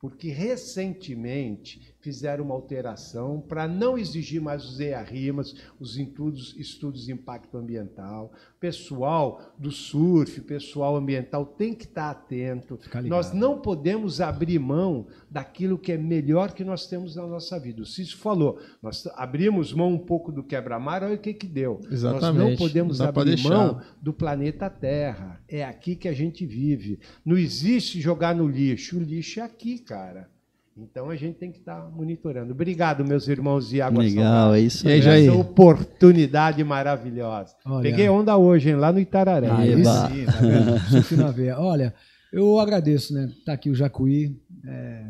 porque 0.00 0.28
recentemente 0.28 1.94
fizeram 2.00 2.44
uma 2.44 2.54
alteração 2.54 3.40
para 3.40 3.68
não 3.68 3.98
exigir 3.98 4.40
mais 4.40 4.64
os 4.64 4.80
EARIMAS, 4.80 5.54
os 5.78 5.96
estudos, 5.96 6.54
estudos 6.56 7.04
de 7.04 7.12
impacto 7.12 7.56
ambiental. 7.56 8.32
Pessoal 8.58 9.54
do 9.58 9.70
surf, 9.70 10.40
pessoal 10.42 10.96
ambiental 10.96 11.44
tem 11.44 11.74
que 11.74 11.84
estar 11.84 12.10
atento. 12.10 12.78
Ficar 12.78 13.00
ligado. 13.00 13.16
Nós 13.16 13.32
não 13.32 13.60
podemos 13.60 14.20
abrir 14.20 14.58
mão 14.58 15.06
daquilo 15.30 15.78
que 15.78 15.92
é 15.92 15.98
melhor 15.98 16.52
que 16.52 16.64
nós 16.64 16.86
temos 16.86 17.16
na 17.16 17.26
nossa 17.26 17.58
vida. 17.58 17.82
O 17.82 17.86
Cício 17.86 18.16
falou, 18.18 18.58
nós 18.82 19.06
abrimos 19.14 19.72
mão 19.72 19.92
um 19.92 19.98
pouco 19.98 20.32
do 20.32 20.42
quebra-mar, 20.42 21.02
olha 21.02 21.14
o 21.14 21.18
que, 21.18 21.34
que 21.34 21.46
deu. 21.46 21.80
Nós 21.82 22.02
não 22.02 22.16
Exatamente. 22.16 22.58
podemos 22.58 22.98
Não 22.98 23.06
abrir 23.06 23.42
mão 23.42 23.80
do 24.00 24.12
planeta 24.12 24.70
Terra. 24.70 25.40
É 25.48 25.64
aqui 25.64 25.94
que 25.94 26.08
a 26.08 26.12
gente 26.12 26.46
vive. 26.46 26.98
Não 27.24 27.36
existe 27.36 28.00
jogar 28.00 28.34
no 28.34 28.48
lixo. 28.48 28.96
O 28.96 29.02
lixo 29.02 29.40
é 29.40 29.42
aqui, 29.42 29.78
cara. 29.78 30.28
Então 30.90 31.10
a 31.10 31.16
gente 31.16 31.36
tem 31.38 31.50
que 31.50 31.58
estar 31.58 31.90
monitorando. 31.90 32.52
Obrigado, 32.52 33.04
meus 33.04 33.26
irmãos 33.28 33.68
de 33.68 33.80
Água 33.80 34.02
Legal, 34.02 34.24
Salgada, 34.24 34.58
é 34.58 34.60
isso 34.62 34.88
E 34.88 34.92
aí, 34.92 35.00
essa 35.00 35.32
oportunidade 35.32 36.62
maravilhosa. 36.64 37.54
Olha. 37.64 37.82
Peguei 37.82 38.08
onda 38.08 38.36
hoje, 38.36 38.70
hein, 38.70 38.76
lá 38.76 38.92
no 38.92 38.98
Itararé. 39.00 39.50
Aí 39.50 39.72
Eba. 39.72 40.08
sim, 40.08 40.24
tá 40.24 40.32
vendo? 40.40 40.78
Surf 40.90 41.16
na 41.16 41.30
veia. 41.30 41.58
Olha, 41.58 41.94
eu 42.32 42.58
agradeço, 42.58 43.12
né? 43.12 43.30
Tá 43.44 43.52
aqui 43.54 43.70
o 43.70 43.74
Jacuí, 43.74 44.36
é, 44.66 45.02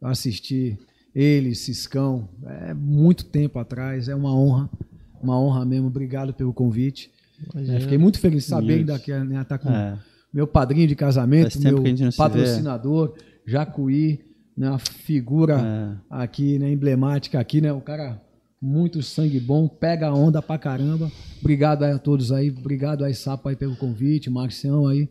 eu 0.00 0.08
assisti 0.08 0.78
ele, 1.14 1.54
Ciscão, 1.54 2.28
é 2.44 2.74
muito 2.74 3.24
tempo 3.24 3.58
atrás, 3.58 4.08
é 4.08 4.14
uma 4.14 4.34
honra, 4.36 4.68
uma 5.22 5.40
honra 5.40 5.64
mesmo. 5.64 5.86
Obrigado 5.86 6.34
pelo 6.34 6.52
convite. 6.52 7.10
né? 7.54 7.80
Fiquei 7.80 7.96
muito 7.98 8.18
feliz 8.18 8.44
de 8.44 8.50
saber 8.50 8.74
ainda 8.80 8.98
que 8.98 9.12
né, 9.12 9.42
tá 9.44 9.56
com 9.58 9.70
É. 9.70 9.98
meu 10.32 10.46
padrinho 10.46 10.86
de 10.86 10.94
casamento, 10.94 11.58
meu 11.60 11.82
patrocinador, 12.16 13.14
Jacuí, 13.46 14.20
né, 14.56 14.70
uma 14.70 14.78
figura 14.78 15.60
É. 15.60 16.22
aqui, 16.22 16.58
né, 16.58 16.70
emblemática 16.70 17.38
aqui, 17.38 17.60
né, 17.60 17.72
o 17.72 17.80
cara 17.80 18.20
muito 18.60 19.02
sangue 19.02 19.38
bom, 19.38 19.68
pega 19.68 20.08
a 20.08 20.14
onda 20.14 20.40
pra 20.40 20.58
caramba. 20.58 21.10
Obrigado 21.40 21.84
aí 21.84 21.92
a 21.92 21.98
todos 21.98 22.32
aí, 22.32 22.50
obrigado 22.50 23.04
aí 23.04 23.14
Sapo 23.14 23.48
aí 23.48 23.56
pelo 23.56 23.76
convite, 23.76 24.30
Marcião 24.30 24.86
aí, 24.86 25.08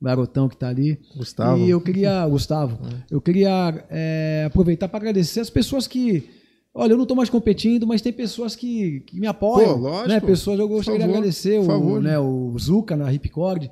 garotão 0.00 0.48
que 0.48 0.56
tá 0.56 0.68
ali. 0.68 0.98
Gustavo. 1.16 1.58
E 1.58 1.70
eu 1.70 1.80
queria, 1.80 2.26
Gustavo, 2.28 2.78
eu 3.10 3.20
queria 3.20 3.84
é, 3.90 4.44
aproveitar 4.46 4.88
para 4.88 4.98
agradecer 4.98 5.40
as 5.40 5.50
pessoas 5.50 5.86
que 5.86 6.28
Olha, 6.72 6.92
eu 6.92 6.96
não 6.96 7.02
estou 7.02 7.16
mais 7.16 7.28
competindo, 7.28 7.84
mas 7.84 8.00
tem 8.00 8.12
pessoas 8.12 8.54
que, 8.54 9.00
que 9.00 9.18
me 9.18 9.26
apoiam. 9.26 9.74
Pô, 9.74 9.80
lógico. 9.88 10.08
Né? 10.08 10.20
Pessoas, 10.20 10.58
eu 10.60 10.68
gostaria 10.68 11.00
Por 11.00 11.02
de 11.02 11.06
favor, 11.08 11.16
agradecer 11.18 11.56
por 11.56 11.62
o, 11.62 11.66
favor. 11.66 12.00
né, 12.00 12.18
o 12.18 12.56
Zuca 12.60 12.96
na 12.96 13.08
Ripcord. 13.08 13.68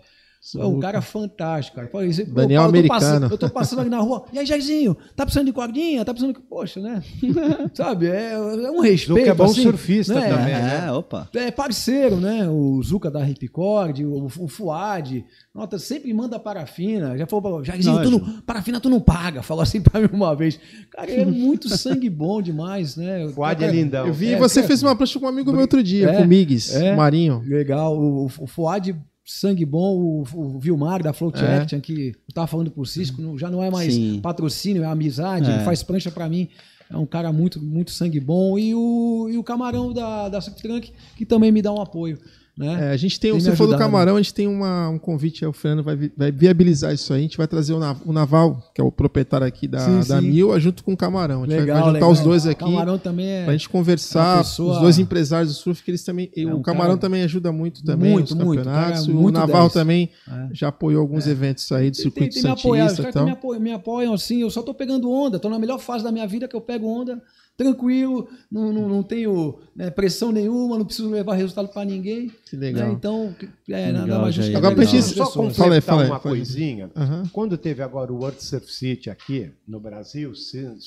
É 0.57 0.65
um 0.65 0.79
cara 0.79 1.01
fantástico, 1.03 1.77
cara. 1.77 1.89
Pô, 1.89 2.01
isso- 2.01 2.25
Daniel 2.25 2.63
eu 2.63 2.67
tô 2.67 2.69
Americano. 2.71 3.01
passando- 3.01 3.31
Eu 3.33 3.39
tô 3.39 3.51
passando 3.51 3.81
ali 3.81 3.91
na 3.91 3.99
rua. 3.99 4.25
E 4.33 4.39
aí, 4.39 4.47
Jairzinho, 4.47 4.97
tá 5.17 5.25
precisando 5.25 5.47
de 5.47 5.53
cordinha? 5.53 6.05
Tá 6.05 6.15
precisando 6.15 6.37
de. 6.37 6.43
Poxa, 6.47 6.81
né? 6.81 7.03
Sabe? 7.75 8.07
É, 8.07 8.33
é 8.35 8.71
um 8.71 8.81
respeito. 8.81 9.19
Zuca 9.21 9.31
é 9.31 9.35
bom 9.35 9.45
assim, 9.45 9.63
surfista 9.63 10.15
né? 10.15 10.29
também. 10.29 10.55
É, 10.55 10.61
né? 10.83 10.93
opa. 10.93 11.29
É 11.35 11.51
parceiro, 11.51 12.17
né? 12.17 12.49
O 12.49 12.81
Zuca 12.83 13.11
da 13.11 13.23
Ripcord, 13.23 14.05
o, 14.05 14.27
o 14.27 14.49
Fuad. 14.49 15.25
Nota, 15.55 15.79
sempre 15.79 16.15
manda 16.15 16.39
parafina. 16.39 17.19
Já 17.19 17.27
falou 17.27 17.57
pra 17.61 17.65
Jairzinho, 17.65 18.01
tu 18.03 18.11
não, 18.11 18.41
parafina 18.43 18.81
tu 18.81 18.89
não 18.89 19.01
paga. 19.01 19.43
Falou 19.43 19.63
assim 19.63 19.81
pra 19.81 20.01
mim 20.01 20.09
uma 20.13 20.35
vez. 20.37 20.59
Cara, 20.93 21.11
ele 21.11 21.23
é 21.23 21.27
muito 21.27 21.69
sangue 21.77 22.09
bom 22.09 22.41
demais, 22.41 22.97
né? 22.97 23.29
Fuad 23.35 23.63
é 23.65 23.71
lindão. 23.71 24.07
Eu 24.07 24.13
vi 24.15 24.35
É, 24.35 24.39
você 24.39 24.61
cara. 24.61 24.69
fez 24.69 24.83
uma 24.83 24.95
prancha 24.95 25.19
com 25.19 25.27
um 25.27 25.29
amigo 25.29 25.51
meu 25.51 25.63
outro 25.63 25.83
dia, 25.83 26.11
É, 26.11 26.17
com 26.17 26.23
o 26.23 26.27
Migues, 26.27 26.75
é. 26.75 26.95
Marinho. 26.95 27.43
Legal. 27.45 27.99
O, 27.99 28.27
o 28.27 28.47
Fuad, 28.47 28.95
sangue 29.29 29.65
bom. 29.65 29.95
O, 29.97 30.23
o 30.35 30.59
Vilmar 30.59 31.03
da 31.03 31.13
Float 31.13 31.39
É. 31.39 31.59
Action, 31.59 31.81
que 31.81 32.15
eu 32.29 32.35
tava 32.35 32.47
falando 32.47 32.71
pro 32.71 32.85
Cisco, 32.87 33.21
não- 33.21 33.39
já 33.39 33.51
não 33.51 33.63
é 33.63 33.71
mais 33.71 33.95
Sim. 33.95 34.21
patrocínio, 34.21 34.83
é 34.83 34.87
amizade. 34.87 35.51
É. 35.51 35.55
Ele 35.57 35.65
faz 35.65 35.83
prancha 35.83 36.11
pra 36.11 36.29
mim. 36.29 36.49
É 36.91 36.97
um 36.97 37.05
cara 37.05 37.31
muito, 37.33 37.61
muito 37.63 37.91
sangue 37.91 38.19
bom. 38.19 38.59
E 38.59 38.75
o, 38.75 39.29
e 39.31 39.37
o 39.37 39.45
camarão 39.45 39.93
da, 39.93 40.29
da 40.31 40.41
Trunk, 40.41 40.91
que 41.17 41.27
também 41.27 41.53
me 41.53 41.61
dá 41.61 41.71
um 41.73 41.83
apoio. 41.83 42.19
Né? 42.59 42.89
É, 42.89 42.91
a 42.91 42.97
gente 42.97 43.21
tem, 43.21 43.31
Tem 43.31 43.41
você 43.41 43.55
falou 43.55 43.73
do 43.73 43.79
camarão, 43.79 44.17
a 44.17 44.19
gente 44.19 44.35
tem 44.35 44.49
uma- 44.49 44.89
um 44.89 44.99
convite, 44.99 45.47
o 45.47 45.53
Fernando 45.53 45.85
vai, 45.85 45.97
vai 46.17 46.33
viabilizar 46.33 46.93
isso 46.93 47.13
aí. 47.13 47.21
A 47.21 47.23
gente 47.23 47.37
vai 47.39 47.47
trazer 47.47 47.73
o, 47.73 47.79
Nav- 47.79 48.01
o 48.05 48.13
Naval, 48.13 48.61
que 48.75 48.81
é 48.81 48.85
o 48.85 48.91
proprietário 48.91 49.47
aqui 49.47 49.69
da, 49.69 49.79
Sim, 49.79 49.99
da 50.09 50.21
sim. 50.21 50.27
Mil, 50.29 50.59
junto 50.59 50.83
com 50.83 50.93
o 50.93 50.97
camarão. 50.97 51.45
A 51.45 51.47
gente 51.47 51.51
vai- 51.51 51.61
Legal, 51.61 51.77
vai 51.77 51.85
juntar 51.85 51.93
legal. 51.95 52.11
os 52.11 52.21
dois 52.21 52.47
aqui 52.49 52.65
Camarão 52.65 52.99
também 52.99 53.29
é. 53.29 53.45
pra 53.45 53.53
gente 53.53 53.69
conversar. 53.69 54.39
pessoa- 54.39 54.73
Os 54.75 54.81
dois 54.81 54.99
empresários 54.99 55.53
do 55.55 55.59
surf, 55.61 55.85
que 55.85 55.91
eles 55.93 56.03
também. 56.03 56.31
É 56.37 56.45
o 56.53 56.61
camarão 56.61 56.89
cara- 56.95 56.99
também 57.01 57.23
ajuda 57.23 57.53
muito 57.53 57.85
também 57.85 58.11
Muito, 58.13 58.31
os 58.31 58.35
muito, 58.35 58.59
campeonatos. 58.65 59.01
cara, 59.07 59.13
o 59.17 59.21
muito 59.23 59.35
Naval 59.39 59.61
10. 59.63 59.73
também 59.75 60.11
É. 60.29 60.49
já 60.53 60.69
apoiou 60.69 61.01
alguns 61.01 61.29
eventos 61.29 61.71
aí 61.71 61.91
do 61.91 61.95
Tem, 61.95 62.03
circuito 62.03 62.31
tem 62.35 62.39
os 62.53 62.61
Santista 62.61 63.23
me 63.25 63.31
apoiam, 63.31 63.61
me 63.61 63.73
apoiam 63.73 64.15
assim, 64.15 64.41
eu 64.41 64.51
só 64.51 64.63
tô 64.63 64.75
pegando 64.75 65.09
onda, 65.09 65.39
tô 65.39 65.49
na 65.49 65.61
melhor 65.61 65.79
fase 65.79 66.03
da 66.03 66.11
minha 66.11 66.27
vida 66.27 66.49
que 66.49 66.57
eu 66.57 66.61
pego 66.61 66.89
onda, 66.89 67.23
tranquilo, 67.59 68.29
não, 68.51 68.73
não, 68.73 68.89
não 68.89 69.03
tenho 69.03 69.59
né, 69.75 69.91
pressão 69.91 70.31
nenhuma, 70.31 70.79
não 70.79 70.85
preciso 70.87 71.11
levar 71.11 71.35
resultado 71.35 71.69
para 71.69 71.85
ninguém. 71.85 72.31
Que 72.49 72.57
legal. 72.57 72.87
né? 72.89 72.95
Então, 72.95 73.35
é, 73.69 73.87
Legal, 73.87 73.93
nada 73.93 74.19
mais 74.21 74.35
justo 74.35 74.57
Agora, 74.57 74.81
as 74.81 75.05
Só 75.05 75.51
fala 75.51 75.75
aí, 75.75 75.81
uma 75.81 75.81
fala 75.83 76.03
aí. 76.05 76.21
coisinha. 76.21 76.89
Aham. 76.95 77.29
Quando 77.33 77.59
teve 77.59 77.83
agora 77.83 78.13
o 78.13 78.17
World 78.19 78.41
Surf 78.43 78.73
City 78.73 79.11
aqui 79.11 79.51
no 79.67 79.81
Brasil, 79.81 80.31
o 80.31 80.35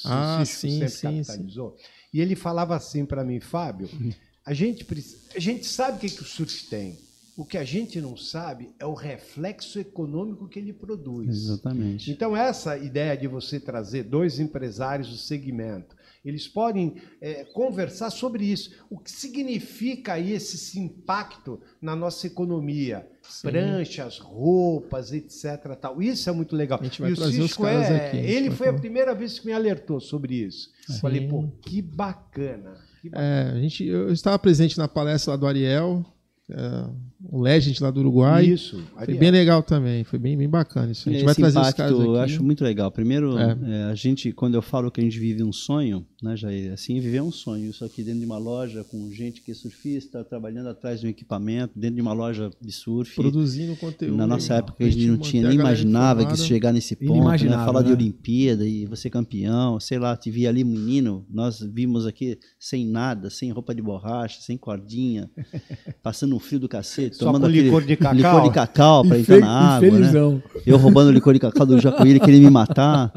Ah, 0.06 0.44
Cisco 0.46 0.62
sim, 0.62 0.72
sempre 0.80 0.90
sim, 0.90 1.08
capitalizou, 1.18 1.76
e 2.14 2.22
ele 2.22 2.36
falava 2.38 2.74
assim 2.74 3.06
para 3.06 3.22
mim, 3.24 3.42
Fábio, 3.42 3.90
a 4.46 4.54
gente, 4.54 4.88
a 5.36 5.40
gente 5.40 5.66
sabe 5.66 5.98
o 5.98 6.00
que, 6.00 6.10
que 6.10 6.22
o 6.22 6.26
surf 6.26 6.68
tem. 6.70 6.98
O 7.38 7.46
que 7.46 7.58
a 7.58 7.64
gente 7.64 8.00
não 8.00 8.16
sabe 8.16 8.70
é 8.78 8.86
o 8.86 8.94
reflexo 8.94 9.80
econômico 9.80 10.48
que 10.48 10.60
ele 10.60 10.74
produz. 10.74 11.30
Exatamente. 11.30 12.12
Então, 12.12 12.36
essa 12.36 12.78
ideia 12.78 13.18
de 13.18 13.26
você 13.28 13.60
trazer 13.60 14.04
dois 14.04 14.40
empresários 14.40 15.10
do 15.10 15.18
segmento, 15.18 15.96
eles 16.24 16.48
podem 16.48 16.96
é, 17.20 17.44
conversar 17.46 18.12
sobre 18.12 18.46
isso. 18.46 18.72
O 18.90 19.00
que 19.00 19.12
significa 19.12 20.20
esse, 20.20 20.80
impacto 20.80 21.60
na 21.82 21.96
nossa 21.96 22.28
economia? 22.28 23.08
Pranchas, 23.42 24.20
roupas, 24.20 25.12
etc. 25.12 25.76
Tal. 25.80 26.02
Isso 26.02 26.30
é 26.30 26.34
muito 26.34 26.56
legal. 26.56 26.80
A 26.80 26.84
gente 26.84 27.02
vai 27.02 27.10
e 27.10 27.14
o 27.14 27.16
trazer 27.16 27.42
os 27.42 27.52
Cisco 27.52 27.64
caras 27.64 27.90
é, 27.90 28.08
aqui, 28.08 28.18
a 28.18 28.22
ele 28.22 28.52
foi 28.52 28.68
a 28.68 28.70
falar. 28.70 28.82
primeira 28.82 29.16
vez 29.16 29.40
que 29.40 29.46
me 29.46 29.54
alertou 29.54 30.00
sobre 30.00 30.36
isso. 30.36 30.70
Sim. 30.88 31.00
Falei, 31.00 31.28
pô, 31.28 31.48
que 31.62 31.82
bacana. 31.82 32.76
Que 33.02 33.10
bacana. 33.10 33.26
É, 33.26 33.52
a 33.52 33.60
gente, 33.60 33.86
eu 33.86 34.12
estava 34.12 34.38
presente 34.38 34.78
na 34.78 34.88
palestra 34.88 35.32
lá 35.32 35.38
do 35.38 35.48
Ariel, 35.48 36.06
é, 36.50 36.90
o 37.30 37.42
Legend 37.42 37.82
lá 37.84 37.92
do 37.92 38.00
Uruguai. 38.00 38.46
Isso. 38.46 38.82
Foi 39.06 39.14
bem 39.14 39.32
legal 39.32 39.62
também, 39.64 40.04
foi 40.04 40.20
bem, 40.20 40.38
bem 40.38 40.50
bacana 40.50 40.92
isso. 40.92 41.08
A 41.10 41.12
gente 41.12 41.20
Esse 41.20 41.26
vai 41.26 41.36
trazer 41.36 41.60
impacto 41.60 41.78
caras 41.78 41.94
aqui. 41.94 42.04
eu 42.04 42.20
acho 42.20 42.44
muito 42.44 42.64
legal. 42.64 42.92
Primeiro, 42.92 43.38
É. 43.38 43.58
é, 43.64 43.84
a 43.86 43.96
gente, 43.96 44.32
quando 44.32 44.56
eu 44.56 44.62
falo 44.62 44.90
que 44.92 45.00
a 45.00 45.04
gente 45.04 45.20
vive 45.20 45.44
um 45.44 45.54
sonho, 45.54 46.06
né, 46.22 46.36
Jair? 46.36 46.72
Assim, 46.74 47.00
viver 47.00 47.22
um 47.22 47.32
sonho. 47.32 47.70
Isso 47.70 47.84
aqui 47.86 48.04
dentro 48.04 48.20
de 48.20 48.26
uma 48.26 48.38
loja 48.38 48.84
com 48.84 49.10
gente 49.12 49.42
que 49.42 49.52
é 49.52 49.54
surfista, 49.54 50.24
trabalhando 50.24 50.68
atrás 50.70 51.00
de 51.02 51.08
um 51.08 51.10
equipamento, 51.10 51.78
dentro 51.78 51.96
de 51.96 52.02
uma 52.02 52.14
loja 52.14 52.50
de 52.62 52.72
surf. 52.72 53.16
produzindo 53.16 53.76
conteúdo. 53.76 54.16
Na 54.18 54.28
nossa 54.28 54.54
legal, 54.54 54.70
época 54.70 54.84
a 54.86 54.90
gente 54.90 55.08
não 55.08 55.18
tinha 55.18 55.48
nem 55.48 55.58
imaginava 55.60 56.26
que 56.26 56.34
isso 56.34 56.46
chegar 56.46 56.72
nesse 56.72 56.96
ponto, 56.96 57.24
né? 57.28 57.38
Falar 57.66 57.82
de 57.82 57.90
né? 57.90 57.96
Olimpíada 57.96 58.68
e 58.68 58.86
você 58.86 59.10
campeão, 59.10 59.80
sei 59.80 60.00
lá, 60.00 60.16
te 60.16 60.30
via 60.32 60.50
ali 60.50 60.64
menino, 60.64 61.26
nós 61.30 61.60
vimos 61.60 62.06
aqui 62.06 62.38
sem 62.60 62.86
nada, 62.86 63.30
sem 63.30 63.52
roupa 63.52 63.74
de 63.74 63.82
borracha, 63.82 64.42
sem 64.42 64.58
cordinha, 64.58 65.30
passando 66.04 66.36
um 66.36 66.40
frio 66.40 66.60
do 66.60 66.70
cacete, 66.70 67.11
tomando 67.18 67.42
com 67.42 67.48
aquele 67.48 67.64
licor 67.64 67.84
de 67.84 67.96
cacau. 67.96 68.16
licor 68.16 68.44
de 68.44 68.50
cacau 68.52 69.06
para 69.06 69.20
entrar 69.20 69.40
na 69.40 69.76
água, 69.78 69.90
né? 69.92 70.42
Eu 70.66 70.78
roubando 70.78 71.10
o 71.10 71.12
licor 71.12 71.34
de 71.34 71.40
cacau 71.40 71.66
do 71.66 71.80
Jacuí, 71.80 72.10
ele 72.10 72.20
queria 72.20 72.40
me 72.40 72.50
matar. 72.50 73.12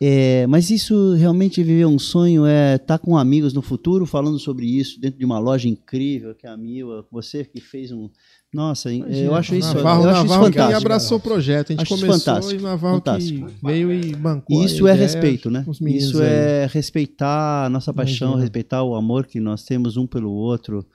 É, 0.00 0.46
mas 0.46 0.68
isso 0.68 1.14
realmente 1.14 1.62
viver 1.62 1.86
um 1.86 1.98
sonho 1.98 2.44
é 2.44 2.74
estar 2.76 2.98
com 2.98 3.16
amigos 3.16 3.54
no 3.54 3.62
futuro 3.62 4.04
falando 4.04 4.38
sobre 4.38 4.66
isso 4.66 5.00
dentro 5.00 5.18
de 5.18 5.24
uma 5.24 5.38
loja 5.38 5.68
incrível 5.68 6.34
que 6.34 6.46
é 6.46 6.50
a 6.50 6.56
Mil, 6.56 7.02
você 7.10 7.44
que 7.44 7.62
fez 7.62 7.90
um, 7.92 8.10
nossa, 8.56 8.90
eu 8.90 9.34
acho 9.34 9.54
isso, 9.54 9.74
Navarro, 9.74 10.04
eu 10.04 10.08
acho 10.08 10.18
isso 10.20 10.28
Navarro 10.28 10.50
que 10.50 10.58
fantástico. 10.58 10.80
abraçou 10.86 11.18
o 11.18 11.20
projeto. 11.20 11.70
A 11.70 11.72
gente 11.72 11.82
Acho 11.82 11.94
começou 11.94 12.18
fantástico, 12.18 12.60
e 12.60 12.62
Navarro 12.62 12.94
fantástico. 12.96 13.50
veio 13.62 13.92
e 13.92 14.14
bancou. 14.14 14.64
Isso 14.64 14.86
é 14.86 14.92
ideia 14.94 15.06
respeito, 15.06 15.50
né? 15.50 15.64
Isso 15.82 16.22
aí. 16.22 16.26
é 16.26 16.68
respeitar 16.72 17.66
a 17.66 17.68
nossa 17.68 17.92
paixão, 17.92 18.28
Imagina. 18.28 18.42
respeitar 18.44 18.82
o 18.82 18.94
amor 18.94 19.26
que 19.26 19.40
nós 19.40 19.62
temos 19.64 19.98
um 19.98 20.06
pelo 20.06 20.30
outro, 20.32 20.86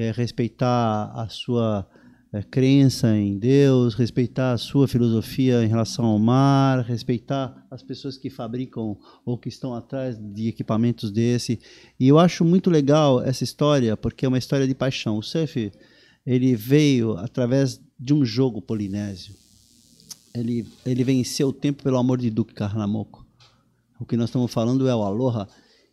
é 0.00 0.12
respeitar 0.12 1.10
a 1.12 1.28
sua 1.28 1.84
é, 2.32 2.40
crença 2.40 3.16
em 3.16 3.36
Deus, 3.36 3.94
respeitar 3.94 4.52
a 4.52 4.56
sua 4.56 4.86
filosofia 4.86 5.64
em 5.64 5.66
relação 5.66 6.04
ao 6.04 6.20
mar, 6.20 6.84
respeitar 6.84 7.66
as 7.68 7.82
pessoas 7.82 8.16
que 8.16 8.30
fabricam 8.30 8.96
ou 9.26 9.36
que 9.36 9.48
estão 9.48 9.74
atrás 9.74 10.16
de 10.16 10.46
equipamentos 10.46 11.10
desse. 11.10 11.58
E 11.98 12.06
eu 12.06 12.16
acho 12.16 12.44
muito 12.44 12.70
legal 12.70 13.20
essa 13.20 13.42
história, 13.42 13.96
porque 13.96 14.24
é 14.24 14.28
uma 14.28 14.38
história 14.38 14.68
de 14.68 14.74
paixão. 14.74 15.18
O 15.18 15.22
surf, 15.22 15.72
ele 16.24 16.54
veio 16.54 17.16
através 17.16 17.80
de 17.98 18.14
um 18.14 18.24
jogo 18.24 18.62
polinésio. 18.62 19.34
Ele, 20.32 20.64
ele 20.86 21.02
venceu 21.02 21.48
o 21.48 21.52
tempo 21.52 21.82
pelo 21.82 21.98
amor 21.98 22.18
de 22.18 22.30
Duque 22.30 22.54
Carnamoco. 22.54 23.26
O 23.98 24.06
que 24.06 24.16
nós 24.16 24.28
estamos 24.28 24.52
falando 24.52 24.86
é 24.86 24.94
o 24.94 25.02
aloha, 25.02 25.48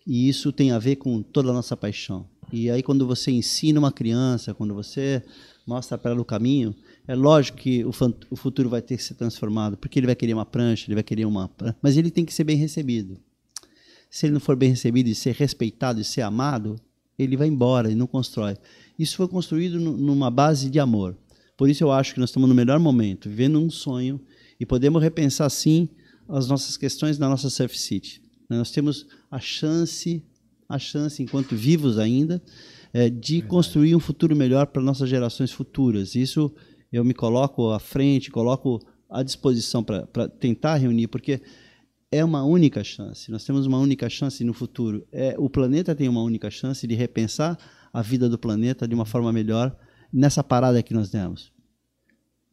e 0.05 0.29
isso 0.29 0.51
tem 0.51 0.71
a 0.71 0.77
ver 0.77 0.97
com 0.97 1.23
toda 1.23 1.49
a 1.49 1.53
nossa 1.53 1.75
paixão. 1.75 2.29
E 2.51 2.69
aí 2.69 2.83
quando 2.83 3.05
você 3.05 3.31
ensina 3.31 3.79
uma 3.79 3.91
criança, 3.91 4.53
quando 4.53 4.73
você 4.73 5.23
mostra 5.65 5.97
para 5.97 6.11
ela 6.11 6.21
o 6.21 6.25
caminho, 6.25 6.75
é 7.07 7.15
lógico 7.15 7.57
que 7.57 7.83
o, 7.83 7.91
o, 8.29 8.35
futuro 8.35 8.69
vai 8.69 8.81
ter 8.81 8.97
que 8.97 9.03
ser 9.03 9.15
transformado, 9.15 9.77
porque 9.77 9.99
ele 9.99 10.05
vai 10.05 10.15
querer 10.15 10.33
uma 10.33 10.45
prancha, 10.45 10.85
ele 10.87 10.95
vai 10.95 11.03
querer 11.03 11.25
uma. 11.25 11.49
Mas 11.81 11.97
ele 11.97 12.11
tem 12.11 12.25
que 12.25 12.33
ser 12.33 12.43
bem 12.43 12.57
recebido. 12.57 13.17
Se 14.09 14.25
ele 14.25 14.33
não 14.33 14.39
for 14.39 14.55
bem 14.55 14.69
recebido 14.69 15.07
e 15.07 15.15
ser 15.15 15.33
respeitado 15.33 15.99
e 15.99 16.03
ser 16.03 16.21
amado, 16.21 16.75
ele 17.17 17.35
vai 17.35 17.47
embora 17.47 17.91
e 17.91 17.95
não 17.95 18.07
constrói. 18.07 18.57
Isso 18.97 19.17
foi 19.17 19.27
construído 19.27 19.79
numa 19.79 20.31
base 20.31 20.69
de 20.69 20.79
amor. 20.79 21.17
Por 21.57 21.69
isso 21.69 21.83
eu 21.83 21.91
acho 21.91 22.13
que 22.13 22.19
nós 22.19 22.29
estamos 22.29 22.49
no 22.49 22.55
melhor 22.55 22.79
momento, 22.79 23.29
vivendo 23.29 23.59
um 23.59 23.69
sonho 23.69 24.19
e 24.59 24.65
podemos 24.65 25.01
repensar 25.01 25.49
sim 25.49 25.89
as 26.27 26.47
nossas 26.47 26.75
questões 26.77 27.17
na 27.17 27.29
nossa 27.29 27.49
Surf 27.49 27.77
City. 27.77 28.21
Nós 28.49 28.71
temos 28.71 29.07
a 29.29 29.39
chance, 29.39 30.23
a 30.67 30.79
chance 30.79 31.21
enquanto 31.21 31.55
vivos 31.55 31.97
ainda, 31.97 32.41
é, 32.93 33.09
de 33.09 33.33
Verdade. 33.33 33.49
construir 33.49 33.95
um 33.95 33.99
futuro 33.99 34.35
melhor 34.35 34.67
para 34.67 34.81
nossas 34.81 35.09
gerações 35.09 35.51
futuras. 35.51 36.15
Isso 36.15 36.53
eu 36.91 37.03
me 37.03 37.13
coloco 37.13 37.71
à 37.71 37.79
frente, 37.79 38.31
coloco 38.31 38.79
à 39.09 39.21
disposição 39.21 39.83
para 39.83 40.27
tentar 40.39 40.75
reunir, 40.77 41.07
porque 41.07 41.41
é 42.11 42.23
uma 42.23 42.43
única 42.43 42.83
chance. 42.83 43.29
Nós 43.29 43.43
temos 43.43 43.65
uma 43.65 43.77
única 43.77 44.09
chance 44.09 44.43
no 44.43 44.53
futuro. 44.53 45.05
É, 45.11 45.35
o 45.37 45.49
planeta 45.49 45.93
tem 45.93 46.07
uma 46.07 46.21
única 46.21 46.49
chance 46.49 46.87
de 46.87 46.95
repensar 46.95 47.57
a 47.91 48.01
vida 48.01 48.29
do 48.29 48.37
planeta 48.37 48.87
de 48.87 48.95
uma 48.95 49.05
forma 49.05 49.31
melhor 49.31 49.75
nessa 50.11 50.43
parada 50.43 50.81
que 50.81 50.93
nós 50.93 51.09
demos. 51.09 51.51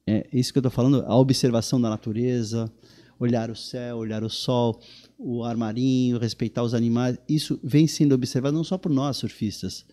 É 0.06 0.28
isso 0.32 0.52
que 0.52 0.58
eu 0.58 0.60
estou 0.60 0.70
falando, 0.70 1.04
a 1.06 1.16
observação 1.16 1.80
da 1.80 1.88
natureza, 1.88 2.70
olhar 3.18 3.50
o 3.50 3.56
céu, 3.56 3.98
olhar 3.98 4.24
o 4.24 4.30
sol, 4.30 4.80
o 5.24 5.44
ar 5.44 5.56
marinho, 5.56 6.18
respeitar 6.18 6.62
os 6.62 6.74
animais. 6.74 7.18
Isso 7.28 7.58
vem 7.62 7.86
sendo 7.86 8.14
observado 8.14 8.56
não 8.56 8.64
só 8.64 8.76
por 8.76 8.90
nós 8.90 9.16
surfistas, 9.16 9.84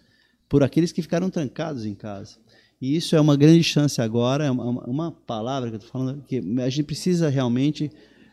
por 0.48 0.64
aqueles 0.64 0.92
que 0.92 1.02
ficaram 1.02 1.30
trancados 1.30 1.86
em 1.86 1.94
casa. 1.94 2.38
E 2.82 2.96
isso 2.96 3.16
é 3.16 3.22
uma 3.22 3.36
grande 3.36 3.64
chance 3.64 4.02
agora, 4.02 4.46
é 4.46 4.52
uma, 4.52 4.86
uma 4.86 5.12
palavra 5.12 5.70
que 5.70 5.76
eu 5.76 5.80
estou 5.80 5.92
falando, 5.92 6.24
que 6.24 6.42
a 6.62 6.70
gente 6.70 6.84
precisa 6.84 7.30
realmente, 7.30 7.92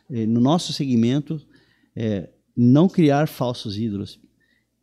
eh, 0.09 0.25
no 0.25 0.41
nosso 0.41 0.73
segmento, 0.73 1.41
eh, 1.95 2.31
não 2.57 2.89
criar 2.89 3.27
falsos 3.29 3.77
ídolos. 3.77 4.21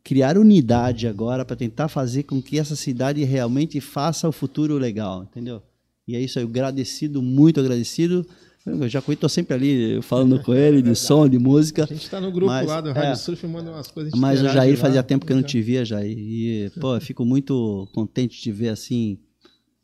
Criar 0.02 0.36
unidade 0.36 1.08
agora 1.08 1.44
para 1.46 1.56
tentar 1.56 1.88
fazer 1.88 2.24
com 2.24 2.42
que 2.42 2.58
essa 2.58 2.76
cidade 2.76 3.24
realmente 3.24 3.80
faça 3.80 4.28
o 4.28 4.32
futuro 4.32 4.76
legal, 4.76 5.24
entendeu? 5.24 5.62
E 6.06 6.14
é 6.14 6.20
isso 6.20 6.38
aí, 6.38 6.44
agradecido, 6.44 7.22
muito 7.22 7.58
agradecido 7.58 8.26
eu 8.66 8.88
já 8.88 9.00
estou 9.00 9.28
sempre 9.28 9.54
ali 9.54 10.00
falando 10.00 10.42
com 10.42 10.54
ele 10.54 10.80
de 10.80 10.94
som, 10.94 11.28
de 11.28 11.38
música. 11.38 11.84
A 11.84 11.86
gente 11.86 12.02
está 12.02 12.20
no 12.20 12.32
grupo 12.32 12.50
mas, 12.50 12.66
lá 12.66 12.80
do 12.80 12.92
Rádio 12.92 13.10
é, 13.10 13.14
Surf 13.14 13.46
manda 13.46 13.70
umas 13.70 13.90
coisas. 13.90 14.12
Mas 14.16 14.40
o 14.40 14.48
Jair 14.48 14.78
fazia 14.78 15.02
tempo 15.02 15.26
que 15.26 15.32
eu 15.32 15.36
não 15.36 15.42
te 15.42 15.60
via, 15.60 15.84
Jair. 15.84 16.16
E, 16.16 16.70
pô, 16.80 16.94
eu 16.94 17.00
fico 17.00 17.24
muito 17.26 17.86
contente 17.92 18.42
de 18.42 18.50
ver 18.50 18.70
assim, 18.70 19.18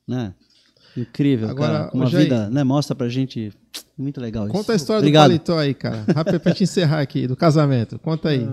né? 0.09 0.35
Incrível, 1.01 1.49
Agora, 1.49 1.73
cara. 1.73 1.91
Uma 1.95 2.07
Jair, 2.07 2.25
vida, 2.25 2.51
né? 2.51 2.65
Mostra 2.65 2.95
pra 2.95 3.09
gente. 3.09 3.53
Muito 3.97 4.21
legal 4.21 4.45
isso. 4.47 4.53
Conta 4.53 4.73
a 4.73 4.77
história 4.77 5.01
Obrigado. 5.01 5.31
do 5.31 5.39
paletó 5.39 5.59
aí, 5.59 5.75
cara. 5.75 6.05
Rápido 6.15 6.41
pra 6.41 6.55
te 6.55 6.65
encerrar 6.65 7.01
aqui, 7.01 7.27
do 7.27 7.37
casamento. 7.37 7.99
Conta 7.99 8.31
aí. 8.31 8.49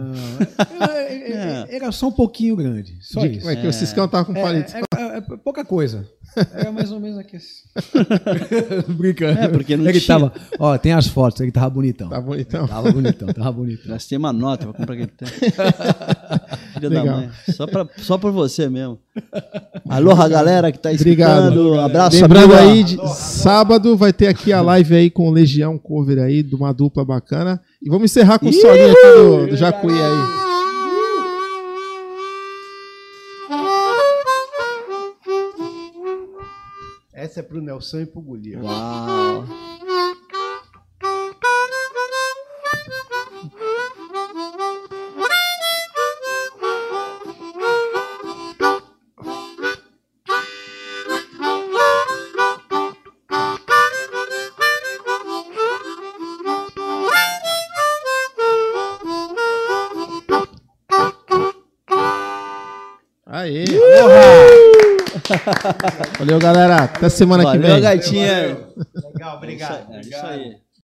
Ah, 0.79 0.93
é, 0.99 1.75
era 1.75 1.91
só 1.91 2.07
um 2.07 2.11
pouquinho 2.11 2.55
grande. 2.55 2.97
Só 3.01 3.21
de, 3.25 3.37
isso. 3.37 3.49
É 3.49 3.55
que 3.55 3.65
o 3.67 3.73
Ciscão 3.73 4.07
tava 4.07 4.25
com 4.25 4.33
paletó. 4.33 4.77
É, 4.97 5.21
pouca 5.37 5.63
coisa. 5.63 6.05
Era 6.53 6.71
mais 6.71 6.91
ou 6.91 6.99
menos 6.99 7.17
aqui. 7.17 7.37
Assim. 7.37 7.63
Brincando. 8.93 9.39
É, 9.39 9.47
porque 9.47 9.75
não 9.75 9.87
ele 9.87 9.99
tinha. 9.99 10.19
tava. 10.19 10.33
Ó, 10.59 10.77
tem 10.77 10.93
as 10.93 11.07
fotos, 11.07 11.39
ele 11.41 11.51
tava 11.51 11.69
bonitão. 11.69 12.09
Tava 12.09 12.21
bonitão. 12.21 12.67
Tava 12.67 12.91
bonitão, 12.91 13.27
tava 13.29 13.51
bonitão. 13.51 13.91
Gastei 13.91 14.17
uma 14.17 14.33
nota 14.33 14.67
pra 14.67 14.73
comprar 14.73 14.93
aquele 14.93 15.07
tempo. 15.07 15.31
Filha 16.77 16.89
Legal. 16.89 17.05
da 17.05 17.11
mãe. 17.13 17.29
Só, 17.49 17.67
pra, 17.67 17.87
só 17.97 18.17
por 18.17 18.31
você 18.31 18.69
mesmo. 18.69 18.99
Aloha, 19.89 20.27
galera 20.27 20.71
que 20.71 20.79
tá 20.79 20.91
escutando. 20.91 21.11
Obrigado. 21.11 21.79
Abraço, 21.79 22.21
Lembrando 22.21 22.53
aí, 22.53 22.83
de, 22.83 22.97
sábado 23.15 23.95
vai 23.95 24.13
ter 24.13 24.27
aqui 24.27 24.53
a 24.53 24.61
live 24.61 24.95
aí 24.95 25.09
com 25.09 25.27
o 25.27 25.31
Legião 25.31 25.77
Cover 25.77 26.19
aí, 26.19 26.43
de 26.43 26.55
uma 26.55 26.73
dupla 26.73 27.03
bacana. 27.03 27.61
E 27.81 27.89
vamos 27.89 28.11
encerrar 28.11 28.39
com 28.39 28.49
o 28.49 28.53
solinho 28.53 28.91
aqui 28.91 29.17
do, 29.17 29.47
do 29.47 29.57
Jacuí 29.57 29.93
aí. 29.93 30.47
Essa 37.13 37.39
é 37.39 37.43
pro 37.43 37.59
Nelson 37.59 38.01
e 38.01 38.05
pro 38.05 38.21
Golias. 38.21 38.63
Uau! 38.63 39.45
Valeu, 66.19 66.39
galera. 66.39 66.84
Até 66.84 67.10
semana 67.10 67.44
Valeu, 67.44 67.61
que 67.61 67.68
vem. 67.68 67.76
Valeu, 67.76 67.84
Gaitinha. 67.84 68.57
Legal, 69.14 69.38
obrigado. 69.38 69.94
É 69.94 69.99
isso, 70.02 70.14
é 70.14 70.18
isso 70.18 70.26
aí. 70.26 70.66